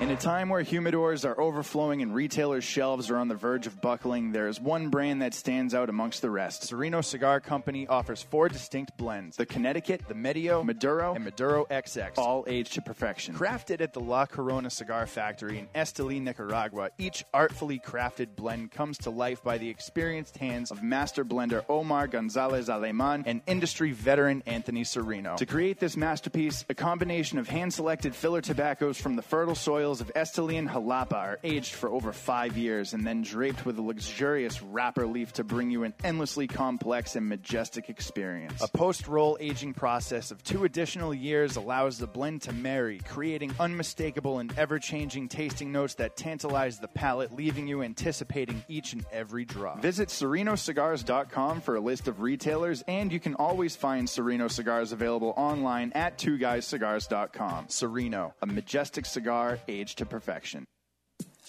In 0.00 0.10
a 0.10 0.16
time 0.16 0.48
where 0.48 0.62
humidors 0.62 1.28
are 1.28 1.40
overflowing 1.40 2.02
and 2.02 2.14
retailers' 2.14 2.62
shelves 2.62 3.10
are 3.10 3.16
on 3.16 3.26
the 3.26 3.34
verge 3.34 3.66
of 3.66 3.80
buckling, 3.80 4.30
there 4.30 4.46
is 4.46 4.60
one 4.60 4.90
brand 4.90 5.22
that 5.22 5.34
stands 5.34 5.74
out 5.74 5.88
amongst 5.88 6.22
the 6.22 6.30
rest. 6.30 6.62
Sereno 6.62 7.00
Cigar 7.00 7.40
Company 7.40 7.84
offers 7.88 8.22
four 8.22 8.48
distinct 8.48 8.96
blends 8.96 9.36
the 9.36 9.44
Connecticut, 9.44 10.02
the 10.06 10.14
Medio, 10.14 10.62
Maduro, 10.62 11.16
and 11.16 11.24
Maduro 11.24 11.64
XX, 11.68 12.16
all 12.16 12.44
aged 12.46 12.74
to 12.74 12.82
perfection. 12.82 13.34
Crafted 13.34 13.80
at 13.80 13.92
the 13.92 13.98
La 13.98 14.24
Corona 14.24 14.70
Cigar 14.70 15.08
Factory 15.08 15.58
in 15.58 15.66
Esteli, 15.74 16.22
Nicaragua, 16.22 16.90
each 16.96 17.24
artfully 17.34 17.80
crafted 17.80 18.36
blend 18.36 18.70
comes 18.70 18.98
to 18.98 19.10
life 19.10 19.42
by 19.42 19.58
the 19.58 19.68
experienced 19.68 20.36
hands 20.36 20.70
of 20.70 20.80
master 20.80 21.24
blender 21.24 21.64
Omar 21.68 22.06
Gonzalez 22.06 22.68
Aleman 22.68 23.24
and 23.26 23.40
industry 23.48 23.90
veteran 23.90 24.44
Anthony 24.46 24.84
Sereno. 24.84 25.34
To 25.38 25.46
create 25.46 25.80
this 25.80 25.96
masterpiece, 25.96 26.64
a 26.68 26.74
combination 26.74 27.40
of 27.40 27.48
hand 27.48 27.74
selected 27.74 28.14
filler 28.14 28.40
tobaccos 28.40 28.96
from 28.96 29.16
the 29.16 29.22
fertile 29.22 29.56
soils 29.88 30.00
of 30.02 30.12
Esteli 30.12 30.58
and 30.58 30.68
Jalapa 30.68 31.14
are 31.14 31.38
aged 31.42 31.72
for 31.72 31.88
over 31.88 32.12
five 32.12 32.58
years 32.58 32.92
and 32.92 33.06
then 33.06 33.22
draped 33.22 33.64
with 33.64 33.78
a 33.78 33.82
luxurious 33.82 34.60
wrapper 34.60 35.06
leaf 35.06 35.32
to 35.32 35.42
bring 35.42 35.70
you 35.70 35.84
an 35.84 35.94
endlessly 36.04 36.46
complex 36.46 37.16
and 37.16 37.26
majestic 37.26 37.88
experience. 37.88 38.60
A 38.60 38.68
post 38.68 39.08
roll 39.08 39.38
aging 39.40 39.72
process 39.72 40.30
of 40.30 40.44
two 40.44 40.64
additional 40.64 41.14
years 41.14 41.56
allows 41.56 41.96
the 41.96 42.06
blend 42.06 42.42
to 42.42 42.52
marry, 42.52 42.98
creating 42.98 43.54
unmistakable 43.58 44.40
and 44.40 44.52
ever 44.58 44.78
changing 44.78 45.26
tasting 45.26 45.72
notes 45.72 45.94
that 45.94 46.18
tantalize 46.18 46.78
the 46.78 46.88
palate, 46.88 47.32
leaving 47.32 47.66
you 47.66 47.82
anticipating 47.82 48.62
each 48.68 48.92
and 48.92 49.06
every 49.10 49.46
drop. 49.46 49.80
Visit 49.80 50.10
SerenoCigars.com 50.10 51.62
for 51.62 51.76
a 51.76 51.80
list 51.80 52.08
of 52.08 52.20
retailers, 52.20 52.84
and 52.88 53.10
you 53.10 53.20
can 53.20 53.34
always 53.36 53.74
find 53.74 54.06
Sereno 54.06 54.48
cigars 54.48 54.92
available 54.92 55.32
online 55.38 55.92
at 55.94 56.18
twoguyscigars.com. 56.18 57.70
Sereno, 57.70 58.34
a 58.42 58.46
majestic 58.46 59.06
cigar 59.06 59.58
aged 59.66 59.77
to 59.86 60.06
perfection. 60.06 60.64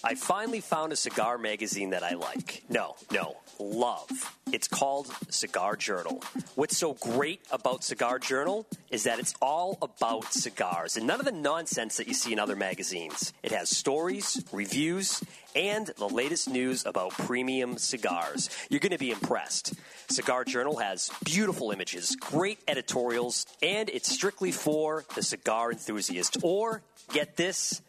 I 0.02 0.14
finally 0.14 0.60
found 0.60 0.94
a 0.94 0.96
cigar 0.96 1.36
magazine 1.36 1.90
that 1.90 2.02
I 2.02 2.14
like. 2.14 2.62
No, 2.70 2.96
no, 3.12 3.36
love. 3.58 4.08
It's 4.50 4.66
called 4.66 5.08
Cigar 5.28 5.76
Journal. 5.76 6.22
What's 6.54 6.78
so 6.78 6.94
great 6.94 7.42
about 7.50 7.84
Cigar 7.84 8.18
Journal 8.18 8.66
is 8.90 9.04
that 9.04 9.18
it's 9.18 9.34
all 9.42 9.76
about 9.82 10.32
cigars 10.32 10.96
and 10.96 11.06
none 11.06 11.20
of 11.20 11.26
the 11.26 11.32
nonsense 11.32 11.98
that 11.98 12.08
you 12.08 12.14
see 12.14 12.32
in 12.32 12.38
other 12.38 12.56
magazines. 12.56 13.34
It 13.42 13.52
has 13.52 13.68
stories, 13.68 14.42
reviews, 14.52 15.22
and 15.54 15.88
the 15.98 16.08
latest 16.08 16.48
news 16.48 16.86
about 16.86 17.10
premium 17.10 17.76
cigars. 17.76 18.48
You're 18.70 18.80
going 18.80 18.92
to 18.92 18.98
be 18.98 19.10
impressed. 19.10 19.74
Cigar 20.08 20.44
Journal 20.44 20.78
has 20.78 21.10
beautiful 21.24 21.72
images, 21.72 22.16
great 22.16 22.58
editorials, 22.66 23.44
and 23.62 23.90
it's 23.90 24.10
strictly 24.10 24.50
for 24.50 25.04
the 25.14 25.22
cigar 25.22 25.72
enthusiast 25.72 26.38
or, 26.42 26.80
get 27.12 27.36
this, 27.36 27.82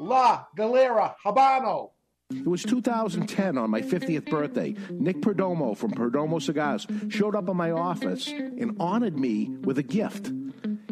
La 0.00 0.46
Galera 0.56 1.14
Habano. 1.22 1.90
It 2.30 2.46
was 2.46 2.62
2010 2.62 3.58
on 3.58 3.68
my 3.70 3.82
50th 3.82 4.30
birthday. 4.30 4.74
Nick 4.90 5.20
Perdomo 5.20 5.76
from 5.76 5.90
Perdomo 5.90 6.40
Cigars 6.40 6.86
showed 7.10 7.36
up 7.36 7.50
in 7.50 7.56
my 7.56 7.70
office 7.70 8.28
and 8.28 8.74
honored 8.80 9.18
me 9.18 9.50
with 9.62 9.76
a 9.76 9.82
gift. 9.82 10.32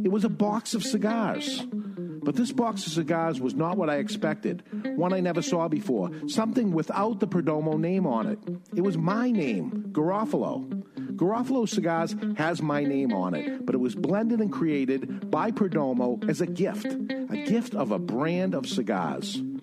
It 0.05 0.11
was 0.11 0.25
a 0.25 0.29
box 0.29 0.75
of 0.75 0.85
cigars. 0.85 1.67
But 2.29 2.37
this 2.37 2.53
box 2.53 2.87
of 2.87 2.93
cigars 2.93 3.41
was 3.41 3.55
not 3.55 3.79
what 3.79 3.89
I 3.89 3.97
expected. 3.97 4.63
One 4.99 5.15
I 5.15 5.21
never 5.21 5.41
saw 5.41 5.67
before. 5.67 6.11
Something 6.29 6.73
without 6.73 7.21
the 7.21 7.27
Perdomo 7.27 7.81
name 7.81 8.07
on 8.07 8.27
it. 8.27 8.39
It 8.77 8.83
was 8.83 8.99
my 8.99 9.31
name, 9.31 9.87
Garofalo. 9.93 10.69
Garofalo 11.17 11.67
Cigars 11.67 12.15
has 12.37 12.61
my 12.61 12.85
name 12.85 13.15
on 13.15 13.35
it, 13.35 13.65
but 13.65 13.75
it 13.75 13.79
was 13.79 13.95
blended 13.95 14.41
and 14.41 14.53
created 14.53 15.31
by 15.31 15.51
Perdomo 15.51 16.29
as 16.29 16.43
a 16.43 16.47
gift. 16.47 16.85
A 16.85 17.45
gift 17.49 17.75
of 17.75 17.93
a 17.93 17.99
brand 17.99 18.55
of 18.55 18.69
cigars. 18.69 19.43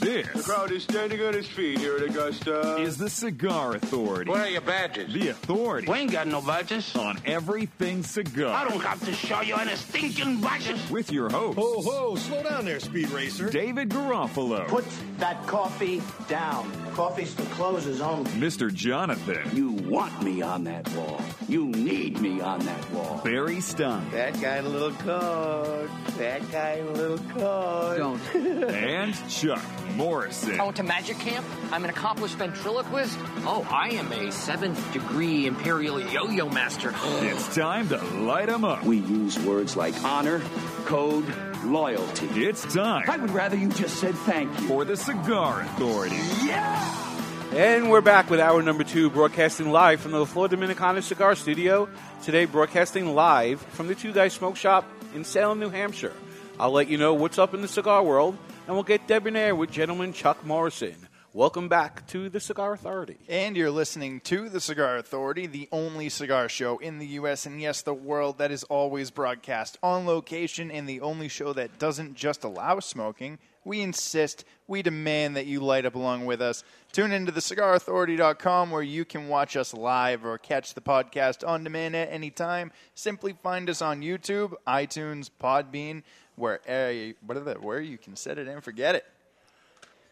This 0.00 0.26
The 0.34 0.42
crowd 0.42 0.70
is 0.72 0.82
standing 0.82 1.20
on 1.22 1.34
its 1.34 1.46
feet 1.46 1.78
here 1.78 1.96
at 1.96 2.02
Augusta. 2.02 2.76
is 2.78 2.96
the 2.96 3.10
Cigar 3.10 3.74
Authority. 3.76 4.30
Where 4.30 4.42
are 4.42 4.48
your 4.48 4.60
badges? 4.62 5.12
The 5.12 5.28
authority 5.28 5.90
We 5.90 5.98
ain't 5.98 6.10
got 6.12 6.26
no 6.26 6.40
badges. 6.40 6.94
on 6.96 7.18
everything 7.26 8.02
cigar. 8.02 8.54
I 8.54 8.68
don't 8.68 8.80
have 8.82 9.04
to 9.04 9.12
show 9.12 9.42
you 9.42 9.56
any 9.56 9.74
stinking 9.76 10.40
badges. 10.40 10.90
With 10.90 11.12
your 11.12 11.28
host, 11.30 11.58
Ho, 11.58 11.82
ho, 11.82 12.14
slow 12.16 12.42
down 12.42 12.64
there, 12.64 12.80
Speed 12.80 13.10
Racer. 13.10 13.50
David 13.50 13.90
Garofalo, 13.90 14.66
Put 14.68 14.86
that 15.18 15.46
coffee 15.46 16.02
down. 16.28 16.70
Coffee's 16.94 17.32
for 17.34 17.44
closers 17.54 18.00
only. 18.00 18.30
Mr. 18.32 18.72
Jonathan, 18.72 19.38
You 19.54 19.70
want 19.72 20.22
me 20.22 20.40
on 20.42 20.64
that 20.64 20.88
wall. 20.94 21.20
You 21.48 21.66
need 21.66 22.20
me 22.20 22.40
on 22.40 22.60
that 22.60 22.90
wall. 22.90 23.20
Barry 23.22 23.60
Stein, 23.60 24.10
That 24.12 24.40
guy 24.40 24.56
a 24.56 24.62
little 24.62 24.92
coat. 24.92 25.88
That 26.18 26.50
guy 26.50 26.76
a 26.78 26.84
little 26.90 27.18
coat. 27.18 27.96
Don't. 27.98 28.20
and 28.74 29.14
Chuck 29.30 29.62
Morrison. 29.96 30.58
I 30.60 30.64
went 30.64 30.76
to 30.76 30.82
magic 30.82 31.18
camp. 31.18 31.46
I'm 31.72 31.84
an 31.84 31.90
accomplished 31.90 32.36
ventriloquist. 32.36 33.18
Oh, 33.46 33.66
I 33.70 33.88
am 33.90 34.10
a 34.12 34.30
seventh 34.32 34.92
degree 34.92 35.46
imperial 35.46 36.00
yo-yo 36.00 36.48
master. 36.48 36.92
It's 37.22 37.54
time 37.54 37.88
to 37.88 37.98
light 38.20 38.48
'em 38.48 38.64
up. 38.64 38.84
We 38.84 38.98
use 38.98 39.38
words 39.40 39.76
like 39.76 39.94
honor, 40.04 40.40
code, 40.84 41.24
loyalty. 41.64 42.26
It's 42.44 42.62
time 42.72 43.04
I 43.08 43.16
would 43.16 43.30
rather 43.30 43.56
you 43.56 43.68
just 43.70 43.96
said 43.96 44.14
thank 44.26 44.50
you. 44.60 44.68
for 44.68 44.84
the 44.84 44.96
Cigar 44.96 45.62
Authority. 45.62 46.16
Yeah! 46.44 47.06
And 47.52 47.90
we're 47.90 48.00
back 48.00 48.30
with 48.30 48.38
hour 48.40 48.62
number 48.62 48.84
two, 48.84 49.10
broadcasting 49.10 49.70
live 49.72 50.00
from 50.00 50.12
the 50.12 50.24
Flor 50.24 50.48
Dominicana 50.48 51.02
Cigar 51.02 51.34
Studio. 51.34 51.88
Today, 52.22 52.44
broadcasting 52.44 53.14
live 53.14 53.60
from 53.60 53.88
the 53.88 53.94
Two 53.96 54.12
Guys 54.12 54.34
Smoke 54.34 54.56
Shop 54.56 54.84
in 55.14 55.24
Salem, 55.24 55.58
New 55.58 55.68
Hampshire. 55.70 56.12
I'll 56.60 56.72
let 56.72 56.88
you 56.88 56.98
know 56.98 57.14
what's 57.14 57.38
up 57.38 57.54
in 57.54 57.62
the 57.62 57.68
cigar 57.68 58.02
world, 58.02 58.36
and 58.66 58.76
we'll 58.76 58.82
get 58.82 59.06
debonair 59.06 59.56
with 59.56 59.70
gentleman 59.70 60.12
Chuck 60.12 60.44
Morrison. 60.44 60.94
Welcome 61.32 61.70
back 61.70 62.06
to 62.08 62.28
the 62.28 62.38
Cigar 62.38 62.74
Authority. 62.74 63.16
And 63.30 63.56
you're 63.56 63.70
listening 63.70 64.20
to 64.24 64.50
the 64.50 64.60
Cigar 64.60 64.98
Authority, 64.98 65.46
the 65.46 65.70
only 65.72 66.10
cigar 66.10 66.50
show 66.50 66.76
in 66.76 66.98
the 66.98 67.06
U.S. 67.06 67.46
and 67.46 67.62
yes, 67.62 67.80
the 67.80 67.94
world 67.94 68.36
that 68.36 68.50
is 68.50 68.64
always 68.64 69.10
broadcast 69.10 69.78
on 69.82 70.04
location, 70.04 70.70
and 70.70 70.86
the 70.86 71.00
only 71.00 71.28
show 71.28 71.54
that 71.54 71.78
doesn't 71.78 72.14
just 72.14 72.44
allow 72.44 72.78
smoking. 72.80 73.38
We 73.64 73.82
insist, 73.82 74.44
we 74.66 74.82
demand 74.82 75.36
that 75.36 75.46
you 75.46 75.60
light 75.60 75.86
up 75.86 75.94
along 75.94 76.26
with 76.26 76.42
us. 76.42 76.64
Tune 76.92 77.12
into 77.12 77.30
thecigarauthority.com 77.30 78.70
where 78.70 78.82
you 78.82 79.04
can 79.04 79.28
watch 79.28 79.54
us 79.54 79.72
live 79.72 80.24
or 80.24 80.36
catch 80.38 80.74
the 80.74 80.80
podcast 80.80 81.46
on 81.46 81.62
demand 81.62 81.94
at 81.94 82.10
any 82.10 82.30
time. 82.30 82.72
Simply 82.94 83.34
find 83.42 83.70
us 83.70 83.80
on 83.80 84.00
YouTube, 84.00 84.54
iTunes, 84.66 85.30
Podbean, 85.40 86.02
where, 86.40 86.60
are 86.68 87.40
the, 87.40 87.56
where 87.60 87.80
you 87.80 87.98
can 87.98 88.16
set 88.16 88.38
it 88.38 88.48
and 88.48 88.62
forget 88.64 88.94
it. 88.94 89.04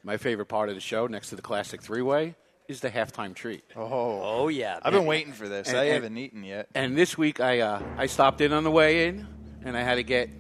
My 0.05 0.17
favorite 0.17 0.47
part 0.47 0.69
of 0.69 0.75
the 0.75 0.81
show, 0.81 1.07
next 1.07 1.31
to 1.31 1.37
the 1.37 1.43
classic 1.43 1.83
three 1.83 2.03
way, 2.03 2.35
is 2.69 2.81
the 2.81 2.91
halftime 2.91 3.35
treat. 3.35 3.65
Oh, 3.75 3.89
Oh, 4.23 4.49
yeah. 4.49 4.79
I've 4.83 4.93
been 4.93 5.07
waiting 5.07 5.33
for 5.33 5.49
this. 5.49 5.69
And- 5.69 5.77
I 5.79 5.85
and- 5.85 5.95
haven't 5.95 6.19
eaten 6.19 6.45
yet. 6.45 6.69
And 6.75 6.97
this 6.97 7.17
week, 7.19 7.41
I 7.41 7.61
uh, 7.61 7.83
I 7.97 8.07
stopped 8.07 8.41
in 8.41 8.53
on 8.53 8.63
the 8.63 8.71
way 8.71 9.09
in, 9.09 9.27
and 9.65 9.77
I 9.77 9.81
had 9.83 9.97
to 9.97 10.03
get 10.05 10.31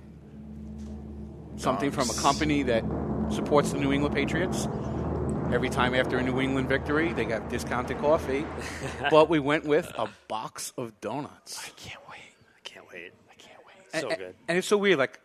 something 1.56 1.90
from 1.90 2.08
a 2.10 2.14
company 2.14 2.62
that 2.64 2.84
supports 3.30 3.72
the 3.72 3.78
New 3.78 3.92
England 3.92 4.14
Patriots. 4.14 4.68
Every 5.52 5.70
time 5.70 5.94
after 5.94 6.18
a 6.18 6.22
New 6.22 6.40
England 6.40 6.68
victory, 6.68 7.12
they 7.14 7.24
got 7.24 7.48
discounted 7.48 7.98
coffee. 7.98 8.44
but 9.10 9.28
we 9.30 9.38
went 9.38 9.64
with 9.64 9.90
a 9.96 10.08
box 10.28 10.72
of 10.76 10.98
donuts. 11.00 11.58
I 11.66 11.70
can't 11.80 12.00
wait. 12.10 12.20
I 12.56 12.60
can't 12.68 12.86
wait. 12.92 13.12
I 13.30 13.34
can't 13.34 13.58
wait. 13.66 13.74
And, 13.94 14.02
So 14.02 14.08
and- 14.10 14.18
good. 14.18 14.34
And 14.48 14.58
it's 14.58 14.68
so 14.68 14.76
weird. 14.76 14.98
Like 14.98 15.18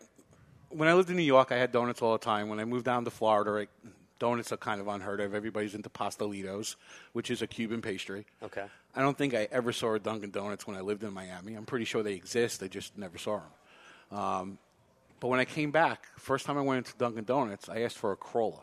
when 0.74 0.88
I 0.88 0.94
lived 0.94 1.10
in 1.10 1.16
New 1.16 1.22
York, 1.22 1.52
I 1.52 1.56
had 1.56 1.72
donuts 1.72 2.02
all 2.02 2.12
the 2.12 2.18
time. 2.18 2.48
When 2.48 2.60
I 2.60 2.64
moved 2.64 2.84
down 2.84 3.04
to 3.04 3.10
Florida, 3.10 3.50
like, 3.52 3.70
donuts 4.18 4.52
are 4.52 4.56
kind 4.56 4.80
of 4.80 4.88
unheard 4.88 5.20
of. 5.20 5.34
Everybody's 5.34 5.74
into 5.74 5.88
pastelitos, 5.90 6.76
which 7.12 7.30
is 7.30 7.42
a 7.42 7.46
Cuban 7.46 7.80
pastry. 7.82 8.26
Okay. 8.42 8.64
I 8.94 9.00
don't 9.00 9.16
think 9.18 9.34
I 9.34 9.48
ever 9.50 9.72
saw 9.72 9.94
a 9.94 9.98
Dunkin' 9.98 10.30
Donuts 10.30 10.66
when 10.66 10.76
I 10.76 10.80
lived 10.80 11.02
in 11.02 11.12
Miami. 11.12 11.54
I'm 11.54 11.66
pretty 11.66 11.84
sure 11.84 12.02
they 12.02 12.14
exist. 12.14 12.62
I 12.62 12.68
just 12.68 12.96
never 12.96 13.18
saw 13.18 13.40
them. 14.10 14.18
Um, 14.18 14.58
but 15.20 15.28
when 15.28 15.40
I 15.40 15.44
came 15.44 15.70
back, 15.72 16.06
first 16.16 16.46
time 16.46 16.56
I 16.58 16.60
went 16.60 16.78
into 16.86 16.96
Dunkin' 16.98 17.24
Donuts, 17.24 17.68
I 17.68 17.80
asked 17.82 17.98
for 17.98 18.12
a 18.12 18.16
crawler. 18.16 18.60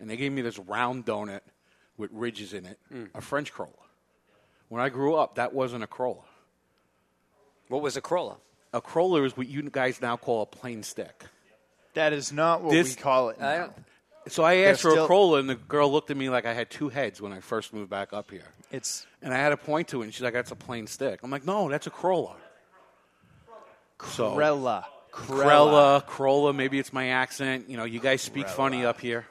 and 0.00 0.10
they 0.10 0.16
gave 0.16 0.32
me 0.32 0.42
this 0.42 0.58
round 0.58 1.06
donut 1.06 1.42
with 1.96 2.10
ridges 2.12 2.52
in 2.54 2.66
it, 2.66 2.78
Mm. 2.92 3.10
a 3.14 3.20
French 3.20 3.52
cruller. 3.52 3.70
When 4.68 4.82
I 4.82 4.88
grew 4.88 5.14
up, 5.14 5.36
that 5.36 5.52
wasn't 5.52 5.84
a 5.84 5.86
cruller. 5.86 6.24
What 7.68 7.82
was 7.82 7.96
a 7.96 8.00
cruller? 8.00 8.36
A 8.72 8.80
cruller 8.80 9.24
is 9.24 9.36
what 9.36 9.48
you 9.48 9.62
guys 9.70 10.00
now 10.00 10.16
call 10.16 10.42
a 10.42 10.46
plain 10.46 10.82
stick. 10.82 11.24
That 11.94 12.12
is 12.12 12.32
not 12.32 12.62
what 12.62 12.72
This- 12.72 12.96
we 12.96 13.02
call 13.02 13.28
it. 13.30 13.38
now. 13.40 13.70
So 14.28 14.44
I 14.44 14.54
They're 14.56 14.70
asked 14.70 14.82
for 14.82 14.92
still- 14.92 15.04
a 15.04 15.06
cruller, 15.06 15.38
and 15.40 15.50
the 15.50 15.56
girl 15.56 15.90
looked 15.90 16.10
at 16.10 16.16
me 16.16 16.30
like 16.30 16.46
I 16.46 16.54
had 16.54 16.70
two 16.70 16.88
heads 16.90 17.20
when 17.20 17.32
I 17.32 17.40
first 17.40 17.72
moved 17.72 17.90
back 17.90 18.12
up 18.12 18.30
here. 18.30 18.46
It's 18.70 19.04
and 19.20 19.34
I 19.34 19.36
had 19.36 19.52
a 19.52 19.56
point 19.56 19.88
to 19.88 20.00
it, 20.00 20.04
and 20.04 20.14
she's 20.14 20.22
like, 20.22 20.32
"That's 20.32 20.50
a 20.52 20.56
plain 20.56 20.86
stick." 20.86 21.20
I'm 21.22 21.30
like, 21.30 21.44
"No, 21.44 21.68
that's 21.68 21.86
a 21.86 21.90
cruller." 21.90 22.36
So 24.04 24.32
Crella. 24.36 24.84
Crella, 25.12 26.06
Crulla. 26.06 26.54
Maybe 26.54 26.78
it's 26.78 26.92
my 26.92 27.08
accent. 27.10 27.68
You 27.68 27.76
know, 27.76 27.84
you 27.84 28.00
guys 28.00 28.22
speak 28.22 28.48
funny 28.48 28.84
up 28.84 29.00
here. 29.00 29.26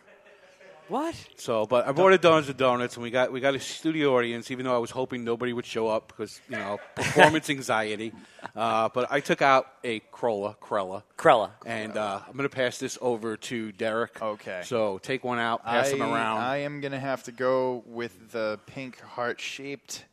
What? 0.92 1.16
So, 1.38 1.66
but 1.66 1.88
I 1.88 1.94
brought 1.94 2.12
a 2.12 2.18
donuts 2.18 2.50
of 2.50 2.58
donuts, 2.58 2.96
and 2.98 3.04
we 3.04 3.12
got 3.12 3.32
we 3.32 3.40
got 3.40 3.56
a 3.56 3.62
studio 3.62 4.18
audience. 4.18 4.52
Even 4.52 4.66
though 4.66 4.76
I 4.76 4.80
was 4.80 4.92
hoping 4.92 5.24
nobody 5.24 5.54
would 5.54 5.66
show 5.66 5.88
up 5.88 6.10
because 6.10 6.42
you 6.50 6.58
know 6.58 6.82
performance 6.96 7.50
anxiety, 7.50 8.12
uh, 8.58 8.90
but 8.94 9.10
I 9.10 9.22
took 9.22 9.42
out 9.42 9.68
a 9.86 10.02
Crulla, 10.12 10.58
Crella, 10.58 11.04
Crella, 11.18 11.52
and 11.66 11.96
uh, 11.96 12.20
I'm 12.28 12.34
going 12.34 12.44
to 12.48 12.54
pass 12.54 12.78
this 12.78 12.98
over 13.00 13.38
to 13.38 13.72
Derek. 13.72 14.22
Okay. 14.22 14.64
So 14.66 14.98
take 14.98 15.24
one 15.24 15.40
out, 15.40 15.64
pass 15.64 15.88
I, 15.88 15.92
them 15.92 16.02
around. 16.02 16.40
I 16.40 16.58
am 16.58 16.82
going 16.82 16.92
to 16.92 17.00
have 17.00 17.24
to 17.24 17.32
go 17.32 17.84
with 17.86 18.34
the 18.34 18.60
pink 18.66 19.00
heart 19.00 19.40
shaped 19.40 20.04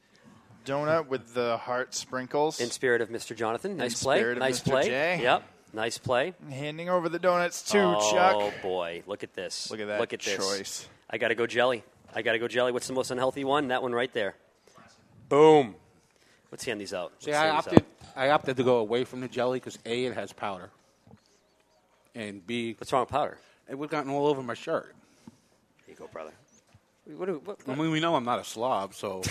donut 0.65 1.09
with 1.09 1.35
the 1.35 1.57
heart 1.57 1.93
sprinkles. 1.93 2.61
In 2.61 2.71
spirit 2.71 3.01
of 3.01 3.09
Mr. 3.09 3.35
Jonathan. 3.35 3.73
In 3.73 3.79
Nice 3.79 4.01
play. 4.01 4.19
spirit 4.19 4.37
of 4.37 4.43
Nice 4.43 4.61
Mr. 4.61 4.71
play. 4.71 4.85
J. 4.85 5.21
Yep. 5.23 5.43
Nice 5.73 5.99
play. 5.99 6.35
Handing 6.51 6.89
over 6.89 7.09
the 7.09 7.19
donuts 7.19 7.63
to 7.73 7.79
oh, 7.79 8.11
Chuck. 8.13 8.37
Oh 8.37 8.53
boy. 8.63 9.03
Look 9.07 9.23
at 9.23 9.35
this. 9.35 9.71
Look 9.71 9.81
at 9.81 9.89
that 9.89 10.01
Look 10.01 10.13
at 10.13 10.21
this. 10.21 10.37
choice. 10.37 10.89
I 11.11 11.19
got 11.19 11.29
to 11.29 11.35
go 11.35 11.47
jelly. 11.47 11.85
I 12.15 12.23
got 12.23 12.33
to 12.33 12.39
go 12.39 12.49
jelly. 12.49 12.73
What's 12.73 12.87
the 12.87 12.95
most 12.95 13.11
unhealthy 13.11 13.45
one? 13.45 13.69
That 13.69 13.83
one 13.83 13.93
right 13.93 14.13
there. 14.13 14.35
Boom. 15.29 15.75
Let's 16.51 16.65
hand 16.65 16.81
these 16.81 16.95
out. 16.95 17.13
See, 17.19 17.31
Let's 17.31 17.43
I 17.43 17.49
opted. 17.51 17.81
out. 17.81 17.87
I 18.17 18.31
opted 18.31 18.57
to 18.57 18.65
go 18.65 18.79
away 18.79 19.05
from 19.05 19.21
the 19.21 19.29
jelly 19.29 19.61
because 19.61 19.79
a 19.85 20.07
it 20.07 20.15
has 20.15 20.33
powder, 20.33 20.71
and 22.15 22.45
b 22.47 22.75
what's 22.79 22.93
wrong 22.93 23.03
with 23.03 23.11
powder? 23.11 23.39
It 23.69 23.79
would 23.79 23.87
have 23.87 23.91
gotten 23.91 24.11
all 24.11 24.27
over 24.27 24.43
my 24.43 24.55
shirt. 24.55 24.97
Here 25.85 25.95
you 25.95 25.95
go, 25.95 26.09
brother. 26.11 26.33
What, 27.05 27.27
do- 27.27 27.41
what, 27.45 27.59
I 27.69 27.75
mean, 27.75 27.91
we 27.91 28.01
know 28.01 28.17
I'm 28.17 28.25
not 28.25 28.39
a 28.39 28.45
slob, 28.45 28.95
so 28.95 29.23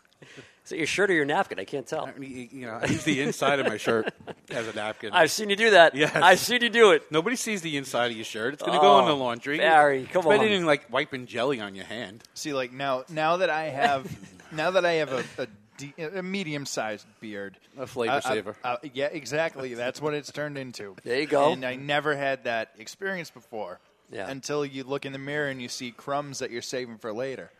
Is 0.64 0.72
it 0.72 0.78
your 0.78 0.86
shirt 0.86 1.10
or 1.10 1.14
your 1.14 1.24
napkin? 1.24 1.58
I 1.58 1.64
can't 1.64 1.86
tell. 1.86 2.08
you 2.18 2.66
know 2.66 2.78
I 2.80 2.86
use 2.86 3.02
the 3.04 3.20
inside 3.20 3.58
of 3.58 3.66
my 3.66 3.76
shirt 3.78 4.14
as 4.50 4.68
a 4.68 4.72
napkin. 4.72 5.12
I've 5.12 5.30
seen 5.32 5.50
you 5.50 5.56
do 5.56 5.70
that. 5.70 5.94
Yes. 5.96 6.14
I've 6.14 6.38
seen 6.38 6.62
you 6.62 6.70
do 6.70 6.92
it. 6.92 7.10
Nobody 7.10 7.34
sees 7.36 7.62
the 7.62 7.76
inside 7.76 8.12
of 8.12 8.16
your 8.16 8.24
shirt. 8.24 8.54
It's 8.54 8.62
going 8.62 8.74
to 8.78 8.80
go 8.80 8.96
oh, 8.96 9.00
in 9.00 9.06
the 9.06 9.12
Oh, 9.12 9.16
laundry. 9.16 9.58
Barry, 9.58 10.04
come 10.04 10.20
it's 10.20 10.28
better 10.28 10.44
on. 10.44 10.50
than 10.50 10.64
like 10.66 10.90
wiping 10.92 11.26
jelly 11.26 11.60
on 11.60 11.74
your 11.74 11.84
hand. 11.84 12.22
See, 12.34 12.52
like 12.52 12.72
now, 12.72 13.04
now 13.08 13.38
that 13.38 13.50
I 13.50 13.64
have, 13.64 14.06
now 14.52 14.70
that 14.72 14.84
I 14.84 14.92
have 14.92 15.12
a, 15.12 15.24
a, 15.42 15.46
de- 15.78 16.18
a 16.18 16.22
medium-sized 16.22 17.06
beard, 17.20 17.58
A 17.76 17.86
flavor 17.88 18.12
I- 18.12 18.16
I- 18.18 18.20
saver. 18.20 18.56
I- 18.62 18.76
yeah, 18.94 19.06
exactly. 19.06 19.74
That's 19.74 20.00
what 20.00 20.14
it's 20.14 20.30
turned 20.30 20.58
into. 20.58 20.94
There 21.02 21.18
you 21.20 21.26
go. 21.26 21.52
And 21.52 21.64
I 21.64 21.74
never 21.74 22.14
had 22.14 22.44
that 22.44 22.70
experience 22.78 23.30
before. 23.30 23.80
Yeah. 24.12 24.28
Until 24.28 24.64
you 24.66 24.84
look 24.84 25.06
in 25.06 25.12
the 25.12 25.18
mirror 25.18 25.48
and 25.48 25.60
you 25.60 25.68
see 25.68 25.90
crumbs 25.90 26.40
that 26.40 26.50
you're 26.50 26.60
saving 26.62 26.98
for 26.98 27.12
later. 27.14 27.50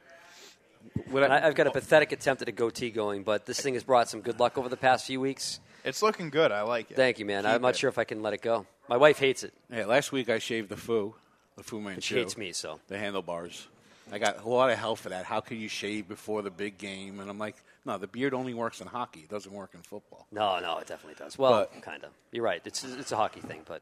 And 1.14 1.32
I, 1.32 1.46
I've 1.46 1.54
got 1.54 1.66
a 1.66 1.70
pathetic 1.70 2.12
attempt 2.12 2.42
at 2.42 2.48
a 2.48 2.52
goatee 2.52 2.90
going, 2.90 3.22
but 3.22 3.46
this 3.46 3.60
thing 3.60 3.74
has 3.74 3.84
brought 3.84 4.08
some 4.08 4.20
good 4.20 4.40
luck 4.40 4.56
over 4.58 4.68
the 4.68 4.76
past 4.76 5.06
few 5.06 5.20
weeks. 5.20 5.60
It's 5.84 6.02
looking 6.02 6.30
good. 6.30 6.52
I 6.52 6.62
like 6.62 6.90
it. 6.90 6.96
Thank 6.96 7.18
you, 7.18 7.24
man. 7.26 7.42
Keep 7.42 7.52
I'm 7.52 7.62
not 7.62 7.70
it. 7.70 7.76
sure 7.76 7.90
if 7.90 7.98
I 7.98 8.04
can 8.04 8.22
let 8.22 8.32
it 8.32 8.40
go. 8.42 8.66
My 8.88 8.96
wife 8.96 9.18
hates 9.18 9.42
it. 9.42 9.52
Yeah, 9.70 9.86
last 9.86 10.12
week 10.12 10.28
I 10.28 10.38
shaved 10.38 10.68
the 10.68 10.76
foo, 10.76 11.14
the 11.56 11.62
Fu 11.62 11.80
Manchu. 11.80 12.00
she 12.00 12.14
hates 12.14 12.36
me, 12.36 12.52
so. 12.52 12.80
the 12.88 12.98
handlebars. 12.98 13.66
I 14.10 14.18
got 14.18 14.44
a 14.44 14.48
lot 14.48 14.70
of 14.70 14.78
hell 14.78 14.96
for 14.96 15.08
that. 15.08 15.24
How 15.24 15.40
can 15.40 15.58
you 15.58 15.68
shave 15.68 16.06
before 16.08 16.42
the 16.42 16.50
big 16.50 16.76
game? 16.76 17.20
And 17.20 17.30
I'm 17.30 17.38
like, 17.38 17.56
no, 17.84 17.98
the 17.98 18.06
beard 18.06 18.34
only 18.34 18.52
works 18.52 18.80
in 18.80 18.86
hockey. 18.86 19.20
It 19.20 19.30
doesn't 19.30 19.52
work 19.52 19.70
in 19.74 19.80
football. 19.80 20.26
No, 20.30 20.58
no, 20.60 20.78
it 20.78 20.86
definitely 20.86 21.16
does. 21.18 21.38
Well, 21.38 21.66
kind 21.80 22.04
of. 22.04 22.10
You're 22.30 22.44
right. 22.44 22.60
It's 22.64 22.84
it's 22.84 23.12
a 23.12 23.16
hockey 23.16 23.40
thing, 23.40 23.62
but 23.66 23.80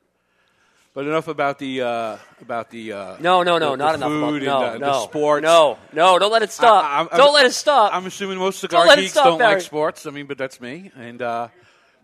But 0.92 1.06
enough 1.06 1.28
about 1.28 1.58
the 1.60 1.82
uh, 1.82 2.16
about 2.40 2.70
the 2.70 2.92
uh, 2.92 3.16
no, 3.20 3.42
no, 3.44 3.58
no, 3.58 3.70
the- 3.72 3.76
not 3.76 3.92
the 3.98 4.06
enough. 4.06 4.08
food 4.30 4.42
about, 4.42 4.72
and 4.72 4.80
no, 4.80 4.86
the, 4.86 4.92
no, 4.92 4.92
the 4.92 5.00
sports. 5.04 5.42
No, 5.44 5.78
no, 5.92 6.18
don't 6.18 6.32
let 6.32 6.42
it 6.42 6.50
stop. 6.50 6.84
I- 6.84 6.96
I'm- 6.98 7.08
don't 7.12 7.20
I'm- 7.20 7.34
let 7.34 7.46
it 7.46 7.52
stop. 7.52 7.94
I'm 7.94 8.06
assuming 8.06 8.38
most 8.38 8.60
Don't 8.60 8.70
cigar 8.82 8.96
geeks 8.96 9.12
stop, 9.12 9.24
don't 9.26 9.38
Barry. 9.38 9.54
like 9.54 9.62
sports. 9.62 10.04
I 10.06 10.10
mean, 10.10 10.26
but 10.26 10.36
that's 10.36 10.60
me. 10.60 10.90
And 10.96 11.22
uh, 11.22 11.48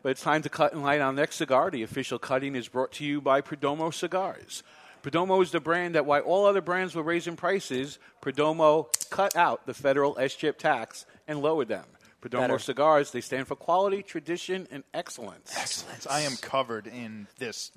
but 0.04 0.10
it's 0.10 0.22
time 0.22 0.42
to 0.42 0.48
cut 0.48 0.72
and 0.72 0.84
light 0.84 1.00
our 1.00 1.12
next 1.12 1.34
cigar. 1.36 1.68
The 1.70 1.82
official 1.82 2.20
cutting 2.20 2.54
is 2.54 2.68
brought 2.68 2.92
to 2.92 3.04
you 3.04 3.20
by 3.20 3.40
Perdomo 3.40 3.92
Cigars. 3.92 4.62
Perdomo 5.02 5.42
is 5.42 5.50
the 5.50 5.60
brand 5.60 5.96
that, 5.96 6.06
while 6.06 6.20
all 6.22 6.46
other 6.46 6.60
brands 6.60 6.94
were 6.94 7.02
raising 7.02 7.34
prices, 7.34 7.98
Perdomo 8.22 8.86
cut 9.10 9.34
out 9.36 9.66
the 9.66 9.74
federal 9.74 10.16
S-chip 10.18 10.58
tax 10.58 11.06
and 11.26 11.40
lowered 11.42 11.68
them. 11.68 11.84
Perdomo 12.22 12.38
Better. 12.40 12.58
cigars, 12.60 13.10
they 13.10 13.20
stand 13.20 13.46
for 13.48 13.54
quality, 13.56 14.02
tradition, 14.02 14.66
and 14.70 14.82
excellence. 14.94 15.56
Excellence. 15.56 16.06
I 16.08 16.20
am 16.20 16.36
covered 16.36 16.86
in 16.88 17.26
this 17.38 17.70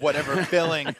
whatever 0.00 0.42
filling 0.44 0.94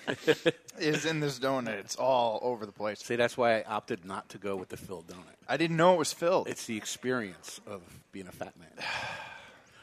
is 0.78 1.05
in 1.05 1.20
this 1.20 1.39
donut. 1.39 1.78
It's 1.78 1.97
all 1.97 2.39
over 2.43 2.66
the 2.66 2.72
place. 2.72 3.01
See, 3.01 3.16
that's 3.16 3.36
why 3.36 3.59
I 3.59 3.62
opted 3.64 4.05
not 4.05 4.28
to 4.30 4.39
go 4.39 4.57
with 4.57 4.68
the 4.68 4.76
filled 4.76 5.07
donut. 5.07 5.36
I 5.49 5.57
didn't 5.57 5.76
know 5.76 5.95
it 5.95 5.99
was 5.99 6.12
filled. 6.12 6.49
It's 6.49 6.66
the 6.66 6.76
experience 6.76 7.61
of 7.66 7.82
being 8.12 8.26
a 8.26 8.32
fat 8.32 8.55
man. 8.59 8.68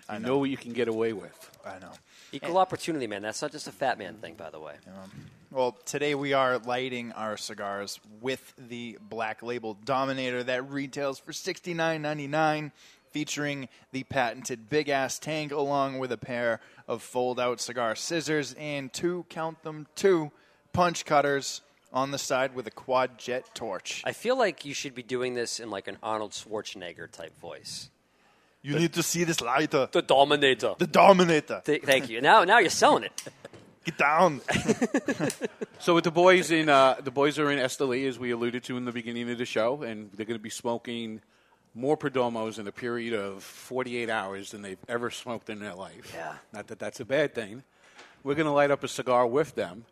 I 0.07 0.15
You 0.15 0.19
know. 0.19 0.27
know 0.29 0.37
what 0.39 0.49
you 0.51 0.57
can 0.57 0.73
get 0.73 0.87
away 0.87 1.13
with. 1.13 1.51
I 1.65 1.79
know. 1.79 1.89
Equal 2.31 2.57
opportunity, 2.59 3.07
man. 3.07 3.23
That's 3.23 3.41
not 3.41 3.51
just 3.51 3.67
a 3.67 3.71
fat 3.71 3.97
man 3.97 4.15
thing, 4.17 4.35
by 4.35 4.49
the 4.51 4.59
way. 4.59 4.75
Well, 5.49 5.71
today 5.85 6.13
we 6.15 6.33
are 6.33 6.57
lighting 6.59 7.11
our 7.13 7.37
cigars 7.37 7.99
with 8.21 8.53
the 8.57 8.97
Black 9.01 9.41
Label 9.41 9.73
Dominator 9.85 10.43
that 10.43 10.69
retails 10.69 11.17
for 11.17 11.33
sixty 11.33 11.73
nine 11.73 12.01
ninety 12.03 12.27
nine, 12.27 12.71
featuring 13.15 13.69
the 13.93 14.03
patented 14.03 14.69
Big 14.69 14.89
Ass 14.89 15.19
Tank 15.19 15.53
along 15.53 15.99
with 15.99 16.11
a 16.11 16.17
pair 16.17 16.59
of 16.85 17.01
fold 17.01 17.39
out 17.39 17.61
cigar 17.61 17.95
scissors 17.95 18.53
and 18.59 18.91
two, 18.91 19.25
count 19.29 19.63
them, 19.63 19.87
two 19.95 20.33
punch 20.73 21.05
cutters 21.05 21.61
on 21.93 22.11
the 22.11 22.17
side 22.17 22.53
with 22.53 22.67
a 22.67 22.71
quad 22.71 23.17
jet 23.17 23.45
torch. 23.55 24.01
I 24.03 24.11
feel 24.11 24.37
like 24.37 24.65
you 24.65 24.73
should 24.73 24.93
be 24.93 25.01
doing 25.01 25.33
this 25.33 25.61
in 25.61 25.69
like 25.69 25.87
an 25.87 25.97
Arnold 26.03 26.31
Schwarzenegger 26.31 27.09
type 27.09 27.39
voice. 27.39 27.89
You 28.61 28.77
need 28.77 28.91
to 28.95 29.03
see 29.03 29.23
this 29.23 29.39
lighter. 29.39 29.87
The 29.89 30.01
Dominator. 30.01 30.75
The 30.77 30.87
Dominator. 30.87 31.61
Th- 31.63 31.83
thank 31.83 32.09
you. 32.09 32.19
Now, 32.19 32.43
now 32.43 32.59
you're 32.59 32.69
selling 32.69 33.05
it. 33.05 33.23
Get 33.85 33.97
down. 33.97 34.41
So 35.77 35.93
with 35.93 36.05
the 36.05 36.11
boys 36.11 36.51
in 36.51 36.69
uh, 36.69 36.95
the 37.03 37.11
boys 37.11 37.37
are 37.37 37.51
in 37.51 37.59
Esteli, 37.59 38.07
as 38.07 38.17
we 38.17 38.31
alluded 38.31 38.63
to 38.63 38.77
in 38.77 38.85
the 38.85 38.91
beginning 38.93 39.29
of 39.29 39.37
the 39.37 39.45
show, 39.45 39.83
and 39.83 40.09
they're 40.13 40.25
going 40.25 40.39
to 40.39 40.43
be 40.43 40.49
smoking 40.49 41.21
more 41.75 41.97
Perdomos 41.97 42.57
in 42.57 42.67
a 42.67 42.71
period 42.71 43.13
of 43.13 43.43
48 43.43 44.09
hours 44.09 44.51
than 44.51 44.61
they've 44.61 44.79
ever 44.87 45.11
smoked 45.11 45.49
in 45.49 45.59
their 45.59 45.75
life. 45.75 46.13
Yeah. 46.15 46.33
Not 46.53 46.67
that 46.67 46.79
that's 46.79 47.01
a 47.01 47.05
bad 47.05 47.35
thing. 47.35 47.63
We're 48.23 48.35
going 48.35 48.47
to 48.47 48.51
light 48.51 48.71
up 48.71 48.83
a 48.83 48.87
cigar 48.87 49.27
with 49.27 49.53
them, 49.53 49.85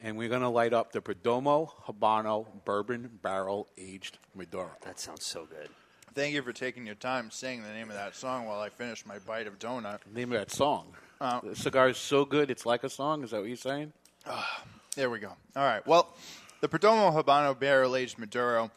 and 0.00 0.16
we're 0.16 0.28
going 0.28 0.40
to 0.40 0.48
light 0.48 0.72
up 0.72 0.92
the 0.92 1.02
Perdomo 1.02 1.70
Habano 1.86 2.46
Bourbon 2.64 3.18
Barrel 3.22 3.68
Aged 3.76 4.18
Maduro. 4.34 4.70
That 4.82 4.98
sounds 4.98 5.26
so 5.26 5.44
good. 5.44 5.68
Thank 6.14 6.32
you 6.32 6.42
for 6.42 6.52
taking 6.52 6.86
your 6.86 6.94
time 6.94 7.30
saying 7.32 7.64
the 7.64 7.72
name 7.72 7.90
of 7.90 7.96
that 7.96 8.14
song 8.14 8.46
while 8.46 8.60
I 8.60 8.68
finish 8.68 9.04
my 9.04 9.18
bite 9.18 9.48
of 9.48 9.58
donut. 9.58 9.98
Name 10.14 10.32
of 10.32 10.38
that 10.38 10.52
song. 10.52 10.86
Uh, 11.20 11.40
the 11.40 11.56
cigar 11.56 11.88
is 11.88 11.98
so 11.98 12.24
good, 12.24 12.50
it's 12.50 12.64
like 12.64 12.84
a 12.84 12.88
song. 12.88 13.24
Is 13.24 13.32
that 13.32 13.40
what 13.40 13.48
you're 13.48 13.56
saying? 13.56 13.92
There 14.94 15.10
we 15.10 15.18
go. 15.18 15.32
All 15.56 15.64
right. 15.64 15.84
Well, 15.86 16.14
the 16.60 16.68
Perdomo 16.68 17.12
Habano 17.12 17.58
Barrel 17.58 17.96
Aged 17.96 18.18
Maduro 18.18 18.70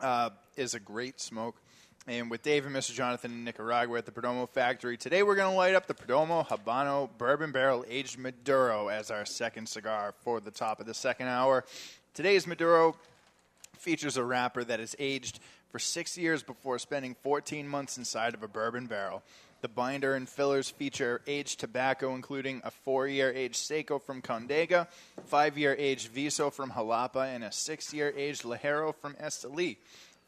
uh, 0.00 0.30
is 0.60 0.74
a 0.74 0.80
great 0.80 1.18
smoke. 1.20 1.56
And 2.06 2.30
with 2.30 2.42
Dave 2.42 2.66
and 2.66 2.74
Mr. 2.74 2.92
Jonathan 2.92 3.32
in 3.32 3.44
Nicaragua 3.44 3.98
at 3.98 4.06
the 4.06 4.12
Perdomo 4.12 4.48
factory, 4.48 4.96
today 4.96 5.22
we're 5.22 5.34
going 5.34 5.50
to 5.50 5.56
light 5.56 5.74
up 5.74 5.86
the 5.86 5.94
Perdomo 5.94 6.46
Habano 6.46 7.08
Bourbon 7.18 7.50
Barrel 7.50 7.84
Aged 7.88 8.18
Maduro 8.18 8.88
as 8.88 9.10
our 9.10 9.24
second 9.24 9.68
cigar 9.68 10.14
for 10.22 10.38
the 10.40 10.50
top 10.50 10.78
of 10.78 10.86
the 10.86 10.94
second 10.94 11.28
hour. 11.28 11.64
Today's 12.12 12.46
Maduro 12.46 12.94
features 13.78 14.18
a 14.18 14.24
wrapper 14.24 14.62
that 14.64 14.80
is 14.80 14.94
aged 14.98 15.40
for 15.70 15.78
six 15.78 16.18
years 16.18 16.42
before 16.42 16.78
spending 16.78 17.16
14 17.22 17.66
months 17.66 17.96
inside 17.96 18.34
of 18.34 18.42
a 18.42 18.48
bourbon 18.48 18.86
barrel. 18.86 19.22
The 19.62 19.68
binder 19.68 20.14
and 20.14 20.26
fillers 20.26 20.70
feature 20.70 21.20
aged 21.26 21.60
tobacco, 21.60 22.14
including 22.14 22.62
a 22.64 22.70
four 22.70 23.06
year 23.06 23.30
aged 23.30 23.56
Seco 23.56 23.98
from 23.98 24.22
Condega, 24.22 24.88
five 25.26 25.58
year 25.58 25.76
aged 25.78 26.08
Viso 26.08 26.50
from 26.50 26.70
Jalapa, 26.70 27.34
and 27.34 27.44
a 27.44 27.52
six 27.52 27.92
year 27.92 28.12
aged 28.16 28.42
Ligero 28.42 28.94
from 28.94 29.14
Esteli. 29.14 29.76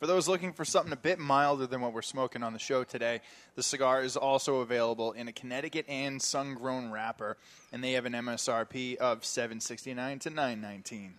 For 0.03 0.09
those 0.09 0.27
looking 0.27 0.53
for 0.53 0.65
something 0.65 0.93
a 0.93 0.97
bit 0.97 1.21
milder 1.21 1.69
than 1.69 1.81
what 1.81 1.93
we're 1.93 2.03
smoking 2.03 2.43
on 2.43 2.53
the 2.53 2.59
show 2.59 2.83
today, 2.83 3.21
the 3.55 3.63
cigar 3.63 4.03
is 4.03 4.17
also 4.17 4.57
available 4.57 5.13
in 5.13 5.29
a 5.29 5.33
Connecticut 5.33 5.87
and 5.89 6.21
sun 6.21 6.55
grown 6.55 6.91
wrapper, 6.91 7.37
and 7.71 7.85
they 7.85 7.93
have 7.93 8.05
an 8.05 8.13
MSRP 8.13 8.97
of 8.97 9.25
769 9.25 10.19
to 10.19 10.31
919 10.31 11.15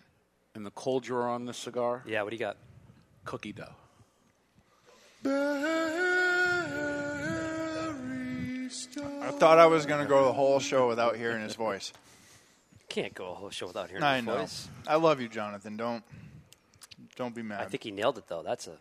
And 0.54 0.66
the 0.66 0.70
cold 0.70 1.04
draw 1.04 1.32
on 1.32 1.46
the 1.46 1.54
cigar? 1.54 2.02
Yeah, 2.06 2.24
what 2.24 2.28
do 2.28 2.36
you 2.36 2.40
got? 2.40 2.58
Cookie 3.24 3.54
dough. 3.54 3.72
I 9.22 9.30
thought 9.30 9.58
I 9.58 9.64
was 9.64 9.86
going 9.86 10.02
to 10.02 10.06
go 10.06 10.26
the 10.26 10.34
whole 10.34 10.60
show 10.60 10.88
without 10.88 11.16
hearing 11.16 11.42
his 11.42 11.54
voice. 11.54 11.90
Can't 12.90 13.14
go 13.14 13.30
a 13.30 13.34
whole 13.34 13.48
show 13.48 13.66
without 13.66 13.88
hearing 13.88 14.04
I 14.04 14.16
his 14.16 14.26
know. 14.26 14.36
voice. 14.36 14.68
I 14.86 14.96
love 14.96 15.22
you, 15.22 15.28
Jonathan. 15.30 15.78
Don't 15.78 16.04
don't 17.16 17.34
be 17.34 17.42
mad. 17.42 17.60
I 17.60 17.66
think 17.66 17.82
he 17.84 17.90
nailed 17.90 18.18
it 18.18 18.24
though. 18.28 18.42
That's 18.42 18.66
a 18.66 18.76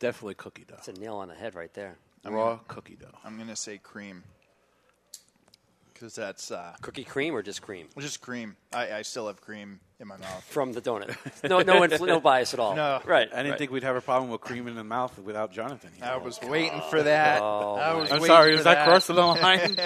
definitely 0.00 0.34
cookie 0.34 0.64
dough. 0.66 0.74
That's 0.76 0.88
a 0.88 0.92
nail 0.94 1.16
on 1.16 1.28
the 1.28 1.34
head 1.34 1.54
right 1.54 1.72
there. 1.74 1.96
Raw 2.24 2.58
cookie 2.68 2.96
dough. 3.00 3.06
I'm 3.24 3.38
gonna 3.38 3.56
say 3.56 3.78
cream 3.78 4.22
because 5.92 6.14
that's 6.14 6.50
uh, 6.50 6.74
Cookie 6.80 7.04
cream 7.04 7.34
or 7.34 7.42
just 7.42 7.60
cream? 7.60 7.86
just 7.98 8.22
cream. 8.22 8.56
I, 8.72 8.90
I 8.94 9.02
still 9.02 9.26
have 9.26 9.42
cream 9.42 9.80
in 9.98 10.08
my 10.08 10.16
mouth 10.16 10.42
From 10.44 10.72
the 10.72 10.80
donut. 10.80 11.14
No, 11.46 11.60
no, 11.60 11.80
influ- 11.82 12.06
no 12.06 12.20
bias 12.22 12.54
at 12.54 12.60
all. 12.60 12.74
No, 12.74 13.02
Right. 13.04 13.28
I 13.30 13.36
didn't 13.36 13.50
right. 13.50 13.58
think 13.58 13.70
we'd 13.70 13.82
have 13.82 13.96
a 13.96 14.00
problem 14.00 14.30
with 14.30 14.40
cream 14.40 14.66
in 14.66 14.76
the 14.76 14.84
mouth 14.84 15.18
without 15.18 15.52
Jonathan. 15.52 15.90
here. 15.94 16.06
I 16.06 16.16
was 16.16 16.40
waiting 16.40 16.80
for 16.88 17.02
that. 17.02 17.42
Oh, 17.42 17.74
I 17.74 17.92
was 17.94 18.10
I'm 18.10 18.22
sorry, 18.24 18.52
for 18.54 18.58
is 18.60 18.64
that 18.64 18.86
crossing 18.86 19.16
the 19.16 19.22
line? 19.26 19.76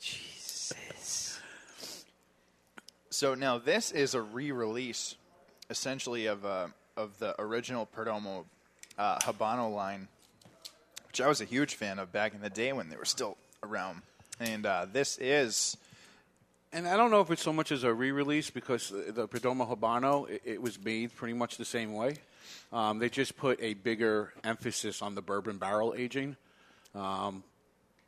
Jesus. 0.00 1.38
So 3.10 3.34
now 3.36 3.58
this 3.58 3.92
is 3.92 4.14
a 4.14 4.20
re-release, 4.20 5.14
essentially 5.70 6.26
of 6.26 6.44
uh, 6.44 6.68
of 6.96 7.18
the 7.18 7.40
original 7.40 7.86
Perdomo 7.86 8.44
uh, 8.98 9.18
Habano 9.18 9.74
line, 9.74 10.08
which 11.08 11.20
I 11.20 11.28
was 11.28 11.40
a 11.40 11.44
huge 11.44 11.74
fan 11.74 11.98
of 11.98 12.12
back 12.12 12.34
in 12.34 12.40
the 12.40 12.50
day 12.50 12.72
when 12.72 12.88
they 12.88 12.96
were 12.96 13.04
still 13.04 13.36
around. 13.62 14.02
And 14.40 14.66
uh, 14.66 14.86
this 14.92 15.18
is 15.18 15.76
And 16.72 16.86
I 16.86 16.96
don't 16.96 17.10
know 17.10 17.20
if 17.20 17.30
it's 17.30 17.42
so 17.42 17.52
much 17.52 17.72
as 17.72 17.84
a 17.84 17.94
re-release 17.94 18.50
because 18.50 18.90
the 18.90 19.26
Perdomo 19.28 19.66
Habano 19.68 20.28
it, 20.28 20.42
it 20.44 20.62
was 20.62 20.82
made 20.82 21.14
pretty 21.16 21.34
much 21.34 21.56
the 21.56 21.64
same 21.64 21.94
way. 21.94 22.16
Um, 22.72 22.98
they 22.98 23.08
just 23.08 23.36
put 23.36 23.60
a 23.62 23.74
bigger 23.74 24.32
emphasis 24.44 25.00
on 25.00 25.14
the 25.14 25.22
bourbon 25.22 25.58
barrel 25.58 25.94
aging, 25.96 26.36
um, 26.94 27.44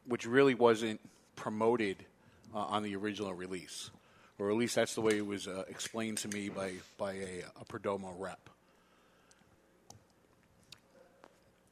which 0.06 0.26
really 0.26 0.54
wasn't 0.54 1.00
promoted 1.36 1.96
uh, 2.54 2.58
on 2.58 2.82
the 2.82 2.96
original 2.96 3.32
release, 3.32 3.90
or 4.38 4.50
at 4.50 4.56
least 4.56 4.74
that's 4.74 4.94
the 4.94 5.00
way 5.00 5.16
it 5.18 5.26
was 5.26 5.46
uh, 5.48 5.64
explained 5.68 6.18
to 6.18 6.28
me 6.28 6.48
by 6.48 6.72
by 6.96 7.12
a, 7.14 7.44
a 7.60 7.64
Perdomo 7.64 8.12
rep. 8.18 8.50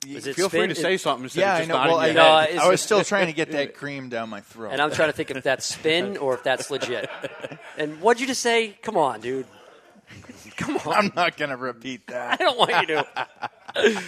Is 0.07 0.27
it 0.27 0.37
Feel 0.37 0.49
free 0.49 0.61
spin- 0.61 0.69
to 0.69 0.75
say 0.77 0.97
something. 0.99 1.25
Instead 1.25 1.41
yeah, 1.41 1.53
of 1.53 1.57
I 1.57 1.59
just 1.61 1.69
know. 1.69 1.75
nodding 1.77 1.93
Well, 1.93 2.01
I, 2.01 2.07
your 2.07 2.15
No, 2.15 2.39
head. 2.39 2.51
is 2.51 2.59
I 2.59 2.69
was 2.69 2.81
still 2.81 3.03
trying 3.03 3.27
to 3.27 3.33
get 3.33 3.51
that 3.53 3.75
cream 3.81 4.09
down 4.09 4.29
my 4.31 4.41
throat. 4.41 4.71
And 4.73 4.81
I'm 4.81 4.93
trying 4.93 5.09
to 5.09 5.13
think 5.13 5.31
if 5.33 5.43
that's 5.43 5.65
spin 5.67 6.17
or 6.17 6.35
if 6.35 6.45
that's 6.45 6.71
legit. 6.71 7.11
And 7.77 8.01
what'd 8.01 8.21
you 8.21 8.27
just 8.29 8.41
say? 8.41 8.79
Come 8.83 8.97
on, 8.97 9.21
dude. 9.21 9.47
Come 10.57 10.77
on. 10.77 10.93
I'm 10.95 11.13
not 11.17 11.37
going 11.37 11.51
to 11.51 11.57
repeat 11.57 12.07
that. 12.07 12.35
I 12.41 12.45
don't 12.45 12.57
want 12.57 12.71
you 12.89 12.95
to. 12.95 13.07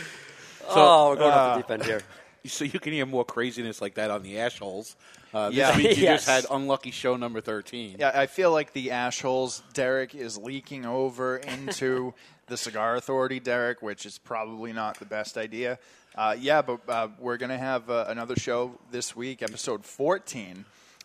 oh, 0.68 1.08
we're 1.10 1.16
going 1.16 1.32
uh, 1.32 1.34
off 1.34 1.56
the 1.56 1.62
deep 1.62 1.70
end 1.72 1.84
here. 1.84 2.02
So 2.46 2.64
you 2.64 2.80
can 2.80 2.92
hear 2.92 3.04
more 3.06 3.24
craziness 3.24 3.80
like 3.82 3.94
that 3.94 4.10
on 4.10 4.22
the 4.22 4.38
ash 4.38 4.58
holes. 4.58 4.96
Uh, 5.34 5.50
Yeah. 5.52 5.76
week 5.76 5.96
you 5.96 6.02
Yes. 6.04 6.24
just 6.24 6.28
had 6.28 6.46
unlucky 6.50 6.90
show 6.90 7.16
number 7.16 7.40
thirteen. 7.40 7.96
Yeah, 7.98 8.12
I 8.14 8.26
feel 8.26 8.52
like 8.52 8.72
the 8.72 8.90
ash 8.92 9.20
holes, 9.20 9.62
Derek, 9.74 10.14
is 10.14 10.38
leaking 10.38 10.86
over 10.86 11.36
into 11.36 12.14
the 12.46 12.56
Cigar 12.56 12.96
Authority, 12.96 13.40
Derek, 13.40 13.82
which 13.82 14.06
is 14.06 14.16
probably 14.18 14.72
not 14.72 14.98
the 14.98 15.04
best 15.04 15.36
idea. 15.36 15.78
Uh, 16.14 16.34
yeah, 16.38 16.62
but 16.62 16.80
uh, 16.88 17.08
we're 17.18 17.36
going 17.36 17.50
to 17.50 17.58
have 17.58 17.90
uh, 17.90 18.06
another 18.08 18.34
show 18.36 18.78
this 18.90 19.14
week, 19.14 19.42
episode 19.42 19.84
14. 19.84 20.64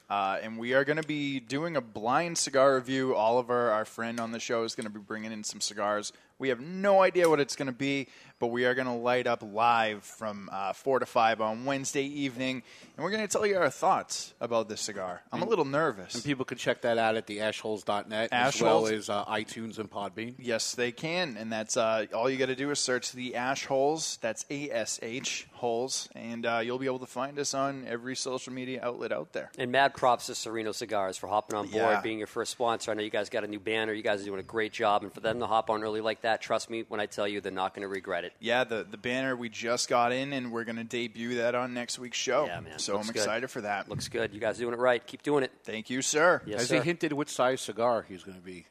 Uh, 0.10 0.38
and 0.42 0.58
we 0.58 0.74
are 0.74 0.84
going 0.86 1.02
to 1.02 1.08
be 1.08 1.40
doing 1.40 1.76
a 1.76 1.82
blind 1.82 2.38
cigar 2.38 2.76
review. 2.76 3.16
Oliver, 3.16 3.72
our 3.72 3.86
friend 3.86 4.20
on 4.20 4.32
the 4.32 4.40
show, 4.40 4.64
is 4.64 4.76
going 4.76 4.86
to 4.86 4.92
be 4.94 5.00
bringing 5.00 5.32
in 5.32 5.44
some 5.44 5.60
cigars. 5.62 6.14
We 6.44 6.50
have 6.50 6.60
no 6.60 7.02
idea 7.02 7.30
what 7.30 7.40
it's 7.40 7.56
going 7.56 7.68
to 7.68 7.72
be, 7.72 8.10
but 8.38 8.48
we 8.48 8.66
are 8.66 8.76
going 8.76 8.88
to 8.88 8.92
light 8.92 9.28
up 9.28 9.42
live 9.54 10.04
from 10.04 10.50
uh, 10.52 10.74
4 10.74 11.00
to 11.00 11.06
5 11.06 11.40
on 11.40 11.64
Wednesday 11.64 12.04
evening. 12.04 12.64
And 12.98 13.04
we're 13.06 13.12
going 13.12 13.26
to 13.26 13.30
tell 13.30 13.46
you 13.46 13.56
our 13.58 13.70
thoughts 13.70 14.34
about 14.42 14.68
this 14.68 14.82
cigar. 14.82 15.22
I'm 15.32 15.42
a 15.42 15.46
little 15.48 15.64
nervous. 15.64 16.16
And 16.16 16.24
people 16.26 16.44
can 16.44 16.58
check 16.58 16.82
that 16.82 16.98
out 16.98 17.16
at 17.16 17.28
the 17.28 17.38
ashholes.net 17.38 18.28
as 18.34 18.62
well 18.62 18.84
Ashholes. 18.84 18.92
as 18.92 19.10
uh, 19.10 19.24
iTunes 19.24 19.80
and 19.80 19.90
Podbean. 19.90 20.36
Yes, 20.38 20.76
they 20.76 20.92
can, 20.92 21.38
and 21.40 21.50
that's 21.50 21.78
uh, 21.78 22.08
all 22.14 22.30
you 22.30 22.36
got 22.36 22.48
to 22.48 22.58
do 22.58 22.70
is 22.72 22.80
search 22.80 23.14
the 23.14 23.36
Ash 23.36 23.66
Holes. 23.66 24.20
That's 24.22 24.46
A 24.50 24.70
S 24.70 25.00
H 25.02 25.48
Holes, 25.54 26.10
and 26.14 26.46
uh, 26.46 26.60
you'll 26.62 26.78
be 26.78 26.88
able 26.88 27.00
to 27.00 27.06
find 27.06 27.40
us 27.40 27.54
on 27.54 27.86
every 27.88 28.18
social 28.18 28.52
media 28.52 28.82
outlet 28.84 29.14
out 29.14 29.32
there. 29.32 29.50
And 29.58 29.72
mad 29.72 29.94
props 29.94 30.26
to 30.26 30.36
Sereno 30.36 30.74
Cigars 30.74 31.18
for 31.18 31.28
hopping 31.28 31.56
on 31.58 31.68
board, 31.68 31.76
Yeah. 31.84 32.02
being 32.02 32.18
your 32.18 32.28
first 32.28 32.52
sponsor. 32.52 32.92
I 32.92 32.96
know 32.96 33.02
you 33.02 33.10
guys 33.10 33.30
got 33.30 33.46
a 33.46 33.48
new 33.48 33.62
banner. 33.62 33.94
You 33.94 34.04
guys 34.04 34.22
are 34.22 34.26
doing 34.26 34.42
a 34.42 34.44
great 34.44 34.74
job. 34.74 35.04
And 35.04 35.14
for 35.14 35.22
them 35.22 35.40
to 35.40 35.48
hop 35.48 35.70
on 35.70 35.82
early 35.84 36.02
like 36.02 36.20
that, 36.24 36.33
trust 36.42 36.70
me 36.70 36.84
when 36.88 37.00
I 37.00 37.06
tell 37.06 37.28
you 37.28 37.42
they're 37.42 37.52
not 37.52 37.74
going 37.74 37.82
to 37.82 37.88
regret 37.88 38.24
it. 38.24 38.34
Yeah, 38.40 38.64
the 38.64 38.86
the 38.90 38.98
banner 38.98 39.36
we 39.36 39.50
just 39.50 39.90
got 39.90 40.12
in, 40.12 40.34
and 40.34 40.52
we're 40.52 40.64
going 40.64 40.76
to 40.78 40.84
debut 40.84 41.36
that 41.36 41.56
on 41.56 41.74
next 41.74 42.00
week's 42.00 42.18
show. 42.18 42.46
Yeah, 42.46 42.60
man. 42.62 42.80
So 42.80 42.94
Looks 42.94 43.08
I'm 43.08 43.14
good. 43.14 43.20
excited 43.20 43.52
for 43.52 43.62
that. 43.62 43.90
Looks 43.90 44.08
good. 44.08 44.34
You 44.34 44.40
guys 44.40 44.58
doing 44.58 44.74
it 44.74 44.80
right. 44.80 45.06
Keep 45.06 45.24
doing 45.24 45.44
it. 45.44 45.52
Thank 45.64 45.90
you, 45.90 46.02
sir. 46.02 46.42
Yes, 46.46 46.62
Has 46.62 46.70
sir. 46.70 46.76
he 46.82 46.82
hinted 46.86 47.14
which 47.14 47.30
size 47.30 47.62
cigar 47.62 48.06
he's 48.08 48.24
going 48.24 48.38
to 48.38 48.44
be? 48.44 48.66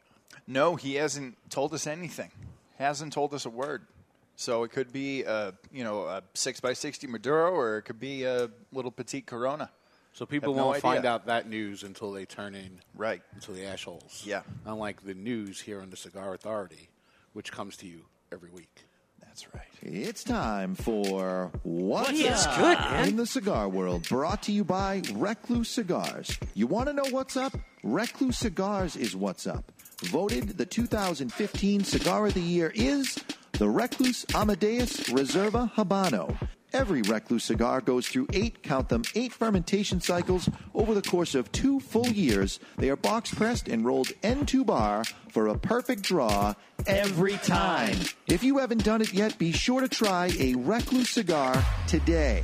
No, 0.46 0.76
he 0.76 0.94
hasn't 0.96 1.36
told 1.50 1.72
us 1.74 1.86
anything. 1.86 2.30
Hasn't 2.78 3.12
told 3.12 3.32
us 3.34 3.44
a 3.46 3.50
word. 3.50 3.86
So 4.34 4.64
it 4.64 4.72
could 4.72 4.92
be 4.92 5.22
a 5.24 5.52
you 5.72 5.84
know 5.84 6.04
a 6.04 6.22
six 6.34 6.58
by 6.60 6.72
sixty 6.72 7.06
Maduro, 7.06 7.52
or 7.52 7.78
it 7.78 7.82
could 7.82 8.00
be 8.00 8.24
a 8.24 8.50
little 8.72 8.90
petite 8.90 9.26
Corona. 9.26 9.70
So 10.14 10.26
people 10.26 10.52
Have 10.54 10.64
won't 10.64 10.80
find 10.82 11.06
out 11.06 11.24
that 11.26 11.48
news 11.48 11.82
until 11.84 12.12
they 12.12 12.26
turn 12.26 12.54
in 12.54 12.80
Right. 12.94 13.22
into 13.34 13.52
the 13.52 13.64
ash 13.64 13.84
holes. 13.84 14.22
Yeah. 14.26 14.42
Unlike 14.66 15.04
the 15.06 15.14
news 15.14 15.60
here 15.62 15.80
on 15.80 15.88
the 15.88 15.96
Cigar 15.96 16.34
Authority, 16.34 16.90
which 17.32 17.52
comes 17.52 17.76
to 17.78 17.86
you 17.86 18.04
every 18.32 18.50
week. 18.50 18.84
That's 19.20 19.46
right. 19.54 19.62
It's 19.80 20.22
time 20.24 20.74
for 20.74 21.50
What's 21.62 22.10
It's 22.10 22.46
Up 22.46 22.56
good, 22.58 22.78
man. 22.78 23.08
in 23.08 23.16
the 23.16 23.26
Cigar 23.26 23.68
World, 23.68 24.06
brought 24.08 24.42
to 24.44 24.52
you 24.52 24.62
by 24.64 25.00
Recluse 25.14 25.70
Cigars. 25.70 26.38
You 26.54 26.66
want 26.66 26.88
to 26.88 26.92
know 26.92 27.06
what's 27.10 27.36
up? 27.36 27.54
Recluse 27.82 28.36
Cigars 28.38 28.94
is 28.96 29.16
what's 29.16 29.46
up. 29.46 29.72
Voted 30.02 30.58
the 30.58 30.66
2015 30.66 31.84
Cigar 31.84 32.26
of 32.26 32.34
the 32.34 32.40
Year 32.40 32.72
is 32.74 33.18
the 33.52 33.68
Recluse 33.68 34.26
Amadeus 34.34 35.08
Reserva 35.08 35.72
Habano. 35.72 36.36
Every 36.72 37.02
Recluse 37.02 37.44
cigar 37.44 37.82
goes 37.82 38.08
through 38.08 38.28
eight, 38.32 38.62
count 38.62 38.88
them, 38.88 39.02
eight 39.14 39.32
fermentation 39.32 40.00
cycles 40.00 40.48
over 40.74 40.94
the 40.94 41.02
course 41.02 41.34
of 41.34 41.52
two 41.52 41.80
full 41.80 42.08
years. 42.08 42.60
They 42.78 42.88
are 42.88 42.96
box 42.96 43.34
pressed 43.34 43.68
and 43.68 43.84
rolled 43.84 44.08
entubar 44.22 45.06
for 45.30 45.48
a 45.48 45.58
perfect 45.58 46.02
draw 46.02 46.54
every 46.86 47.36
time. 47.38 47.96
If 48.26 48.42
you 48.42 48.58
haven't 48.58 48.84
done 48.84 49.02
it 49.02 49.12
yet, 49.12 49.38
be 49.38 49.52
sure 49.52 49.82
to 49.82 49.88
try 49.88 50.30
a 50.38 50.54
Recluse 50.54 51.10
cigar 51.10 51.62
today. 51.88 52.42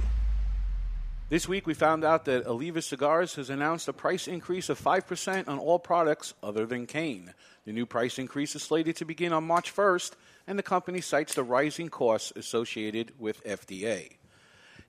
This 1.30 1.46
week 1.46 1.66
we 1.66 1.74
found 1.74 2.04
out 2.04 2.24
that 2.24 2.46
Oliva 2.46 2.80
Cigars 2.80 3.34
has 3.34 3.50
announced 3.50 3.88
a 3.88 3.92
price 3.92 4.28
increase 4.28 4.70
of 4.70 4.80
5% 4.80 5.46
on 5.46 5.58
all 5.58 5.78
products 5.78 6.32
other 6.42 6.64
than 6.64 6.86
Cain. 6.86 7.34
The 7.66 7.72
new 7.72 7.84
price 7.84 8.18
increase 8.18 8.56
is 8.56 8.62
slated 8.62 8.96
to 8.96 9.04
begin 9.04 9.34
on 9.34 9.44
March 9.44 9.74
1st, 9.74 10.12
and 10.48 10.58
the 10.58 10.62
company 10.62 11.02
cites 11.02 11.34
the 11.34 11.44
rising 11.44 11.90
costs 11.90 12.32
associated 12.34 13.12
with 13.18 13.44
FDA. 13.44 14.16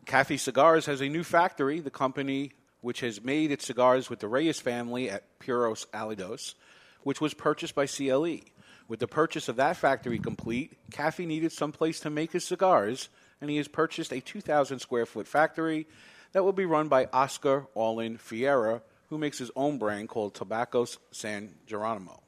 Kafie 0.06 0.40
Cigars 0.40 0.86
has 0.86 1.02
a 1.02 1.10
new 1.10 1.22
factory, 1.22 1.82
the 1.82 1.92
company 1.92 2.54
which 2.80 3.02
has 3.02 3.22
made 3.22 3.52
its 3.52 3.66
cigars 3.66 4.10
with 4.10 4.20
the 4.20 4.30
Reyes 4.30 4.62
family 4.62 5.10
at 5.10 5.38
Puros 5.40 5.86
Indios, 5.94 6.56
which 7.04 7.20
was 7.20 7.34
purchased 7.34 7.76
by 7.76 7.86
CLE. 7.86 8.40
With 8.88 9.02
the 9.02 9.08
purchase 9.08 9.50
of 9.50 9.58
that 9.58 9.76
factory 9.76 10.18
complete, 10.18 10.78
Kafie 10.92 11.28
needed 11.28 11.52
some 11.52 11.74
place 11.74 12.00
to 12.00 12.10
make 12.10 12.32
his 12.32 12.46
cigars, 12.46 13.10
and 13.42 13.50
he 13.50 13.58
has 13.58 13.68
purchased 13.68 14.14
a 14.14 14.22
2,000 14.22 14.80
square 14.80 15.06
foot 15.06 15.28
factory 15.28 15.88
that 16.32 16.46
will 16.46 16.54
be 16.54 16.66
run 16.66 16.88
by 16.88 17.10
Oscar 17.12 17.68
Orlin 17.76 18.18
Fiera, 18.18 18.82
who 19.10 19.18
makes 19.18 19.38
his 19.38 19.52
own 19.58 19.78
brand 19.78 20.08
called 20.08 20.36
Tabacos 20.36 20.98
San 21.12 21.56
Geronimo. 21.68 22.24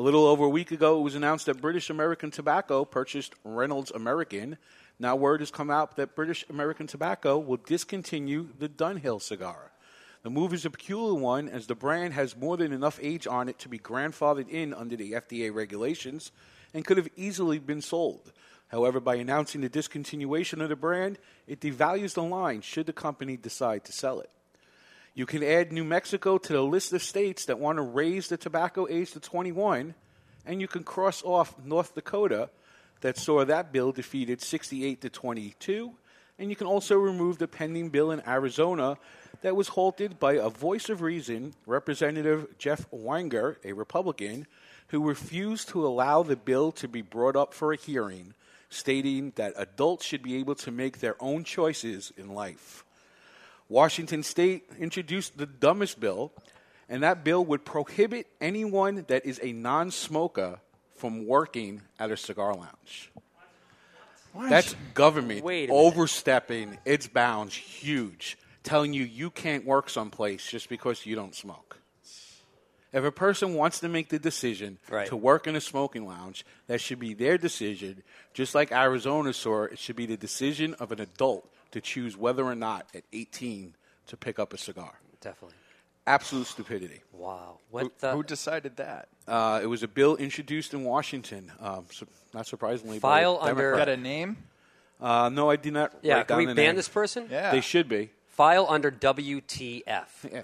A 0.00 0.02
little 0.02 0.26
over 0.26 0.44
a 0.44 0.48
week 0.48 0.70
ago, 0.70 0.98
it 0.98 1.02
was 1.02 1.14
announced 1.14 1.44
that 1.44 1.60
British 1.60 1.90
American 1.90 2.30
Tobacco 2.30 2.86
purchased 2.86 3.34
Reynolds 3.44 3.90
American. 3.90 4.56
Now, 4.98 5.14
word 5.14 5.40
has 5.40 5.50
come 5.50 5.70
out 5.70 5.96
that 5.96 6.16
British 6.16 6.42
American 6.48 6.86
Tobacco 6.86 7.38
will 7.38 7.58
discontinue 7.58 8.48
the 8.58 8.70
Dunhill 8.70 9.20
cigar. 9.20 9.72
The 10.22 10.30
move 10.30 10.54
is 10.54 10.64
a 10.64 10.70
peculiar 10.70 11.12
one 11.12 11.50
as 11.50 11.66
the 11.66 11.74
brand 11.74 12.14
has 12.14 12.34
more 12.34 12.56
than 12.56 12.72
enough 12.72 12.98
age 13.02 13.26
on 13.26 13.50
it 13.50 13.58
to 13.58 13.68
be 13.68 13.78
grandfathered 13.78 14.48
in 14.48 14.72
under 14.72 14.96
the 14.96 15.12
FDA 15.12 15.52
regulations 15.54 16.32
and 16.72 16.82
could 16.82 16.96
have 16.96 17.10
easily 17.14 17.58
been 17.58 17.82
sold. 17.82 18.32
However, 18.68 19.00
by 19.00 19.16
announcing 19.16 19.60
the 19.60 19.68
discontinuation 19.68 20.62
of 20.62 20.70
the 20.70 20.76
brand, 20.76 21.18
it 21.46 21.60
devalues 21.60 22.14
the 22.14 22.22
line 22.22 22.62
should 22.62 22.86
the 22.86 22.94
company 22.94 23.36
decide 23.36 23.84
to 23.84 23.92
sell 23.92 24.20
it. 24.20 24.30
You 25.12 25.26
can 25.26 25.42
add 25.42 25.72
New 25.72 25.84
Mexico 25.84 26.38
to 26.38 26.52
the 26.52 26.62
list 26.62 26.92
of 26.92 27.02
states 27.02 27.46
that 27.46 27.58
want 27.58 27.76
to 27.76 27.82
raise 27.82 28.28
the 28.28 28.36
tobacco 28.36 28.86
age 28.88 29.10
to 29.12 29.20
21, 29.20 29.94
and 30.46 30.60
you 30.60 30.68
can 30.68 30.84
cross 30.84 31.22
off 31.24 31.54
North 31.64 31.94
Dakota 31.94 32.48
that 33.00 33.18
saw 33.18 33.44
that 33.44 33.72
bill 33.72 33.90
defeated 33.90 34.40
68 34.40 35.00
to 35.00 35.10
22, 35.10 35.92
and 36.38 36.48
you 36.48 36.54
can 36.54 36.68
also 36.68 36.96
remove 36.96 37.38
the 37.38 37.48
pending 37.48 37.88
bill 37.88 38.12
in 38.12 38.22
Arizona 38.26 38.96
that 39.42 39.56
was 39.56 39.68
halted 39.68 40.20
by 40.20 40.34
a 40.34 40.48
voice 40.48 40.88
of 40.88 41.02
reason, 41.02 41.54
Representative 41.66 42.56
Jeff 42.56 42.88
Weninger, 42.90 43.56
a 43.64 43.72
Republican, 43.72 44.46
who 44.88 45.08
refused 45.08 45.68
to 45.70 45.84
allow 45.84 46.22
the 46.22 46.36
bill 46.36 46.70
to 46.72 46.86
be 46.86 47.02
brought 47.02 47.36
up 47.36 47.52
for 47.52 47.72
a 47.72 47.76
hearing, 47.76 48.34
stating 48.68 49.32
that 49.34 49.54
adults 49.56 50.04
should 50.04 50.22
be 50.22 50.36
able 50.36 50.54
to 50.54 50.70
make 50.70 51.00
their 51.00 51.16
own 51.20 51.42
choices 51.42 52.12
in 52.16 52.32
life. 52.32 52.84
Washington 53.70 54.22
State 54.24 54.64
introduced 54.78 55.38
the 55.38 55.46
dumbest 55.46 56.00
bill, 56.00 56.32
and 56.88 57.02
that 57.04 57.22
bill 57.24 57.44
would 57.46 57.64
prohibit 57.64 58.26
anyone 58.40 59.04
that 59.08 59.24
is 59.24 59.38
a 59.42 59.52
non-smoker 59.52 60.58
from 60.96 61.24
working 61.26 61.80
at 61.98 62.10
a 62.10 62.16
cigar 62.16 62.54
lounge. 62.54 63.10
That's 64.48 64.74
government 64.94 65.42
Wait 65.44 65.70
a 65.70 65.72
minute. 65.72 65.80
overstepping 65.80 66.78
its 66.84 67.06
bounds 67.06 67.54
huge, 67.54 68.36
telling 68.64 68.92
you 68.92 69.04
you 69.04 69.30
can't 69.30 69.64
work 69.64 69.88
someplace 69.88 70.48
just 70.50 70.68
because 70.68 71.06
you 71.06 71.14
don't 71.14 71.34
smoke. 71.34 71.78
If 72.92 73.04
a 73.04 73.12
person 73.12 73.54
wants 73.54 73.78
to 73.80 73.88
make 73.88 74.08
the 74.08 74.18
decision 74.18 74.78
Right. 74.88 75.06
to 75.06 75.16
work 75.16 75.46
in 75.46 75.54
a 75.54 75.60
smoking 75.60 76.06
lounge, 76.08 76.44
that 76.66 76.80
should 76.80 76.98
be 76.98 77.14
their 77.14 77.38
decision. 77.38 78.02
Just 78.34 78.52
like 78.52 78.72
Arizona 78.72 79.32
saw, 79.32 79.62
it 79.64 79.78
should 79.78 79.94
be 79.94 80.06
the 80.06 80.16
decision 80.16 80.74
of 80.74 80.90
an 80.90 81.00
adult 81.00 81.48
to 81.72 81.80
choose 81.80 82.16
whether 82.16 82.44
or 82.44 82.54
not 82.54 82.86
at 82.94 83.04
18 83.12 83.74
to 84.06 84.16
pick 84.16 84.38
up 84.38 84.52
a 84.52 84.58
cigar. 84.58 84.92
Definitely. 85.20 85.56
Absolute 86.06 86.46
stupidity. 86.46 87.00
Wow. 87.12 87.58
What 87.70 87.82
Who, 87.84 87.92
the? 88.00 88.12
who 88.12 88.22
decided 88.22 88.76
that? 88.78 89.08
Uh, 89.28 89.60
it 89.62 89.66
was 89.66 89.82
a 89.82 89.88
bill 89.88 90.16
introduced 90.16 90.74
in 90.74 90.82
Washington, 90.82 91.52
um, 91.60 91.86
su- 91.90 92.06
not 92.34 92.46
surprisingly. 92.46 92.98
by 92.98 93.20
File 93.20 93.34
a 93.36 93.40
under- 93.44 93.54
Democrat. 93.62 93.86
Got 93.86 93.92
a 93.92 93.96
name? 93.96 94.36
Uh, 95.00 95.28
no, 95.28 95.48
I 95.50 95.56
did 95.56 95.72
not. 95.72 95.92
yeah, 96.02 96.14
write 96.16 96.28
can 96.28 96.34
down 96.34 96.38
we 96.38 96.46
the 96.46 96.54
ban 96.54 96.64
name. 96.66 96.76
this 96.76 96.88
person? 96.88 97.28
Yeah. 97.30 97.52
They 97.52 97.60
should 97.60 97.88
be. 97.88 98.10
File 98.28 98.66
under 98.68 98.90
WTF. 98.90 99.82
Yeah. 100.32 100.42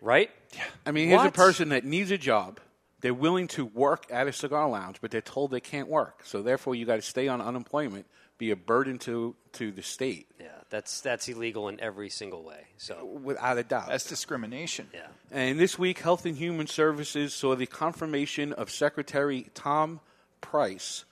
Right? 0.00 0.30
Yeah. 0.54 0.62
I 0.84 0.90
mean, 0.92 1.08
here's 1.08 1.24
a 1.24 1.30
person 1.30 1.70
that 1.70 1.84
needs 1.84 2.10
a 2.10 2.18
job. 2.18 2.60
They're 3.00 3.14
willing 3.14 3.48
to 3.48 3.64
work 3.64 4.04
at 4.10 4.26
a 4.28 4.32
cigar 4.34 4.68
lounge, 4.68 4.96
but 5.00 5.10
they're 5.10 5.22
told 5.22 5.50
they 5.50 5.60
can't 5.60 5.88
work. 5.88 6.20
So 6.24 6.42
therefore, 6.42 6.74
you 6.74 6.84
got 6.84 6.96
to 6.96 7.02
stay 7.02 7.26
on 7.26 7.40
unemployment, 7.40 8.04
be 8.38 8.50
a 8.50 8.56
burden 8.56 8.98
to 8.98 9.34
to 9.52 9.70
the 9.70 9.82
state, 9.82 10.26
Yeah, 10.40 10.48
that's 10.70 11.00
that's 11.00 11.28
illegal 11.28 11.68
in 11.68 11.78
every 11.80 12.08
single 12.08 12.42
way. 12.42 12.66
So 12.76 13.04
without 13.04 13.58
a 13.58 13.62
doubt. 13.62 13.88
That's 13.88 14.08
discrimination. 14.08 14.88
yeah. 14.92 15.06
And 15.30 15.58
this 15.60 15.78
week, 15.78 16.00
Health 16.00 16.26
and 16.26 16.36
Human 16.36 16.66
Services 16.66 17.32
saw 17.34 17.54
the 17.54 17.66
confirmation 17.66 18.52
of 18.52 18.70
Secretary 18.70 19.46
Tom 19.54 20.00
Price, 20.40 21.04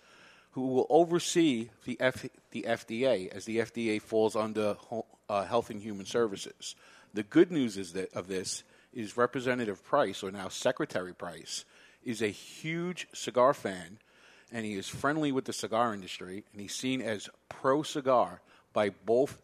who 0.52 0.66
will 0.66 0.86
oversee 0.90 1.70
the, 1.84 1.96
F- 2.00 2.26
the 2.50 2.62
FDA 2.68 3.28
as 3.28 3.44
the 3.44 3.58
FDA 3.58 4.00
falls 4.02 4.34
under 4.36 4.76
uh, 5.28 5.44
Health 5.44 5.70
and 5.70 5.80
Human 5.80 6.06
Services. 6.06 6.74
The 7.14 7.22
good 7.22 7.52
news 7.52 7.76
is 7.76 7.92
that 7.92 8.12
of 8.14 8.26
this 8.26 8.64
is 8.92 9.16
Representative 9.16 9.84
Price, 9.84 10.22
or 10.22 10.30
now 10.32 10.48
Secretary 10.48 11.14
Price, 11.14 11.64
is 12.04 12.20
a 12.20 12.28
huge 12.28 13.06
cigar 13.14 13.54
fan, 13.54 13.98
and 14.52 14.64
he 14.64 14.74
is 14.74 14.88
friendly 14.88 15.32
with 15.32 15.46
the 15.46 15.52
cigar 15.52 15.94
industry, 15.94 16.44
and 16.52 16.60
he's 16.60 16.74
seen 16.74 17.00
as 17.00 17.28
pro 17.48 17.82
cigar 17.82 18.40
by 18.72 18.90
both 18.90 19.40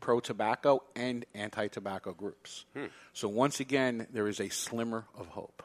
pro 0.00 0.20
tobacco 0.20 0.82
and 0.96 1.24
anti 1.34 1.68
tobacco 1.68 2.12
groups. 2.12 2.64
Hmm. 2.74 2.86
So 3.12 3.28
once 3.28 3.60
again, 3.60 4.06
there 4.12 4.28
is 4.28 4.40
a 4.40 4.48
slimmer 4.48 5.04
of 5.16 5.28
hope. 5.28 5.62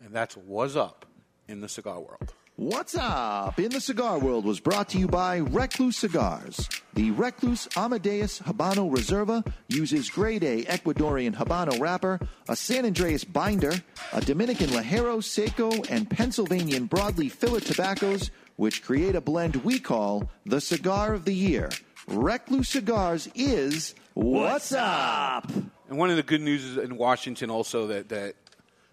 And 0.00 0.14
that's 0.14 0.36
what's 0.36 0.76
up 0.76 1.06
in 1.48 1.60
the 1.60 1.68
cigar 1.68 2.00
world. 2.00 2.32
What's 2.58 2.96
up 2.96 3.60
in 3.60 3.70
the 3.70 3.80
cigar 3.80 4.18
world 4.18 4.44
was 4.44 4.58
brought 4.58 4.88
to 4.88 4.98
you 4.98 5.06
by 5.06 5.36
Recluse 5.36 5.96
Cigars. 5.96 6.68
The 6.92 7.12
Recluse 7.12 7.68
Amadeus 7.76 8.40
Habano 8.40 8.90
Reserva 8.90 9.46
uses 9.68 10.10
grade 10.10 10.42
A 10.42 10.64
Ecuadorian 10.64 11.36
Habano 11.36 11.78
wrapper, 11.78 12.18
a 12.48 12.56
San 12.56 12.82
Andrés 12.82 13.24
binder, 13.32 13.74
a 14.12 14.20
Dominican 14.22 14.70
Ligero 14.70 15.22
Seco, 15.22 15.70
and 15.88 16.10
Pennsylvanian 16.10 16.88
broadleaf 16.88 17.30
filler 17.30 17.60
tobaccos, 17.60 18.32
which 18.56 18.82
create 18.82 19.14
a 19.14 19.20
blend 19.20 19.54
we 19.64 19.78
call 19.78 20.28
the 20.44 20.60
Cigar 20.60 21.14
of 21.14 21.26
the 21.26 21.34
Year. 21.34 21.70
Recluse 22.08 22.70
Cigars 22.70 23.28
is 23.36 23.94
What's 24.14 24.72
Up? 24.72 25.48
And 25.88 25.96
one 25.96 26.10
of 26.10 26.16
the 26.16 26.24
good 26.24 26.42
news 26.42 26.76
in 26.76 26.96
Washington 26.96 27.50
also 27.50 27.86
that, 27.86 28.08
that 28.08 28.34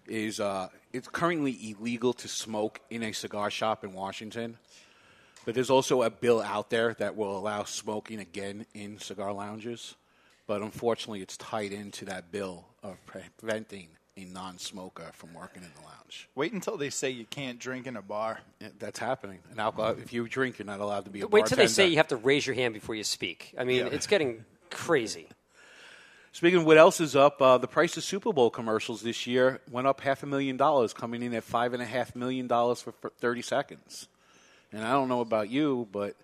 is 0.06 0.38
uh, 0.38 0.68
it's 0.96 1.08
currently 1.08 1.56
illegal 1.78 2.12
to 2.14 2.28
smoke 2.28 2.80
in 2.90 3.02
a 3.02 3.12
cigar 3.12 3.50
shop 3.50 3.84
in 3.84 3.92
Washington. 3.92 4.56
But 5.44 5.54
there's 5.54 5.70
also 5.70 6.02
a 6.02 6.10
bill 6.10 6.42
out 6.42 6.70
there 6.70 6.94
that 6.94 7.16
will 7.16 7.38
allow 7.38 7.64
smoking 7.64 8.18
again 8.18 8.66
in 8.74 8.98
cigar 8.98 9.32
lounges. 9.32 9.94
But 10.46 10.62
unfortunately, 10.62 11.20
it's 11.22 11.36
tied 11.36 11.72
into 11.72 12.04
that 12.06 12.32
bill 12.32 12.64
of 12.82 12.96
preventing 13.06 13.88
a 14.16 14.24
non-smoker 14.24 15.10
from 15.12 15.34
working 15.34 15.62
in 15.62 15.68
the 15.78 15.86
lounge. 15.86 16.28
Wait 16.34 16.52
until 16.52 16.76
they 16.76 16.88
say 16.90 17.10
you 17.10 17.26
can't 17.26 17.58
drink 17.58 17.86
in 17.86 17.96
a 17.96 18.02
bar. 18.02 18.40
Yeah, 18.60 18.68
That's 18.78 18.98
happening. 18.98 19.40
And 19.50 19.60
alcohol, 19.60 19.90
if 20.02 20.12
you 20.12 20.26
drink, 20.26 20.58
you're 20.58 20.66
not 20.66 20.80
allowed 20.80 21.04
to 21.04 21.10
be 21.10 21.20
a 21.20 21.26
Wait 21.26 21.46
till 21.46 21.58
they 21.58 21.66
say 21.66 21.88
you 21.88 21.96
have 21.96 22.08
to 22.08 22.16
raise 22.16 22.46
your 22.46 22.54
hand 22.56 22.72
before 22.74 22.94
you 22.94 23.04
speak. 23.04 23.54
I 23.58 23.64
mean, 23.64 23.86
Yeah. 23.86 23.92
it's 23.92 24.06
getting 24.06 24.44
crazy. 24.70 25.28
Speaking 26.36 26.58
of 26.58 26.66
what 26.66 26.76
else 26.76 27.00
is 27.00 27.16
up, 27.16 27.40
uh, 27.40 27.56
the 27.56 27.66
price 27.66 27.96
of 27.96 28.04
Super 28.04 28.30
Bowl 28.30 28.50
commercials 28.50 29.00
this 29.00 29.26
year 29.26 29.58
went 29.70 29.86
up 29.86 30.02
half 30.02 30.22
a 30.22 30.26
million 30.26 30.58
dollars, 30.58 30.92
coming 30.92 31.22
in 31.22 31.32
at 31.32 31.42
five 31.42 31.72
and 31.72 31.82
a 31.82 31.86
half 31.86 32.14
million 32.14 32.46
dollars 32.46 32.82
for 32.82 32.92
for 32.92 33.08
30 33.08 33.40
seconds. 33.40 34.06
And 34.70 34.84
I 34.84 34.92
don't 34.92 35.08
know 35.08 35.22
about 35.22 35.48
you, 35.48 35.88
but 35.90 36.14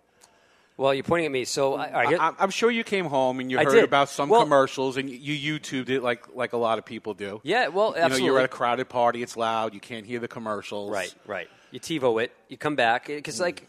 Well, 0.77 0.93
you're 0.93 1.03
pointing 1.03 1.25
at 1.25 1.33
me, 1.33 1.47
so 1.47 1.77
I, 1.77 2.31
I'm 2.39 2.51
sure 2.51 2.71
you 2.71 2.85
came 2.85 3.07
home 3.07 3.41
and 3.41 3.51
you 3.51 3.59
I 3.59 3.65
heard 3.65 3.73
did. 3.73 3.85
about 3.85 4.11
some 4.11 4.29
Well- 4.29 4.43
commercials 4.43 4.99
and 4.99 5.09
you 5.09 5.59
YouTubed 5.59 5.89
it 5.89 6.03
like 6.03 6.27
like 6.35 6.53
a 6.53 6.59
lot 6.59 6.77
of 6.79 6.85
people 6.85 7.15
do. 7.15 7.41
Yeah, 7.43 7.69
well, 7.69 7.95
you 7.97 8.07
know, 8.11 8.17
you're 8.17 8.39
at 8.39 8.45
a 8.45 8.49
crowded 8.49 8.91
party, 8.91 9.23
it's 9.23 9.35
loud, 9.39 9.73
you 9.73 9.81
can't 9.81 10.05
hear 10.05 10.19
the 10.19 10.29
commercials. 10.29 10.91
Right, 10.91 11.15
right. 11.27 11.49
You 11.71 11.81
TiVo 11.81 12.23
it, 12.23 12.33
you 12.51 12.59
come 12.59 12.77
back 12.77 13.07
because, 13.07 13.41
like, 13.41 13.67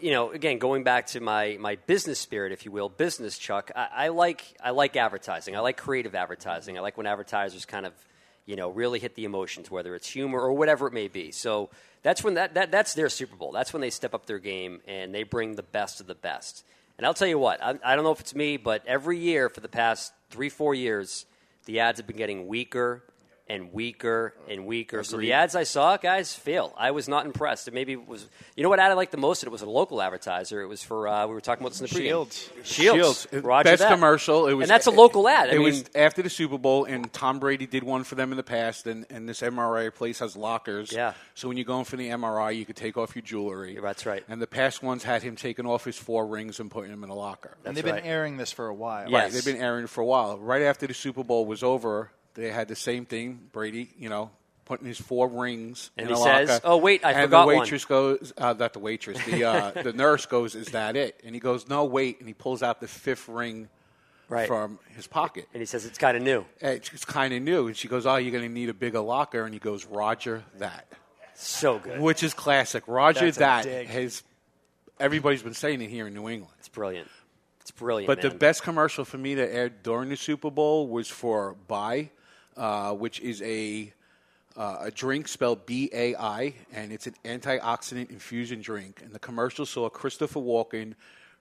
you 0.00 0.12
know, 0.12 0.30
again, 0.30 0.58
going 0.58 0.84
back 0.84 1.06
to 1.08 1.20
my 1.20 1.56
my 1.60 1.76
business 1.86 2.18
spirit, 2.18 2.52
if 2.52 2.64
you 2.64 2.70
will, 2.70 2.88
business 2.88 3.38
Chuck. 3.38 3.70
I, 3.74 3.88
I 3.92 4.08
like 4.08 4.44
I 4.62 4.70
like 4.70 4.96
advertising. 4.96 5.56
I 5.56 5.60
like 5.60 5.76
creative 5.76 6.14
advertising. 6.14 6.76
I 6.78 6.80
like 6.80 6.96
when 6.96 7.06
advertisers 7.06 7.64
kind 7.64 7.86
of, 7.86 7.92
you 8.46 8.56
know, 8.56 8.70
really 8.70 8.98
hit 8.98 9.14
the 9.14 9.24
emotions, 9.24 9.70
whether 9.70 9.94
it's 9.94 10.08
humor 10.08 10.40
or 10.40 10.52
whatever 10.52 10.86
it 10.86 10.92
may 10.92 11.08
be. 11.08 11.30
So 11.30 11.70
that's 12.02 12.22
when 12.22 12.34
that, 12.34 12.54
that 12.54 12.70
that's 12.70 12.94
their 12.94 13.08
Super 13.08 13.36
Bowl. 13.36 13.52
That's 13.52 13.72
when 13.72 13.80
they 13.80 13.90
step 13.90 14.14
up 14.14 14.26
their 14.26 14.38
game 14.38 14.80
and 14.86 15.14
they 15.14 15.22
bring 15.22 15.56
the 15.56 15.62
best 15.62 16.00
of 16.00 16.06
the 16.06 16.14
best. 16.14 16.64
And 16.96 17.06
I'll 17.06 17.14
tell 17.14 17.28
you 17.28 17.38
what, 17.38 17.62
I, 17.62 17.78
I 17.84 17.94
don't 17.94 18.04
know 18.04 18.12
if 18.12 18.20
it's 18.20 18.34
me, 18.34 18.56
but 18.56 18.84
every 18.86 19.18
year 19.18 19.48
for 19.48 19.60
the 19.60 19.68
past 19.68 20.12
three 20.30 20.48
four 20.48 20.74
years, 20.74 21.26
the 21.64 21.80
ads 21.80 21.98
have 21.98 22.06
been 22.06 22.16
getting 22.16 22.46
weaker 22.46 23.02
and 23.48 23.72
weaker 23.72 24.34
and 24.48 24.66
weaker. 24.66 25.02
So 25.02 25.16
the 25.16 25.32
ads 25.32 25.54
I 25.54 25.62
saw, 25.62 25.96
guys, 25.96 26.34
fail. 26.34 26.74
I 26.76 26.90
was 26.90 27.08
not 27.08 27.24
impressed. 27.26 27.68
It 27.68 27.74
maybe 27.74 27.96
was. 27.96 28.26
You 28.56 28.62
know 28.62 28.68
what 28.68 28.78
ad 28.78 28.90
I 28.90 28.94
liked 28.94 29.12
the 29.12 29.18
most? 29.18 29.42
It 29.44 29.50
was 29.50 29.62
a 29.62 29.68
local 29.70 30.02
advertiser. 30.02 30.60
It 30.60 30.66
was 30.66 30.82
for 30.82 31.08
uh, 31.08 31.26
we 31.26 31.34
were 31.34 31.40
talking 31.40 31.62
about 31.62 31.72
this 31.76 31.80
in 31.80 31.86
the 31.86 31.94
pregame. 31.94 32.08
Shields. 32.08 32.50
Shields. 32.62 33.28
Shields. 33.30 33.44
Roger 33.44 33.70
Best 33.70 33.82
that. 33.82 33.90
commercial. 33.92 34.46
It 34.46 34.54
was, 34.54 34.64
and 34.64 34.70
that's 34.70 34.86
a 34.86 34.90
local 34.90 35.28
ad. 35.28 35.48
I 35.48 35.52
it 35.52 35.54
mean, 35.58 35.64
was 35.64 35.84
after 35.94 36.22
the 36.22 36.30
Super 36.30 36.58
Bowl, 36.58 36.84
and 36.84 37.10
Tom 37.12 37.38
Brady 37.38 37.66
did 37.66 37.84
one 37.84 38.04
for 38.04 38.14
them 38.14 38.32
in 38.32 38.36
the 38.36 38.42
past. 38.42 38.86
And, 38.86 39.06
and 39.10 39.28
this 39.28 39.40
MRI 39.40 39.94
place 39.94 40.18
has 40.18 40.36
lockers. 40.36 40.92
Yeah. 40.92 41.14
So 41.34 41.48
when 41.48 41.56
you're 41.56 41.64
going 41.64 41.84
for 41.84 41.96
the 41.96 42.08
MRI, 42.08 42.56
you 42.56 42.64
could 42.64 42.76
take 42.76 42.96
off 42.96 43.14
your 43.16 43.22
jewelry. 43.22 43.78
That's 43.80 44.04
right. 44.06 44.24
And 44.28 44.42
the 44.42 44.46
past 44.46 44.82
ones 44.82 45.02
had 45.04 45.22
him 45.22 45.36
taking 45.36 45.66
off 45.66 45.84
his 45.84 45.96
four 45.96 46.26
rings 46.26 46.60
and 46.60 46.70
putting 46.70 46.90
them 46.90 47.04
in 47.04 47.10
a 47.10 47.14
locker. 47.14 47.56
and 47.64 47.76
they've 47.76 47.84
been 47.84 47.98
airing 47.98 48.36
this 48.36 48.52
for 48.52 48.66
a 48.66 48.74
while. 48.74 49.10
Right. 49.10 49.30
They've 49.30 49.44
been 49.44 49.56
airing 49.56 49.84
it 49.84 49.90
for 49.90 50.00
a 50.00 50.06
while. 50.06 50.38
Right 50.38 50.62
after 50.62 50.86
the 50.86 50.94
Super 50.94 51.24
Bowl 51.24 51.46
was 51.46 51.62
over, 51.62 52.10
they 52.38 52.50
had 52.50 52.68
the 52.68 52.76
same 52.76 53.04
thing. 53.04 53.48
Brady, 53.52 53.90
you 53.98 54.08
know, 54.08 54.30
putting 54.64 54.86
his 54.86 55.00
four 55.00 55.28
rings 55.28 55.90
And 55.96 56.08
in 56.08 56.14
he 56.14 56.20
a 56.20 56.24
says, 56.24 56.48
locker. 56.48 56.60
"Oh, 56.64 56.76
wait, 56.76 57.04
I 57.04 57.12
and 57.12 57.22
forgot 57.24 57.40
the 57.42 57.46
one." 57.46 57.58
waitress 57.58 57.84
goes, 57.84 58.32
uh, 58.38 58.54
not 58.58 58.72
the 58.72 58.78
waitress, 58.78 59.22
the 59.24 59.44
uh, 59.44 59.70
the 59.82 59.92
nurse 59.92 60.26
goes, 60.26 60.54
"Is 60.54 60.68
that 60.68 60.96
it?" 60.96 61.20
And 61.24 61.34
he 61.34 61.40
goes, 61.40 61.68
"No, 61.68 61.84
wait." 61.84 62.18
And 62.20 62.28
he 62.28 62.34
pulls 62.34 62.62
out 62.62 62.80
the 62.80 62.88
fifth 62.88 63.28
ring 63.28 63.68
Right. 64.30 64.46
from 64.46 64.78
his 64.94 65.06
pocket. 65.06 65.48
and 65.54 65.60
he 65.62 65.64
says 65.66 65.86
it's 65.86 65.96
kind 65.96 66.14
of 66.14 66.22
new. 66.22 66.44
It's, 66.60 66.92
it's 66.92 67.06
kind 67.06 67.32
of 67.32 67.40
new. 67.42 67.66
And 67.68 67.74
she 67.76 67.88
goes, 67.88 68.04
"Oh, 68.04 68.16
you're 68.16 68.30
going 68.32 68.44
to 68.44 68.52
need 68.52 68.68
a 68.68 68.74
bigger 68.74 69.00
locker." 69.00 69.44
And 69.44 69.54
he 69.54 69.58
goes, 69.60 69.86
"Roger 69.86 70.44
that," 70.58 70.86
So 71.34 71.78
good. 71.78 71.98
which 71.98 72.22
is 72.22 72.34
classic. 72.34 72.84
Roger 72.86 73.30
That's 73.30 73.38
that 73.64 73.86
has 73.86 74.22
everybody's 75.00 75.42
been 75.42 75.54
saying 75.54 75.80
it 75.80 75.88
here 75.88 76.06
in 76.08 76.12
New 76.14 76.28
England. 76.28 76.52
It's 76.58 76.68
brilliant. 76.68 77.08
It's 77.62 77.70
brilliant. 77.70 78.06
But 78.06 78.20
the 78.20 78.30
best 78.30 78.62
commercial 78.62 79.04
for 79.06 79.16
me 79.18 79.34
that 79.36 79.50
aired 79.54 79.82
during 79.82 80.10
the 80.10 80.16
Super 80.16 80.50
Bowl 80.50 80.88
was 80.88 81.08
for 81.08 81.54
Bai, 81.66 82.10
uh, 82.58 82.92
which 82.92 83.20
is 83.20 83.40
a 83.42 83.92
uh, 84.56 84.78
a 84.80 84.90
drink 84.90 85.28
spelled 85.28 85.64
B 85.64 85.88
A 85.92 86.16
I, 86.16 86.54
and 86.72 86.92
it's 86.92 87.06
an 87.06 87.14
antioxidant 87.24 88.10
infusion 88.10 88.60
drink. 88.60 89.00
And 89.02 89.12
the 89.12 89.18
commercial 89.18 89.64
saw 89.64 89.88
Christopher 89.88 90.40
Walken 90.40 90.94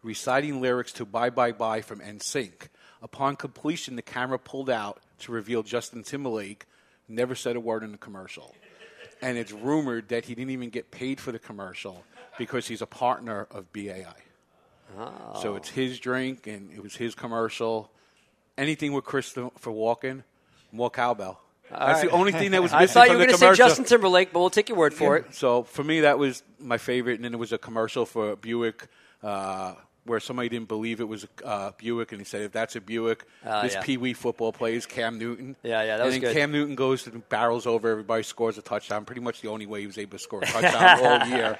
reciting 0.03 0.61
lyrics 0.61 0.93
to 0.93 1.05
"Bye 1.05 1.31
Bye 1.31 1.51
Bye" 1.51 1.81
from 1.81 1.99
NSYNC. 1.99 2.69
Upon 3.01 3.35
completion, 3.35 3.95
the 3.95 4.01
camera 4.01 4.39
pulled 4.39 4.69
out 4.69 4.99
to 5.19 5.31
reveal 5.31 5.63
Justin 5.63 6.03
Timberlake 6.03 6.65
never 7.07 7.35
said 7.35 7.55
a 7.55 7.59
word 7.59 7.83
in 7.83 7.91
the 7.91 7.97
commercial. 7.97 8.55
And 9.21 9.37
it's 9.37 9.51
rumored 9.51 10.09
that 10.09 10.25
he 10.25 10.35
didn't 10.35 10.51
even 10.51 10.69
get 10.69 10.91
paid 10.91 11.19
for 11.19 11.31
the 11.31 11.39
commercial 11.39 12.03
because 12.37 12.67
he's 12.67 12.81
a 12.81 12.87
partner 12.87 13.47
of 13.49 13.71
BAI. 13.73 14.13
Oh. 14.97 15.39
So 15.41 15.55
it's 15.55 15.69
his 15.69 15.99
drink, 15.99 16.45
and 16.47 16.71
it 16.71 16.83
was 16.83 16.95
his 16.95 17.15
commercial. 17.15 17.91
Anything 18.57 18.93
with 18.93 19.05
Christopher 19.05 19.71
Walken, 19.71 20.23
more 20.71 20.89
cowbell. 20.89 21.39
All 21.71 21.87
That's 21.87 22.01
right. 22.01 22.09
the 22.09 22.15
only 22.15 22.31
thing 22.31 22.51
that 22.51 22.61
was 22.61 22.71
I 22.73 22.81
missing 22.81 22.93
thought 22.93 23.07
you 23.07 23.13
were 23.17 23.25
going 23.25 23.29
to 23.31 23.37
say. 23.37 23.53
Justin 23.53 23.83
Timberlake, 23.85 24.31
but 24.31 24.39
we'll 24.39 24.49
take 24.49 24.69
your 24.69 24.77
word 24.77 24.93
for 24.93 25.17
Yeah. 25.17 25.25
it. 25.25 25.35
So 25.35 25.63
for 25.63 25.83
me, 25.83 26.01
that 26.01 26.17
was 26.17 26.43
my 26.59 26.77
favorite. 26.77 27.15
And 27.15 27.23
then 27.25 27.33
there 27.33 27.39
was 27.39 27.51
a 27.51 27.57
commercial 27.57 28.05
for 28.05 28.35
Buick, 28.37 28.87
uh, 29.21 29.73
where 30.07 30.19
somebody 30.19 30.49
didn't 30.49 30.67
believe 30.67 30.99
it 30.99 31.07
was 31.07 31.25
a 31.43 31.45
uh, 31.47 31.71
Buick, 31.77 32.11
and 32.11 32.19
he 32.19 32.25
said, 32.25 32.41
"If 32.41 32.51
that's 32.51 32.75
a 32.75 32.81
Buick, 32.81 33.25
Ah, 33.45 33.61
this 33.61 33.73
yeah. 33.75 33.81
Pee 33.83 33.97
Wee 33.97 34.13
football 34.13 34.51
plays 34.51 34.85
Cam 34.85 35.19
Newton." 35.19 35.55
Yeah, 35.63 35.81
yeah, 35.83 35.97
that 35.97 35.99
and 36.01 36.05
was 36.05 36.13
then 36.15 36.21
good. 36.21 36.33
Cam 36.35 36.51
Newton 36.51 36.75
goes 36.75 37.05
and 37.07 37.27
barrels 37.29 37.67
over 37.67 37.89
everybody, 37.91 38.23
scores 38.23 38.57
a 38.57 38.61
touchdown. 38.61 39.05
Pretty 39.05 39.21
much 39.21 39.41
the 39.41 39.49
only 39.49 39.65
way 39.65 39.81
he 39.81 39.87
was 39.87 39.97
able 39.97 40.17
to 40.17 40.23
score 40.23 40.41
a 40.41 40.45
touchdown 40.47 41.05
all 41.05 41.27
year. 41.27 41.57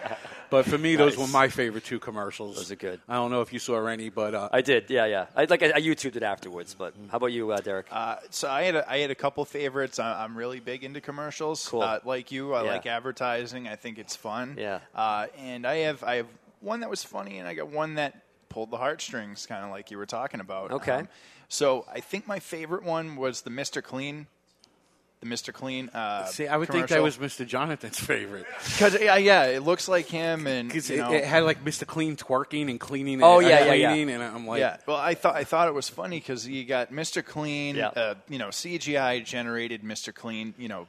But 0.50 0.66
for 0.66 0.78
me, 0.78 0.96
those 0.96 1.18
were 1.18 1.28
my 1.28 1.50
favorite 1.50 1.84
two 1.84 2.00
commercials. 2.00 2.56
Those 2.56 2.72
are 2.72 2.76
good. 2.76 3.00
I 3.08 3.16
don't 3.16 3.32
know 3.32 3.42
if 3.42 3.52
you 3.54 3.60
saw 3.60 3.86
any, 3.86 4.10
but 4.10 4.34
uh, 4.34 4.50
I 4.52 4.62
did, 4.62 4.90
yeah, 4.90 5.06
yeah. 5.06 5.26
I 5.36 5.44
like 5.46 5.62
I, 5.62 5.74
I 5.76 5.82
YouTubed 5.82 6.16
it 6.16 6.24
afterwards, 6.24 6.74
but 6.74 6.94
how 7.12 7.18
about 7.18 7.34
you, 7.34 7.52
uh, 7.52 7.60
Derek? 7.60 7.88
Uh, 7.92 8.16
so 8.30 8.50
I 8.50 8.64
had 8.64 8.76
a, 8.76 8.90
I 8.90 9.00
had 9.00 9.12
a 9.12 9.16
couple 9.16 9.44
favorites. 9.44 10.00
I, 10.00 10.24
I'm 10.24 10.38
really 10.38 10.60
big 10.62 10.84
into 10.86 11.02
commercials. 11.02 11.68
Cool. 11.68 11.82
Uh, 11.82 12.00
like 12.06 12.32
you, 12.32 12.54
I 12.54 12.64
Yeah. 12.64 12.72
like 12.72 12.86
advertising. 12.86 13.68
I 13.68 13.76
think 13.76 13.98
it's 14.00 14.16
fun. 14.16 14.56
Yeah. 14.58 14.80
Uh, 14.96 15.28
and 15.38 15.66
I 15.68 15.78
have 15.80 16.02
I 16.04 16.16
have 16.16 16.28
one 16.62 16.80
that 16.80 16.90
was 16.90 17.04
funny, 17.04 17.40
and 17.40 17.48
I 17.48 17.54
got 17.54 17.68
one 17.68 17.96
that 17.96 18.22
pulled 18.50 18.72
the 18.72 18.78
heartstrings, 18.78 19.46
kind 19.46 19.64
of 19.64 19.72
like 19.72 19.92
you 19.92 19.98
were 19.98 20.06
talking 20.06 20.40
about. 20.40 20.72
Okay. 20.72 20.92
Um, 20.92 21.08
so 21.50 21.86
I 21.92 22.00
think 22.00 22.28
my 22.28 22.40
favorite 22.40 22.84
one 22.84 23.16
was 23.16 23.42
the 23.42 23.50
Mr. 23.50 23.84
Clean. 23.84 24.28
The 25.20 25.26
Mr. 25.26 25.52
Clean. 25.52 25.90
Uh, 25.90 26.26
see, 26.26 26.48
I 26.48 26.58
would 26.58 26.70
think 26.70 26.90
that 26.90 27.02
was 27.02 27.18
Mr. 27.18 27.48
Jonathan's 27.48 28.00
favorite 28.00 28.46
because 28.64 29.02
yeah, 29.02 29.16
yeah, 29.16 29.46
it 29.46 29.64
looks 29.64 29.88
like 29.88 30.06
him, 30.06 30.46
and 30.46 30.72
you 30.74 30.80
it, 30.80 30.98
know, 30.98 31.12
it 31.12 31.24
had 31.24 31.44
like 31.44 31.66
Mr. 31.66 31.88
Clean 31.88 32.16
twerking 32.16 32.70
and 32.70 32.80
cleaning. 32.80 33.24
Oh, 33.24 33.40
and, 33.40 33.48
yeah, 33.48 33.58
and 33.58 33.80
yeah, 33.80 33.94
yeah. 33.96 34.14
and 34.14 34.24
I'm 34.24 34.46
like, 34.46 34.60
yeah. 34.60 34.78
Well, 34.86 34.98
I 34.98 35.16
thought 35.16 35.36
I 35.36 35.44
thought 35.44 35.70
it 35.70 35.74
was 35.74 35.90
funny 35.90 36.20
because 36.20 36.48
you 36.48 36.66
got 36.66 36.92
Mr. 36.92 37.26
Clean, 37.26 37.76
Yeah. 37.76 37.88
uh, 37.88 38.14
you 38.30 38.38
know, 38.38 38.50
CGI 38.50 39.26
generated 39.26 39.82
Mr. 39.82 40.14
Clean, 40.14 40.54
you 40.56 40.68
know, 40.68 40.88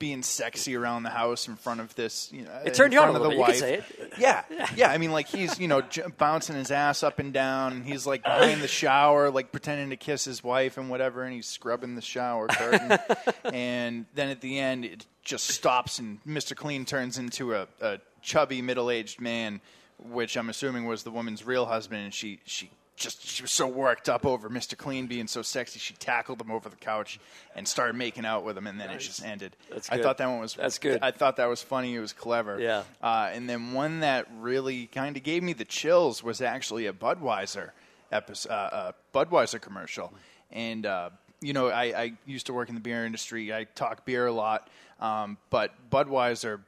being 0.00 0.24
sexy 0.24 0.74
around 0.74 1.04
the 1.04 1.10
house 1.10 1.46
in 1.46 1.54
front 1.54 1.78
of 1.80 1.94
this. 1.94 2.32
You 2.32 2.42
know, 2.42 2.50
It 2.64 2.74
turned 2.74 2.92
in 2.92 2.98
you 2.98 3.00
on 3.04 3.12
front 3.12 3.16
a 3.16 3.20
of 3.20 3.28
little 3.30 3.46
the 3.46 3.52
bit. 3.52 3.58
You 3.60 3.62
wife. 3.76 3.84
can 3.84 4.00
say 4.00 4.06
it. 4.08 4.12
Yeah, 4.18 4.66
yeah. 4.74 4.90
I 4.90 4.98
mean, 4.98 5.12
like 5.12 5.28
he's 5.28 5.60
you 5.60 5.68
know 5.68 5.82
j- 5.82 6.02
bouncing 6.18 6.56
his 6.56 6.72
ass 6.72 7.04
up 7.04 7.20
and 7.20 7.32
down. 7.32 7.72
And 7.74 7.84
he's 7.84 8.04
like 8.06 8.24
behind 8.24 8.60
the 8.60 8.66
shower, 8.68 9.30
like 9.30 9.52
pretending 9.52 9.90
to 9.90 9.96
kiss 9.96 10.24
his 10.24 10.42
wife 10.42 10.76
and 10.78 10.90
whatever, 10.90 11.22
and 11.22 11.32
he's 11.32 11.46
scrubbing 11.46 11.94
the 11.94 12.02
shower 12.02 12.48
curtain. 12.48 12.98
and 13.54 14.06
then 14.14 14.30
at 14.30 14.40
the 14.40 14.58
end, 14.58 14.84
it 14.84 15.06
just 15.22 15.46
stops, 15.48 15.98
and 16.00 16.18
Mr. 16.24 16.56
Clean 16.56 16.84
turns 16.84 17.16
into 17.18 17.54
a, 17.54 17.68
a 17.80 17.98
chubby 18.22 18.62
middle-aged 18.62 19.20
man, 19.20 19.60
which 19.98 20.36
I'm 20.36 20.48
assuming 20.48 20.86
was 20.86 21.02
the 21.04 21.10
woman's 21.12 21.44
real 21.44 21.66
husband, 21.66 22.02
and 22.02 22.12
she 22.12 22.40
she. 22.46 22.70
Just 23.00 23.26
she 23.26 23.42
was 23.42 23.50
so 23.50 23.66
worked 23.66 24.10
up 24.10 24.26
over 24.26 24.50
Mr. 24.50 24.76
Clean 24.76 25.06
being 25.06 25.26
so 25.26 25.40
sexy, 25.40 25.78
she 25.78 25.94
tackled 25.94 26.38
him 26.38 26.50
over 26.50 26.68
the 26.68 26.76
couch 26.76 27.18
and 27.56 27.66
started 27.66 27.96
making 27.96 28.26
out 28.26 28.44
with 28.44 28.58
him, 28.58 28.66
and 28.66 28.78
then 28.78 28.90
it 28.90 28.98
just 28.98 29.24
ended. 29.24 29.56
That's 29.70 29.90
I 29.90 30.02
thought 30.02 30.18
that 30.18 30.26
one 30.28 30.40
was 30.40 30.54
That's 30.54 30.78
good. 30.78 30.98
I 31.00 31.10
thought 31.10 31.36
that 31.36 31.46
was 31.48 31.62
funny. 31.62 31.94
It 31.94 32.00
was 32.00 32.12
clever. 32.12 32.60
Yeah. 32.60 32.82
Uh, 33.02 33.30
and 33.32 33.48
then 33.48 33.72
one 33.72 34.00
that 34.00 34.26
really 34.38 34.84
kind 34.86 35.16
of 35.16 35.22
gave 35.22 35.42
me 35.42 35.54
the 35.54 35.64
chills 35.64 36.22
was 36.22 36.42
actually 36.42 36.86
a 36.86 36.92
Budweiser 36.92 37.70
episode, 38.12 38.50
uh, 38.50 38.52
uh, 38.52 38.92
Budweiser 39.14 39.60
commercial. 39.60 40.12
And 40.52 40.84
uh, 40.84 41.08
you 41.40 41.54
know, 41.54 41.68
I, 41.68 41.84
I 41.84 42.12
used 42.26 42.46
to 42.46 42.52
work 42.52 42.68
in 42.68 42.74
the 42.74 42.82
beer 42.82 43.06
industry. 43.06 43.50
I 43.50 43.64
talk 43.64 44.04
beer 44.04 44.26
a 44.26 44.32
lot, 44.32 44.68
um, 45.00 45.38
but 45.48 45.72
Budweiser 45.90 46.60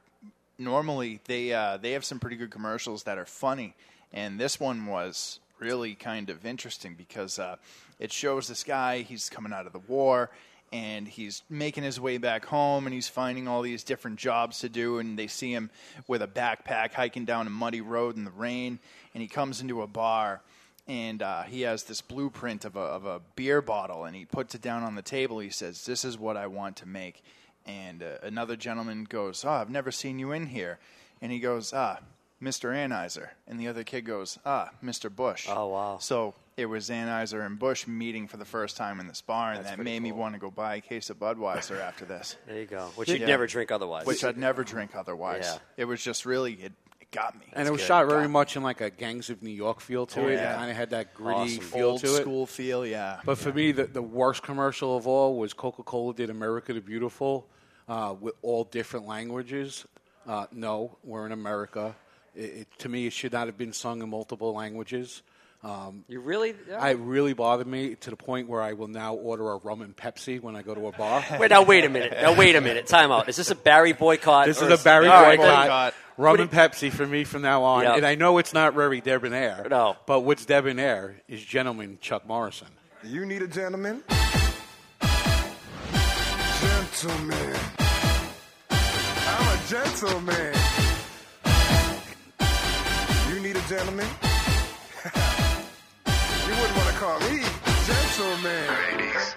normally 0.58 1.20
they 1.26 1.52
uh, 1.52 1.76
they 1.76 1.92
have 1.92 2.04
some 2.04 2.18
pretty 2.18 2.36
good 2.36 2.50
commercials 2.50 3.02
that 3.02 3.18
are 3.18 3.26
funny, 3.26 3.74
and 4.12 4.40
this 4.40 4.58
one 4.58 4.86
was 4.86 5.40
really 5.62 5.94
kind 5.94 6.28
of 6.28 6.44
interesting 6.44 6.94
because 6.94 7.38
uh, 7.38 7.54
it 8.00 8.12
shows 8.12 8.48
this 8.48 8.64
guy 8.64 9.02
he's 9.02 9.30
coming 9.30 9.52
out 9.52 9.64
of 9.64 9.72
the 9.72 9.78
war 9.78 10.28
and 10.72 11.06
he's 11.06 11.42
making 11.48 11.84
his 11.84 12.00
way 12.00 12.18
back 12.18 12.44
home 12.44 12.84
and 12.86 12.92
he's 12.92 13.08
finding 13.08 13.46
all 13.46 13.62
these 13.62 13.84
different 13.84 14.18
jobs 14.18 14.58
to 14.58 14.68
do 14.68 14.98
and 14.98 15.16
they 15.16 15.28
see 15.28 15.52
him 15.52 15.70
with 16.08 16.20
a 16.20 16.26
backpack 16.26 16.92
hiking 16.92 17.24
down 17.24 17.46
a 17.46 17.50
muddy 17.50 17.80
road 17.80 18.16
in 18.16 18.24
the 18.24 18.30
rain 18.32 18.80
and 19.14 19.22
he 19.22 19.28
comes 19.28 19.60
into 19.60 19.82
a 19.82 19.86
bar 19.86 20.40
and 20.88 21.22
uh, 21.22 21.42
he 21.42 21.60
has 21.60 21.84
this 21.84 22.00
blueprint 22.00 22.64
of 22.64 22.74
a, 22.74 22.80
of 22.80 23.04
a 23.04 23.20
beer 23.36 23.62
bottle 23.62 24.04
and 24.04 24.16
he 24.16 24.24
puts 24.24 24.56
it 24.56 24.62
down 24.62 24.82
on 24.82 24.96
the 24.96 25.02
table. 25.02 25.38
He 25.38 25.50
says 25.50 25.86
this 25.86 26.04
is 26.04 26.18
what 26.18 26.36
i 26.36 26.48
want 26.48 26.76
to 26.78 26.88
make. 26.88 27.22
And 27.66 28.02
uh, 28.02 28.18
another 28.24 28.56
gentleman 28.56 29.04
goes 29.04 29.44
oh 29.44 29.50
i've 29.50 29.70
never 29.70 29.92
seen 29.92 30.18
you 30.18 30.32
in 30.32 30.46
here. 30.46 30.80
And 31.20 31.30
he 31.30 31.38
goes 31.38 31.72
ah 31.72 31.98
mr 32.42 32.70
anheuser 32.74 33.28
and 33.46 33.60
the 33.60 33.68
other 33.68 33.84
kid 33.84 34.02
goes 34.02 34.38
ah 34.44 34.70
mr 34.82 35.14
Busch 35.14 35.46
Oh 35.48 35.68
wow! 35.68 35.98
so 36.00 36.34
it 36.56 36.66
was 36.66 36.90
Anheuser 36.90 37.46
and 37.46 37.58
Busch 37.58 37.86
meeting 37.86 38.28
for 38.28 38.36
the 38.36 38.44
first 38.44 38.76
time 38.76 39.00
in 39.00 39.06
this 39.06 39.22
bar, 39.22 39.52
and 39.52 39.60
That's 39.60 39.70
that 39.70 39.76
pretty 39.76 39.90
made 39.90 40.00
me 40.02 40.12
want 40.12 40.34
to 40.34 40.38
go 40.38 40.50
buy 40.50 40.74
a 40.76 40.80
case 40.82 41.08
of 41.08 41.18
Budweiser 41.18 41.80
after 41.80 42.04
this. 42.04 42.36
There 42.46 42.58
you 42.60 42.66
go. 42.66 42.90
Which 42.94 43.08
you'd 43.08 43.22
never 43.22 43.46
drink 43.46 43.72
otherwise. 43.72 44.04
Which 44.04 44.22
I'd 44.22 44.36
never 44.36 44.62
drink 44.62 44.94
otherwise. 44.94 45.44
Yeah. 45.50 45.58
It 45.78 45.84
was 45.86 46.04
just 46.04 46.26
really 46.26 46.52
it, 46.52 46.72
it 47.00 47.10
got 47.10 47.34
me. 47.40 47.46
And 47.54 47.66
it 47.66 47.70
was 47.70 47.80
It's 47.80 47.88
shot 47.88 48.06
very 48.06 48.20
Got 48.24 48.26
me. 48.28 48.32
much 48.32 48.56
in 48.58 48.62
like 48.62 48.82
a 48.82 48.90
Gangs 48.90 49.30
of 49.30 49.42
New 49.42 49.50
York 49.50 49.80
feel 49.80 50.04
to 50.08 50.20
Oh, 50.24 50.28
it. 50.28 50.34
yeah. 50.34 50.52
It 50.52 50.56
kind 50.56 50.70
of 50.70 50.76
had 50.76 50.90
that 50.90 51.14
gritty 51.14 51.40
Awesome. 51.40 51.60
feel 51.64 51.88
Old 51.88 52.00
to 52.02 52.06
it. 52.16 52.20
school 52.20 52.44
feel, 52.46 52.84
yeah. 52.86 53.20
But 53.24 53.38
for 53.38 53.50
me, 53.50 53.72
the, 53.72 53.84
the 53.86 54.02
worst 54.02 54.42
commercial 54.42 54.94
of 54.94 55.06
all 55.06 55.38
was 55.38 55.54
Coca 55.54 55.82
Cola 55.82 56.12
did 56.12 56.28
America 56.28 56.74
the 56.74 56.82
Beautiful 56.82 57.48
uh, 57.88 58.14
with 58.20 58.34
all 58.42 58.64
different 58.64 59.06
languages. 59.06 59.86
Uh, 60.28 60.46
no, 60.52 60.98
we're 61.02 61.24
in 61.24 61.32
America. 61.32 61.96
It, 62.34 62.40
it, 62.40 62.68
to 62.78 62.88
me, 62.88 63.06
it 63.06 63.12
should 63.12 63.32
not 63.32 63.46
have 63.46 63.58
been 63.58 63.72
sung 63.72 64.02
in 64.02 64.08
multiple 64.10 64.54
languages. 64.54 65.22
Um, 65.64 66.04
You 66.08 66.20
really? 66.20 66.54
I 66.76 66.90
it 66.90 66.98
really 66.98 67.34
bothered 67.34 67.68
me 67.68 67.94
to 67.94 68.10
the 68.10 68.16
point 68.16 68.48
where 68.48 68.60
I 68.60 68.72
will 68.72 68.88
now 68.88 69.14
order 69.14 69.48
a 69.52 69.58
rum 69.58 69.80
and 69.82 69.96
Pepsi 69.96 70.40
when 70.40 70.56
I 70.56 70.62
go 70.62 70.74
to 70.74 70.88
a 70.88 70.92
bar. 70.92 71.24
Wait, 71.38 71.50
now 71.50 71.62
wait 71.62 71.84
a 71.84 71.88
minute. 71.88 72.12
Now 72.20 72.34
wait 72.34 72.56
a 72.56 72.60
minute. 72.60 72.88
Time 72.88 73.12
out. 73.12 73.28
Is 73.28 73.36
this 73.36 73.52
a 73.52 73.54
Barry 73.54 73.92
boycott? 73.92 74.46
This 74.46 74.60
is 74.60 74.80
a 74.80 74.82
Barry 74.82 75.06
All 75.06 75.22
right, 75.22 75.38
boycott. 75.38 75.94
Rum 76.16 76.40
and 76.40 76.50
Pepsi 76.50 76.90
for 76.90 77.06
me 77.06 77.22
from 77.24 77.42
now 77.42 77.62
on. 77.62 77.84
Yeah. 77.84 77.94
And 77.94 78.04
I 78.04 78.16
know 78.16 78.38
it's 78.38 78.52
not 78.52 78.74
very 78.74 79.00
debonair. 79.00 79.66
No. 79.70 79.96
But 80.04 80.20
what's 80.20 80.44
debonair 80.44 81.22
is 81.28 81.42
gentleman 81.42 81.98
Chuck 82.00 82.26
Morrison. 82.26 82.68
You 83.04 83.24
need 83.24 83.42
a 83.42 83.48
gentleman? 83.48 84.02
Gentleman. 86.60 87.56
I'm 88.70 89.58
a 89.58 89.62
gentleman. 89.68 90.61
You 93.62 93.68
need 93.68 93.72
a 93.74 93.78
gentleman? 93.78 94.06
you 96.06 96.50
wouldn't 96.50 96.76
want 96.76 96.88
to 96.88 96.94
call 96.94 97.20
me 97.20 97.42
gentleman. 97.86 98.68
Ladies, 98.90 99.34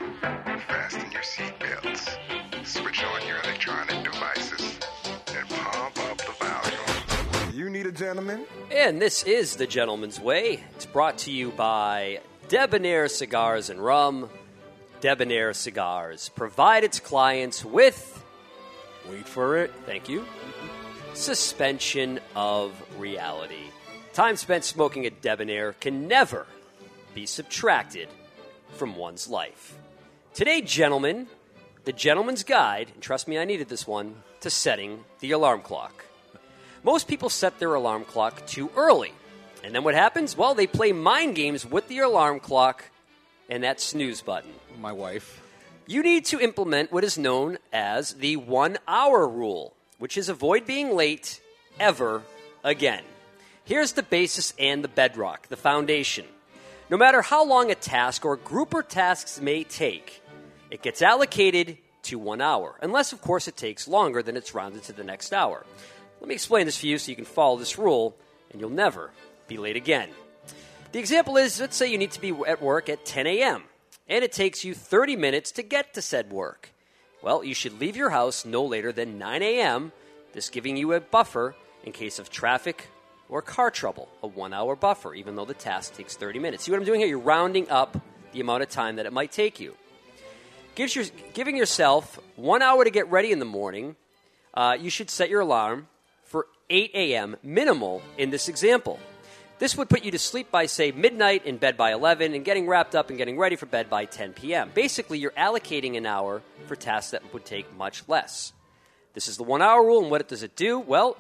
fasten 0.67 1.11
your 1.11 1.21
seatbelts, 1.21 2.17
switch 2.65 3.03
on 3.03 3.27
your 3.27 3.37
electronic 3.41 4.03
devices, 4.03 4.79
and 5.35 5.47
pump 5.49 5.99
up 6.09 6.17
the 6.17 6.31
volume. 6.39 7.53
You 7.53 7.69
need 7.69 7.85
a 7.85 7.91
gentleman? 7.91 8.45
And 8.71 8.99
this 9.01 9.23
is 9.23 9.57
The 9.57 9.67
Gentleman's 9.67 10.19
Way. 10.19 10.63
It's 10.75 10.85
brought 10.85 11.17
to 11.19 11.31
you 11.31 11.51
by 11.51 12.21
Debonair 12.47 13.07
Cigars 13.09 13.69
and 13.69 13.79
Rum. 13.79 14.29
Debonair 15.01 15.53
Cigars 15.53 16.29
provide 16.29 16.83
its 16.83 16.99
clients 16.99 17.63
with. 17.63 18.23
Wait 19.07 19.27
for 19.27 19.57
it. 19.57 19.71
Thank 19.85 20.09
you. 20.09 20.25
Suspension 21.13 22.19
of 22.35 22.73
reality. 22.97 23.69
Time 24.15 24.37
spent 24.37 24.63
smoking 24.63 25.05
a 25.05 25.09
Debonair 25.09 25.73
can 25.73 26.07
never 26.07 26.47
be 27.13 27.25
subtracted 27.25 28.07
from 28.69 28.95
one's 28.95 29.27
life. 29.27 29.77
Today, 30.33 30.61
gentlemen, 30.61 31.27
the 31.83 31.91
gentleman's 31.91 32.45
guide, 32.45 32.91
and 32.93 33.03
trust 33.03 33.27
me, 33.27 33.37
I 33.37 33.43
needed 33.43 33.67
this 33.67 33.85
one, 33.85 34.15
to 34.39 34.49
setting 34.49 35.03
the 35.19 35.31
alarm 35.31 35.59
clock. 35.63 36.05
Most 36.81 37.09
people 37.09 37.27
set 37.27 37.59
their 37.59 37.73
alarm 37.73 38.05
clock 38.05 38.47
too 38.47 38.71
early. 38.77 39.11
And 39.65 39.75
then 39.75 39.83
what 39.83 39.95
happens? 39.95 40.37
Well, 40.37 40.55
they 40.55 40.65
play 40.65 40.93
mind 40.93 41.35
games 41.35 41.65
with 41.65 41.89
the 41.89 41.99
alarm 41.99 42.39
clock 42.39 42.85
and 43.49 43.65
that 43.65 43.81
snooze 43.81 44.21
button. 44.21 44.53
My 44.79 44.93
wife. 44.93 45.41
You 45.87 46.01
need 46.01 46.23
to 46.27 46.39
implement 46.39 46.93
what 46.93 47.03
is 47.03 47.17
known 47.17 47.57
as 47.73 48.13
the 48.13 48.37
one 48.37 48.77
hour 48.87 49.27
rule, 49.27 49.75
which 49.99 50.17
is 50.17 50.29
avoid 50.29 50.65
being 50.65 50.95
late 50.95 51.41
ever 51.81 52.23
again. 52.63 53.03
Here's 53.65 53.93
the 53.93 54.03
basis 54.03 54.53
and 54.59 54.83
the 54.83 54.87
bedrock, 54.87 55.47
the 55.47 55.57
foundation. 55.57 56.27
No 56.91 56.97
matter 56.97 57.23
how 57.23 57.43
long 57.43 57.71
a 57.71 57.75
task 57.75 58.23
or 58.23 58.35
group 58.35 58.75
of 58.75 58.87
tasks 58.87 59.41
may 59.41 59.63
take, 59.63 60.21
it 60.69 60.83
gets 60.83 61.01
allocated 61.01 61.79
to 62.03 62.19
one 62.19 62.41
hour, 62.41 62.75
unless, 62.83 63.11
of 63.11 63.21
course, 63.21 63.47
it 63.47 63.57
takes 63.57 63.87
longer 63.87 64.21
than 64.21 64.37
it's 64.37 64.53
rounded 64.53 64.83
to 64.83 64.93
the 64.93 65.03
next 65.03 65.33
hour. 65.33 65.65
Let 66.21 66.27
me 66.27 66.35
explain 66.35 66.67
this 66.67 66.77
for 66.77 66.85
you 66.85 66.99
so 66.99 67.09
you 67.09 67.15
can 67.15 67.25
follow 67.25 67.57
this 67.57 67.79
rule, 67.79 68.15
and 68.51 68.61
you'll 68.61 68.69
never 68.69 69.09
be 69.47 69.57
late 69.57 69.75
again. 69.75 70.09
The 70.91 70.99
example 70.99 71.35
is 71.35 71.59
let's 71.59 71.75
say 71.75 71.91
you 71.91 71.97
need 71.97 72.11
to 72.11 72.21
be 72.21 72.35
at 72.45 72.61
work 72.61 72.87
at 72.87 73.03
10 73.03 73.25
a.m., 73.25 73.63
and 74.07 74.23
it 74.23 74.31
takes 74.31 74.63
you 74.63 74.75
30 74.75 75.15
minutes 75.15 75.51
to 75.53 75.63
get 75.63 75.95
to 75.95 76.03
said 76.03 76.31
work. 76.31 76.69
Well, 77.23 77.43
you 77.43 77.55
should 77.55 77.79
leave 77.79 77.97
your 77.97 78.11
house 78.11 78.45
no 78.45 78.63
later 78.63 78.91
than 78.91 79.17
9 79.17 79.41
a.m., 79.41 79.91
this 80.33 80.49
giving 80.49 80.77
you 80.77 80.93
a 80.93 80.99
buffer 80.99 81.55
in 81.83 81.93
case 81.93 82.19
of 82.19 82.29
traffic 82.29 82.89
or 83.29 83.41
car 83.41 83.71
trouble, 83.71 84.07
a 84.21 84.27
one 84.27 84.53
hour 84.53 84.75
buffer, 84.75 85.13
even 85.13 85.35
though 85.35 85.45
the 85.45 85.53
task 85.53 85.95
takes 85.95 86.15
30 86.15 86.39
minutes. 86.39 86.63
See 86.63 86.71
what 86.71 86.77
I'm 86.79 86.85
doing 86.85 86.99
here? 86.99 87.09
You're 87.09 87.19
rounding 87.19 87.69
up 87.69 87.97
the 88.31 88.41
amount 88.41 88.63
of 88.63 88.69
time 88.69 88.97
that 88.97 89.05
it 89.05 89.13
might 89.13 89.31
take 89.31 89.59
you. 89.59 89.75
Gives 90.75 90.95
your, 90.95 91.05
giving 91.33 91.55
yourself 91.55 92.19
one 92.35 92.61
hour 92.61 92.83
to 92.83 92.89
get 92.89 93.09
ready 93.09 93.31
in 93.31 93.39
the 93.39 93.45
morning, 93.45 93.95
uh, 94.53 94.77
you 94.79 94.89
should 94.89 95.09
set 95.09 95.29
your 95.29 95.41
alarm 95.41 95.87
for 96.23 96.47
8 96.69 96.91
a.m. 96.93 97.37
minimal 97.43 98.01
in 98.17 98.29
this 98.29 98.49
example. 98.49 98.99
This 99.57 99.77
would 99.77 99.89
put 99.89 100.03
you 100.03 100.11
to 100.11 100.19
sleep 100.19 100.51
by, 100.51 100.65
say, 100.65 100.91
midnight, 100.91 101.45
in 101.45 101.57
bed 101.57 101.77
by 101.77 101.93
11, 101.93 102.33
and 102.33 102.43
getting 102.43 102.67
wrapped 102.67 102.93
up 102.93 103.07
and 103.09 103.17
getting 103.17 103.37
ready 103.37 103.55
for 103.55 103.67
bed 103.67 103.89
by 103.89 104.03
10 104.03 104.33
p.m. 104.33 104.69
Basically, 104.73 105.17
you're 105.17 105.31
allocating 105.31 105.95
an 105.95 106.05
hour 106.05 106.41
for 106.67 106.75
tasks 106.75 107.11
that 107.11 107.33
would 107.33 107.45
take 107.45 107.73
much 107.77 108.03
less. 108.09 108.51
This 109.13 109.29
is 109.29 109.37
the 109.37 109.43
one 109.43 109.61
hour 109.61 109.81
rule, 109.81 110.01
and 110.01 110.11
what 110.11 110.27
does 110.27 110.43
it 110.43 110.57
do? 110.57 110.77
Well, 110.77 111.15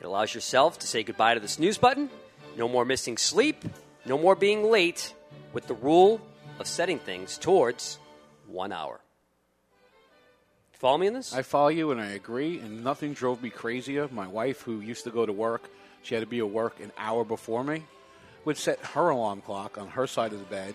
it 0.00 0.04
allows 0.06 0.34
yourself 0.34 0.78
to 0.80 0.86
say 0.86 1.02
goodbye 1.02 1.34
to 1.34 1.40
the 1.40 1.48
snooze 1.48 1.78
button, 1.78 2.10
no 2.56 2.68
more 2.68 2.84
missing 2.84 3.16
sleep, 3.16 3.64
no 4.04 4.18
more 4.18 4.34
being 4.34 4.70
late, 4.70 5.14
with 5.52 5.66
the 5.66 5.74
rule 5.74 6.20
of 6.58 6.66
setting 6.66 6.98
things 6.98 7.38
towards 7.38 7.98
one 8.46 8.72
hour. 8.72 9.00
Follow 10.72 10.98
me 10.98 11.08
in 11.08 11.14
this? 11.14 11.34
I 11.34 11.42
follow 11.42 11.68
you 11.68 11.90
and 11.90 12.00
I 12.00 12.10
agree, 12.10 12.58
and 12.60 12.84
nothing 12.84 13.12
drove 13.12 13.42
me 13.42 13.50
crazier. 13.50 14.08
My 14.12 14.28
wife, 14.28 14.62
who 14.62 14.80
used 14.80 15.04
to 15.04 15.10
go 15.10 15.26
to 15.26 15.32
work, 15.32 15.68
she 16.02 16.14
had 16.14 16.20
to 16.20 16.26
be 16.26 16.38
at 16.38 16.48
work 16.48 16.78
an 16.80 16.92
hour 16.96 17.24
before 17.24 17.64
me, 17.64 17.82
would 18.44 18.56
set 18.56 18.78
her 18.86 19.08
alarm 19.08 19.40
clock 19.40 19.76
on 19.76 19.88
her 19.88 20.06
side 20.06 20.32
of 20.32 20.38
the 20.38 20.44
bed 20.44 20.74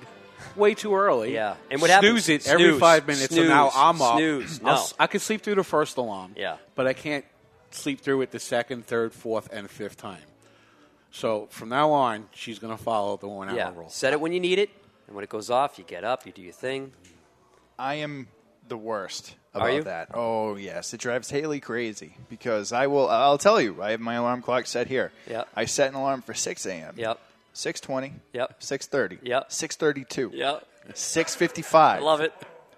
way 0.57 0.73
too 0.73 0.93
early. 0.93 1.33
Yeah. 1.33 1.55
And 1.71 1.79
what 1.81 1.89
snooze 2.01 2.27
happens- 2.27 2.47
it 2.47 2.51
every 2.51 2.65
snooze, 2.65 2.79
five 2.81 3.07
minutes, 3.07 3.35
and 3.37 3.47
now 3.47 3.71
I'm 3.73 4.01
up. 4.01 4.17
snooze. 4.17 4.59
I'll 4.59 4.75
No. 4.75 4.81
s- 4.81 4.93
I 4.99 5.07
could 5.07 5.21
sleep 5.21 5.41
through 5.41 5.55
the 5.55 5.63
first 5.63 5.95
alarm. 5.95 6.33
Yeah. 6.35 6.57
But 6.75 6.85
I 6.85 6.91
can't 6.93 7.23
sleep 7.73 8.01
through 8.01 8.21
it 8.21 8.31
the 8.31 8.39
second, 8.39 8.85
third, 8.85 9.13
fourth, 9.13 9.49
and 9.51 9.69
fifth 9.69 9.97
time. 9.97 10.23
So 11.11 11.47
from 11.51 11.69
now 11.69 11.91
on, 11.91 12.27
she's 12.33 12.59
going 12.59 12.75
to 12.75 12.83
follow 12.83 13.17
the 13.17 13.27
one 13.27 13.49
hour 13.49 13.55
yeah. 13.55 13.71
rule. 13.75 13.89
Set 13.89 14.13
it 14.13 14.19
when 14.19 14.33
you 14.33 14.39
need 14.39 14.59
it, 14.59 14.69
and 15.07 15.15
when 15.15 15.23
it 15.23 15.29
goes 15.29 15.49
off, 15.49 15.77
you 15.77 15.83
get 15.83 16.03
up, 16.03 16.25
you 16.25 16.31
do 16.31 16.41
your 16.41 16.53
thing. 16.53 16.91
I 17.77 17.95
am 17.95 18.27
the 18.67 18.77
worst 18.77 19.35
Are 19.53 19.61
about 19.61 19.73
you? 19.73 19.83
that. 19.83 20.09
Oh 20.13 20.55
yes, 20.55 20.93
it 20.93 20.99
drives 20.99 21.29
Haley 21.29 21.59
crazy 21.59 22.15
because 22.29 22.71
I 22.71 22.87
will. 22.87 23.09
I'll 23.09 23.37
tell 23.37 23.59
you. 23.59 23.81
I 23.81 23.91
have 23.91 23.99
my 23.99 24.15
alarm 24.15 24.41
clock 24.41 24.65
set 24.65 24.87
here. 24.87 25.11
Yep. 25.29 25.49
I 25.55 25.65
set 25.65 25.89
an 25.89 25.95
alarm 25.95 26.21
for 26.21 26.33
six 26.33 26.65
a.m. 26.65 26.95
Yep. 26.97 27.19
Six 27.53 27.81
twenty. 27.81 28.13
Yep. 28.33 28.63
Six 28.63 28.87
thirty. 28.87 29.19
Yep. 29.21 29.51
Six 29.51 29.75
thirty-two. 29.75 30.31
Yep. 30.33 30.67
Six 30.93 31.35
fifty-five. 31.35 32.01
Love 32.01 32.21
it. 32.21 32.33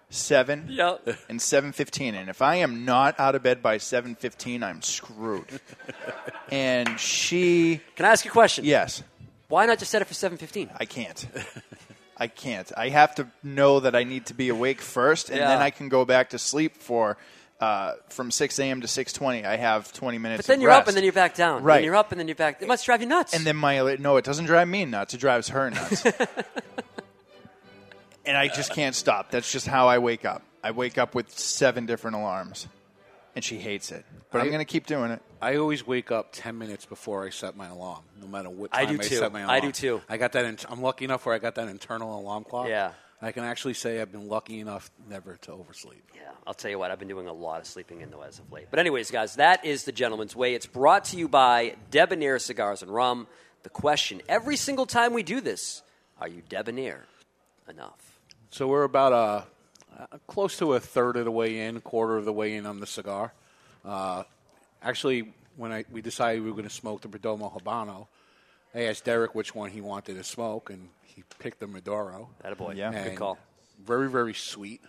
Seven. 0.10 0.68
Yep. 0.69 1.07
And 1.30 1.41
seven 1.41 1.72
fifteen. 1.72 2.15
And 2.15 2.30
if 2.30 2.41
I 2.41 2.56
am 2.56 2.86
not 2.86 3.19
out 3.19 3.36
of 3.36 3.44
bed 3.44 3.61
by 3.61 3.77
seven 3.77 4.15
fifteen, 4.15 4.64
I'm 4.64 4.82
screwed. 4.82 5.60
and 6.52 6.99
she. 6.99 7.82
Can 7.95 8.06
I 8.06 8.10
ask 8.10 8.23
you 8.26 8.32
a 8.32 8.34
question? 8.34 8.65
Yes. 8.65 9.03
Why 9.48 9.65
not 9.65 9.77
just 9.80 9.91
set 9.91 10.02
it 10.02 10.06
for 10.06 10.15
7.15? 10.15 10.72
I 10.76 10.86
can't. 10.86 11.27
I 12.18 12.26
can't. 12.26 12.72
I 12.76 12.90
have 12.90 13.14
to 13.15 13.27
know 13.44 13.80
that 13.82 13.95
I 13.95 14.03
need 14.03 14.26
to 14.27 14.34
be 14.34 14.49
awake 14.49 14.82
first, 14.82 15.30
and 15.30 15.38
Yeah. 15.38 15.49
then 15.49 15.61
I 15.61 15.69
can 15.69 15.88
go 15.88 16.03
back 16.03 16.32
to 16.32 16.40
sleep 16.40 16.77
for 16.77 17.18
uh, 17.60 17.94
from 18.10 18.32
6 18.32 18.57
a.m. 18.60 18.82
to 18.82 18.88
6:20. 18.88 19.45
I 19.45 19.56
have 19.57 19.94
20 19.94 20.18
minutes. 20.18 20.40
But 20.41 20.48
then 20.48 20.61
you're 20.61 20.72
up 20.72 20.88
and 20.88 20.98
then 20.98 21.03
you're 21.03 21.14
back 21.14 21.36
down. 21.36 21.61
Right. 21.64 21.77
And 21.77 21.86
you're 21.86 21.95
up 21.95 22.11
and 22.11 22.19
then 22.19 22.27
you're 22.27 22.36
back. 22.36 22.61
It 22.61 22.68
must 22.68 22.86
drive 22.86 23.02
you 23.02 23.07
nuts. 23.07 23.34
And 23.34 23.45
then 23.45 23.56
my 23.56 23.95
no, 23.98 24.18
it 24.18 24.26
doesn't 24.26 24.45
drive 24.45 24.68
me 24.68 24.84
nuts. 24.86 25.14
It 25.14 25.19
drives 25.19 25.49
her 25.49 25.69
nuts. 25.69 26.03
and 28.26 28.38
I 28.38 28.48
just 28.48 28.74
can't 28.74 28.96
stop. 28.96 29.32
That's 29.32 29.52
just 29.52 29.68
how 29.68 29.88
I 29.88 30.00
wake 30.00 30.26
up. 30.26 30.44
I 30.64 30.72
wake 30.72 30.98
up 30.98 31.14
with 31.14 31.30
seven 31.38 31.86
different 31.86 32.18
alarms, 32.18 32.68
and 33.36 33.44
she 33.44 33.58
hates 33.58 33.92
it. 33.92 34.06
But 34.32 34.42
I, 34.42 34.46
am 34.46 34.50
going 34.50 34.60
to 34.60 34.66
keep 34.66 34.88
doing 34.88 35.12
it. 35.12 35.22
I 35.42 35.58
always 35.58 35.86
wake 35.86 36.12
up 36.12 36.30
ten 36.32 36.58
minutes 36.58 36.86
before 36.86 37.26
I 37.26 37.30
set 37.30 37.56
my 37.56 37.68
alarm, 37.68 38.02
no 38.20 38.28
matter 38.28 38.50
what 38.50 38.72
I 38.74 38.86
time 38.86 38.98
do 38.98 39.04
too. 39.04 39.16
set 39.16 39.32
my 39.32 39.42
alarm. 39.42 39.56
I 39.56 39.60
do 39.60 39.72
too. 39.72 40.02
I 40.10 40.18
got 40.18 40.32
that. 40.34 40.46
In, 40.46 40.58
I'm 40.70 40.82
lucky 40.82 41.06
enough 41.06 41.26
where 41.26 41.36
I 41.36 41.40
got 41.40 41.56
that 41.56 41.68
internal 41.68 42.20
alarm 42.20 42.44
clock. 42.44 42.68
Yeah. 42.68 42.92
I 43.22 43.32
can 43.32 43.44
actually 43.44 43.74
say 43.76 44.02
I've 44.02 44.12
been 44.12 44.28
lucky 44.28 44.60
enough 44.60 44.92
never 45.10 45.38
to 45.38 45.54
oversleep. 45.54 46.04
Yeah, 46.14 46.22
I'll 46.46 46.54
tell 46.54 46.70
you 46.70 46.78
what, 46.78 46.92
I've 46.92 47.00
been 47.00 47.08
doing 47.08 47.28
a 47.28 47.34
lot 47.34 47.62
of 47.62 47.68
sleeping 47.68 48.02
in 48.02 48.12
though 48.12 48.22
as 48.22 48.40
of 48.40 48.52
late. 48.52 48.68
But 48.70 48.80
anyways, 48.80 49.10
guys, 49.10 49.36
that 49.38 49.66
is 49.66 49.84
the 49.86 49.92
gentleman's 49.92 50.36
way. 50.36 50.54
It's 50.54 50.66
brought 50.66 51.06
to 51.06 51.18
you 51.18 51.28
by 51.28 51.76
Debonair 51.92 52.40
Cigars 52.40 52.82
and 52.82 52.94
Rum. 52.94 53.28
The 53.64 53.70
question 53.70 54.22
every 54.28 54.58
single 54.58 54.86
time 54.86 55.14
we 55.14 55.24
do 55.24 55.42
this: 55.42 55.82
Are 56.20 56.28
you 56.28 56.42
debonair 56.48 57.06
enough? 57.70 58.15
So 58.56 58.69
we're 58.69 58.86
about 58.86 59.11
uh, 59.11 59.41
uh, 59.99 60.18
close 60.27 60.56
to 60.60 60.76
a 60.76 60.80
third 60.80 61.18
of 61.18 61.26
the 61.26 61.32
way 61.32 61.60
in, 61.60 61.82
quarter 61.82 62.15
of 62.15 62.23
the 62.23 62.32
way 62.32 62.56
in 62.56 62.65
on 62.65 62.80
the 62.80 62.88
cigar. 62.88 63.34
Uh, 63.84 64.23
actually, 64.82 65.34
when 65.57 65.73
I, 65.73 65.84
we 65.91 66.02
decided 66.02 66.41
we 66.41 66.52
were 66.52 66.56
going 66.56 66.64
to 66.64 66.73
smoke 66.73 67.02
the 67.02 67.10
Perdomo 67.10 67.52
Habano, 67.52 68.07
I 68.73 68.84
asked 68.84 69.03
Derek 69.03 69.36
which 69.36 69.53
one 69.53 69.72
he 69.72 69.82
wanted 69.82 70.15
to 70.15 70.23
smoke, 70.23 70.69
and 70.69 70.88
he 71.03 71.26
picked 71.38 71.60
the 71.60 71.68
Maduro. 71.68 72.30
That 72.44 72.53
a 72.53 72.56
boy. 72.56 72.76
Yeah. 72.77 72.91
Good 72.91 73.18
call. 73.18 73.38
Very, 73.86 74.10
very 74.10 74.34
sweet. 74.34 74.80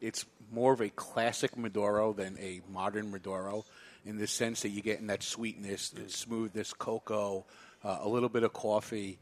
It's 0.00 0.24
more 0.52 0.72
of 0.72 0.80
a 0.80 0.90
classic 0.90 1.58
Maduro 1.58 2.12
than 2.12 2.38
a 2.38 2.60
modern 2.70 3.10
Maduro 3.10 3.64
in 4.06 4.18
the 4.18 4.28
sense 4.28 4.62
that 4.62 4.68
you're 4.68 4.84
getting 4.84 5.08
that 5.08 5.24
sweetness, 5.24 5.88
the 5.88 6.08
smoothness, 6.08 6.72
cocoa, 6.74 7.44
uh, 7.82 7.98
a 8.02 8.08
little 8.08 8.28
bit 8.28 8.44
of 8.44 8.52
coffee. 8.52 9.18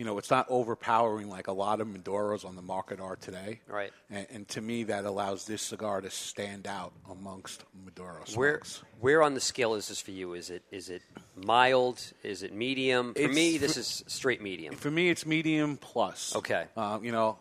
You 0.00 0.06
know, 0.06 0.16
it's 0.16 0.30
not 0.30 0.46
overpowering 0.48 1.28
like 1.28 1.48
a 1.48 1.52
lot 1.52 1.82
of 1.82 1.86
Maduros 1.86 2.46
on 2.46 2.56
the 2.56 2.62
market 2.62 3.00
are 3.00 3.16
today. 3.16 3.60
Right. 3.68 3.92
And, 4.08 4.26
and 4.30 4.48
to 4.48 4.62
me, 4.62 4.84
that 4.84 5.04
allows 5.04 5.44
this 5.44 5.60
cigar 5.60 6.00
to 6.00 6.08
stand 6.08 6.66
out 6.66 6.94
amongst 7.10 7.64
Maduro 7.84 8.24
smokes. 8.24 8.34
Where 8.34 8.62
where 9.00 9.22
on 9.22 9.34
the 9.34 9.40
scale 9.42 9.74
is 9.74 9.88
this 9.88 10.00
for 10.00 10.12
you? 10.12 10.32
Is 10.32 10.48
it 10.48 10.62
is 10.70 10.88
it 10.88 11.02
mild? 11.36 12.02
Is 12.22 12.42
it 12.42 12.54
medium? 12.54 13.12
For 13.12 13.20
It's 13.20 13.34
me, 13.34 13.58
for- 13.58 13.66
this 13.66 13.76
is 13.76 14.02
straight 14.06 14.40
medium. 14.40 14.74
For 14.74 14.90
me, 14.90 15.10
it's 15.10 15.26
medium 15.26 15.76
plus. 15.76 16.34
Okay. 16.34 16.64
Um, 16.78 17.04
you 17.04 17.12
know, 17.12 17.38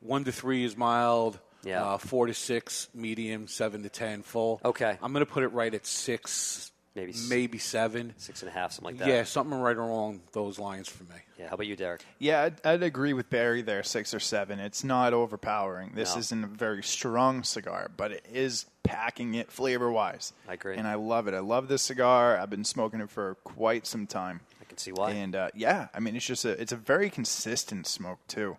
one 0.00 0.24
to 0.24 0.32
three 0.32 0.64
is 0.66 0.76
mild. 0.76 1.38
Yeah. 1.64 1.82
Uh, 1.82 1.96
four 1.96 2.26
to 2.26 2.34
six, 2.34 2.88
medium. 2.92 3.48
Seven 3.48 3.84
to 3.84 3.88
ten, 3.88 4.20
full. 4.20 4.60
Okay. 4.62 4.98
I'm 5.02 5.14
going 5.14 5.24
to 5.24 5.32
put 5.32 5.44
it 5.44 5.52
right 5.54 5.72
at 5.72 5.86
six, 5.86 6.72
Maybe 6.94 7.14
maybe 7.28 7.58
seven, 7.58 8.14
Six 8.16 8.42
and 8.42 8.48
a 8.50 8.52
half, 8.52 8.72
something 8.72 8.96
like 8.96 8.98
that. 8.98 9.08
Yeah, 9.08 9.22
something 9.22 9.56
right 9.58 9.76
along 9.76 10.22
those 10.32 10.58
lines 10.58 10.88
for 10.88 11.04
me. 11.04 11.20
Yeah. 11.38 11.46
How 11.48 11.54
about 11.54 11.68
you, 11.68 11.76
Derek? 11.76 12.04
Yeah, 12.18 12.42
I'd, 12.42 12.66
I'd 12.66 12.82
agree 12.82 13.12
with 13.12 13.30
Barry 13.30 13.62
there, 13.62 13.84
six 13.84 14.12
or 14.12 14.18
seven. 14.18 14.58
It's 14.58 14.82
not 14.82 15.14
overpowering. 15.14 15.92
This 15.94 16.14
No. 16.14 16.18
isn't 16.20 16.44
a 16.44 16.48
very 16.48 16.82
strong 16.82 17.44
cigar, 17.44 17.92
but 17.96 18.10
it 18.10 18.26
is 18.32 18.66
packing 18.82 19.34
it 19.34 19.52
flavor 19.52 19.90
wise. 19.90 20.32
I 20.48 20.54
agree. 20.54 20.76
And 20.76 20.88
I 20.88 20.96
love 20.96 21.28
it. 21.28 21.34
I 21.34 21.38
love 21.38 21.68
this 21.68 21.82
cigar. 21.82 22.36
I've 22.36 22.50
been 22.50 22.64
smoking 22.64 23.00
it 23.00 23.08
for 23.10 23.36
quite 23.44 23.86
some 23.86 24.08
time. 24.08 24.40
I 24.60 24.64
can 24.64 24.76
see 24.76 24.90
why. 24.90 25.12
And 25.12 25.36
uh, 25.36 25.50
yeah, 25.54 25.88
I 25.94 26.00
mean, 26.00 26.16
it's 26.16 26.26
just 26.26 26.44
a 26.44 26.60
it's 26.60 26.72
a 26.72 26.76
very 26.76 27.08
consistent 27.08 27.86
smoke 27.86 28.18
too. 28.26 28.56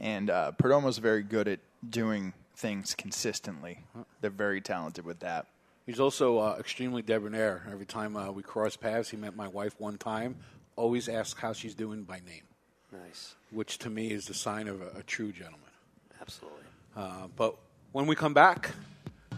And 0.00 0.30
uh, 0.30 0.50
Perdomo's 0.58 0.98
very 0.98 1.22
good 1.22 1.46
at 1.46 1.60
doing 1.88 2.32
things 2.56 2.96
consistently. 2.96 3.84
They're 4.20 4.30
very 4.30 4.60
talented 4.60 5.04
with 5.04 5.20
that. 5.20 5.46
He's 5.88 6.00
also 6.00 6.36
uh, 6.38 6.56
extremely 6.60 7.00
debonair. 7.00 7.62
Every 7.72 7.86
time 7.86 8.14
uh, 8.14 8.30
we 8.30 8.42
cross 8.42 8.76
paths, 8.76 9.08
he 9.08 9.16
met 9.16 9.34
my 9.34 9.48
wife 9.48 9.74
one 9.80 9.96
time. 9.96 10.36
Always 10.76 11.08
asks 11.08 11.40
how 11.40 11.54
she's 11.54 11.74
doing 11.74 12.02
by 12.02 12.20
name, 12.26 12.42
Nice. 12.92 13.34
which 13.50 13.78
to 13.78 13.88
me 13.88 14.08
is 14.08 14.26
the 14.26 14.34
sign 14.34 14.68
of 14.68 14.82
a, 14.82 14.98
a 14.98 15.02
true 15.02 15.32
gentleman. 15.32 15.70
Absolutely. 16.20 16.60
Uh, 16.94 17.28
but 17.36 17.56
when 17.92 18.06
we 18.06 18.14
come 18.14 18.34
back, 18.34 18.72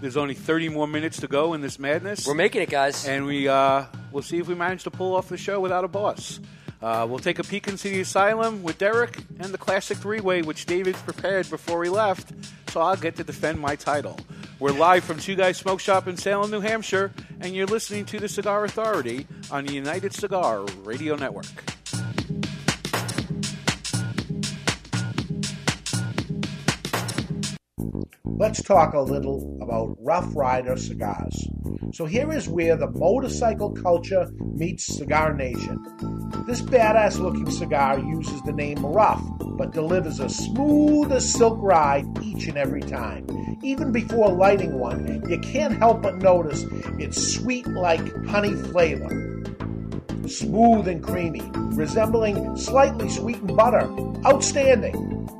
there's 0.01 0.17
only 0.17 0.35
30 0.35 0.71
more 0.71 0.89
minutes 0.89 1.21
to 1.21 1.29
go 1.29 1.55
in 1.55 1.61
this 1.61 1.79
madness. 1.79 2.27
We're 2.27 2.35
making 2.35 2.63
it, 2.63 2.69
guys. 2.69 3.07
and 3.07 3.27
we 3.27 3.47
uh, 3.47 3.85
we'll 4.11 4.25
see 4.25 4.39
if 4.39 4.49
we 4.49 4.57
manage 4.57 4.83
to 4.85 4.91
pull 4.91 5.15
off 5.15 5.29
the 5.29 5.37
show 5.37 5.61
without 5.61 5.85
a 5.85 5.89
boss. 5.89 6.41
Uh, 6.83 7.07
we'll 7.09 7.19
take 7.19 7.39
a 7.39 7.45
peek 7.45 7.69
into 7.69 7.89
the 7.89 8.01
asylum 8.01 8.63
with 8.63 8.79
Derek 8.79 9.19
and 9.39 9.53
the 9.53 9.59
classic 9.59 9.99
three-way, 9.99 10.43
which 10.43 10.65
David 10.67 10.95
prepared 10.97 11.49
before 11.51 11.85
he 11.85 11.91
left. 11.91 12.33
So 12.71 12.81
I'll 12.81 12.97
get 12.97 13.17
to 13.17 13.25
defend 13.25 13.61
my 13.61 13.77
title. 13.77 14.19
We're 14.59 14.73
live 14.73 15.05
from 15.05 15.19
Two 15.19 15.37
Guys 15.37 15.59
Smoke 15.59 15.81
Shop 15.81 16.09
in 16.09 16.17
Salem, 16.17 16.51
New 16.51 16.61
Hampshire, 16.61 17.13
and 17.41 17.55
you're 17.55 17.67
listening 17.67 18.05
to 18.07 18.19
the 18.19 18.29
Cigar 18.29 18.65
Authority 18.65 19.27
on 19.51 19.67
the 19.67 19.75
United 19.75 20.15
Cigar 20.15 20.65
Radio 20.85 21.17
Network. 21.17 21.47
Let's 28.25 28.63
talk 28.63 28.95
a 28.95 29.01
little 29.01 29.59
about 29.61 29.97
Rough 30.01 30.35
Rider 30.35 30.77
cigars. 30.77 31.49
So 31.93 32.07
here 32.07 32.33
is 32.33 32.49
where 32.49 32.77
the 32.77 32.91
motorcycle 32.91 33.71
culture 33.71 34.31
meets 34.41 34.87
Cigar 34.87 35.35
Nation. 35.35 35.83
This 36.47 36.63
badass 36.63 37.19
looking 37.19 37.51
cigar 37.51 37.99
uses 37.99 38.41
the 38.43 38.53
name 38.53 38.85
Rough, 38.85 39.23
but 39.41 39.73
delivers 39.73 40.21
a 40.21 40.29
smooth 40.29 41.13
as 41.13 41.33
silk 41.33 41.59
ride 41.61 42.07
each 42.23 42.47
and 42.47 42.57
every 42.57 42.83
time. 42.83 43.27
Even 43.63 43.93
before 43.93 44.33
lighting 44.33 44.79
one, 44.79 45.29
you 45.29 45.39
can't 45.39 45.79
help 45.79 46.03
but 46.03 46.19
notice 46.19 46.65
its 46.99 47.35
sweet 47.35 47.67
like 47.67 48.01
honey 48.27 48.55
flavor 48.55 49.31
smooth 50.31 50.87
and 50.87 51.03
creamy, 51.03 51.43
resembling 51.75 52.57
slightly 52.57 53.09
sweetened 53.09 53.57
butter. 53.57 53.91
Outstanding. 54.25 55.40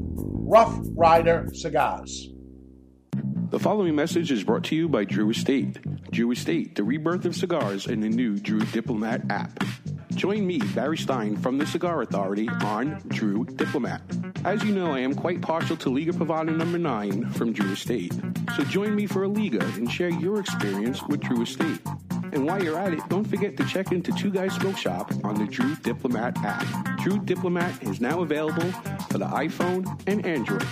Rough 0.51 0.79
Rider 0.97 1.47
Cigars. 1.53 2.27
The 3.51 3.57
following 3.57 3.95
message 3.95 4.33
is 4.33 4.43
brought 4.43 4.65
to 4.65 4.75
you 4.75 4.89
by 4.89 5.05
Drew 5.05 5.29
Estate. 5.29 5.79
Drew 6.11 6.29
Estate, 6.31 6.75
the 6.75 6.83
rebirth 6.83 7.23
of 7.23 7.37
cigars 7.37 7.87
in 7.87 8.01
the 8.01 8.09
new 8.09 8.37
Drew 8.37 8.59
Diplomat 8.59 9.31
app. 9.31 9.63
Join 10.13 10.45
me, 10.45 10.57
Barry 10.75 10.97
Stein, 10.97 11.37
from 11.37 11.57
the 11.57 11.65
Cigar 11.65 12.01
Authority 12.01 12.49
on 12.49 13.01
Drew 13.07 13.45
Diplomat. 13.45 14.01
As 14.43 14.61
you 14.65 14.75
know, 14.75 14.91
I 14.91 14.99
am 14.99 15.15
quite 15.15 15.41
partial 15.41 15.77
to 15.77 15.89
Liga 15.89 16.11
Privada 16.11 16.53
number 16.53 16.77
9 16.77 17.29
from 17.29 17.53
Drew 17.53 17.71
Estate. 17.71 18.13
So 18.57 18.65
join 18.65 18.93
me 18.93 19.07
for 19.07 19.23
a 19.23 19.29
Liga 19.29 19.65
and 19.75 19.89
share 19.89 20.09
your 20.09 20.41
experience 20.41 21.01
with 21.03 21.21
Drew 21.21 21.43
Estate. 21.43 21.79
And 22.33 22.45
while 22.45 22.63
you're 22.63 22.79
at 22.79 22.93
it, 22.93 23.01
don't 23.09 23.25
forget 23.25 23.57
to 23.57 23.65
check 23.65 23.91
into 23.91 24.11
Two 24.13 24.31
Guys 24.31 24.53
Smoke 24.53 24.77
Shop 24.77 25.11
on 25.23 25.35
the 25.35 25.45
Drew 25.45 25.75
Diplomat 25.75 26.37
app. 26.43 26.99
Drew 26.99 27.19
Diplomat 27.19 27.83
is 27.83 27.99
now 27.99 28.21
available 28.21 28.71
for 29.09 29.17
the 29.17 29.25
iPhone 29.25 30.01
and 30.07 30.25
Android. 30.25 30.65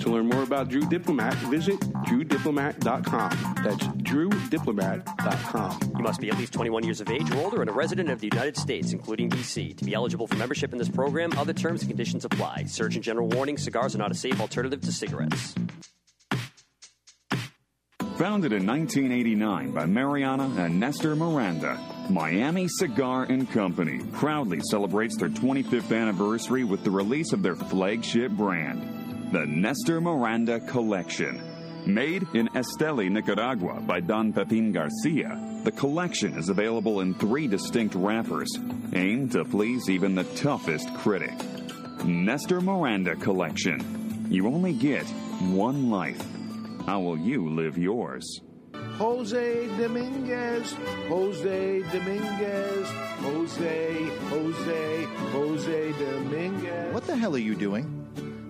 To 0.00 0.10
learn 0.10 0.26
more 0.26 0.42
about 0.42 0.68
Drew 0.68 0.82
Diplomat, 0.82 1.34
visit 1.34 1.78
drewdiplomat.com. 1.80 3.30
That's 3.62 3.86
drewdiplomat.com. 3.86 5.92
You 5.96 6.02
must 6.02 6.20
be 6.20 6.30
at 6.30 6.38
least 6.38 6.52
21 6.52 6.84
years 6.84 7.00
of 7.00 7.08
age 7.08 7.30
or 7.30 7.38
older 7.38 7.60
and 7.60 7.70
a 7.70 7.72
resident 7.72 8.10
of 8.10 8.20
the 8.20 8.28
United 8.32 8.56
States, 8.56 8.92
including 8.92 9.28
D.C. 9.28 9.74
To 9.74 9.84
be 9.84 9.94
eligible 9.94 10.26
for 10.26 10.36
membership 10.36 10.72
in 10.72 10.78
this 10.78 10.88
program, 10.88 11.32
other 11.38 11.52
terms 11.52 11.82
and 11.82 11.90
conditions 11.90 12.24
apply. 12.24 12.64
Surgeon 12.66 13.02
General 13.02 13.28
warning 13.28 13.56
cigars 13.56 13.94
are 13.94 13.98
not 13.98 14.10
a 14.10 14.14
safe 14.14 14.40
alternative 14.40 14.80
to 14.80 14.92
cigarettes. 14.92 15.54
Founded 18.18 18.52
in 18.52 18.66
1989 18.66 19.70
by 19.70 19.86
Mariana 19.86 20.52
and 20.58 20.78
Nestor 20.78 21.16
Miranda, 21.16 21.80
Miami 22.10 22.68
Cigar 22.68 23.24
and 23.24 23.50
Company 23.50 24.00
proudly 24.12 24.60
celebrates 24.70 25.16
their 25.16 25.30
25th 25.30 25.96
anniversary 25.96 26.62
with 26.62 26.84
the 26.84 26.90
release 26.90 27.32
of 27.32 27.42
their 27.42 27.56
flagship 27.56 28.30
brand, 28.32 29.32
the 29.32 29.46
Nestor 29.46 30.00
Miranda 30.00 30.60
Collection. 30.60 31.42
Made 31.86 32.26
in 32.34 32.48
Esteli, 32.48 33.10
Nicaragua 33.10 33.80
by 33.80 34.00
Don 34.00 34.32
Pepin 34.32 34.72
Garcia, 34.72 35.62
the 35.64 35.72
collection 35.72 36.34
is 36.34 36.50
available 36.50 37.00
in 37.00 37.14
three 37.14 37.48
distinct 37.48 37.94
wrappers, 37.94 38.50
aimed 38.94 39.32
to 39.32 39.44
please 39.44 39.88
even 39.88 40.14
the 40.14 40.24
toughest 40.36 40.94
critic. 40.96 41.34
Nestor 42.04 42.60
Miranda 42.60 43.16
Collection. 43.16 44.26
You 44.30 44.48
only 44.48 44.74
get 44.74 45.04
one 45.40 45.90
life. 45.90 46.22
How 46.86 47.00
will 47.00 47.18
you 47.18 47.48
live 47.48 47.78
yours? 47.78 48.40
Jose 48.74 49.66
Dominguez, 49.78 50.72
Jose 51.08 51.82
Dominguez, 51.92 52.86
Jose, 53.20 53.94
Jose, 54.28 55.04
Jose 55.04 55.92
Dominguez. 55.92 56.94
What 56.94 57.06
the 57.06 57.16
hell 57.16 57.34
are 57.34 57.38
you 57.38 57.54
doing? 57.54 57.84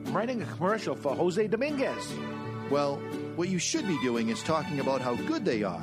I'm 0.06 0.12
writing 0.14 0.42
a 0.42 0.46
commercial 0.46 0.94
for 0.94 1.14
Jose 1.14 1.46
Dominguez. 1.46 2.12
Well, 2.70 2.96
what 3.36 3.48
you 3.48 3.58
should 3.58 3.86
be 3.86 3.98
doing 4.02 4.30
is 4.30 4.42
talking 4.42 4.80
about 4.80 5.00
how 5.00 5.14
good 5.14 5.44
they 5.44 5.62
are. 5.62 5.82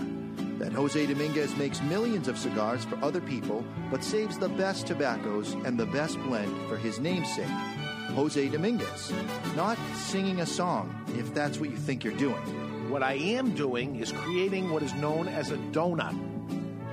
That 0.58 0.74
Jose 0.74 1.06
Dominguez 1.06 1.56
makes 1.56 1.82
millions 1.84 2.28
of 2.28 2.38
cigars 2.38 2.84
for 2.84 2.98
other 3.04 3.22
people, 3.22 3.64
but 3.90 4.04
saves 4.04 4.38
the 4.38 4.50
best 4.50 4.88
tobaccos 4.88 5.54
and 5.66 5.80
the 5.80 5.86
best 5.86 6.18
blend 6.24 6.54
for 6.68 6.78
his 6.78 7.00
namesake, 7.00 7.48
Jose 8.16 8.50
Dominguez. 8.50 9.14
Not 9.56 9.78
singing 9.96 10.42
a 10.42 10.46
song, 10.46 10.94
if 11.18 11.34
that's 11.34 11.60
what 11.60 11.70
you 11.70 11.78
think 11.78 12.04
you're 12.04 12.14
doing. 12.14 12.90
What 12.90 13.04
I 13.04 13.14
am 13.14 13.52
doing 13.52 13.98
is 13.98 14.12
creating 14.12 14.72
what 14.72 14.82
is 14.82 14.94
known 14.96 15.28
as 15.28 15.52
a 15.52 15.58
donut. 15.58 16.18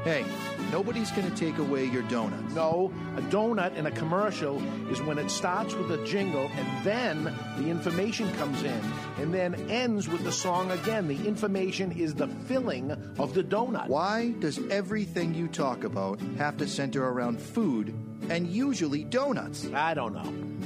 Hey, 0.05 0.25
nobody's 0.71 1.11
going 1.11 1.29
to 1.29 1.37
take 1.37 1.59
away 1.59 1.87
your 1.87 2.03
donuts. 2.03 2.55
No, 2.55 2.93
a 3.17 3.23
donut 3.23 3.75
in 3.75 3.87
a 3.87 3.91
commercial 3.91 4.63
is 4.89 5.03
when 5.03 5.19
it 5.19 5.31
starts 5.31 5.75
with 5.75 5.91
a 5.91 6.05
jingle 6.05 6.49
and 6.55 6.85
then 6.85 7.25
the 7.59 7.69
information 7.69 8.33
comes 8.35 8.63
in 8.63 8.81
and 9.19 9.35
then 9.35 9.55
ends 9.69 10.09
with 10.09 10.23
the 10.23 10.31
song 10.31 10.71
again. 10.71 11.09
The 11.09 11.27
information 11.27 11.91
is 11.91 12.15
the 12.15 12.29
filling 12.29 12.93
of 13.19 13.35
the 13.35 13.43
donut. 13.43 13.89
Why 13.89 14.31
does 14.39 14.61
everything 14.71 15.35
you 15.35 15.49
talk 15.49 15.83
about 15.83 16.21
have 16.39 16.57
to 16.59 16.69
center 16.69 17.05
around 17.05 17.41
food 17.41 17.93
and 18.29 18.47
usually 18.47 19.03
donuts? 19.03 19.67
I 19.75 19.95
don't 19.95 20.13
know. 20.15 20.66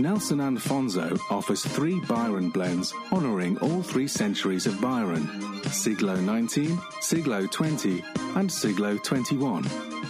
Nelson 0.00 0.40
Alfonso 0.40 1.14
offers 1.28 1.62
three 1.62 2.00
Byron 2.00 2.48
blends 2.48 2.94
honoring 3.12 3.58
all 3.58 3.82
three 3.82 4.08
centuries 4.08 4.66
of 4.66 4.80
Byron 4.80 5.28
Siglo 5.64 6.16
19, 6.16 6.80
Siglo 7.00 7.46
20, 7.46 8.02
and 8.36 8.50
Siglo 8.50 8.96
21. 8.96 9.66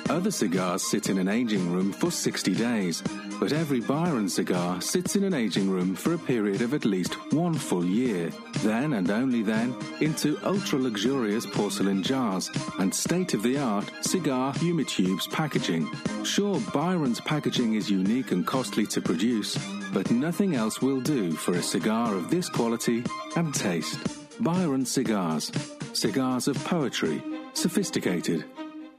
Other 0.09 0.31
cigars 0.31 0.83
sit 0.83 1.09
in 1.09 1.19
an 1.19 1.29
aging 1.29 1.73
room 1.73 1.93
for 1.93 2.11
60 2.11 2.55
days, 2.55 3.03
but 3.39 3.53
every 3.53 3.81
Byron 3.81 4.29
cigar 4.29 4.81
sits 4.81 5.17
in 5.17 5.25
an 5.25 5.35
aging 5.35 5.69
room 5.71 5.95
for 5.95 6.15
a 6.15 6.19
period 6.19 6.62
of 6.62 6.73
at 6.73 6.85
least 6.85 7.15
one 7.33 7.55
full 7.55 7.85
year. 7.85 8.31
Then 8.61 8.95
and 8.95 9.11
only 9.11 9.43
then 9.43 9.75
into 10.01 10.39
ultra 10.45 10.79
luxurious 10.79 11.47
porcelain 11.47 12.03
jars 12.03 12.51
and 12.79 12.95
state 12.95 13.35
of 13.35 13.43
the 13.43 13.59
art 13.59 13.91
cigar 14.03 14.53
humitubes 14.55 15.31
packaging. 15.31 15.91
Sure, 16.25 16.61
Byron's 16.73 17.21
packaging 17.21 17.75
is 17.75 17.91
unique 17.91 18.33
and 18.33 18.47
costly 18.47 18.87
to 18.87 19.01
produce, 19.01 19.57
but 19.93 20.11
nothing 20.11 20.55
else 20.55 20.81
will 20.81 21.01
do 21.01 21.32
for 21.32 21.55
a 21.55 21.62
cigar 21.62 22.15
of 22.15 22.31
this 22.31 22.48
quality 22.48 23.05
and 23.36 23.55
taste. 23.55 23.98
Byron 24.40 24.86
Cigars. 24.86 25.51
Cigars 25.93 26.48
of 26.48 26.57
poetry. 26.65 27.23
Sophisticated. 27.55 28.44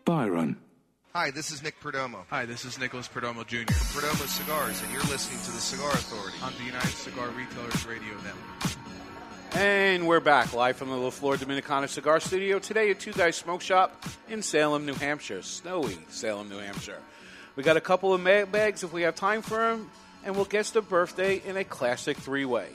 Byron. 0.06 0.58
Hi, 1.14 1.30
this 1.32 1.52
is 1.52 1.62
Nick 1.62 1.80
Perdomo. 1.82 2.24
Hi, 2.30 2.46
this 2.46 2.64
is 2.64 2.80
Nicholas 2.80 3.08
Perdomo 3.08 3.46
Jr. 3.46 3.72
from 3.74 4.02
Perdomo 4.02 4.28
Cigars, 4.28 4.82
and 4.82 4.92
you're 4.94 5.02
listening 5.04 5.40
to 5.40 5.52
the 5.52 5.60
Cigar 5.60 5.92
Authority 5.92 6.38
on 6.42 6.54
the 6.58 6.64
United 6.64 6.88
Cigar 6.88 7.28
Retailers 7.30 7.86
Radio 7.86 8.14
Network. 8.24 8.78
And 9.54 10.08
we're 10.08 10.22
back 10.22 10.54
live 10.54 10.78
from 10.78 10.90
the 10.90 10.96
La 10.96 11.10
Flor 11.10 11.36
Dominicana 11.36 11.90
Cigar 11.90 12.22
Studio 12.22 12.60
today 12.60 12.92
at 12.92 13.02
Two 13.02 13.12
Guys 13.12 13.36
Smoke 13.36 13.62
Shop 13.62 14.06
in 14.30 14.42
Salem, 14.42 14.86
New 14.86 14.94
Hampshire. 14.94 15.42
Snowy 15.42 15.98
Salem, 16.08 16.48
New 16.48 16.60
Hampshire. 16.60 17.02
We 17.58 17.64
got 17.64 17.76
a 17.76 17.82
couple 17.82 18.14
of 18.14 18.22
ma- 18.22 18.46
bags 18.46 18.82
if 18.84 18.94
we 18.94 19.02
have 19.02 19.16
time 19.16 19.42
for 19.42 19.58
them, 19.58 19.92
and 20.24 20.36
we'll 20.36 20.46
guess 20.46 20.72
the 20.72 20.82
birthday 20.82 21.42
in 21.46 21.58
a 21.58 21.64
classic 21.64 22.18
three 22.18 22.46
way. 22.46 22.68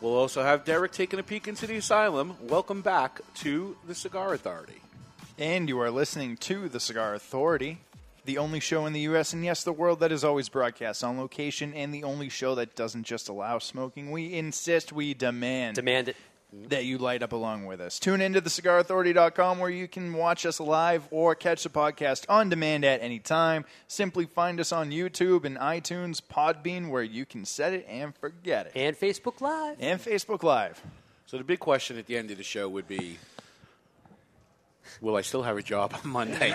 We'll 0.00 0.14
also 0.14 0.42
have 0.42 0.64
Derek 0.64 0.92
taking 0.92 1.18
a 1.18 1.22
peek 1.22 1.48
into 1.48 1.66
the 1.66 1.76
asylum. 1.76 2.34
Welcome 2.42 2.82
back 2.82 3.20
to 3.36 3.76
the 3.86 3.94
Cigar 3.94 4.34
Authority. 4.34 4.80
And 5.38 5.68
you 5.68 5.80
are 5.80 5.90
listening 5.90 6.36
to 6.38 6.68
The 6.68 6.78
Cigar 6.78 7.14
Authority, 7.14 7.78
the 8.24 8.38
only 8.38 8.60
show 8.60 8.86
in 8.86 8.92
the 8.92 9.00
U.S. 9.00 9.32
and 9.32 9.44
yes, 9.44 9.64
the 9.64 9.72
world 9.72 10.00
that 10.00 10.12
is 10.12 10.22
always 10.22 10.48
broadcast 10.48 11.02
on 11.02 11.18
location, 11.18 11.74
and 11.74 11.92
the 11.92 12.04
only 12.04 12.28
show 12.28 12.54
that 12.54 12.76
doesn't 12.76 13.02
just 13.02 13.28
allow 13.28 13.58
smoking. 13.58 14.10
We 14.10 14.32
insist, 14.32 14.92
we 14.92 15.12
demand. 15.12 15.74
Demand 15.74 16.08
it. 16.10 16.16
Mm-hmm. 16.54 16.68
That 16.68 16.84
you 16.84 16.98
light 16.98 17.22
up 17.22 17.32
along 17.32 17.66
with 17.66 17.80
us. 17.80 17.98
Tune 17.98 18.20
into 18.20 18.40
thecigarauthority.com 18.40 19.58
where 19.58 19.70
you 19.70 19.88
can 19.88 20.12
watch 20.12 20.46
us 20.46 20.60
live 20.60 21.08
or 21.10 21.34
catch 21.34 21.62
the 21.64 21.68
podcast 21.68 22.26
on 22.28 22.48
demand 22.48 22.84
at 22.84 23.02
any 23.02 23.18
time. 23.18 23.64
Simply 23.88 24.26
find 24.26 24.60
us 24.60 24.70
on 24.70 24.90
YouTube 24.90 25.44
and 25.44 25.56
iTunes, 25.56 26.20
Podbean, 26.22 26.90
where 26.90 27.02
you 27.02 27.26
can 27.26 27.44
set 27.44 27.72
it 27.72 27.86
and 27.88 28.14
forget 28.14 28.66
it. 28.66 28.72
And 28.76 28.96
Facebook 28.96 29.40
Live. 29.40 29.76
And 29.80 30.00
Facebook 30.00 30.42
Live. 30.42 30.80
So 31.26 31.38
the 31.38 31.44
big 31.44 31.58
question 31.58 31.98
at 31.98 32.06
the 32.06 32.16
end 32.16 32.30
of 32.30 32.36
the 32.36 32.44
show 32.44 32.68
would 32.68 32.86
be 32.86 33.18
will 35.00 35.16
I 35.16 35.22
still 35.22 35.42
have 35.42 35.56
a 35.56 35.62
job 35.62 35.94
on 35.94 36.10
Monday? 36.10 36.54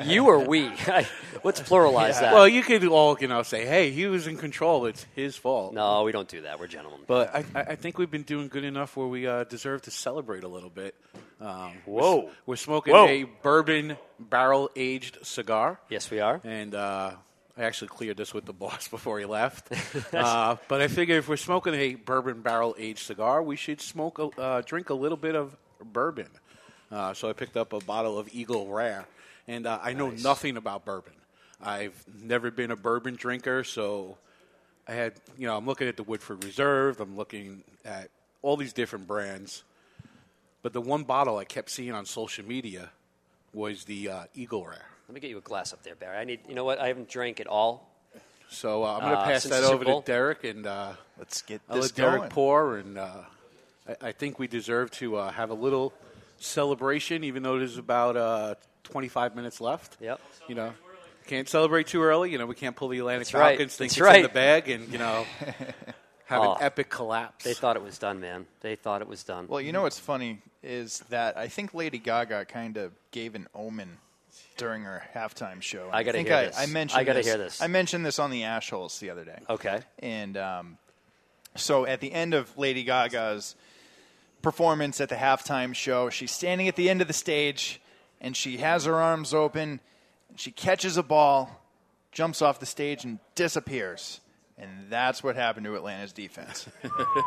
You 0.04 0.26
or 0.26 0.38
we? 0.40 0.68
Let's 1.44 1.60
pluralize 1.60 2.20
that. 2.20 2.32
Well, 2.32 2.48
you 2.48 2.62
could 2.62 2.84
all, 2.86 3.16
you 3.20 3.28
know, 3.28 3.42
say, 3.42 3.66
hey, 3.66 3.90
he 3.90 4.06
was 4.06 4.26
in 4.26 4.36
control. 4.36 4.86
It's 4.86 5.06
his 5.14 5.36
fault. 5.36 5.74
No, 5.74 6.02
we 6.02 6.12
don't 6.12 6.28
do 6.28 6.42
that. 6.42 6.60
We're 6.60 6.66
gentlemen. 6.66 7.00
But 7.06 7.34
I, 7.34 7.44
I 7.54 7.74
think 7.76 7.98
we've 7.98 8.10
been 8.10 8.22
doing 8.22 8.48
good 8.48 8.64
enough 8.64 8.96
where 8.96 9.06
we 9.06 9.26
uh, 9.26 9.44
deserve 9.44 9.82
to 9.82 9.90
celebrate 9.90 10.44
a 10.44 10.48
little 10.48 10.70
bit. 10.70 10.94
Um, 11.40 11.72
we're 11.86 12.00
Whoa. 12.00 12.30
We're, 12.46 12.56
smoking 12.56 12.94
Whoa. 12.94 13.06
a 13.06 13.24
bourbon 13.24 13.96
barrel 14.18 14.70
aged 14.76 15.18
cigar. 15.22 15.80
Yes, 15.88 16.10
we 16.10 16.20
are. 16.20 16.40
And 16.44 16.74
uh, 16.74 17.12
I 17.56 17.64
actually 17.64 17.88
cleared 17.88 18.16
this 18.16 18.34
with 18.34 18.44
the 18.44 18.52
boss 18.64 18.88
before 18.88 19.18
he 19.18 19.24
left. 19.24 19.72
uh, 20.14 20.56
but 20.68 20.80
I 20.80 20.88
figure 20.88 21.16
if 21.18 21.28
we're 21.28 21.36
smoking 21.36 21.74
a 21.74 21.94
bourbon 21.94 22.42
barrel 22.42 22.74
aged 22.78 23.00
cigar, 23.00 23.42
we 23.42 23.56
should 23.56 23.80
smoke 23.80 24.18
a, 24.18 24.40
uh, 24.40 24.62
drink 24.64 24.90
a 24.90 24.94
little 24.94 25.18
bit 25.18 25.34
of 25.34 25.56
bourbon. 25.82 26.28
Uh, 26.90 27.12
so 27.14 27.28
I 27.28 27.32
picked 27.32 27.56
up 27.56 27.72
a 27.72 27.80
bottle 27.80 28.18
of 28.18 28.28
Eagle 28.32 28.68
Rare, 28.68 29.06
and 29.48 29.66
uh, 29.66 29.78
I 29.82 29.92
know 29.92 30.10
nothing 30.10 30.56
about 30.56 30.84
bourbon. 30.84 31.12
I've 31.62 32.04
never 32.22 32.50
been 32.50 32.70
a 32.70 32.76
bourbon 32.76 33.16
drinker, 33.16 33.64
so 33.64 34.18
I 34.86 34.92
had, 34.92 35.14
you 35.38 35.46
know, 35.46 35.56
I'm 35.56 35.66
looking 35.66 35.88
at 35.88 35.96
the 35.96 36.02
Woodford 36.04 36.44
Reserve. 36.44 37.00
I'm 37.00 37.16
looking 37.16 37.64
at 37.84 38.08
all 38.42 38.56
these 38.56 38.72
different 38.72 39.06
brands, 39.08 39.64
but 40.62 40.72
the 40.72 40.80
one 40.80 41.02
bottle 41.02 41.38
I 41.38 41.44
kept 41.44 41.70
seeing 41.70 41.92
on 41.92 42.06
social 42.06 42.44
media 42.44 42.90
was 43.52 43.84
the 43.84 44.08
uh, 44.10 44.24
Eagle 44.34 44.64
Rare. 44.66 44.84
Let 45.08 45.14
me 45.14 45.20
get 45.20 45.30
you 45.30 45.38
a 45.38 45.40
glass 45.40 45.72
up 45.72 45.82
there, 45.82 45.94
Barry. 45.94 46.18
I 46.18 46.24
need. 46.24 46.40
You 46.48 46.54
know 46.54 46.64
what? 46.64 46.78
I 46.80 46.88
haven't 46.88 47.08
drank 47.08 47.40
at 47.40 47.46
all. 47.46 47.88
So 48.48 48.84
uh, 48.84 48.94
I'm 48.94 49.00
going 49.00 49.12
to 49.12 49.18
Uh, 49.18 49.24
pass 49.24 49.42
since 49.42 49.54
that 49.54 49.64
over 49.64 49.84
to 49.84 50.02
Derek, 50.04 50.44
and 50.44 50.66
uh, 50.66 50.92
let's 51.18 51.42
get 51.42 51.60
I'll 51.68 51.76
this 51.76 51.86
let 51.86 51.94
Derek 51.94 52.18
going. 52.18 52.30
pour, 52.30 52.76
and 52.76 52.98
uh, 52.98 53.08
I, 53.88 54.08
I 54.08 54.12
think 54.12 54.38
we 54.38 54.46
deserve 54.46 54.90
to 54.92 55.16
uh, 55.16 55.30
have 55.32 55.50
a 55.50 55.54
little 55.54 55.92
celebration, 56.38 57.24
even 57.24 57.42
though 57.42 57.58
there's 57.58 57.78
about 57.78 58.16
uh, 58.16 58.54
25 58.84 59.34
minutes 59.36 59.60
left. 59.60 59.96
Yep. 60.00 60.20
You 60.48 60.54
know, 60.54 60.72
can't 61.26 61.48
celebrate 61.48 61.86
too 61.88 62.02
early. 62.02 62.30
You 62.30 62.38
know, 62.38 62.46
we 62.46 62.54
can't 62.54 62.76
pull 62.76 62.88
the 62.88 62.98
Atlantic 62.98 63.26
That's 63.28 63.34
right. 63.34 63.50
Falcons, 63.58 63.76
think 63.76 63.90
That's 63.90 63.98
it's 63.98 64.00
right. 64.06 64.16
in 64.16 64.22
the 64.22 64.28
bag, 64.28 64.68
and 64.68 64.88
you 64.88 64.98
know, 64.98 65.24
have 66.26 66.42
Oh. 66.42 66.54
an 66.54 66.62
epic 66.62 66.88
collapse. 66.88 67.44
They 67.44 67.54
thought 67.54 67.76
it 67.76 67.82
was 67.82 67.98
done, 67.98 68.20
man. 68.20 68.46
They 68.60 68.76
thought 68.76 69.00
it 69.02 69.08
was 69.08 69.22
done. 69.24 69.46
Well, 69.48 69.60
you 69.60 69.72
know 69.72 69.82
what's 69.82 69.98
funny 69.98 70.40
is 70.62 71.00
that 71.10 71.36
I 71.36 71.48
think 71.48 71.74
Lady 71.74 71.98
Gaga 71.98 72.44
kind 72.46 72.76
of 72.76 72.92
gave 73.12 73.34
an 73.34 73.46
omen 73.54 73.98
during 74.56 74.82
her 74.82 75.02
halftime 75.14 75.60
show. 75.62 75.88
I 75.92 76.02
gotta 76.02 76.18
think 76.18 76.28
hear 76.28 76.36
I, 76.38 76.44
this. 76.46 76.58
I 76.58 76.66
mentioned 76.66 77.00
I 77.00 77.04
gotta 77.04 77.18
this. 77.18 77.26
hear 77.26 77.38
this. 77.38 77.60
I 77.62 77.66
mentioned 77.68 78.04
this 78.06 78.18
on 78.18 78.30
the 78.30 78.42
Ashholes 78.42 78.98
the 78.98 79.10
other 79.10 79.24
day. 79.24 79.38
Okay. 79.50 79.80
And 80.00 80.36
um, 80.36 80.78
so 81.56 81.86
at 81.86 82.00
the 82.00 82.12
end 82.12 82.34
of 82.34 82.56
Lady 82.58 82.82
Gaga's 82.82 83.54
performance 84.42 85.00
at 85.00 85.08
the 85.08 85.16
halftime 85.16 85.74
show, 85.74 86.10
she's 86.10 86.32
standing 86.32 86.68
at 86.68 86.76
the 86.76 86.88
end 86.88 87.00
of 87.00 87.08
the 87.08 87.14
stage 87.14 87.80
and 88.20 88.36
she 88.36 88.58
has 88.58 88.84
her 88.84 88.94
arms 88.94 89.34
open. 89.34 89.80
She 90.36 90.50
catches 90.50 90.96
a 90.96 91.02
ball, 91.02 91.62
jumps 92.12 92.42
off 92.42 92.60
the 92.60 92.66
stage, 92.66 93.04
and 93.04 93.18
disappears. 93.34 94.20
And 94.58 94.70
that's 94.88 95.22
what 95.22 95.36
happened 95.36 95.66
to 95.66 95.76
Atlanta's 95.76 96.12
defense. 96.12 96.66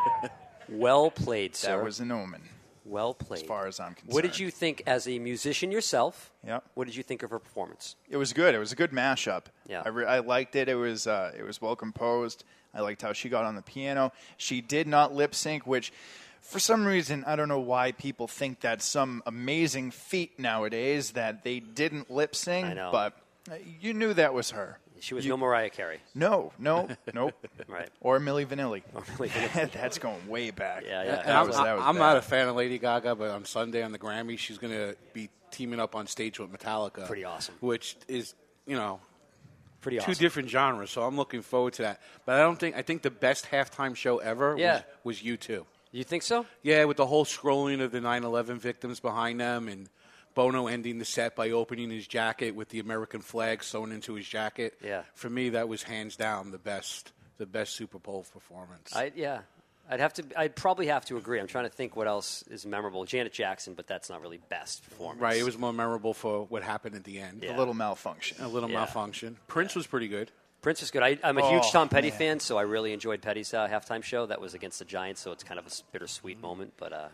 well 0.68 1.10
played, 1.10 1.54
sir. 1.54 1.76
That 1.76 1.84
was 1.84 2.00
an 2.00 2.10
omen. 2.10 2.42
Well 2.84 3.14
played. 3.14 3.42
As 3.42 3.46
far 3.46 3.66
as 3.66 3.78
I'm 3.78 3.94
concerned. 3.94 4.12
What 4.12 4.22
did 4.22 4.38
you 4.38 4.50
think 4.50 4.82
as 4.86 5.06
a 5.06 5.18
musician 5.18 5.70
yourself? 5.70 6.32
Yep. 6.44 6.64
What 6.74 6.86
did 6.86 6.96
you 6.96 7.02
think 7.04 7.22
of 7.22 7.30
her 7.30 7.38
performance? 7.38 7.94
It 8.08 8.16
was 8.16 8.32
good. 8.32 8.54
It 8.54 8.58
was 8.58 8.72
a 8.72 8.76
good 8.76 8.90
mashup. 8.90 9.44
Yeah. 9.68 9.82
I, 9.84 9.88
re- 9.90 10.06
I 10.06 10.18
liked 10.20 10.56
it. 10.56 10.68
It 10.68 10.74
was 10.74 11.06
uh, 11.06 11.32
it 11.38 11.44
was 11.44 11.62
well 11.62 11.76
composed. 11.76 12.42
I 12.74 12.80
liked 12.80 13.02
how 13.02 13.12
she 13.12 13.28
got 13.28 13.44
on 13.44 13.54
the 13.54 13.62
piano. 13.62 14.12
She 14.36 14.60
did 14.60 14.88
not 14.88 15.14
lip 15.14 15.34
sync, 15.34 15.66
which 15.66 15.92
for 16.40 16.58
some 16.58 16.84
reason 16.84 17.24
I 17.26 17.36
don't 17.36 17.48
know 17.48 17.60
why 17.60 17.92
people 17.92 18.26
think 18.28 18.60
that's 18.60 18.84
some 18.84 19.22
amazing 19.26 19.90
feat 19.90 20.38
nowadays 20.38 21.12
that 21.12 21.44
they 21.44 21.60
didn't 21.60 22.10
lip 22.10 22.34
sync. 22.34 22.66
I 22.66 22.74
know. 22.74 22.90
But 22.92 23.16
uh, 23.50 23.54
you 23.80 23.94
knew 23.94 24.14
that 24.14 24.34
was 24.34 24.50
her. 24.50 24.78
She 25.00 25.14
was 25.14 25.24
You- 25.24 25.30
no 25.30 25.36
Mariah 25.38 25.70
Carey. 25.70 26.00
No, 26.14 26.52
no, 26.58 26.88
nope. 27.14 27.32
Right. 27.68 27.88
Or 28.02 28.18
Milli 28.20 28.44
Vanilli. 28.46 28.82
Milli 28.94 29.28
Vanilli. 29.28 29.72
that's 29.72 29.96
going 29.98 30.28
way 30.28 30.50
back. 30.50 30.84
Yeah, 30.86 31.02
yeah. 31.04 31.16
That 31.22 31.36
I'm, 31.36 31.46
was- 31.46 31.56
that 31.56 31.76
was 31.76 31.84
I'm 31.86 31.96
not 31.96 32.16
a 32.18 32.22
fan 32.22 32.48
of 32.48 32.56
Lady 32.56 32.78
Gaga, 32.78 33.14
but 33.14 33.30
on 33.30 33.44
Sunday 33.46 33.82
on 33.82 33.92
the 33.92 33.98
Grammy, 33.98 34.38
she's 34.38 34.58
going 34.58 34.74
to 34.74 34.96
be 35.14 35.30
teaming 35.50 35.80
up 35.80 35.94
on 35.96 36.06
stage 36.06 36.38
with 36.38 36.52
Metallica. 36.52 37.06
Pretty 37.06 37.24
awesome. 37.24 37.54
Which 37.60 37.96
is, 38.08 38.34
you 38.66 38.76
know, 38.76 39.00
Pretty 39.80 39.98
awesome. 39.98 40.12
two 40.12 40.20
different 40.20 40.50
genres. 40.50 40.90
So 40.90 41.02
I'm 41.02 41.16
looking 41.16 41.40
forward 41.40 41.72
to 41.74 41.82
that. 41.82 42.00
But 42.26 42.34
I 42.34 42.40
don't 42.40 42.58
think 42.58 42.76
I 42.76 42.82
think 42.82 43.00
the 43.00 43.10
best 43.10 43.46
halftime 43.50 43.96
show 43.96 44.18
ever 44.18 44.54
Yeah. 44.58 44.82
was, 45.02 45.22
was 45.24 45.38
U2. 45.38 45.64
You 45.92 46.04
think 46.04 46.22
so? 46.22 46.46
Yeah, 46.62 46.84
with 46.84 46.96
the 46.96 47.06
whole 47.06 47.24
scrolling 47.24 47.80
of 47.82 47.90
the 47.92 48.00
9/11 48.00 48.58
victims 48.58 49.00
behind 49.00 49.40
them, 49.40 49.68
and 49.68 49.88
Bono 50.34 50.68
ending 50.68 50.98
the 50.98 51.04
set 51.04 51.34
by 51.34 51.50
opening 51.50 51.90
his 51.90 52.06
jacket 52.06 52.54
with 52.54 52.68
the 52.68 52.78
American 52.78 53.20
flag 53.20 53.64
sewn 53.64 53.90
into 53.90 54.14
his 54.14 54.26
jacket. 54.26 54.78
Yeah. 54.82 55.02
For 55.14 55.28
me, 55.28 55.50
that 55.50 55.68
was 55.68 55.82
hands 55.82 56.16
down 56.16 56.52
the 56.52 56.58
best 56.58 57.12
the 57.38 57.46
best 57.46 57.74
Super 57.74 57.98
Bowl 57.98 58.24
performance. 58.32 58.94
I 58.94 59.12
yeah. 59.16 59.40
I'd 59.92 59.98
have 59.98 60.12
to. 60.14 60.24
I'd 60.36 60.54
probably 60.54 60.86
have 60.86 61.04
to 61.06 61.16
agree. 61.16 61.40
I'm 61.40 61.48
trying 61.48 61.64
to 61.64 61.70
think 61.70 61.96
what 61.96 62.06
else 62.06 62.42
is 62.42 62.64
memorable. 62.64 63.04
Janet 63.04 63.32
Jackson, 63.32 63.74
but 63.74 63.88
that's 63.88 64.08
not 64.08 64.20
really 64.20 64.38
best 64.48 64.84
performance. 64.84 65.20
Right, 65.20 65.36
it 65.36 65.42
was 65.42 65.58
more 65.58 65.72
memorable 65.72 66.14
for 66.14 66.44
what 66.44 66.62
happened 66.62 66.94
at 66.94 67.02
the 67.02 67.18
end. 67.18 67.42
Yeah. 67.42 67.56
A 67.56 67.58
little 67.58 67.74
malfunction. 67.74 68.40
A 68.40 68.46
little 68.46 68.70
Yeah. 68.70 68.76
malfunction. 68.76 69.36
Prince 69.48 69.74
was 69.74 69.88
pretty 69.88 70.06
good. 70.06 70.30
Prince 70.62 70.82
is 70.82 70.90
good. 70.90 71.02
I, 71.02 71.18
I'm 71.24 71.38
a 71.38 71.42
Oh, 71.42 71.50
huge 71.50 71.70
Tom 71.72 71.88
Petty 71.88 72.10
man. 72.10 72.18
fan, 72.18 72.40
so 72.40 72.58
I 72.58 72.62
really 72.62 72.92
enjoyed 72.92 73.22
Petty's 73.22 73.54
uh, 73.54 73.66
halftime 73.68 74.02
show. 74.02 74.26
That 74.26 74.40
was 74.40 74.52
against 74.54 74.78
the 74.78 74.84
Giants, 74.84 75.20
so 75.20 75.32
it's 75.32 75.42
kind 75.44 75.58
of 75.58 75.66
a 75.66 75.70
bittersweet 75.92 76.40
moment. 76.40 76.74
But 76.76 76.92
uh, 76.92 77.08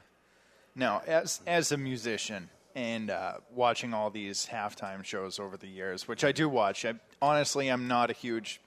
Now, 0.75 1.03
as 1.07 1.41
as 1.47 1.71
a 1.73 1.77
musician 1.77 2.51
and 2.75 3.09
uh, 3.11 3.35
watching 3.55 3.95
all 3.95 4.11
these 4.11 4.47
halftime 4.51 5.05
shows 5.05 5.39
over 5.39 5.57
the 5.57 5.69
years, 5.69 6.09
which 6.09 6.25
I 6.25 6.33
do 6.33 6.49
watch, 6.49 6.85
I 6.85 6.95
honestly 7.23 7.69
I'm 7.69 7.87
not 7.89 8.11
a 8.11 8.15
huge 8.15 8.61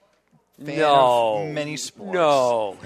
fan 0.64 0.78
No. 0.78 1.44
of 1.46 1.52
many 1.54 1.76
sports. 1.76 2.14
No. 2.14 2.76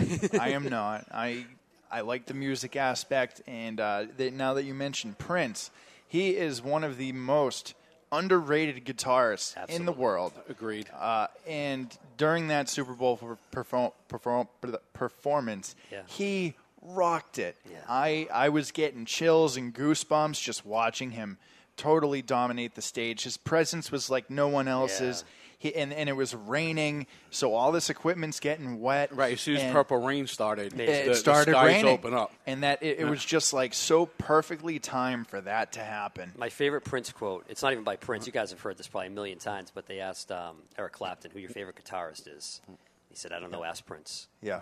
I 0.41 0.51
am 0.51 0.69
not. 0.69 1.07
I 1.13 1.47
I 1.93 2.01
like 2.01 2.27
the 2.27 2.35
music 2.35 2.75
aspect, 2.75 3.41
and 3.47 3.79
uh, 3.79 4.07
now 4.19 4.55
that 4.55 4.65
you 4.65 4.75
mentioned 4.75 5.17
Prince, 5.19 5.71
he 6.09 6.31
is 6.31 6.61
one 6.61 6.83
of 6.83 6.97
the 6.99 7.13
most 7.13 7.75
underrated 8.19 8.85
guitarists 8.85 9.55
in 9.69 9.85
the 9.87 9.93
world. 9.93 10.33
Agreed. 10.49 10.89
Uh, 10.99 11.27
and 11.47 11.97
during 12.17 12.49
that 12.49 12.69
Super 12.69 12.93
Bowl 12.95 13.19
perform, 13.51 13.91
perform, 14.09 14.49
performance, 14.93 15.75
Yeah. 15.91 16.03
he 16.07 16.55
rocked 16.83 17.39
it. 17.39 17.57
I, 17.89 18.29
I 18.33 18.49
was 18.51 18.71
getting 18.71 19.05
chills 19.05 19.57
and 19.57 19.75
goosebumps 19.75 20.41
just 20.43 20.65
watching 20.67 21.13
him 21.13 21.39
totally 21.77 22.23
dominate 22.23 22.75
the 22.75 22.83
stage. 22.83 23.25
His 23.25 23.37
presence 23.37 23.91
was 23.91 24.09
like 24.11 24.31
no 24.31 24.49
one 24.49 24.69
else's. 24.69 25.25
He, 25.65 25.75
and, 25.75 25.95
and 25.95 26.11
it 26.11 26.13
was 26.13 26.35
raining, 26.35 27.07
so 27.31 27.55
all 27.55 27.73
this 27.73 27.89
equipment's 27.89 28.39
getting 28.39 28.83
wet. 28.83 29.17
Right, 29.17 29.33
as 29.33 29.41
soon 29.41 29.57
as 29.57 29.73
Purple 29.73 29.97
Rain 29.97 30.27
started, 30.27 30.79
it 30.79 31.05
the, 31.05 31.09
the 31.09 31.15
started 31.15 31.53
skies 31.53 31.67
raining. 31.67 31.87
open 31.91 32.13
up. 32.13 32.33
And 32.47 32.63
that 32.65 32.83
it, 32.83 32.99
it 32.99 33.01
Yeah. 33.01 33.09
was 33.09 33.25
just 33.25 33.55
like 33.55 33.73
so 33.73 34.05
perfectly 34.05 34.79
timed 34.79 35.27
for 35.27 35.41
that 35.41 35.73
to 35.73 35.81
happen. 35.81 36.33
my 36.37 36.51
favorite 36.51 36.83
Prince 36.85 37.11
quote. 37.13 37.47
It's 37.49 37.63
not 37.63 37.73
even 37.73 37.83
by 37.83 37.97
Prince. 37.97 38.27
You 38.27 38.33
guys 38.35 38.51
have 38.51 38.61
heard 38.61 38.77
this 38.77 38.89
probably 38.89 39.07
a 39.07 39.11
million 39.11 39.39
times. 39.39 39.73
But 39.75 39.87
they 39.87 40.01
asked 40.01 40.31
um, 40.31 40.57
Eric 40.79 40.93
Clapton 40.93 41.31
who 41.31 41.39
your 41.39 41.49
favorite 41.49 41.83
guitarist 41.83 42.29
is. 42.29 42.61
He 43.09 43.17
said, 43.17 43.33
"I 43.33 43.41
don't 43.41 43.51
know. 43.51 43.65
Ask 43.65 43.87
Prince." 43.87 44.29
Yeah. 44.43 44.61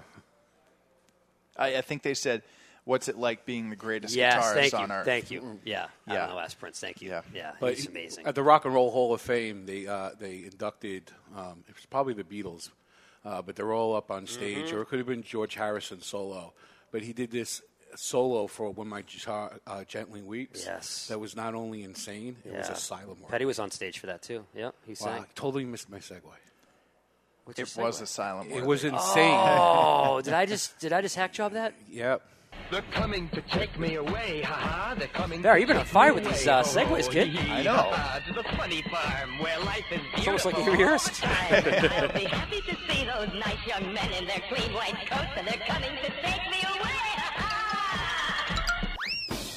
I, 1.56 1.78
I 1.78 1.80
think 1.80 2.02
they 2.02 2.14
said, 2.14 2.42
"What's 2.84 3.08
it 3.08 3.16
like 3.16 3.44
being 3.46 3.70
the 3.70 3.76
greatest 3.76 4.14
Yes, 4.14 4.44
guitarist 4.44 4.54
thank 4.54 4.74
on 4.74 4.88
you, 4.88 4.94
earth?" 4.96 5.04
thank 5.04 5.30
you. 5.30 5.60
Yeah, 5.64 5.86
I 6.06 6.12
Yeah. 6.14 6.26
don't 6.26 6.30
know. 6.34 6.38
Ask 6.40 6.58
Prince. 6.58 6.80
Thank 6.80 7.00
you. 7.02 7.10
Yeah, 7.10 7.22
yeah. 7.34 7.52
But 7.60 7.74
he's 7.74 7.86
amazing. 7.86 8.26
At 8.26 8.34
the 8.34 8.42
Rock 8.42 8.64
and 8.64 8.74
Roll 8.74 8.90
Hall 8.90 9.12
of 9.14 9.20
Fame, 9.20 9.66
they 9.66 9.86
uh, 9.86 10.10
they 10.18 10.44
inducted 10.44 11.10
um, 11.36 11.64
it 11.68 11.74
was 11.74 11.86
probably 11.86 12.14
the 12.14 12.24
Beatles, 12.24 12.70
uh, 13.24 13.42
but 13.42 13.56
they're 13.56 13.72
all 13.72 13.94
up 13.94 14.10
on 14.10 14.26
stage, 14.26 14.70
Mhm. 14.70 14.72
or 14.74 14.82
it 14.82 14.86
could 14.86 14.98
have 14.98 15.06
been 15.08 15.22
George 15.22 15.54
Harrison 15.54 16.00
solo. 16.02 16.54
But 16.90 17.02
he 17.02 17.12
did 17.12 17.30
this 17.30 17.62
solo 17.94 18.46
for 18.46 18.70
"When 18.70 18.88
My 18.88 19.02
Guitar 19.02 19.60
uh, 19.66 19.84
Gently 19.84 20.22
Weeps." 20.22 20.64
Yes. 20.64 21.06
that 21.08 21.18
was 21.20 21.36
not 21.36 21.54
only 21.54 21.82
insane; 21.84 22.36
it 22.44 22.52
was 22.56 22.66
Yeah. 22.68 22.72
asylum 22.74 23.20
work. 23.20 23.30
Petty 23.30 23.44
was 23.44 23.58
on 23.58 23.70
stage 23.70 23.98
for 23.98 24.06
that 24.08 24.22
too. 24.22 24.44
Yeah, 24.54 24.70
he 24.86 24.92
Wow, 24.92 24.94
sang. 24.96 25.22
I 25.22 25.26
totally 25.34 25.64
missed 25.64 25.88
my 25.90 25.98
segue. 25.98 26.22
What's 27.44 27.58
It 27.58 27.76
was 27.76 27.98
segue? 27.98 28.02
asylum. 28.02 28.50
It 28.52 28.64
was 28.64 28.84
insane. 28.84 29.34
Oh, 29.36 30.20
did 30.22 30.32
I 30.32 30.46
just 30.54 30.78
did 30.78 30.92
I 30.92 31.00
just 31.00 31.16
hack 31.16 31.32
job 31.32 31.52
that? 31.52 31.74
Yep. 31.88 32.22
They're 32.72 32.80
coming 32.90 33.28
to 33.34 33.42
take 33.42 33.78
me 33.78 33.96
away, 33.96 34.40
haha. 34.40 34.94
They're 34.94 35.06
coming. 35.08 35.42
There, 35.42 35.52
to 35.52 35.60
you've 35.60 35.68
been 35.68 35.76
on 35.76 35.84
fire 35.84 36.14
with 36.14 36.24
these, 36.24 36.48
uh, 36.48 36.62
segues, 36.62 37.10
kid. 37.10 37.36
Oh, 37.36 37.52
I 37.52 37.62
know. 37.62 37.74
haha, 37.74 38.18
To 38.20 38.32
the 38.32 38.42
funny 38.56 38.80
farm 38.90 39.38
where 39.40 39.58
life 39.60 39.84
is 39.90 40.00
beautiful. 40.00 40.18
It's 40.18 40.26
almost 40.26 40.44
like 40.46 40.56
you 40.56 40.72
rehearsed. 40.72 41.22
I'll 41.26 42.12
be 42.14 42.24
happy 42.24 42.62
to 42.62 42.76
see 42.88 43.04
those 43.04 43.28
nice 43.34 43.66
young 43.66 43.92
men 43.92 44.10
in 44.14 44.26
their 44.26 44.40
clean 44.48 44.72
white 44.72 44.96
coats, 45.06 45.32
and 45.36 45.46
they're 45.46 45.60
coming 45.66 45.90
to 46.02 46.10
take 46.22 46.50
me 46.50 46.62
away. 46.62 46.90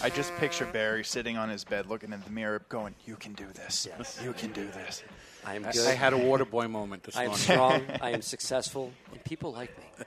I 0.03 0.11
just 0.13 0.35
picture 0.35 0.65
Barry 0.65 1.05
sitting 1.05 1.37
on 1.37 1.47
his 1.47 1.63
bed, 1.63 1.87
looking 1.87 2.11
in 2.11 2.19
the 2.21 2.29
mirror, 2.29 2.63
going, 2.67 2.95
"You 3.05 3.15
can 3.15 3.31
do 3.31 3.47
this. 3.53 3.87
Yes. 3.89 4.19
You 4.21 4.33
can 4.33 4.51
do 4.51 4.67
this." 4.67 5.03
I 5.45 5.55
am 5.55 5.65
I- 5.65 5.71
good. 5.71 5.87
I 5.87 5.93
had 5.93 6.11
a 6.11 6.17
water 6.17 6.43
boy 6.43 6.67
moment 6.67 7.03
this 7.03 7.15
I 7.15 7.23
am 7.23 7.33
strong. 7.33 7.81
I 8.01 8.09
am 8.11 8.21
successful, 8.21 8.91
and 9.13 9.23
people 9.23 9.53
like 9.53 9.75
me. 9.77 10.05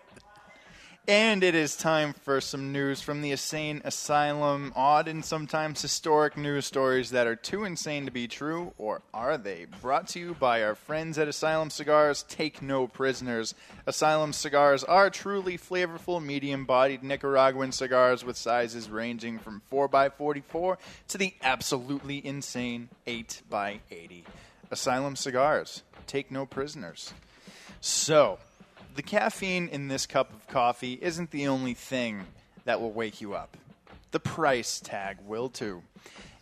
And 1.09 1.43
it 1.43 1.55
is 1.55 1.75
time 1.75 2.13
for 2.13 2.39
some 2.39 2.71
news 2.71 3.01
from 3.01 3.23
the 3.23 3.31
Insane 3.31 3.81
Asylum. 3.83 4.75
Odd 4.77 5.09
and 5.09 5.25
sometimes 5.25 5.81
historic 5.81 6.37
news 6.37 6.67
stories 6.67 7.13
that 7.13 7.27
are 7.27 7.35
too 7.35 7.65
insane 7.65 8.05
to 8.05 8.11
be 8.11 8.29
true, 8.29 8.75
or 8.77 9.01
are 9.15 9.39
they? 9.39 9.69
Brought 9.81 10.09
to 10.09 10.19
you 10.21 10.35
by 10.35 10.63
our 10.63 10.75
friends 10.75 11.17
at 11.17 11.27
Asylum 11.27 11.71
Cigars. 11.71 12.25
Take 12.29 12.61
no 12.61 12.87
prisoners. 12.87 13.55
Asylum 13.87 14.35
cigars 14.35 14.85
are 14.85 15.09
truly 15.09 15.57
flavorful, 15.57 16.23
medium 16.23 16.67
bodied 16.67 17.03
Nicaraguan 17.03 17.73
cigars 17.73 18.23
with 18.23 18.37
sizes 18.37 18.91
ranging 18.91 19.39
from 19.39 19.63
4x44 19.73 20.77
to 21.09 21.17
the 21.17 21.33
absolutely 21.41 22.23
insane 22.23 22.91
8x80. 23.07 24.25
Asylum 24.71 25.17
Cigars. 25.17 25.83
Take 26.07 26.31
no 26.31 26.45
prisoners. 26.45 27.15
So, 27.81 28.39
the 28.99 29.03
caffeine 29.03 29.69
in 29.69 29.87
this 29.87 30.07
cup 30.07 30.33
of 30.33 30.45
coffee 30.49 30.99
isn't 31.01 31.31
the 31.31 31.47
only 31.47 31.73
thing 31.73 32.27
that 32.65 32.81
will 32.81 32.91
wake 32.91 33.21
you 33.21 33.33
up. 33.33 33.57
The 34.11 34.19
price 34.19 34.81
tag 34.81 35.19
will 35.25 35.49
too. 35.49 35.85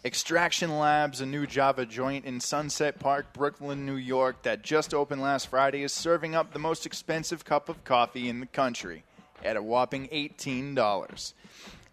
Extraction 0.03 0.79
Labs, 0.79 1.21
a 1.21 1.27
new 1.27 1.47
Java 1.47 1.85
joint 1.85 2.25
in 2.25 2.41
Sunset 2.41 2.99
Park, 2.99 3.35
Brooklyn, 3.35 3.85
New 3.85 3.97
York, 3.97 4.41
that 4.45 4.63
just 4.63 4.95
opened 4.95 5.21
last 5.21 5.49
Friday, 5.49 5.83
is 5.83 5.93
serving 5.93 6.35
up 6.35 6.55
the 6.55 6.59
most 6.59 6.87
expensive 6.87 7.45
cup 7.45 7.69
of 7.69 7.85
coffee 7.85 8.27
in 8.27 8.41
the 8.41 8.47
country 8.47 9.05
at 9.45 9.59
a 9.59 9.63
whopping 9.63 10.09
$18. 10.09 11.35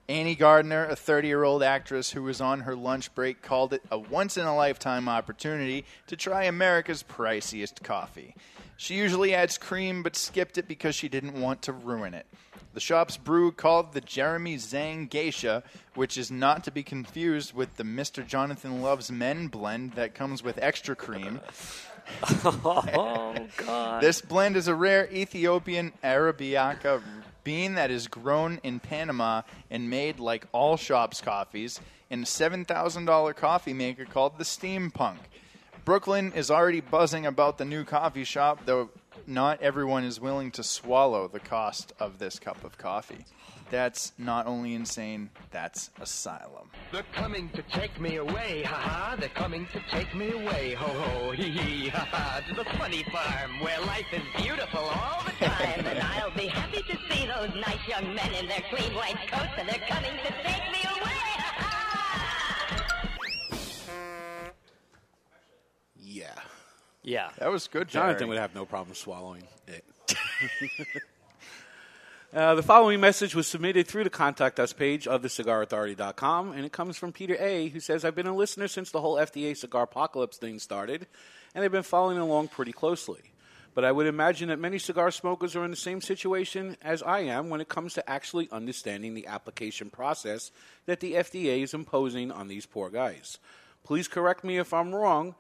Annie 0.08 0.36
Gardner, 0.36 0.86
a 0.86 0.96
30 0.96 1.28
year 1.28 1.44
old 1.44 1.62
actress 1.62 2.12
who 2.12 2.24
was 2.24 2.40
on 2.40 2.62
her 2.62 2.76
lunch 2.76 3.14
break, 3.14 3.42
called 3.42 3.74
it 3.74 3.82
a 3.92 4.00
once 4.00 4.38
in 4.38 4.46
a 4.46 4.56
lifetime 4.56 5.10
opportunity 5.10 5.84
to 6.08 6.16
try 6.16 6.44
America's 6.44 7.04
priciest 7.04 7.84
coffee. 7.84 8.34
She 8.84 8.96
usually 8.96 9.34
adds 9.34 9.58
cream, 9.58 10.04
but 10.04 10.18
skipped 10.18 10.58
it 10.58 10.68
because 10.68 10.94
she 10.94 11.08
didn't 11.08 11.40
want 11.40 11.62
to 11.62 11.72
ruin 11.72 12.14
it. 12.14 12.26
The 12.74 12.82
shop's 12.82 13.16
brew, 13.16 13.54
called 13.54 13.94
the 13.94 14.02
Jeremy 14.02 14.58
Zhang 14.58 15.10
Geisha, 15.10 15.64
which 15.96 16.18
is 16.18 16.30
not 16.30 16.66
to 16.66 16.72
be 16.72 16.84
confused 16.84 17.54
with 17.54 17.78
the 17.78 17.86
Mr. 17.86 18.28
Jonathan 18.28 18.82
Loves 18.82 19.10
Men 19.10 19.48
blend 19.48 19.94
that 19.94 20.14
comes 20.14 20.44
with 20.44 20.60
extra 20.62 20.98
cream. 20.98 21.40
oh, 22.44 23.34
God. 23.56 24.04
This 24.04 24.20
blend 24.20 24.58
is 24.58 24.68
a 24.68 24.76
rare 24.76 25.08
Ethiopian 25.14 25.94
Arabica 26.04 27.02
bean 27.46 27.76
that 27.76 27.90
is 27.90 28.10
grown 28.10 28.60
in 28.64 28.82
Panama 28.82 29.44
and 29.72 29.90
made 29.90 30.20
like 30.20 30.46
all 30.52 30.76
shops' 30.76 31.22
coffees 31.22 31.80
in 32.10 32.24
a 32.24 32.26
$7,000 32.26 33.36
coffee 33.38 33.74
maker 33.74 34.04
called 34.04 34.38
the 34.38 34.44
Steampunk. 34.44 35.20
Brooklyn 35.86 36.32
is 36.34 36.50
already 36.50 36.80
buzzing 36.80 37.26
about 37.26 37.58
the 37.58 37.66
new 37.66 37.84
coffee 37.84 38.24
shop, 38.24 38.62
though 38.66 38.90
not 39.28 39.62
everyone 39.62 40.06
is 40.06 40.20
willing 40.20 40.50
to 40.52 40.64
swallow 40.64 41.28
the 41.28 41.42
cost 41.42 41.92
of 42.00 42.20
this 42.20 42.40
cup 42.40 42.64
of 42.64 42.78
coffee. 42.78 43.26
That's 43.70 44.14
not 44.18 44.48
only 44.48 44.76
insane, 44.76 45.30
that's 45.52 45.90
asylum. 46.00 46.70
They're 46.94 47.04
coming 47.14 47.50
to 47.50 47.62
take 47.64 48.00
me 48.00 48.16
away, 48.16 48.64
ha 48.64 48.76
ha. 48.76 49.16
They're 49.20 49.30
coming 49.30 49.68
to 49.74 49.82
take 49.92 50.16
me 50.16 50.32
away, 50.32 50.74
ho 50.74 50.88
ho, 50.88 51.32
hee 51.32 51.52
hee, 51.52 51.90
ha 51.90 52.08
ha. 52.12 52.42
To 52.48 52.56
the 52.56 52.66
funny 52.78 53.04
farm 53.12 53.60
where 53.60 53.80
life 53.82 54.06
is 54.14 54.22
beautiful 54.42 54.80
all 54.80 55.24
the 55.26 55.46
time. 55.46 55.86
And 55.86 56.00
I'll 56.00 56.36
be 56.36 56.48
happy 56.48 56.82
to 56.84 56.98
see 57.10 57.26
those 57.26 57.50
nice 57.56 57.86
young 57.90 58.14
men 58.16 58.34
in 58.36 58.48
their 58.48 58.64
clean 58.70 58.94
white 58.96 59.18
coats, 59.30 59.52
and 59.58 59.68
they're 59.68 59.84
coming 59.90 60.12
to 60.12 60.32
take 60.44 60.72
me 60.72 60.80
away. 60.86 60.93
Yeah. 66.14 66.28
Yeah. 67.02 67.30
That 67.40 67.52
was 67.52 67.68
good, 67.68 67.88
Jonathan 67.88 68.20
Jerry. 68.20 68.30
would 68.30 68.38
have 68.38 68.54
no 68.54 68.66
problem 68.66 68.96
swallowing 68.96 69.44
it. 69.68 69.84
Uh, 72.34 72.56
the 72.56 72.64
following 72.64 73.00
message 73.00 73.36
was 73.36 73.46
submitted 73.46 73.86
through 73.88 74.04
the 74.04 74.10
contact 74.10 74.60
us 74.60 74.74
page 74.74 75.06
of 75.06 75.22
thecigarauthority.com, 75.22 76.54
and 76.54 76.66
it 76.66 76.72
comes 76.72 76.98
from 76.98 77.12
Peter 77.12 77.38
A., 77.40 77.68
who 77.68 77.80
says, 77.80 78.04
I've 78.04 78.16
been 78.16 78.26
a 78.26 78.36
listener 78.36 78.68
since 78.68 78.90
the 78.90 79.02
whole 79.02 79.18
FDA 79.18 79.56
cigar 79.56 79.84
apocalypse 79.84 80.38
thing 80.38 80.58
started, 80.58 81.06
and 81.54 81.64
I've 81.64 81.72
been 81.72 81.84
following 81.84 82.18
along 82.18 82.48
pretty 82.48 82.72
closely. 82.72 83.20
But 83.76 83.86
I 83.86 83.92
would 83.92 84.08
imagine 84.08 84.50
that 84.50 84.58
many 84.58 84.80
cigar 84.80 85.12
smokers 85.12 85.56
are 85.56 85.64
in 85.64 85.70
the 85.70 85.78
same 85.78 86.02
situation 86.02 86.76
as 86.82 87.04
I 87.04 87.20
am 87.20 87.50
when 87.52 87.62
it 87.62 87.70
comes 87.70 87.94
to 87.94 88.10
actually 88.10 88.50
understanding 88.52 89.14
the 89.14 89.28
application 89.28 89.92
process 89.92 90.50
that 90.88 91.02
the 91.02 91.14
FDA 91.14 91.62
is 91.62 91.76
imposing 91.76 92.32
on 92.32 92.48
these 92.48 92.66
poor 92.66 92.90
guys. 92.90 93.38
Please 93.84 94.08
correct 94.08 94.44
me 94.44 94.58
if 94.58 94.74
I'm 94.74 94.96
wrong, 94.96 95.36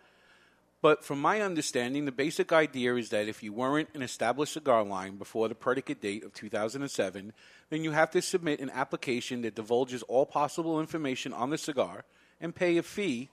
but 0.83 1.05
from 1.05 1.21
my 1.21 1.39
understanding, 1.39 2.03
the 2.03 2.11
basic 2.11 2.51
idea 2.51 2.95
is 2.95 3.07
that 3.11 3.29
if 3.29 3.41
you 3.41 3.53
weren't 3.53 3.87
an 3.93 4.01
established 4.01 4.51
cigar 4.51 4.83
line 4.83 5.15
before 5.15 5.47
the 5.47 5.55
predicate 5.55 6.01
date 6.01 6.25
of 6.25 6.33
2007, 6.33 7.31
then 7.69 7.83
you 7.85 7.91
have 7.91 8.11
to 8.11 8.21
submit 8.21 8.59
an 8.59 8.69
application 8.69 9.43
that 9.43 9.55
divulges 9.55 10.03
all 10.03 10.25
possible 10.25 10.81
information 10.81 11.31
on 11.31 11.51
the 11.51 11.57
cigar 11.57 12.03
and 12.41 12.53
pay 12.53 12.75
a 12.75 12.83
fee, 12.83 13.29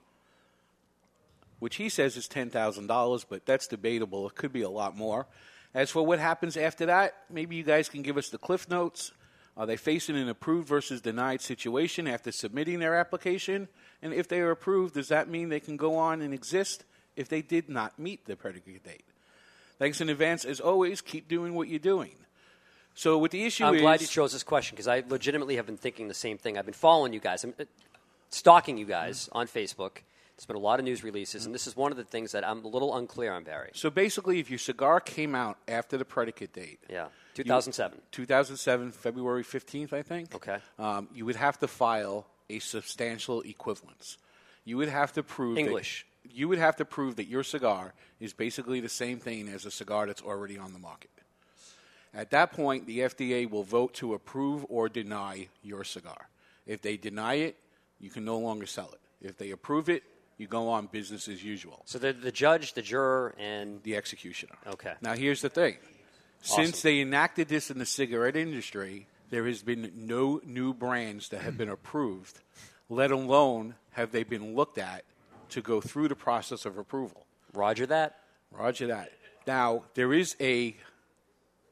which 1.58 1.74
he 1.74 1.88
says 1.88 2.16
is 2.16 2.28
$10,000, 2.28 3.24
but 3.28 3.44
that's 3.46 3.66
debatable. 3.66 4.28
It 4.28 4.36
could 4.36 4.52
be 4.52 4.62
a 4.62 4.70
lot 4.70 4.96
more. 4.96 5.26
As 5.74 5.90
for 5.90 6.06
what 6.06 6.20
happens 6.20 6.56
after 6.56 6.86
that, 6.86 7.16
maybe 7.28 7.56
you 7.56 7.64
guys 7.64 7.88
can 7.88 8.02
give 8.02 8.16
us 8.16 8.28
the 8.28 8.38
cliff 8.38 8.68
notes. 8.68 9.10
Are 9.56 9.66
they 9.66 9.76
facing 9.76 10.16
an 10.16 10.28
approved 10.28 10.68
versus 10.68 11.00
denied 11.00 11.40
situation 11.40 12.06
after 12.06 12.30
submitting 12.30 12.78
their 12.78 12.94
application? 12.94 13.66
And 14.02 14.14
if 14.14 14.28
they 14.28 14.38
are 14.38 14.52
approved, 14.52 14.94
does 14.94 15.08
that 15.08 15.28
mean 15.28 15.48
they 15.48 15.58
can 15.58 15.76
go 15.76 15.96
on 15.96 16.22
and 16.22 16.32
exist 16.32 16.84
if 17.16 17.28
they 17.28 17.42
did 17.42 17.68
not 17.68 17.98
meet 17.98 18.24
the 18.26 18.36
predicate 18.36 18.84
date? 18.84 19.04
Thanks 19.78 20.00
in 20.00 20.08
advance. 20.08 20.44
As 20.44 20.60
always, 20.60 21.00
keep 21.00 21.28
doing 21.28 21.54
what 21.54 21.68
you're 21.68 21.78
doing. 21.78 22.12
So, 22.94 23.16
what 23.18 23.30
the 23.30 23.44
issue 23.44 23.64
I'm 23.64 23.76
is. 23.76 23.80
glad 23.80 24.00
you 24.00 24.06
chose 24.06 24.32
this 24.32 24.42
question 24.42 24.74
because 24.76 24.88
I 24.88 25.02
legitimately 25.08 25.56
have 25.56 25.66
been 25.66 25.76
thinking 25.76 26.08
the 26.08 26.14
same 26.14 26.36
thing. 26.38 26.58
I've 26.58 26.64
been 26.66 26.74
following 26.74 27.12
you 27.12 27.20
guys. 27.20 27.44
I'm 27.44 27.54
uh, 27.58 27.64
stalking 28.30 28.76
you 28.76 28.84
guys 28.84 29.28
on 29.32 29.46
Facebook. 29.46 29.98
There's 30.36 30.46
been 30.46 30.56
a 30.56 30.60
lot 30.60 30.78
of 30.78 30.84
news 30.84 31.04
releases, 31.04 31.44
and 31.46 31.54
this 31.54 31.66
is 31.66 31.76
one 31.76 31.92
of 31.92 31.98
the 31.98 32.04
things 32.04 32.32
that 32.32 32.46
I'm 32.46 32.64
a 32.64 32.68
little 32.68 32.96
unclear 32.96 33.32
on, 33.32 33.44
Barry. 33.44 33.70
So 33.74 33.90
basically, 33.90 34.38
if 34.38 34.48
your 34.50 34.58
cigar 34.58 34.98
came 35.00 35.34
out 35.34 35.58
after 35.68 35.98
the 35.98 36.04
predicate 36.04 36.52
date, 36.54 36.78
Yeah, 36.88 37.04
you- 37.36 37.44
2007. 37.44 38.00
2007, 38.10 38.92
February 38.92 39.44
15th, 39.44 39.92
I 39.92 40.02
think. 40.02 40.34
Okay. 40.34 40.58
Um, 40.78 41.08
you 41.14 41.26
would 41.26 41.36
have 41.36 41.58
to 41.58 41.68
file 41.68 42.26
a 42.48 42.58
substantial 42.58 43.42
equivalence. 43.42 44.16
You 44.64 44.78
would 44.78 44.88
have 44.88 45.12
to 45.12 45.22
prove 45.22 45.56
that- 45.56 45.60
English. 45.60 46.06
You 46.24 46.48
would 46.48 46.58
have 46.58 46.76
to 46.76 46.84
prove 46.84 47.16
that 47.16 47.26
your 47.26 47.42
cigar 47.42 47.94
is 48.18 48.32
basically 48.32 48.80
the 48.80 48.88
same 48.88 49.18
thing 49.18 49.48
as 49.48 49.64
a 49.64 49.70
cigar 49.70 50.06
that's 50.06 50.22
already 50.22 50.58
on 50.58 50.72
the 50.72 50.78
market. 50.78 51.10
At 52.12 52.30
that 52.30 52.52
point, 52.52 52.86
the 52.86 53.00
FDA 53.00 53.48
will 53.48 53.62
vote 53.62 53.94
to 53.94 54.14
approve 54.14 54.66
or 54.68 54.88
deny 54.88 55.48
your 55.62 55.84
cigar. 55.84 56.28
If 56.66 56.82
they 56.82 56.96
deny 56.96 57.34
it, 57.34 57.56
you 58.00 58.10
can 58.10 58.24
no 58.24 58.38
longer 58.38 58.66
sell 58.66 58.90
it. 58.92 59.00
If 59.26 59.38
they 59.38 59.50
approve 59.50 59.88
it, 59.88 60.02
you 60.36 60.46
go 60.46 60.68
on 60.70 60.86
business 60.86 61.28
as 61.28 61.44
usual. 61.44 61.82
So 61.84 61.98
the, 61.98 62.12
the 62.12 62.32
judge, 62.32 62.72
the 62.72 62.82
juror, 62.82 63.34
and 63.38 63.82
the 63.82 63.96
executioner. 63.96 64.56
Okay. 64.66 64.94
Now, 65.02 65.14
here's 65.14 65.42
the 65.42 65.50
thing. 65.50 65.76
Awesome. 66.42 66.64
Since 66.64 66.82
they 66.82 67.00
enacted 67.00 67.48
this 67.48 67.70
in 67.70 67.78
the 67.78 67.86
cigarette 67.86 68.36
industry, 68.36 69.06
there 69.28 69.46
has 69.46 69.62
been 69.62 69.92
no 69.94 70.40
new 70.44 70.72
brands 70.72 71.28
that 71.28 71.42
have 71.42 71.58
been 71.58 71.68
approved, 71.68 72.40
let 72.88 73.10
alone 73.10 73.74
have 73.90 74.10
they 74.10 74.24
been 74.24 74.54
looked 74.56 74.78
at 74.78 75.04
to 75.50 75.62
go 75.62 75.80
through 75.80 76.08
the 76.08 76.16
process 76.16 76.64
of 76.64 76.78
approval. 76.78 77.26
Roger 77.52 77.86
that. 77.86 78.18
Roger 78.52 78.86
that. 78.88 79.12
Now, 79.46 79.84
there 79.94 80.12
is 80.12 80.36
a 80.40 80.76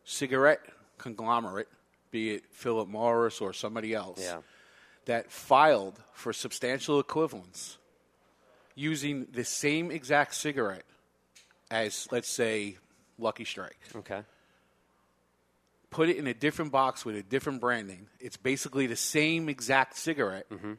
cigarette 0.04 0.60
conglomerate, 0.96 1.68
be 2.10 2.30
it 2.34 2.44
Philip 2.50 2.88
Morris 2.88 3.40
or 3.40 3.52
somebody 3.52 3.94
else, 3.94 4.20
Yeah. 4.20 4.40
that 5.04 5.30
filed 5.30 6.00
for 6.12 6.32
substantial 6.32 6.98
equivalence 6.98 7.78
using 8.74 9.26
the 9.32 9.44
same 9.44 9.90
exact 9.90 10.34
cigarette 10.34 10.84
as, 11.70 12.08
let's 12.10 12.28
say, 12.28 12.78
Lucky 13.18 13.44
Strike. 13.44 13.78
Okay. 13.94 14.22
Put 15.90 16.08
it 16.08 16.16
in 16.16 16.26
a 16.26 16.34
different 16.34 16.70
box 16.70 17.04
with 17.04 17.16
a 17.16 17.22
different 17.22 17.60
branding. 17.60 18.08
It's 18.20 18.36
basically 18.36 18.86
the 18.86 18.96
same 18.96 19.48
exact 19.48 19.96
cigarette. 19.96 20.48
Mm-hmm. 20.50 20.74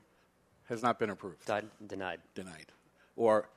Has 0.70 0.84
not 0.84 1.00
been 1.00 1.10
approved. 1.10 1.44
denied. 1.88 2.22
Denied. 2.36 2.72
Or 3.20 3.50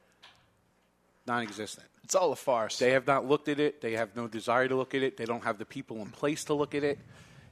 non-existent. 1.26 1.86
It's 2.02 2.16
all 2.16 2.32
a 2.32 2.36
farce. 2.36 2.80
They 2.80 2.90
have 2.90 3.06
not 3.06 3.28
looked 3.28 3.48
at 3.48 3.60
it. 3.60 3.80
They 3.80 3.92
have 3.92 4.16
no 4.16 4.26
desire 4.26 4.66
to 4.66 4.74
look 4.74 4.92
at 4.94 5.02
it. 5.02 5.16
They 5.16 5.24
don't 5.24 5.44
have 5.44 5.58
the 5.58 5.64
people 5.64 5.98
in 5.98 6.10
place 6.10 6.44
to 6.44 6.54
look 6.54 6.74
at 6.74 6.82
it. 6.82 6.98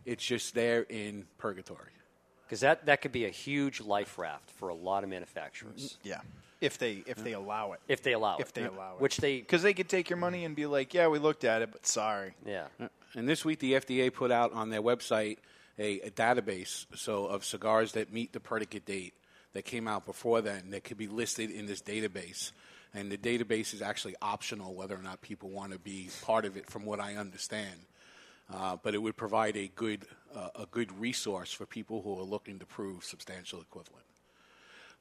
It's 0.05 0.25
just 0.25 0.55
there 0.55 0.83
in 0.83 1.27
purgatory. 1.39 1.93
Because 2.45 2.61
that, 2.61 2.87
that 2.87 3.01
could 3.01 3.13
be 3.13 3.27
a 3.27 3.31
huge 3.31 3.81
life 3.81 4.19
raft 4.19 4.51
for 4.51 4.71
a 4.71 4.75
lot 4.75 5.05
of 5.05 5.11
manufacturers. 5.11 5.99
Mm, 6.03 6.09
yeah. 6.09 6.21
If 6.61 6.79
they 6.79 7.05
if 7.07 7.23
they 7.23 7.33
allow 7.33 7.73
it. 7.73 7.81
If 7.89 8.03
they 8.03 8.13
allow 8.13 8.37
it. 8.37 8.41
If 8.41 8.53
they 8.53 8.65
allow 8.65 8.97
it. 8.97 9.01
Which 9.01 9.19
they 9.19 9.39
because 9.39 9.63
they 9.63 9.73
could 9.73 9.89
take 9.89 10.11
your 10.11 10.19
money 10.19 10.45
and 10.45 10.57
be 10.57 10.67
like, 10.67 10.93
yeah, 10.93 11.07
we 11.07 11.21
looked 11.21 11.45
at 11.45 11.63
it, 11.63 11.71
but 11.73 11.87
sorry. 11.87 12.35
Yeah. 12.45 12.67
Uh, 12.79 12.89
and 13.15 13.29
this 13.29 13.45
week, 13.45 13.61
the 13.61 13.75
FDA 13.75 14.13
put 14.13 14.31
out 14.31 14.53
on 14.53 14.69
their 14.69 14.83
website 14.83 15.39
a, 15.79 16.01
a 16.01 16.11
database 16.11 16.87
so 16.95 17.27
of 17.27 17.45
cigars 17.45 17.93
that 17.93 18.13
meet 18.13 18.33
the 18.33 18.41
predicate 18.41 18.85
date 18.85 19.15
that 19.53 19.65
came 19.65 19.89
out 19.89 20.07
before 20.07 20.41
then 20.41 20.71
that 20.71 20.85
could 20.85 20.97
be 20.99 21.09
listed 21.09 21.51
in 21.51 21.67
this 21.67 21.83
database. 21.83 22.53
And 22.95 23.11
the 23.11 23.19
database 23.19 23.73
is 23.75 23.83
actually 23.83 24.17
optional 24.21 24.75
whether 24.75 24.95
or 24.97 25.03
not 25.03 25.21
people 25.21 25.51
want 25.51 25.73
to 25.73 25.79
be 25.79 26.11
part 26.23 26.45
of 26.45 26.57
it, 26.57 26.69
from 26.69 26.85
what 26.85 27.01
I 27.01 27.17
understand. 27.17 27.87
uh, 28.53 28.77
but 28.83 28.95
it 28.95 28.99
would 28.99 29.17
provide 29.17 29.57
a 29.57 29.69
good 29.69 30.07
uh, 30.35 30.49
a 30.57 30.67
good 30.67 30.91
resource 31.01 31.53
for 31.53 31.67
people 31.67 32.03
who 32.03 32.19
are 32.19 32.25
looking 32.25 32.59
to 32.59 32.67
prove 32.67 33.05
substantial 33.05 33.61
equivalent. 33.61 34.05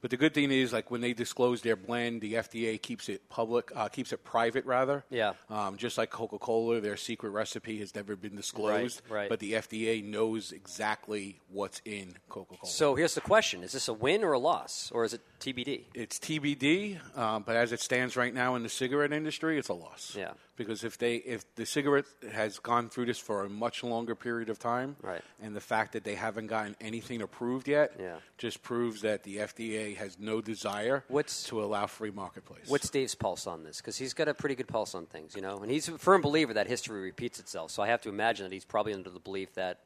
But 0.00 0.10
the 0.10 0.16
good 0.16 0.32
thing 0.32 0.50
is, 0.50 0.72
like 0.72 0.90
when 0.90 1.00
they 1.02 1.12
disclose 1.12 1.60
their 1.62 1.76
blend, 1.76 2.22
the 2.22 2.34
FDA 2.34 2.80
keeps 2.80 3.08
it 3.08 3.28
public, 3.28 3.70
uh, 3.76 3.88
keeps 3.88 4.12
it 4.12 4.24
private 4.24 4.64
rather. 4.64 5.04
Yeah. 5.10 5.32
Um, 5.50 5.76
just 5.76 5.98
like 5.98 6.10
Coca 6.10 6.38
Cola, 6.38 6.80
their 6.80 6.96
secret 6.96 7.30
recipe 7.30 7.78
has 7.80 7.94
never 7.94 8.16
been 8.16 8.34
disclosed. 8.34 9.02
Right, 9.08 9.20
right. 9.20 9.28
But 9.28 9.40
the 9.40 9.52
FDA 9.54 10.02
knows 10.02 10.52
exactly 10.52 11.40
what's 11.52 11.82
in 11.84 12.14
Coca 12.28 12.56
Cola. 12.56 12.70
So 12.72 12.94
here's 12.94 13.14
the 13.14 13.20
question: 13.20 13.62
Is 13.62 13.72
this 13.72 13.88
a 13.88 13.92
win 13.92 14.24
or 14.24 14.32
a 14.32 14.38
loss, 14.38 14.90
or 14.94 15.04
is 15.04 15.12
it 15.12 15.20
TBD? 15.40 15.82
It's 15.94 16.18
TBD, 16.18 16.98
um, 17.18 17.42
but 17.46 17.56
as 17.56 17.72
it 17.72 17.80
stands 17.80 18.16
right 18.16 18.32
now 18.32 18.54
in 18.54 18.62
the 18.62 18.68
cigarette 18.68 19.12
industry, 19.12 19.58
it's 19.58 19.68
a 19.68 19.74
loss. 19.74 20.14
Yeah. 20.16 20.32
Because 20.56 20.84
if 20.84 20.98
they 20.98 21.16
if 21.16 21.44
the 21.54 21.64
cigarette 21.64 22.04
has 22.32 22.58
gone 22.58 22.90
through 22.90 23.06
this 23.06 23.18
for 23.18 23.44
a 23.44 23.48
much 23.48 23.82
longer 23.82 24.14
period 24.14 24.50
of 24.50 24.58
time, 24.58 24.96
Right. 25.02 25.22
and 25.42 25.56
the 25.56 25.60
fact 25.60 25.92
that 25.92 26.04
they 26.04 26.14
haven't 26.16 26.48
gotten 26.48 26.76
anything 26.80 27.22
approved 27.22 27.66
yet, 27.68 27.92
Yeah. 27.98 28.16
just 28.36 28.62
proves 28.62 29.00
that 29.02 29.22
the 29.22 29.38
FDA 29.40 29.89
has 29.94 30.18
no 30.18 30.40
desire 30.40 31.04
What's, 31.08 31.44
to 31.44 31.62
allow 31.62 31.86
free 31.86 32.10
marketplace. 32.10 32.64
What's 32.68 32.90
Dave's 32.90 33.14
pulse 33.14 33.46
on 33.46 33.64
this? 33.64 33.78
Because 33.78 33.96
he's 33.96 34.14
got 34.14 34.28
a 34.28 34.34
pretty 34.34 34.54
good 34.54 34.68
pulse 34.68 34.94
on 34.94 35.06
things, 35.06 35.34
you 35.34 35.42
know, 35.42 35.58
and 35.58 35.70
he's 35.70 35.88
a 35.88 35.98
firm 35.98 36.20
believer 36.20 36.54
that 36.54 36.66
history 36.66 37.00
repeats 37.00 37.38
itself. 37.38 37.70
So 37.70 37.82
I 37.82 37.88
have 37.88 38.00
to 38.02 38.08
imagine 38.08 38.44
that 38.44 38.52
he's 38.52 38.64
probably 38.64 38.94
under 38.94 39.10
the 39.10 39.20
belief 39.20 39.54
that 39.54 39.78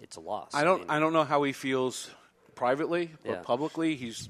it's 0.00 0.16
a 0.16 0.20
loss. 0.20 0.54
I 0.54 0.64
don't 0.64 0.80
mean, 0.80 0.90
I 0.90 0.98
don't 0.98 1.12
know 1.12 1.24
how 1.24 1.42
he 1.42 1.52
feels 1.52 2.10
privately, 2.54 3.10
but 3.24 3.30
Yeah. 3.30 3.42
publicly 3.42 3.94
he's 3.96 4.28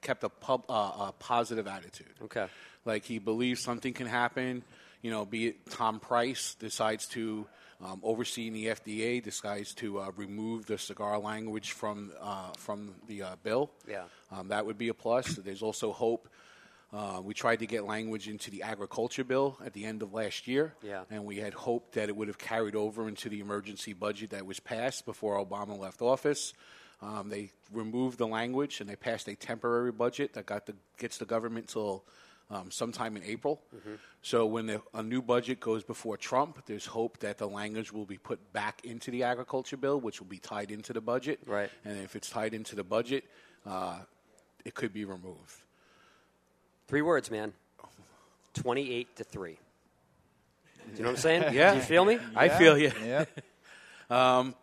kept 0.00 0.22
a 0.24 0.28
pub, 0.28 0.64
uh, 0.68 1.08
a 1.08 1.14
positive 1.18 1.66
attitude. 1.66 2.14
Okay. 2.24 2.46
Like 2.84 3.04
he 3.04 3.18
believes 3.18 3.62
something 3.62 3.92
can 3.94 4.06
happen. 4.06 4.62
You 5.02 5.10
know, 5.10 5.24
be 5.24 5.48
it 5.48 5.70
Tom 5.70 6.00
Price 6.00 6.54
decides 6.54 7.06
to 7.08 7.46
um, 7.84 8.00
oversee 8.02 8.48
the 8.50 8.66
FDA, 8.66 9.22
decides 9.22 9.74
to 9.74 10.00
uh, 10.00 10.10
remove 10.16 10.66
the 10.66 10.78
cigar 10.78 11.18
language 11.18 11.72
from 11.72 12.12
uh, 12.20 12.52
from 12.56 12.94
the 13.06 13.22
uh, 13.22 13.36
bill. 13.42 13.70
Yeah. 13.88 14.04
Um, 14.32 14.48
that 14.48 14.64
would 14.66 14.78
be 14.78 14.88
a 14.88 14.94
plus. 14.94 15.34
There's 15.36 15.62
also 15.62 15.92
hope. 15.92 16.28
Uh, 16.92 17.20
we 17.24 17.34
tried 17.34 17.58
to 17.58 17.66
get 17.66 17.84
language 17.84 18.28
into 18.28 18.52
the 18.52 18.62
agriculture 18.62 19.24
bill 19.24 19.58
at 19.66 19.72
the 19.72 19.84
end 19.84 20.00
of 20.02 20.14
last 20.14 20.46
year, 20.46 20.74
Yeah. 20.80 21.02
and 21.10 21.24
we 21.24 21.38
had 21.38 21.52
hoped 21.52 21.94
that 21.94 22.08
it 22.08 22.14
would 22.14 22.28
have 22.28 22.38
carried 22.38 22.76
over 22.76 23.08
into 23.08 23.28
the 23.28 23.40
emergency 23.40 23.94
budget 23.94 24.30
that 24.30 24.46
was 24.46 24.60
passed 24.60 25.04
before 25.04 25.44
Obama 25.44 25.76
left 25.76 26.00
office. 26.02 26.52
Um, 27.02 27.30
they 27.30 27.50
removed 27.72 28.18
the 28.18 28.28
language 28.28 28.80
and 28.80 28.88
they 28.88 28.94
passed 28.94 29.26
a 29.26 29.34
temporary 29.34 29.90
budget 29.90 30.34
that 30.34 30.46
got 30.46 30.66
the 30.66 30.74
gets 30.96 31.18
the 31.18 31.24
government 31.24 31.66
till 31.68 32.04
um, 32.50 32.70
sometime 32.70 33.16
in 33.16 33.22
April. 33.24 33.62
Mm-hmm. 33.74 33.94
So 34.22 34.46
when 34.46 34.66
the, 34.66 34.82
a 34.92 35.02
new 35.02 35.22
budget 35.22 35.60
goes 35.60 35.82
before 35.82 36.16
Trump, 36.16 36.64
there's 36.66 36.86
hope 36.86 37.18
that 37.20 37.38
the 37.38 37.48
language 37.48 37.92
will 37.92 38.06
be 38.06 38.18
put 38.18 38.52
back 38.52 38.84
into 38.84 39.10
the 39.10 39.22
agriculture 39.22 39.76
bill, 39.76 40.00
which 40.00 40.20
will 40.20 40.28
be 40.28 40.38
tied 40.38 40.70
into 40.70 40.92
the 40.92 41.00
budget. 41.00 41.40
Right. 41.46 41.70
And 41.84 41.98
if 41.98 42.16
it's 42.16 42.30
tied 42.30 42.54
into 42.54 42.76
the 42.76 42.84
budget, 42.84 43.24
uh, 43.66 43.98
it 44.64 44.74
could 44.74 44.92
be 44.92 45.04
removed. 45.04 45.62
Three 46.86 47.02
words, 47.02 47.30
man. 47.30 47.52
Twenty-eight 48.52 49.16
to 49.16 49.24
three. 49.24 49.58
Do 50.92 50.96
you 50.96 51.02
know 51.02 51.10
what 51.10 51.16
I'm 51.16 51.22
saying? 51.22 51.54
Yeah. 51.54 51.70
Do 51.72 51.76
you 51.78 51.82
feel 51.82 52.04
me? 52.04 52.18
I 52.36 52.48
feel 52.48 52.78
you. 52.78 52.92
Yeah. 53.04 53.24
um, 54.10 54.54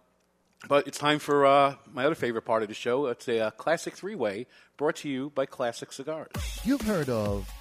but 0.69 0.87
it's 0.87 0.99
time 0.99 1.17
for 1.17 1.45
uh, 1.45 1.75
my 1.91 2.05
other 2.05 2.15
favorite 2.15 2.43
part 2.43 2.61
of 2.61 2.69
the 2.69 2.75
show. 2.75 3.07
It's 3.07 3.27
a 3.27 3.47
uh, 3.47 3.51
classic 3.51 3.95
three-way 3.95 4.45
brought 4.77 4.97
to 4.97 5.09
you 5.09 5.31
by 5.33 5.47
Classic 5.47 5.91
Cigars. 5.91 6.31
You've 6.63 6.81
heard 6.81 7.09
of 7.09 7.51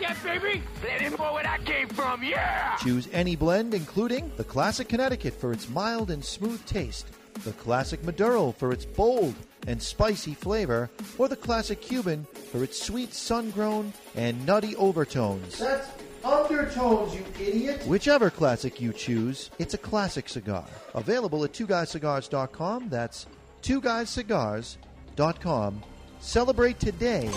that, 0.00 0.22
baby? 0.22 0.62
Let 0.82 1.00
him 1.00 1.14
know 1.14 1.32
where 1.32 1.42
that 1.42 1.64
came 1.64 1.88
from, 1.88 2.22
yeah! 2.22 2.76
Choose 2.76 3.08
any 3.12 3.34
blend, 3.36 3.72
including 3.74 4.30
the 4.36 4.44
Classic 4.44 4.88
Connecticut 4.88 5.34
for 5.34 5.52
its 5.52 5.68
mild 5.68 6.10
and 6.10 6.24
smooth 6.24 6.64
taste, 6.66 7.06
the 7.44 7.52
Classic 7.52 8.02
Maduro 8.04 8.52
for 8.52 8.72
its 8.72 8.84
bold 8.84 9.34
and 9.66 9.82
spicy 9.82 10.34
flavor, 10.34 10.90
or 11.18 11.28
the 11.28 11.36
Classic 11.36 11.80
Cuban 11.80 12.26
for 12.50 12.64
its 12.64 12.82
sweet 12.82 13.14
sun-grown 13.14 13.92
and 14.16 14.44
nutty 14.46 14.74
overtones. 14.76 15.58
That's 15.58 15.88
undertones, 16.24 17.14
you 17.14 17.24
idiot! 17.38 17.82
Whichever 17.86 18.30
classic 18.30 18.80
you 18.80 18.92
choose, 18.92 19.50
it's 19.58 19.74
a 19.74 19.78
classic 19.78 20.28
cigar. 20.28 20.66
Available 20.94 21.44
at 21.44 21.52
twoguyscigars.com. 21.52 22.88
That's 22.88 23.26
twoguyscigars.com. 23.62 25.82
Celebrate 26.20 26.78
today 26.78 27.30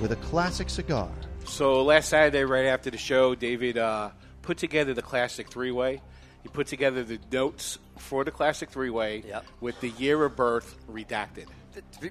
with 0.00 0.12
a 0.12 0.16
classic 0.16 0.68
cigar. 0.68 1.08
So 1.46 1.82
last 1.82 2.08
Saturday, 2.08 2.44
right 2.44 2.66
after 2.66 2.90
the 2.90 2.98
show, 2.98 3.34
David 3.34 3.78
uh, 3.78 4.10
put 4.42 4.58
together 4.58 4.92
the 4.92 5.02
classic 5.02 5.48
three-way. 5.48 6.00
He 6.42 6.48
put 6.48 6.66
together 6.66 7.04
the 7.04 7.18
notes 7.30 7.78
for 7.96 8.24
the 8.24 8.30
classic 8.30 8.70
three-way 8.70 9.24
with 9.60 9.80
the 9.80 9.90
year 9.90 10.24
of 10.24 10.36
birth 10.36 10.76
redacted. 10.90 11.46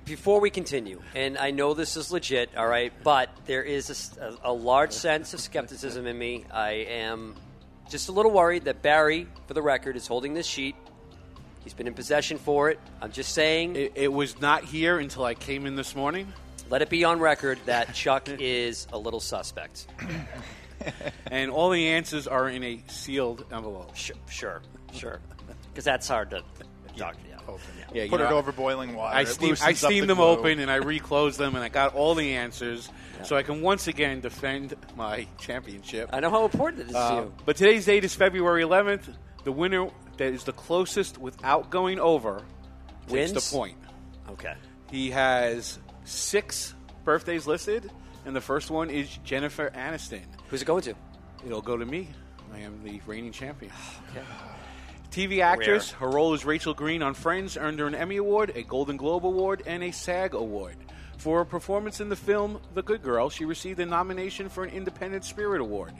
Before 0.06 0.40
we 0.40 0.50
continue, 0.50 1.02
and 1.16 1.38
I 1.38 1.52
know 1.52 1.74
this 1.74 1.98
is 1.98 2.12
legit, 2.12 2.50
all 2.58 2.68
right, 2.68 2.92
but 3.04 3.30
there 3.46 3.64
is 3.64 4.18
a 4.44 4.52
large 4.52 4.92
sense 4.92 5.34
of 5.34 5.40
skepticism 5.40 6.08
in 6.08 6.18
me. 6.18 6.46
I 6.52 6.72
am 6.72 7.36
just 7.90 8.10
a 8.10 8.12
little 8.12 8.32
worried 8.32 8.66
that 8.66 8.82
Barry, 8.82 9.28
for 9.48 9.54
the 9.54 9.62
record, 9.62 9.96
is 9.96 10.08
holding 10.08 10.34
this 10.34 10.48
sheet. 10.48 10.76
He's 11.64 11.74
been 11.74 11.88
in 11.88 11.94
possession 11.94 12.38
for 12.38 12.70
it. 12.70 12.80
I'm 13.02 13.12
just 13.12 13.34
saying. 13.34 13.76
It, 13.76 13.94
it 13.96 14.12
was 14.12 14.40
not 14.42 14.64
here 14.64 15.00
until 15.00 15.24
I 15.24 15.34
came 15.34 15.66
in 15.66 15.76
this 15.76 15.96
morning. 15.96 16.32
Let 16.70 16.82
it 16.82 16.90
be 16.90 17.04
on 17.04 17.20
record 17.20 17.60
that 17.66 17.94
Chuck 17.94 18.28
is 18.30 18.88
a 18.92 18.98
little 18.98 19.20
suspect. 19.20 19.88
and 21.32 21.52
all 21.52 21.70
the 21.70 21.88
answers 21.90 22.28
are 22.28 22.50
in 22.50 22.64
a 22.64 22.84
sealed 22.88 23.46
envelope. 23.52 23.96
Sure, 23.96 24.16
sure, 24.30 24.62
sure. 24.94 25.20
Because 25.72 25.86
that's 25.86 26.08
hard 26.08 26.30
to 26.32 26.44
doc- 26.96 27.16
yeah. 27.28 27.38
open. 27.48 27.60
Yeah, 27.94 28.04
you 28.04 28.10
Put 28.10 28.22
it 28.22 28.30
know, 28.30 28.38
over 28.38 28.52
boiling 28.52 28.96
water. 28.96 29.16
I, 29.16 29.24
steam, 29.26 29.56
I 29.62 29.72
up 29.72 29.76
steamed 29.76 30.04
the 30.04 30.08
them 30.08 30.18
glue. 30.18 30.26
open 30.28 30.60
and 30.60 30.70
I 30.72 30.76
reclosed 30.78 31.38
them 31.40 31.56
and 31.56 31.64
I 31.64 31.70
got 31.70 31.94
all 31.96 32.16
the 32.16 32.34
answers 32.36 32.90
so 33.24 33.36
I 33.36 33.44
can 33.44 33.62
once 33.62 33.88
again 33.88 34.20
defend 34.22 34.74
my 34.96 35.28
championship. 35.40 36.10
I 36.12 36.20
know 36.20 36.30
how 36.32 36.44
important 36.46 36.82
it 36.84 36.88
is 36.88 36.94
to 36.94 37.00
Uh, 37.00 37.16
you. 37.22 37.34
But 37.46 37.56
today's 37.58 37.86
date 37.86 38.04
is 38.04 38.16
February 38.16 38.64
11th. 38.64 39.14
The 39.44 39.52
winner 39.52 39.90
that 40.18 40.34
is 40.34 40.44
the 40.44 40.54
closest 40.54 41.18
without 41.18 41.70
going 41.70 42.00
over 42.00 42.44
takes 43.08 43.12
Wins? 43.12 43.34
the 43.52 43.56
point. 43.58 43.78
Okay. 44.32 44.54
He 44.90 45.12
has 45.12 45.80
six 46.06 46.74
birthdays 47.04 47.48
listed, 47.48 47.92
and 48.26 48.36
the 48.36 48.42
first 48.42 48.72
one 48.72 48.90
is 48.90 49.18
Jennifer 49.24 49.70
Aniston. 49.72 50.24
Who's 50.50 50.62
it 50.62 50.66
going 50.66 50.84
to? 50.84 50.96
It'll 51.46 51.62
go 51.62 51.78
to 51.78 51.86
me. 51.86 52.10
I 52.54 52.60
am 52.60 52.84
the 52.84 53.02
reigning 53.06 53.32
champion. 53.32 53.72
Okay. 54.12 54.26
TV 55.10 55.44
actress, 55.44 55.92
her 55.92 56.10
role 56.10 56.34
as 56.34 56.44
Rachel 56.44 56.74
Green 56.74 57.04
on 57.04 57.14
Friends, 57.14 57.56
earned 57.56 57.78
her 57.78 57.86
an 57.86 57.94
Emmy 57.94 58.18
Award, 58.18 58.52
a 58.56 58.64
Golden 58.64 58.98
Globe 58.98 59.28
Award, 59.28 59.62
and 59.68 59.84
a 59.84 59.92
SAG 59.92 60.34
Award. 60.34 60.76
For 61.20 61.38
her 61.38 61.46
performance 61.46 62.02
in 62.02 62.10
the 62.10 62.16
film 62.16 62.60
The 62.74 62.82
Good 62.82 63.04
Girl, 63.04 63.30
she 63.30 63.46
received 63.46 63.80
a 63.80 63.86
nomination 63.86 64.50
for 64.50 64.64
an 64.64 64.72
Independent 64.72 65.24
Spirit 65.24 65.62
Award. 65.62 65.94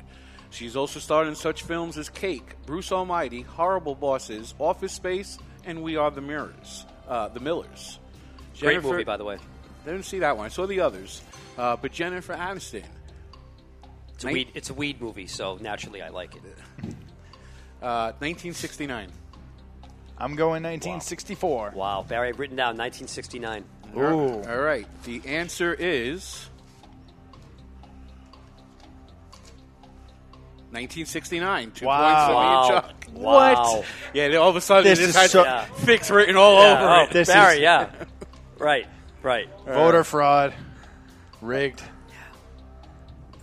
She's 0.50 0.76
also 0.76 1.00
starred 1.00 1.28
in 1.28 1.36
such 1.36 1.62
films 1.62 1.96
as 1.98 2.10
Cake, 2.10 2.56
Bruce 2.66 2.92
Almighty, 2.92 3.42
Horrible 3.42 3.94
Bosses, 3.94 4.56
Office 4.60 4.94
Space, 4.94 5.38
and 5.64 5.84
We 5.84 5.96
Are 5.96 6.10
the 6.10 6.22
Mirrors, 6.22 6.88
uh, 7.08 7.28
the 7.28 7.40
Millers. 7.40 8.00
Great 8.60 8.82
movie, 8.82 9.04
by 9.04 9.18
the 9.18 9.26
way. 9.26 9.38
Didn't 9.86 10.04
see 10.04 10.20
that 10.20 10.38
one. 10.38 10.46
I 10.46 10.50
saw 10.50 10.66
the 10.66 10.80
others, 10.80 11.22
uh, 11.58 11.76
but 11.76 11.92
Jennifer 11.92 12.34
Aniston. 12.34 12.84
It's 14.16 14.24
a 14.24 14.28
weed. 14.28 14.48
It's 14.54 14.70
a 14.70 14.74
weed 14.74 15.02
movie, 15.02 15.28
so 15.28 15.58
naturally 15.62 16.02
I 16.02 16.10
like 16.10 16.36
it. 16.36 16.42
Uh, 17.82 18.16
1969. 18.20 19.10
I'm 20.18 20.36
going 20.38 20.64
1964. 20.64 21.74
Wow, 21.76 22.06
Barry, 22.08 22.30
I've 22.30 22.40
written 22.40 22.56
down 22.56 22.78
1969. 22.78 23.66
Ooh. 23.98 24.42
All 24.50 24.58
right. 24.62 24.88
The 25.04 25.22
answer 25.28 25.74
is 25.78 26.50
1969. 30.72 31.72
Two 31.72 31.86
Wow. 31.86 32.02
points 32.08 32.22
to 32.24 32.30
me 32.30 32.36
Wow. 32.36 32.62
and 32.62 32.70
Chuck. 32.70 32.94
Wow. 33.14 33.64
What? 33.76 33.86
Yeah, 34.14 34.30
then 34.30 34.38
all 34.38 34.50
of 34.50 34.56
a 34.56 34.62
sudden 34.62 34.86
This 34.86 35.00
it 35.00 35.04
is 35.04 35.08
just 35.10 35.20
had 35.20 35.30
so- 35.30 35.44
yeah. 35.44 35.66
fix 35.66 36.10
written 36.10 36.36
all 36.38 36.56
Yeah, 36.64 36.74
over 36.74 36.90
oh, 36.90 37.04
it. 37.04 37.10
This 37.12 37.28
Barry, 37.28 37.56
is- 37.56 37.62
yeah. 37.62 37.90
right, 38.58 38.88
right. 39.24 39.50
Voter 39.66 40.04
fraud. 40.04 40.54
Rigged. 41.42 41.82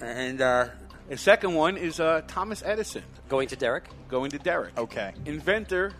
And 0.01 0.41
uh, 0.41 0.69
the 1.09 1.17
second 1.17 1.55
one 1.55 1.77
is 1.77 1.99
uh, 2.01 2.23
Thomas 2.29 2.63
Edison. 2.65 3.03
Going 3.29 3.49
to 3.49 3.57
Derek? 3.57 3.85
Going 4.09 4.31
to 4.31 4.39
Derek. 4.39 4.79
Okay. 4.79 5.13
Inventor 5.27 5.93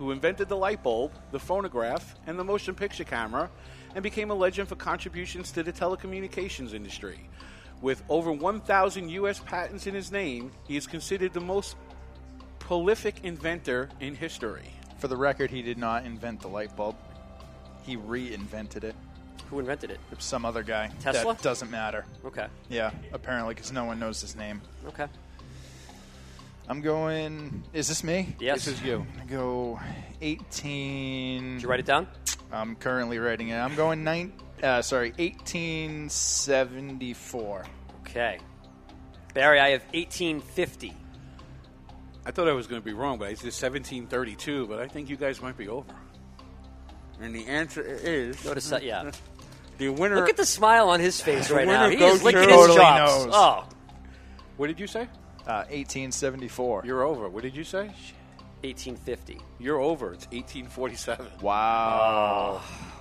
who 0.00 0.12
invented 0.12 0.48
the 0.48 0.56
light 0.56 0.82
bulb, 0.82 1.12
the 1.30 1.38
phonograph, 1.38 2.14
and 2.26 2.38
the 2.38 2.42
motion 2.42 2.74
picture 2.74 3.04
camera, 3.04 3.50
and 3.94 4.02
became 4.02 4.30
a 4.30 4.34
legend 4.34 4.66
for 4.66 4.74
contributions 4.74 5.52
to 5.52 5.62
the 5.62 5.70
telecommunications 5.70 6.72
industry. 6.72 7.28
With 7.82 8.02
over 8.08 8.32
1,000 8.32 9.10
U.S. 9.10 9.40
patents 9.40 9.86
in 9.86 9.92
his 9.92 10.10
name, 10.10 10.52
he 10.66 10.78
is 10.78 10.86
considered 10.86 11.34
the 11.34 11.40
most 11.40 11.76
prolific 12.60 13.24
inventor 13.24 13.90
in 14.00 14.14
history. 14.14 14.72
For 14.96 15.08
the 15.08 15.18
record, 15.18 15.50
he 15.50 15.60
did 15.60 15.76
not 15.76 16.06
invent 16.06 16.40
the 16.40 16.48
light 16.48 16.74
bulb. 16.74 16.96
He 17.82 17.98
reinvented 17.98 18.84
it. 18.84 18.96
Who 19.50 19.58
invented 19.58 19.90
it? 19.90 19.98
Some 20.18 20.44
other 20.44 20.62
guy. 20.62 20.90
Tesla? 21.00 21.34
That 21.34 21.42
doesn't 21.42 21.70
matter. 21.70 22.04
Okay. 22.24 22.46
Yeah, 22.68 22.92
apparently, 23.12 23.54
because 23.54 23.72
no 23.72 23.84
one 23.84 23.98
knows 23.98 24.20
his 24.20 24.36
name. 24.36 24.60
Okay. 24.86 25.06
I'm 26.68 26.80
going. 26.80 27.64
Is 27.72 27.88
this 27.88 28.04
me? 28.04 28.36
Yes. 28.38 28.64
This 28.64 28.74
is 28.74 28.82
you. 28.82 29.04
I'm 29.20 29.26
go 29.26 29.80
18. 30.20 31.54
Did 31.54 31.62
you 31.62 31.68
write 31.68 31.80
it 31.80 31.86
down? 31.86 32.06
I'm 32.52 32.76
currently 32.76 33.18
writing 33.18 33.48
it. 33.48 33.56
I'm 33.56 33.74
going 33.74 34.04
nine. 34.04 34.32
Uh, 34.62 34.82
sorry, 34.82 35.10
1874. 35.16 37.64
Okay. 38.02 38.38
Barry, 39.34 39.58
I 39.58 39.70
have 39.70 39.82
1850. 39.92 40.94
I 42.24 42.30
thought 42.30 42.48
I 42.48 42.52
was 42.52 42.66
going 42.66 42.80
to 42.80 42.84
be 42.84 42.92
wrong, 42.92 43.18
but 43.18 43.28
I 43.28 43.34
said 43.34 43.46
1732, 43.46 44.66
but 44.66 44.78
I 44.78 44.86
think 44.86 45.08
you 45.08 45.16
guys 45.16 45.40
might 45.40 45.56
be 45.56 45.68
over. 45.68 45.94
And 47.20 47.34
the 47.34 47.46
answer 47.46 47.82
is. 47.82 48.44
Notice 48.44 48.68
that, 48.70 48.82
yeah. 48.82 49.10
The 49.80 49.88
winner. 49.88 50.16
Look 50.16 50.28
at 50.28 50.36
the 50.36 50.44
smile 50.46 50.90
on 50.90 51.00
his 51.00 51.20
face 51.20 51.50
right 51.50 51.66
now. 51.66 51.88
He 51.88 51.96
is 52.04 52.22
licking 52.22 52.46
to- 52.48 52.54
his 52.54 52.74
chops. 52.76 53.26
Oh. 53.32 53.64
What 54.58 54.66
did 54.66 54.78
you 54.78 54.86
say? 54.86 55.08
Uh, 55.46 55.64
1874. 55.70 56.82
You're 56.84 57.02
over. 57.02 57.28
What 57.28 57.42
did 57.42 57.56
you 57.56 57.64
say? 57.64 57.90
1850. 58.62 59.40
You're 59.58 59.80
over. 59.80 60.12
It's 60.12 60.26
1847. 60.26 61.26
Wow. 61.40 62.60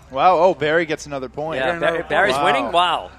Wow. 0.10 0.38
Oh, 0.40 0.54
Barry 0.54 0.86
gets 0.86 1.06
another 1.06 1.28
point. 1.28 1.60
Yeah, 1.60 1.78
Barry, 1.80 2.04
Barry's 2.04 2.36
Wow. 2.36 2.46
winning? 2.46 2.72
Wow. 2.72 3.12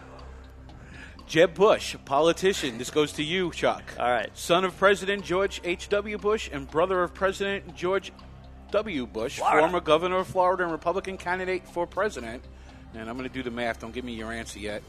Jeb 1.27 1.55
Bush, 1.55 1.95
politician. 2.07 2.79
This 2.79 2.91
goes 2.91 3.13
to 3.13 3.23
you, 3.23 3.53
Chuck. 3.53 3.85
All 3.99 4.11
right. 4.11 4.31
Son 4.37 4.65
of 4.65 4.77
President 4.79 5.23
George 5.23 5.61
H.W. 5.63 6.19
Bush 6.19 6.49
and 6.53 6.69
brother 6.69 7.03
of 7.03 7.13
President 7.15 7.77
George 7.77 8.11
W. 8.73 9.07
Bush, 9.07 9.37
Florida. 9.39 9.61
former 9.61 9.81
governor 9.81 10.17
of 10.19 10.27
Florida 10.29 10.63
and 10.65 10.73
Republican 10.73 11.19
candidate 11.19 11.69
for 11.69 11.87
president. 11.87 12.43
And 12.95 13.09
I'm 13.09 13.17
going 13.17 13.29
to 13.29 13.35
do 13.35 13.43
the 13.43 13.51
math. 13.51 13.81
Don't 13.81 13.93
give 13.95 14.05
me 14.05 14.15
your 14.15 14.33
answer 14.33 14.59
yet. 14.59 14.83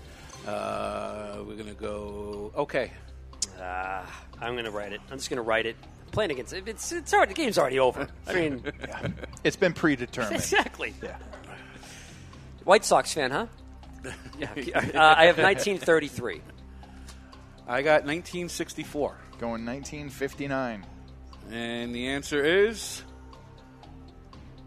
Uh, 0.47 1.37
we're 1.45 1.55
going 1.55 1.67
to 1.67 1.73
go. 1.79 2.51
Okay. 2.55 2.91
Ah, 3.59 4.23
I'm 4.39 4.53
going 4.53 4.65
to 4.65 4.71
write 4.71 4.91
it. 4.93 5.01
I'm 5.11 5.17
just 5.17 5.29
going 5.29 5.37
to 5.37 5.43
write 5.43 5.65
it. 5.65 5.75
Playing 6.11 6.31
against 6.31 6.53
it. 6.53 6.67
It's, 6.67 6.91
it's 6.91 7.13
already, 7.13 7.33
the 7.33 7.35
game's 7.41 7.57
already 7.57 7.79
over. 7.79 8.07
I 8.27 8.33
mean, 8.33 8.63
It's 9.43 9.55
been 9.55 9.73
predetermined. 9.73 10.35
exactly. 10.35 10.93
Yeah. 11.01 11.17
White 12.63 12.83
Sox 12.85 13.13
fan, 13.13 13.31
huh? 13.31 13.47
yeah. 14.39 14.49
Uh, 14.49 15.15
I 15.17 15.25
have 15.25 15.37
1933. 15.37 16.41
I 17.67 17.81
got 17.81 18.03
1964. 18.03 19.15
Going 19.39 19.65
1959. 19.65 20.85
And 21.51 21.95
the 21.95 22.07
answer 22.07 22.43
is 22.43 23.03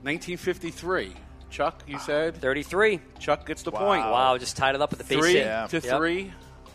1953. 0.02 1.14
Chuck, 1.54 1.84
you 1.86 2.00
said? 2.00 2.36
33. 2.40 2.98
Chuck 3.20 3.46
gets 3.46 3.62
the 3.62 3.70
Wow. 3.70 3.78
point. 3.78 4.02
Wow, 4.02 4.36
just 4.38 4.56
tied 4.56 4.74
it 4.74 4.82
up 4.82 4.90
with 4.90 4.98
the 4.98 5.04
base 5.04 5.18
Three 5.22 5.34
hit. 5.34 5.68
to 5.70 5.76
Yep. 5.86 5.96
three 5.98 6.32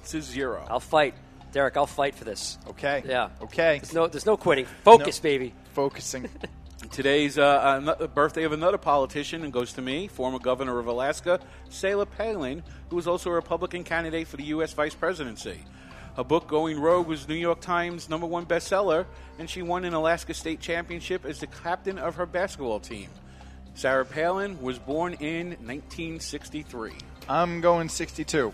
to 0.08 0.22
zero. 0.22 0.66
I'll 0.70 0.80
fight. 0.80 1.16
Derek, 1.52 1.76
I'll 1.76 1.86
fight 1.86 2.16
for 2.16 2.24
this. 2.24 2.58
Okay. 2.70 3.04
Yeah. 3.06 3.28
Okay. 3.42 3.80
There's 3.80 3.94
no, 3.94 4.08
there's 4.08 4.26
no 4.26 4.38
quitting. 4.38 4.66
Focus, 4.86 5.20
No. 5.20 5.24
baby. 5.24 5.54
Focusing. 5.74 6.30
Today's 6.92 7.38
uh, 7.38 7.82
ano- 7.82 8.08
birthday 8.08 8.44
of 8.44 8.54
another 8.54 8.78
politician 8.78 9.44
and 9.44 9.52
goes 9.52 9.74
to 9.74 9.82
me, 9.82 10.08
former 10.08 10.40
governor 10.40 10.80
of 10.80 10.88
Alaska, 10.88 11.42
Sarah 11.68 12.06
Palin, 12.06 12.64
who 12.90 12.96
was 12.96 13.06
also 13.06 13.30
a 13.32 13.34
Republican 13.34 13.84
candidate 13.84 14.30
for 14.30 14.38
the 14.38 14.44
U.S. 14.46 14.72
vice 14.72 14.96
presidency. 14.96 15.60
Her 16.16 16.24
book, 16.24 16.48
Going 16.48 16.80
Rogue, 16.80 17.08
was 17.08 17.28
New 17.28 17.36
York 17.36 17.60
Times 17.60 18.08
number 18.08 18.26
one 18.28 18.46
bestseller, 18.46 19.06
and 19.38 19.50
she 19.50 19.62
won 19.62 19.84
an 19.84 19.94
Alaska 19.94 20.34
state 20.34 20.62
championship 20.62 21.26
as 21.26 21.42
the 21.42 21.48
captain 21.48 21.98
of 22.00 22.16
her 22.16 22.26
basketball 22.26 22.80
team. 22.80 23.10
Sarah 23.80 24.04
Palin 24.04 24.62
was 24.62 24.78
born 24.78 25.14
in 25.22 25.52
1963. 25.52 26.92
I'm 27.30 27.62
going 27.62 27.88
62. 27.88 28.48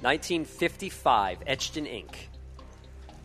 1955, 0.00 1.40
etched 1.46 1.76
in 1.76 1.84
ink. 1.84 2.30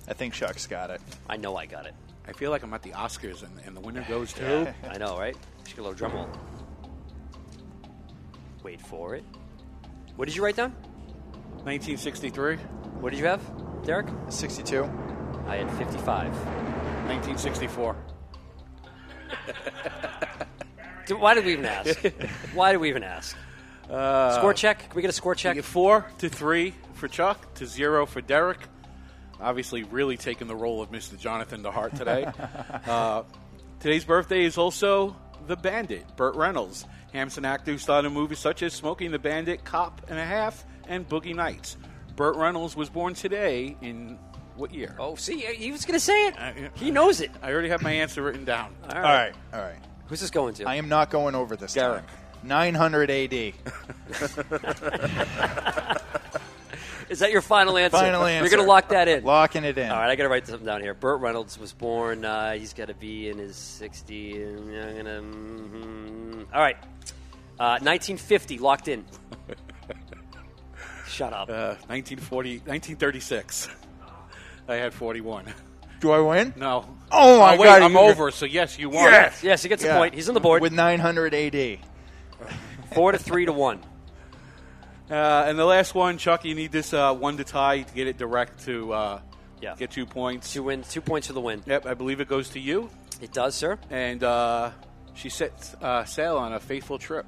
I 0.05 0.11
think 0.11 0.33
Chuck's 0.33 0.67
got 0.67 0.89
it. 0.89 0.99
I 1.29 1.37
know 1.37 1.55
I 1.55 1.65
got 1.65 1.85
it. 1.85 1.95
I 2.27 2.33
feel 2.33 2.51
like 2.51 2.61
I'm 2.61 2.73
at 2.73 2.81
the 2.81 2.89
Oscars, 2.89 3.41
and, 3.41 3.57
and 3.65 3.73
the 3.73 3.79
winner 3.79 4.05
goes 4.09 4.33
to. 4.33 4.75
I 4.85 4.97
know, 4.97 5.17
right? 5.17 5.37
Just 5.63 5.77
get 5.77 5.79
a 5.79 5.87
little 5.87 5.97
drum 5.97 6.11
roll. 6.11 6.27
Wait 8.61 8.81
for 8.81 9.15
it. 9.15 9.23
What 10.17 10.25
did 10.25 10.35
you 10.35 10.43
write 10.43 10.57
down? 10.57 10.71
1963. 11.63 12.57
What 12.99 13.11
did 13.11 13.19
you 13.19 13.27
have, 13.27 13.41
Derek? 13.85 14.07
62. 14.27 14.83
I 15.47 15.55
had 15.55 15.71
55. 15.71 16.33
1964. 17.07 17.95
Why 21.09 21.33
did 21.33 21.45
we 21.45 21.53
even 21.53 21.65
ask? 21.65 21.99
Why 22.53 22.71
did 22.71 22.79
we 22.79 22.89
even 22.89 23.03
ask? 23.03 23.35
Uh, 23.89 24.37
Score 24.37 24.53
check? 24.53 24.79
Can 24.79 24.95
we 24.95 25.01
get 25.01 25.09
a 25.09 25.13
score 25.13 25.35
check? 25.35 25.61
Four 25.63 26.05
to 26.19 26.29
three 26.29 26.73
for 26.93 27.07
Chuck, 27.07 27.53
to 27.55 27.65
zero 27.65 28.05
for 28.05 28.21
Derek. 28.21 28.59
Obviously, 29.41 29.83
really 29.83 30.15
taking 30.15 30.47
the 30.47 30.55
role 30.55 30.81
of 30.81 30.89
Mr. 30.91 31.19
Jonathan 31.19 31.63
DeHart 31.63 31.97
today. 31.97 32.25
uh, 32.87 33.23
today's 33.79 34.05
birthday 34.05 34.45
is 34.45 34.57
also 34.57 35.15
the 35.47 35.57
Bandit, 35.57 36.15
Burt 36.15 36.35
Reynolds, 36.35 36.85
Hampson 37.11 37.43
actor 37.43 37.71
who 37.71 37.77
starred 37.77 38.05
in 38.05 38.13
movies 38.13 38.39
such 38.39 38.63
as 38.63 38.73
Smokey 38.73 39.05
and 39.05 39.13
the 39.13 39.19
Bandit, 39.19 39.65
Cop 39.65 40.01
and 40.09 40.17
a 40.17 40.25
Half, 40.25 40.63
and 40.87 41.07
Boogie 41.07 41.35
Nights. 41.35 41.75
Burt 42.15 42.37
Reynolds 42.37 42.75
was 42.75 42.89
born 42.89 43.15
today 43.15 43.75
in 43.81 44.17
what 44.55 44.73
year? 44.73 44.95
Oh, 44.99 45.15
see, 45.15 45.39
he 45.39 45.71
was 45.71 45.83
going 45.83 45.99
to 45.99 46.03
say 46.05 46.27
it. 46.27 46.35
Uh, 46.39 46.51
He 46.75 46.91
knows 46.91 47.19
it. 47.21 47.31
I 47.41 47.51
already 47.51 47.69
have 47.69 47.81
my 47.81 47.91
answer 47.91 48.21
written 48.21 48.45
down. 48.45 48.73
All 48.89 48.95
All 48.95 49.01
right. 49.01 49.33
All 49.53 49.59
right. 49.61 49.79
Who's 50.07 50.19
this 50.21 50.29
going 50.31 50.53
to? 50.55 50.65
I 50.65 50.75
am 50.75 50.89
not 50.89 51.09
going 51.09 51.35
over 51.35 51.55
this 51.55 51.73
Derek. 51.73 52.05
time. 52.05 52.15
900 52.43 53.09
AD. 53.09 53.33
Is 57.09 57.19
that 57.19 57.31
your 57.31 57.41
final 57.41 57.77
answer? 57.77 57.97
Final 57.97 58.25
answer. 58.25 58.43
You're 58.43 58.55
going 58.55 58.65
to 58.65 58.69
lock 58.71 58.89
that 58.89 59.07
in. 59.07 59.23
Locking 59.23 59.63
it 59.63 59.77
in. 59.77 59.89
All 59.91 59.97
right, 59.99 60.09
I 60.09 60.15
got 60.15 60.23
to 60.23 60.29
write 60.29 60.47
something 60.47 60.65
down 60.65 60.81
here. 60.81 60.93
Burt 60.93 61.21
Reynolds 61.21 61.59
was 61.59 61.71
born. 61.73 62.25
Uh, 62.25 62.53
he's 62.53 62.73
got 62.73 62.87
to 62.87 62.93
be 62.95 63.29
in 63.29 63.37
his 63.37 63.55
60. 63.55 64.41
And 64.41 64.59
I'm 64.77 64.97
gonna. 64.97 65.21
mhm. 65.21 66.45
All 66.53 66.61
right, 66.61 66.77
uh, 67.59 67.77
1950 67.81 68.57
locked 68.59 68.87
in. 68.87 69.05
Shut 71.07 71.33
up. 71.33 71.49
Uh, 71.49 71.75
1940, 71.87 72.57
1936. 72.65 73.69
I 74.67 74.75
had 74.75 74.93
41. 74.93 75.53
Do 76.03 76.11
I 76.11 76.19
win? 76.19 76.53
No. 76.57 76.85
Oh 77.13 77.39
my 77.39 77.55
wait, 77.57 77.65
God, 77.67 77.81
I'm 77.81 77.93
you- 77.93 77.97
over. 77.99 78.29
So 78.29 78.45
yes, 78.45 78.77
you 78.77 78.89
won. 78.89 79.05
Yes. 79.09 79.41
Yes, 79.41 79.63
he 79.63 79.69
gets 79.69 79.85
Yeah. 79.85 79.95
a 79.95 79.97
point. 79.99 80.13
He's 80.13 80.27
on 80.27 80.33
the 80.33 80.41
board. 80.41 80.61
With 80.61 80.73
900 80.73 81.33
AD. 81.33 81.79
Four 82.93 83.13
to 83.13 83.17
three 83.17 83.45
to 83.45 83.53
one. 83.53 83.79
Uh, 85.09 85.45
and 85.47 85.57
the 85.57 85.63
last 85.63 85.95
one, 85.95 86.17
Chuck, 86.17 86.43
you 86.43 86.55
need 86.55 86.73
this 86.73 86.93
uh, 86.93 87.13
one 87.13 87.37
to 87.37 87.45
tie 87.45 87.83
to 87.83 87.93
get 87.93 88.07
it 88.07 88.17
direct 88.17 88.65
to 88.65 88.91
uh, 88.91 89.19
Yeah. 89.61 89.75
get 89.77 89.91
two 89.91 90.05
points. 90.05 90.51
Two 90.51 90.63
wins. 90.63 90.89
Two 90.89 90.99
points 90.99 91.27
for 91.27 91.33
the 91.33 91.39
win. 91.39 91.63
Yep, 91.65 91.85
I 91.85 91.93
believe 91.93 92.19
it 92.19 92.27
goes 92.27 92.49
to 92.49 92.59
you. 92.59 92.89
It 93.21 93.31
does, 93.31 93.55
sir. 93.55 93.79
And 93.89 94.21
uh, 94.25 94.71
she 95.13 95.29
set 95.29 95.73
uh, 95.81 96.03
sail 96.03 96.35
on 96.35 96.51
a 96.51 96.59
fateful 96.59 96.97
trip. 96.99 97.25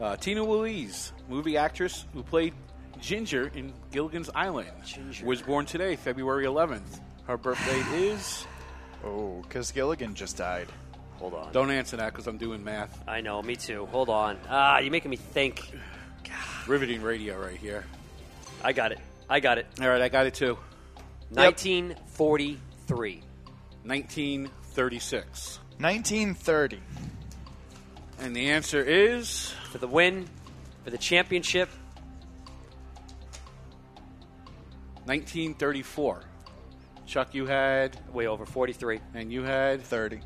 Uh, 0.00 0.14
Tina 0.14 0.44
Louise, 0.44 1.12
movie 1.28 1.56
actress 1.56 2.04
who 2.12 2.22
played 2.22 2.54
Ginger 3.00 3.50
in 3.56 3.72
Gilligan's 3.90 4.30
Island, 4.36 4.68
Ginger. 4.86 5.26
was 5.26 5.42
born 5.42 5.66
today, 5.66 5.96
February 5.96 6.44
11th. 6.44 7.00
Her 7.26 7.36
birthday 7.36 7.80
is. 8.08 8.46
Oh, 9.04 9.42
because 9.42 9.70
Gilligan 9.72 10.14
just 10.14 10.36
died. 10.36 10.68
Hold 11.18 11.34
on. 11.34 11.52
Don't 11.52 11.70
answer 11.70 11.96
that 11.98 12.12
because 12.12 12.26
I'm 12.26 12.38
doing 12.38 12.64
math. 12.64 13.02
I 13.06 13.20
know. 13.20 13.40
Me 13.42 13.56
too. 13.56 13.86
Hold 13.86 14.08
on. 14.08 14.38
Ah, 14.48 14.78
you're 14.78 14.90
making 14.90 15.10
me 15.10 15.16
think. 15.16 15.70
Riveting 16.66 17.02
radio 17.02 17.38
right 17.40 17.56
here. 17.56 17.84
I 18.62 18.72
got 18.72 18.92
it. 18.92 18.98
I 19.28 19.40
got 19.40 19.58
it. 19.58 19.66
All 19.80 19.88
right, 19.88 20.00
I 20.00 20.08
got 20.08 20.26
it 20.26 20.34
too. 20.34 20.56
1943. 21.30 23.22
1936. 23.84 25.58
1930. 25.78 26.80
And 28.20 28.34
the 28.34 28.50
answer 28.50 28.82
is. 28.82 29.52
For 29.70 29.78
the 29.78 29.88
win, 29.88 30.26
for 30.84 30.90
the 30.90 30.98
championship. 30.98 31.68
1934. 35.04 36.24
Chuck, 37.06 37.34
you 37.34 37.46
had. 37.46 37.98
Way 38.12 38.26
over 38.26 38.44
43. 38.46 39.00
And 39.14 39.32
you 39.32 39.42
had. 39.42 39.82
30. 39.82 40.20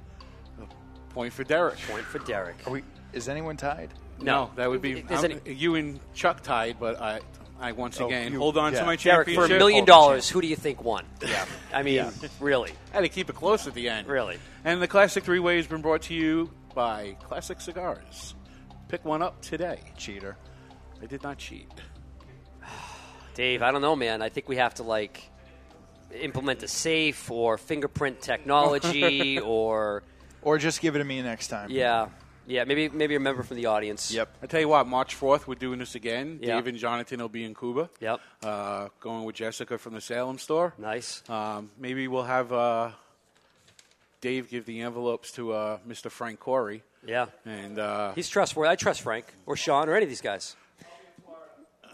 Point 1.11 1.33
for 1.33 1.43
Derek. 1.45 1.79
Point 1.89 2.05
for 2.05 2.19
Derek. 2.21 2.57
Are 2.67 2.71
we, 2.71 2.83
is 3.13 3.29
anyone 3.29 3.57
tied? 3.57 3.93
No, 4.21 4.51
that 4.57 4.69
would 4.69 4.83
be 4.83 5.01
Is 5.01 5.25
any- 5.25 5.39
you 5.47 5.75
and 5.77 6.01
Chuck 6.13 6.43
tied, 6.43 6.77
but 6.79 7.01
I, 7.01 7.21
I 7.61 7.73
once 7.73 8.01
Oh, 8.01 8.07
again 8.07 8.33
you- 8.33 8.39
hold 8.39 8.59
on 8.59 8.73
yeah. 8.73 8.81
to 8.81 8.87
my 8.87 8.97
championship. 8.97 9.35
Derek, 9.37 9.49
for 9.51 9.55
a 9.55 9.59
million 9.59 9.85
dollars, 9.85 10.29
who 10.29 10.41
do 10.41 10.47
you 10.47 10.57
think 10.57 10.83
won? 10.85 11.05
Yeah. 11.27 11.45
I 11.73 11.83
mean, 11.83 12.07
really. 12.41 12.73
I 12.93 12.97
had 12.97 13.01
to 13.03 13.09
keep 13.09 13.31
it 13.31 13.37
close 13.37 13.67
at 13.67 13.75
the 13.75 13.89
end. 13.89 14.07
Really. 14.09 14.39
And 14.65 14.83
the 14.83 14.89
classic 14.89 15.25
three 15.25 15.39
way 15.39 15.57
has 15.57 15.67
been 15.67 15.83
brought 15.83 16.03
to 16.03 16.15
you 16.15 16.51
by 16.75 17.17
Classic 17.23 17.61
Cigars. 17.61 18.35
Pick 18.89 19.05
one 19.05 19.23
up 19.23 19.41
today. 19.41 19.81
Cheater. 19.97 20.37
I 21.03 21.07
did 21.07 21.23
not 21.23 21.39
cheat. 21.39 21.71
Dave, 23.35 23.63
I 23.63 23.71
don't 23.71 23.83
know, 23.83 23.97
man. 23.97 24.21
I 24.23 24.29
think 24.29 24.49
we 24.49 24.57
have 24.57 24.75
to 24.75 24.83
like 24.83 25.31
implement 26.13 26.63
a 26.63 26.69
safe 26.69 27.31
or 27.31 27.59
fingerprint 27.59 28.21
technology 28.33 29.39
or 29.41 30.03
or 30.43 30.59
just 30.59 30.81
give 30.81 30.97
it 30.97 30.99
to 30.99 31.05
me 31.05 31.21
next 31.23 31.49
time. 31.49 31.71
yeah, 31.71 32.09
yeah. 32.47 32.65
Maybe 32.65 32.89
maybe 32.89 33.15
a 33.15 33.21
member 33.21 33.43
from 33.43 33.57
the 33.57 33.67
audience. 33.67 34.13
Yep. 34.13 34.29
I 34.43 34.47
tell 34.47 34.61
you 34.61 34.69
what, 34.69 34.87
March 34.87 35.15
fourth, 35.15 35.47
we're 35.49 35.55
doing 35.57 35.79
this 35.79 35.95
again. 35.95 36.39
Yeah. 36.41 36.55
Dave 36.57 36.67
and 36.69 36.79
Jonathan 36.79 37.21
will 37.21 37.29
be 37.29 37.45
in 37.45 37.55
Cuba. 37.55 37.91
Yep. 38.01 38.21
Uh, 38.43 38.89
going 39.01 39.25
with 39.25 39.37
Jessica 39.37 39.79
from 39.79 39.95
the 39.95 40.01
Salem 40.01 40.39
store. 40.39 40.75
Nice. 40.79 41.23
Um, 41.29 41.71
maybe 41.79 42.09
we'll 42.09 42.23
have 42.25 42.53
uh, 42.53 42.91
Dave 44.21 44.49
give 44.49 44.65
the 44.67 44.81
envelopes 44.81 45.33
to 45.33 45.53
uh, 45.53 45.79
Mr. 45.89 46.11
Frank 46.11 46.41
Corey. 46.41 46.83
Yeah. 47.07 47.27
And 47.45 47.79
uh, 47.79 48.13
He's 48.15 48.29
trustworthy. 48.29 48.71
I 48.71 48.77
trust 48.77 49.03
Frank 49.03 49.27
or 49.47 49.57
Sean 49.57 49.89
or 49.89 49.95
any 49.95 50.05
of 50.05 50.09
these 50.09 50.21
guys. 50.21 50.57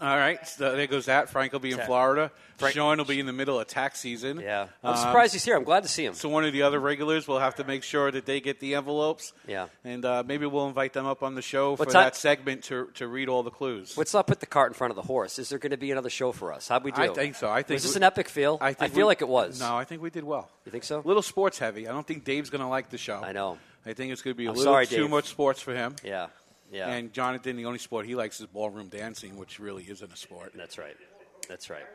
All 0.01 0.17
right, 0.17 0.45
so 0.47 0.75
there 0.75 0.87
goes 0.87 1.05
that. 1.05 1.29
Frank 1.29 1.53
will 1.53 1.59
be 1.59 1.71
in. 1.71 1.79
Florida. 1.79 2.31
Frank- 2.57 2.73
Sean 2.75 2.97
will 2.97 3.05
be 3.05 3.19
in 3.19 3.25
the 3.25 3.33
middle 3.33 3.59
of 3.59 3.67
tax 3.67 3.99
season. 3.99 4.39
Yeah. 4.39 4.67
I'm 4.83 4.91
Um, 4.91 4.97
surprised 4.97 5.33
he's 5.33 5.43
here. 5.43 5.57
I'm 5.57 5.65
glad 5.65 5.83
to 5.83 5.89
see 5.89 6.05
him. 6.05 6.13
So 6.13 6.29
one 6.29 6.45
of 6.45 6.53
the 6.53 6.61
other 6.61 6.79
regulars 6.79 7.27
will 7.27 7.39
have 7.39 7.55
to 7.55 7.63
make 7.65 7.83
sure 7.83 8.09
that 8.11 8.25
they 8.25 8.39
get 8.39 8.61
the 8.61 8.75
envelopes. 8.75 9.33
Yeah. 9.45 9.67
And 9.83 10.05
uh, 10.05 10.23
maybe 10.25 10.45
we'll 10.45 10.67
invite 10.67 10.93
them 10.93 11.05
up 11.05 11.21
on 11.21 11.35
the 11.35 11.41
show 11.41 11.75
for 11.75 11.85
that 11.87 12.15
segment 12.15 12.63
to, 12.65 12.87
to 12.95 13.07
read 13.09 13.27
all 13.27 13.43
the 13.43 13.51
clues. 13.51 13.97
Let's 13.97 14.13
not 14.13 14.25
put 14.25 14.39
the 14.39 14.45
cart 14.45 14.69
in 14.69 14.73
front 14.73 14.91
of 14.91 14.95
the 14.95 15.01
horse. 15.01 15.37
Is 15.37 15.49
there 15.49 15.59
going 15.59 15.71
to 15.71 15.77
be 15.77 15.91
another 15.91 16.09
show 16.09 16.31
for 16.31 16.53
us? 16.53 16.69
How'd 16.69 16.85
we 16.85 16.91
do? 16.91 17.01
I 17.01 17.09
think 17.09 17.35
so. 17.35 17.49
I 17.49 17.61
think 17.61 17.75
was 17.75 17.83
this 17.83 17.93
we- 17.95 17.99
an 17.99 18.03
epic 18.03 18.29
feel? 18.29 18.57
I, 18.61 18.71
think 18.73 18.93
feel 18.93 18.99
we- 18.99 19.03
like 19.09 19.21
it 19.21 19.27
was. 19.27 19.59
No, 19.59 19.75
I 19.75 19.83
think 19.83 20.01
we 20.01 20.09
did 20.09 20.23
well. 20.23 20.49
You 20.65 20.71
think 20.71 20.85
so? 20.85 20.99
A 20.99 21.05
little 21.05 21.21
sports 21.23 21.59
heavy. 21.59 21.87
I 21.89 21.91
don't 21.91 22.07
think 22.07 22.23
Dave's 22.23 22.49
going 22.49 22.61
to 22.61 22.67
like 22.67 22.89
the 22.89 22.97
show. 22.97 23.21
I 23.21 23.33
know. 23.33 23.57
I 23.85 23.93
think 23.93 24.13
it's 24.13 24.21
going 24.21 24.33
to 24.33 24.37
be 24.37 24.45
a 24.45 24.49
I'm 24.49 24.55
little 24.55 24.71
sorry, 24.73 24.87
too 24.87 25.01
Dave. 25.01 25.09
much 25.09 25.25
sports 25.27 25.59
for 25.61 25.75
him. 25.75 25.95
Yeah. 26.03 26.27
Yeah. 26.71 26.89
And 26.89 27.13
Jonathan, 27.13 27.55
the 27.57 27.65
only 27.65 27.79
sport 27.79 28.05
he 28.05 28.15
likes 28.15 28.39
is 28.39 28.47
ballroom 28.47 28.87
dancing, 28.89 29.37
which 29.37 29.59
really 29.59 29.83
isn't 29.83 30.11
a 30.11 30.17
sport. 30.17 30.53
That's 30.55 30.77
right. 30.77 30.95
That's 31.47 31.69
right. 31.69 31.85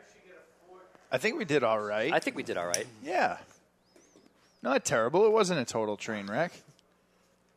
I 1.11 1.17
think 1.17 1.37
we 1.37 1.45
did 1.45 1.63
all 1.63 1.79
right. 1.79 2.11
I 2.13 2.19
think 2.19 2.35
we 2.37 2.43
did 2.43 2.57
all 2.57 2.65
right. 2.67 2.87
yeah. 3.03 3.37
Not 4.63 4.85
terrible. 4.85 5.25
It 5.25 5.31
wasn't 5.31 5.59
a 5.59 5.65
total 5.65 5.97
train 5.97 6.27
wreck. 6.27 6.53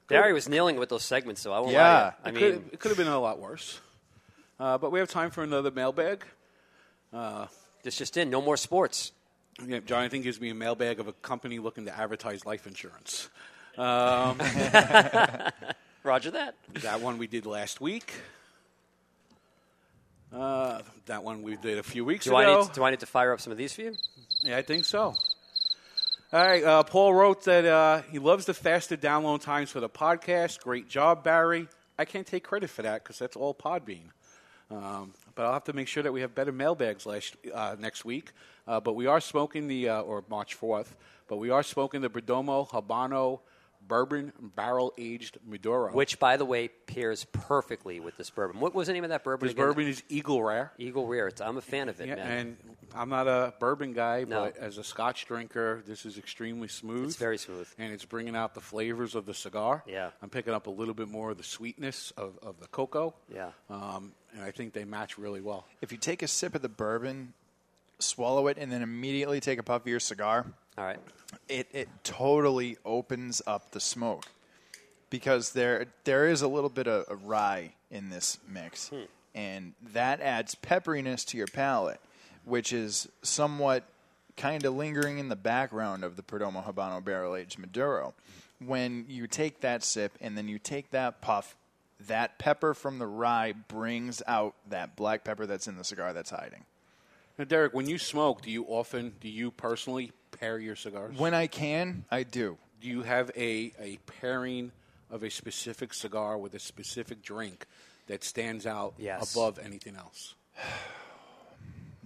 Barry 0.09 0.32
was 0.32 0.49
nailing 0.49 0.77
with 0.77 0.89
those 0.89 1.03
segments, 1.05 1.41
so 1.41 1.53
I 1.53 1.61
won't 1.61 1.73
Yeah. 1.73 1.82
lie. 1.82 2.12
I 2.24 2.28
it, 2.28 2.35
mean, 2.35 2.43
could, 2.43 2.73
it 2.73 2.81
could 2.81 2.89
have 2.91 2.99
been 2.99 3.07
a 3.09 3.19
lot 3.20 3.39
worse. 3.39 3.81
Uh, 4.59 4.78
but 4.78 4.91
we 4.91 4.99
have 4.99 5.09
time 5.09 5.31
for 5.31 5.43
another 5.43 5.70
mailbag. 5.70 6.24
Uh, 7.12 7.47
this 7.82 7.97
just 7.97 8.16
in. 8.16 8.31
No 8.31 8.41
more 8.41 8.57
sports. 8.57 9.12
Yeah, 9.65 9.78
Jonathan 9.81 10.23
gives 10.23 10.41
me 10.41 10.49
a 10.51 10.55
mailbag 10.55 10.99
of 10.99 11.07
a 11.09 11.12
company 11.12 11.59
looking 11.59 11.85
to 11.85 11.97
advertise 11.97 12.45
life 12.45 12.66
insurance. 12.66 13.28
Um, 13.78 14.39
Roger 16.05 16.32
that. 16.32 16.55
That 16.82 17.01
one 17.01 17.16
we 17.16 17.26
did 17.26 17.47
last 17.47 17.81
week. 17.81 18.12
Uh, 20.31 20.82
that 21.06 21.24
one 21.24 21.43
we 21.43 21.56
did 21.56 21.78
a 21.78 21.82
few 21.82 22.05
weeks 22.05 22.26
Do 22.26 22.36
ago. 22.36 22.39
I, 22.39 22.59
need 22.59 22.68
to, 22.68 22.74
do 22.74 22.85
I 22.85 22.90
need 22.90 23.01
to 23.01 23.06
fire 23.06 23.32
up 23.32 23.40
some 23.40 23.52
of 23.52 23.56
these 23.56 23.72
for 23.72 23.82
you? 23.82 23.94
Yeah, 24.43 24.59
I 24.59 24.62
think 24.62 24.85
so. 24.85 25.14
All 26.32 26.47
right, 26.47 26.62
uh, 26.62 26.82
Paul 26.82 27.14
wrote 27.14 27.44
that 27.44 27.64
uh, 27.64 28.02
he 28.10 28.18
loves 28.18 28.44
the 28.44 28.52
faster 28.52 28.98
download 28.98 29.40
times 29.40 29.70
for 29.70 29.81
the 29.81 29.89
podcast. 29.89 30.60
Great 30.60 30.90
job, 30.90 31.24
Barry. 31.24 31.68
I 31.98 32.05
can't 32.05 32.26
take 32.26 32.44
credit 32.44 32.68
for 32.68 32.82
that 32.82 33.02
because 33.02 33.18
that's 33.18 33.36
all 33.36 33.55
Podbean. 33.55 34.09
Um, 34.70 35.14
but 35.35 35.47
I'll 35.47 35.52
have 35.55 35.64
to 35.64 35.72
make 35.72 35.89
sure 35.89 36.02
that 36.02 36.12
we 36.12 36.20
have 36.20 36.35
better 36.35 36.52
mailbags 36.52 37.06
last, 37.06 37.35
uh, 37.55 37.76
next 37.78 38.05
week. 38.05 38.32
Uh, 38.68 38.78
but 38.78 38.94
we 38.94 39.06
are 39.06 39.20
smoking 39.20 39.68
the, 39.68 39.89
uh, 39.89 40.01
or 40.02 40.22
March 40.28 40.59
4th, 40.60 40.89
but 41.28 41.36
we 41.36 41.48
are 41.48 41.62
smoking 41.62 42.02
the 42.02 42.10
Perdomo 42.10 42.68
Habano 42.68 43.40
Bourbon 43.86 44.32
Barrel 44.56 44.93
Aged 44.98 45.39
Maduro. 45.47 45.93
Which, 45.93 46.19
by 46.19 46.36
the 46.36 46.44
way, 46.44 46.69
pairs 46.86 47.24
perfectly 47.32 48.01
with 48.01 48.16
this 48.16 48.31
bourbon. 48.31 48.61
What 48.61 48.74
was 48.74 48.86
the 48.86 48.93
name 48.94 49.05
of 49.05 49.11
that 49.11 49.24
bourbon? 49.24 49.47
This 49.47 49.52
again? 49.52 49.65
bourbon 49.66 49.86
is 49.89 50.02
Eagle 50.09 50.43
Rare. 50.43 50.73
Eagle 50.78 51.06
Rare. 51.06 51.28
It's, 51.28 51.40
I'm 51.40 51.56
a 51.56 51.61
fan 51.62 51.89
of 51.89 52.01
it, 52.01 52.09
Yeah, 52.09 52.15
man. 52.16 52.39
and 52.39 52.56
I'm 52.94 53.09
not 53.09 53.27
a 53.28 53.52
bourbon 53.61 53.93
guy, 53.93 54.24
No. 54.27 54.44
but 54.44 54.56
as 54.56 54.78
a 54.78 54.85
Scotch 54.85 55.27
drinker, 55.27 55.82
this 55.86 56.06
is 56.06 56.16
extremely 56.19 56.69
smooth. 56.69 57.05
It's 57.06 57.16
very 57.16 57.39
smooth, 57.39 57.69
and 57.78 57.93
it's 57.93 58.05
bringing 58.05 58.36
out 58.36 58.55
the 58.55 58.61
flavors 58.61 59.15
of 59.15 59.27
the 59.27 59.35
cigar. 59.35 59.82
Yeah. 59.86 60.11
I'm 60.23 60.31
picking 60.31 60.55
up 60.55 60.66
a 60.66 60.70
little 60.70 60.94
bit 60.94 61.09
more 61.09 61.31
of 61.32 61.36
the 61.39 61.44
sweetness 61.44 62.12
of, 62.16 62.39
of 62.43 62.61
the 62.61 62.66
cocoa. 62.69 63.15
Yeah. 63.32 63.51
um, 63.70 64.12
and 64.35 64.43
I 64.43 64.51
think 64.51 64.73
they 64.73 64.85
match 64.85 65.16
really 65.19 65.40
well. 65.40 65.66
If 65.81 65.93
you 65.93 65.98
take 65.98 66.23
a 66.23 66.27
sip 66.28 66.55
of 66.55 66.62
the 66.62 66.69
bourbon, 66.69 67.35
swallow 67.98 68.48
it, 68.48 68.59
and 68.59 68.73
then 68.73 68.82
immediately 68.82 69.40
take 69.40 69.59
a 69.59 69.62
puff 69.62 69.82
of 69.82 69.86
your 69.89 70.01
cigar, 70.01 70.47
all 70.77 70.85
right, 70.85 70.99
it 71.49 71.69
it 71.73 71.89
totally 72.03 72.77
opens 72.85 73.41
up 73.47 73.71
the 73.71 73.81
smoke 73.81 74.27
because 75.11 75.53
there 75.53 75.87
there 76.05 76.27
is 76.29 76.43
a 76.43 76.49
little 76.49 76.71
bit 76.71 76.87
of, 76.87 77.05
of 77.09 77.27
rye 77.27 77.73
in 77.91 78.11
this 78.11 78.39
mix, 78.49 78.89
Hmm. 78.89 79.03
and 79.35 79.73
that 79.93 80.21
adds 80.21 80.55
pepperiness 80.55 81.25
to 81.27 81.37
your 81.37 81.47
palate, 81.47 82.01
which 82.45 82.73
is 82.73 83.09
somewhat 83.23 83.85
kind 84.37 84.65
of 84.65 84.75
lingering 84.75 85.19
in 85.19 85.29
the 85.29 85.37
background 85.37 86.03
of 86.03 86.17
the 86.17 86.23
Perdomo 86.23 86.65
Habano 86.65 87.03
Barrel 87.05 87.37
Aged 87.37 87.59
Maduro. 87.59 88.15
When 88.65 89.05
you 89.09 89.27
take 89.29 89.61
that 89.61 89.85
sip 89.85 90.13
and 90.21 90.37
then 90.37 90.49
you 90.49 90.59
take 90.59 90.91
that 90.91 91.21
puff, 91.21 91.57
that 92.01 92.39
pepper 92.39 92.75
from 92.75 92.99
the 92.99 93.07
rye 93.07 93.53
brings 93.53 94.23
out 94.27 94.55
that 94.69 94.97
black 94.97 95.23
pepper 95.23 95.47
that's 95.47 95.69
in 95.69 95.77
the 95.77 95.85
cigar 95.85 96.13
that's 96.13 96.31
hiding. 96.31 96.65
Now, 97.39 97.45
Derek, 97.45 97.75
when 97.75 97.89
you 97.89 97.99
smoke, 97.99 98.43
do 98.43 98.51
you 98.51 98.65
often, 98.65 99.15
do 99.21 99.29
you 99.29 99.51
personally 99.51 100.13
pair 100.39 100.59
your 100.59 100.77
cigars? 100.77 101.16
When 101.19 101.35
I 101.35 101.47
can, 101.47 102.05
I 102.11 102.23
do. 102.23 102.56
do 102.81 102.89
you 102.89 103.02
have 103.02 103.31
a, 103.36 103.73
a 103.81 103.98
pairing 104.20 104.73
of 105.11 105.23
a 105.23 105.31
specific 105.31 105.94
cigar 105.94 106.36
with 106.39 106.55
a 106.55 106.59
specific 106.59 107.23
drink 107.23 107.66
that 108.06 108.23
stands 108.24 108.66
out 108.66 108.94
Yes. 108.98 109.35
above 109.35 109.59
anything 109.59 109.97
else? 109.97 110.35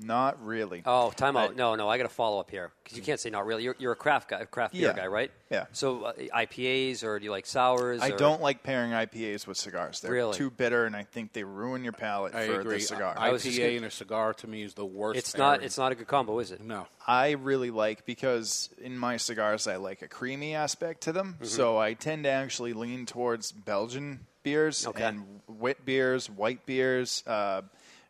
Not 0.00 0.44
really. 0.44 0.82
Oh, 0.86 1.10
time 1.10 1.36
out. 1.36 1.50
I- 1.50 1.54
no, 1.54 1.74
no, 1.74 1.88
I 1.88 1.96
got 1.96 2.04
to 2.04 2.08
follow 2.08 2.38
up 2.38 2.50
here 2.50 2.70
because 2.84 2.96
you 2.96 3.02
can't 3.02 3.18
say 3.18 3.30
not 3.30 3.44
really. 3.46 3.64
You're, 3.64 3.74
you're 3.78 3.92
a 3.92 3.96
craft 3.96 4.30
guy, 4.30 4.44
craft 4.44 4.72
beer 4.74 4.88
Yeah. 4.88 4.92
guy, 4.96 5.06
right? 5.08 5.30
Yeah. 5.50 5.66
So 5.72 6.04
uh, 6.04 6.12
IPAs 6.12 7.02
or 7.02 7.18
do 7.18 7.24
you 7.24 7.30
like 7.30 7.46
sours? 7.46 8.00
I 8.00 8.10
or- 8.10 8.16
don't 8.16 8.40
like 8.40 8.62
pairing 8.62 8.92
IPAs 8.92 9.46
with 9.46 9.56
cigars. 9.56 10.00
They're 10.00 10.12
Really? 10.12 10.34
too 10.36 10.50
bitter, 10.50 10.84
and 10.84 10.94
I 10.94 11.02
think 11.02 11.32
they 11.32 11.42
ruin 11.42 11.82
your 11.84 11.92
palate 11.94 12.34
I 12.34 12.46
for 12.46 12.60
agree. 12.60 12.74
the 12.76 12.80
cigar. 12.80 13.14
I- 13.18 13.30
IPA 13.30 13.76
and 13.78 13.86
a 13.86 13.90
cigar 13.90 14.34
to 14.34 14.46
me 14.46 14.62
is 14.62 14.74
the 14.74 14.86
worst. 14.86 15.18
It's 15.18 15.36
not. 15.36 15.54
pairing. 15.54 15.66
It's 15.66 15.78
not 15.78 15.92
a 15.92 15.94
good 15.94 16.06
combo, 16.06 16.38
is 16.38 16.52
it? 16.52 16.60
No. 16.60 16.86
I 17.06 17.32
really 17.32 17.70
like 17.70 18.04
because 18.06 18.70
in 18.80 18.96
my 18.98 19.16
cigars 19.16 19.66
I 19.66 19.76
like 19.76 20.02
a 20.02 20.08
creamy 20.08 20.54
aspect 20.54 21.02
to 21.02 21.12
them, 21.12 21.38
Mhm. 21.40 21.46
so 21.46 21.76
I 21.78 21.94
tend 21.94 22.24
to 22.24 22.30
actually 22.30 22.72
lean 22.72 23.06
towards 23.06 23.50
Belgian 23.50 24.26
beers 24.44 24.86
Okay. 24.86 25.02
and 25.04 25.40
wit 25.48 25.84
beers, 25.84 26.30
white 26.30 26.64
beers. 26.66 27.22
Uh, 27.26 27.62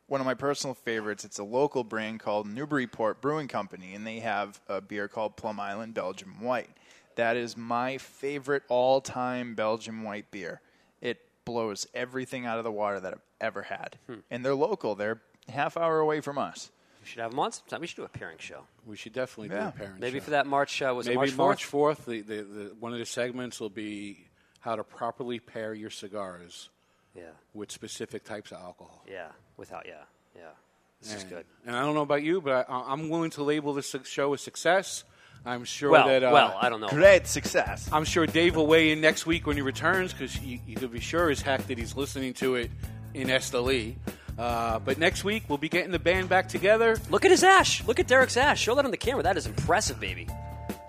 one 0.08 0.20
of 0.20 0.24
my 0.26 0.34
personal 0.34 0.74
favorites. 0.74 1.24
It's 1.24 1.38
a 1.38 1.44
local 1.44 1.84
brand 1.84 2.20
called 2.20 2.46
Newburyport 2.48 3.20
Brewing 3.20 3.46
Company, 3.48 3.94
and 3.94 4.06
they 4.06 4.18
have 4.20 4.60
a 4.68 4.80
beer 4.80 5.06
called 5.08 5.36
Plum 5.36 5.60
Island 5.60 5.94
Belgian 5.94 6.40
White. 6.40 6.70
That 7.16 7.36
is 7.36 7.56
my 7.56 7.98
favorite 7.98 8.62
all-time 8.68 9.54
Belgian 9.54 10.02
white 10.02 10.30
beer. 10.30 10.60
It 11.00 11.20
blows 11.44 11.86
everything 11.94 12.46
out 12.46 12.58
of 12.58 12.64
the 12.64 12.72
water 12.72 13.00
that 13.00 13.12
I've 13.14 13.20
ever 13.40 13.62
had, 13.62 13.98
Hmm. 14.06 14.14
and 14.30 14.44
they're 14.44 14.54
local. 14.54 14.94
They're 14.94 15.20
half 15.48 15.76
hour 15.76 15.98
away 16.00 16.20
from 16.20 16.38
us. 16.38 16.70
We 17.00 17.06
should 17.08 17.20
have 17.20 17.30
them 17.30 17.40
on 17.40 17.52
sometime. 17.52 17.80
We 17.80 17.86
should 17.86 17.96
do 17.96 18.04
a 18.04 18.08
pairing 18.08 18.38
show. 18.38 18.66
We 18.86 18.96
should 18.96 19.12
definitely 19.14 19.54
Yeah. 19.54 19.62
do 19.64 19.68
a 19.68 19.72
pairing. 19.72 19.98
Maybe 20.00 20.18
show. 20.20 20.24
for 20.26 20.30
that 20.30 20.46
March. 20.46 20.80
Uh, 20.82 20.92
was 20.94 21.06
Maybe 21.06 21.14
it 21.14 21.18
March 21.18 21.30
4th? 21.32 21.36
March 21.38 21.66
4th, 21.98 22.04
the, 22.04 22.20
the, 22.20 22.42
the, 22.42 22.74
one 22.78 22.92
of 22.92 22.98
the 22.98 23.06
segments 23.06 23.60
will 23.60 23.70
be 23.70 24.28
how 24.60 24.76
to 24.76 24.84
properly 24.84 25.38
pair 25.40 25.72
your 25.74 25.90
cigars 25.90 26.68
Yeah. 27.14 27.30
with 27.54 27.70
specific 27.72 28.24
types 28.24 28.52
of 28.52 28.58
alcohol. 28.60 29.04
Yeah. 29.08 29.28
Without. 29.58 29.84
Yeah. 29.86 29.94
Yeah. 30.34 30.42
This 31.02 31.14
is 31.14 31.24
good. 31.24 31.44
And 31.66 31.76
I 31.76 31.82
don't 31.82 31.94
know 31.94 32.00
about 32.02 32.22
you, 32.22 32.40
but 32.40 32.66
I, 32.70 32.84
I'm 32.88 33.08
willing 33.10 33.30
to 33.32 33.42
label 33.42 33.74
this 33.74 33.94
show 34.04 34.32
a 34.34 34.38
success. 34.38 35.04
I'm 35.46 35.64
sure 35.64 35.90
Well, 35.90 36.08
that. 36.08 36.24
Uh, 36.24 36.30
well, 36.32 36.56
I 36.60 36.68
don't 36.68 36.80
know. 36.80 36.88
Great 36.88 37.26
success. 37.26 37.88
I'm 37.92 38.04
sure 38.04 38.26
Dave 38.26 38.56
will 38.56 38.66
weigh 38.66 38.90
in 38.90 39.00
next 39.00 39.24
week 39.26 39.46
when 39.46 39.56
he 39.56 39.62
returns 39.62 40.12
because 40.12 40.38
you, 40.40 40.58
you 40.66 40.74
can 40.76 40.88
be 40.88 40.98
sure 41.00 41.30
as 41.30 41.40
heck 41.40 41.66
that 41.68 41.78
he's 41.78 41.94
listening 41.96 42.32
to 42.34 42.56
it 42.56 42.70
in 43.14 43.28
Esteli. 43.28 43.94
Uh, 44.36 44.78
but 44.80 44.98
next 44.98 45.24
week 45.24 45.44
we'll 45.48 45.58
be 45.58 45.68
getting 45.68 45.90
the 45.92 45.98
band 45.98 46.28
back 46.28 46.48
together. 46.48 46.96
Look 47.10 47.24
at 47.24 47.30
his 47.30 47.44
ash. 47.44 47.84
Look 47.86 48.00
at 48.00 48.06
Derek's 48.08 48.36
ash. 48.36 48.60
Show 48.60 48.74
that 48.74 48.84
on 48.84 48.90
the 48.90 48.96
camera. 48.96 49.22
That 49.22 49.36
is 49.36 49.46
impressive, 49.46 50.00
baby. 50.00 50.26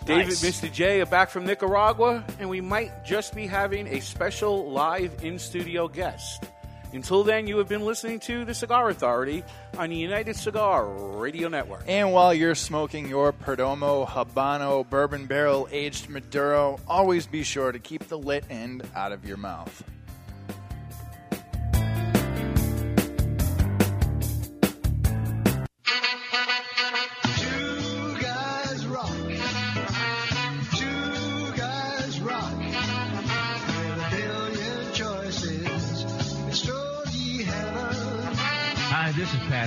David, 0.06 0.28
Nice. 0.28 0.44
Mr. 0.44 0.72
J 0.72 1.02
are 1.02 1.06
back 1.06 1.30
from 1.30 1.46
Nicaragua, 1.46 2.24
and 2.40 2.50
we 2.50 2.62
might 2.62 3.06
just 3.06 3.36
be 3.36 3.46
having 3.46 3.86
a 3.88 4.00
special 4.00 4.72
live 4.72 5.24
in 5.24 5.38
studio 5.38 5.88
guest. 5.88 6.46
Until 6.92 7.24
then, 7.24 7.46
you 7.46 7.58
have 7.60 7.70
been 7.70 7.86
listening 7.86 8.20
to 8.22 8.46
The 8.46 8.54
Cigar 8.54 8.90
Authority 8.90 9.44
on 9.78 9.90
the 9.90 9.96
United 9.96 10.36
Cigar 10.36 10.88
Radio 10.88 11.48
Network. 11.48 11.84
And 11.88 12.12
while 12.12 12.34
you're 12.34 12.56
smoking 12.56 13.08
your 13.08 13.32
Perdomo 13.32 14.08
Habano 14.08 14.90
Bourbon 14.90 15.28
Barrel 15.28 15.68
Aged 15.72 16.10
Maduro, 16.10 16.80
always 16.88 17.28
be 17.28 17.44
sure 17.44 17.72
to 17.72 17.80
keep 17.80 18.08
the 18.08 18.18
lit 18.18 18.44
end 18.50 18.88
out 18.96 19.12
of 19.12 19.24
your 19.24 19.38
mouth. 19.38 19.84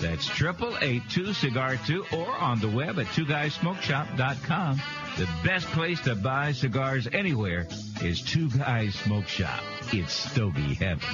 That's 0.00 0.28
888-2-CIGAR-2 0.28 2.12
or 2.12 2.30
on 2.36 2.60
the 2.60 2.68
web 2.68 2.98
at 2.98 3.06
twoguysmokeshop.com. 3.06 4.80
The 5.18 5.28
best 5.44 5.66
place 5.68 6.00
to 6.02 6.14
buy 6.14 6.52
cigars 6.52 7.06
anywhere 7.12 7.68
is 8.02 8.22
Two 8.22 8.48
Guys 8.50 8.94
Smoke 8.94 9.28
Shop. 9.28 9.62
It's 9.92 10.12
Stogie 10.12 10.74
Heaven. 10.74 11.08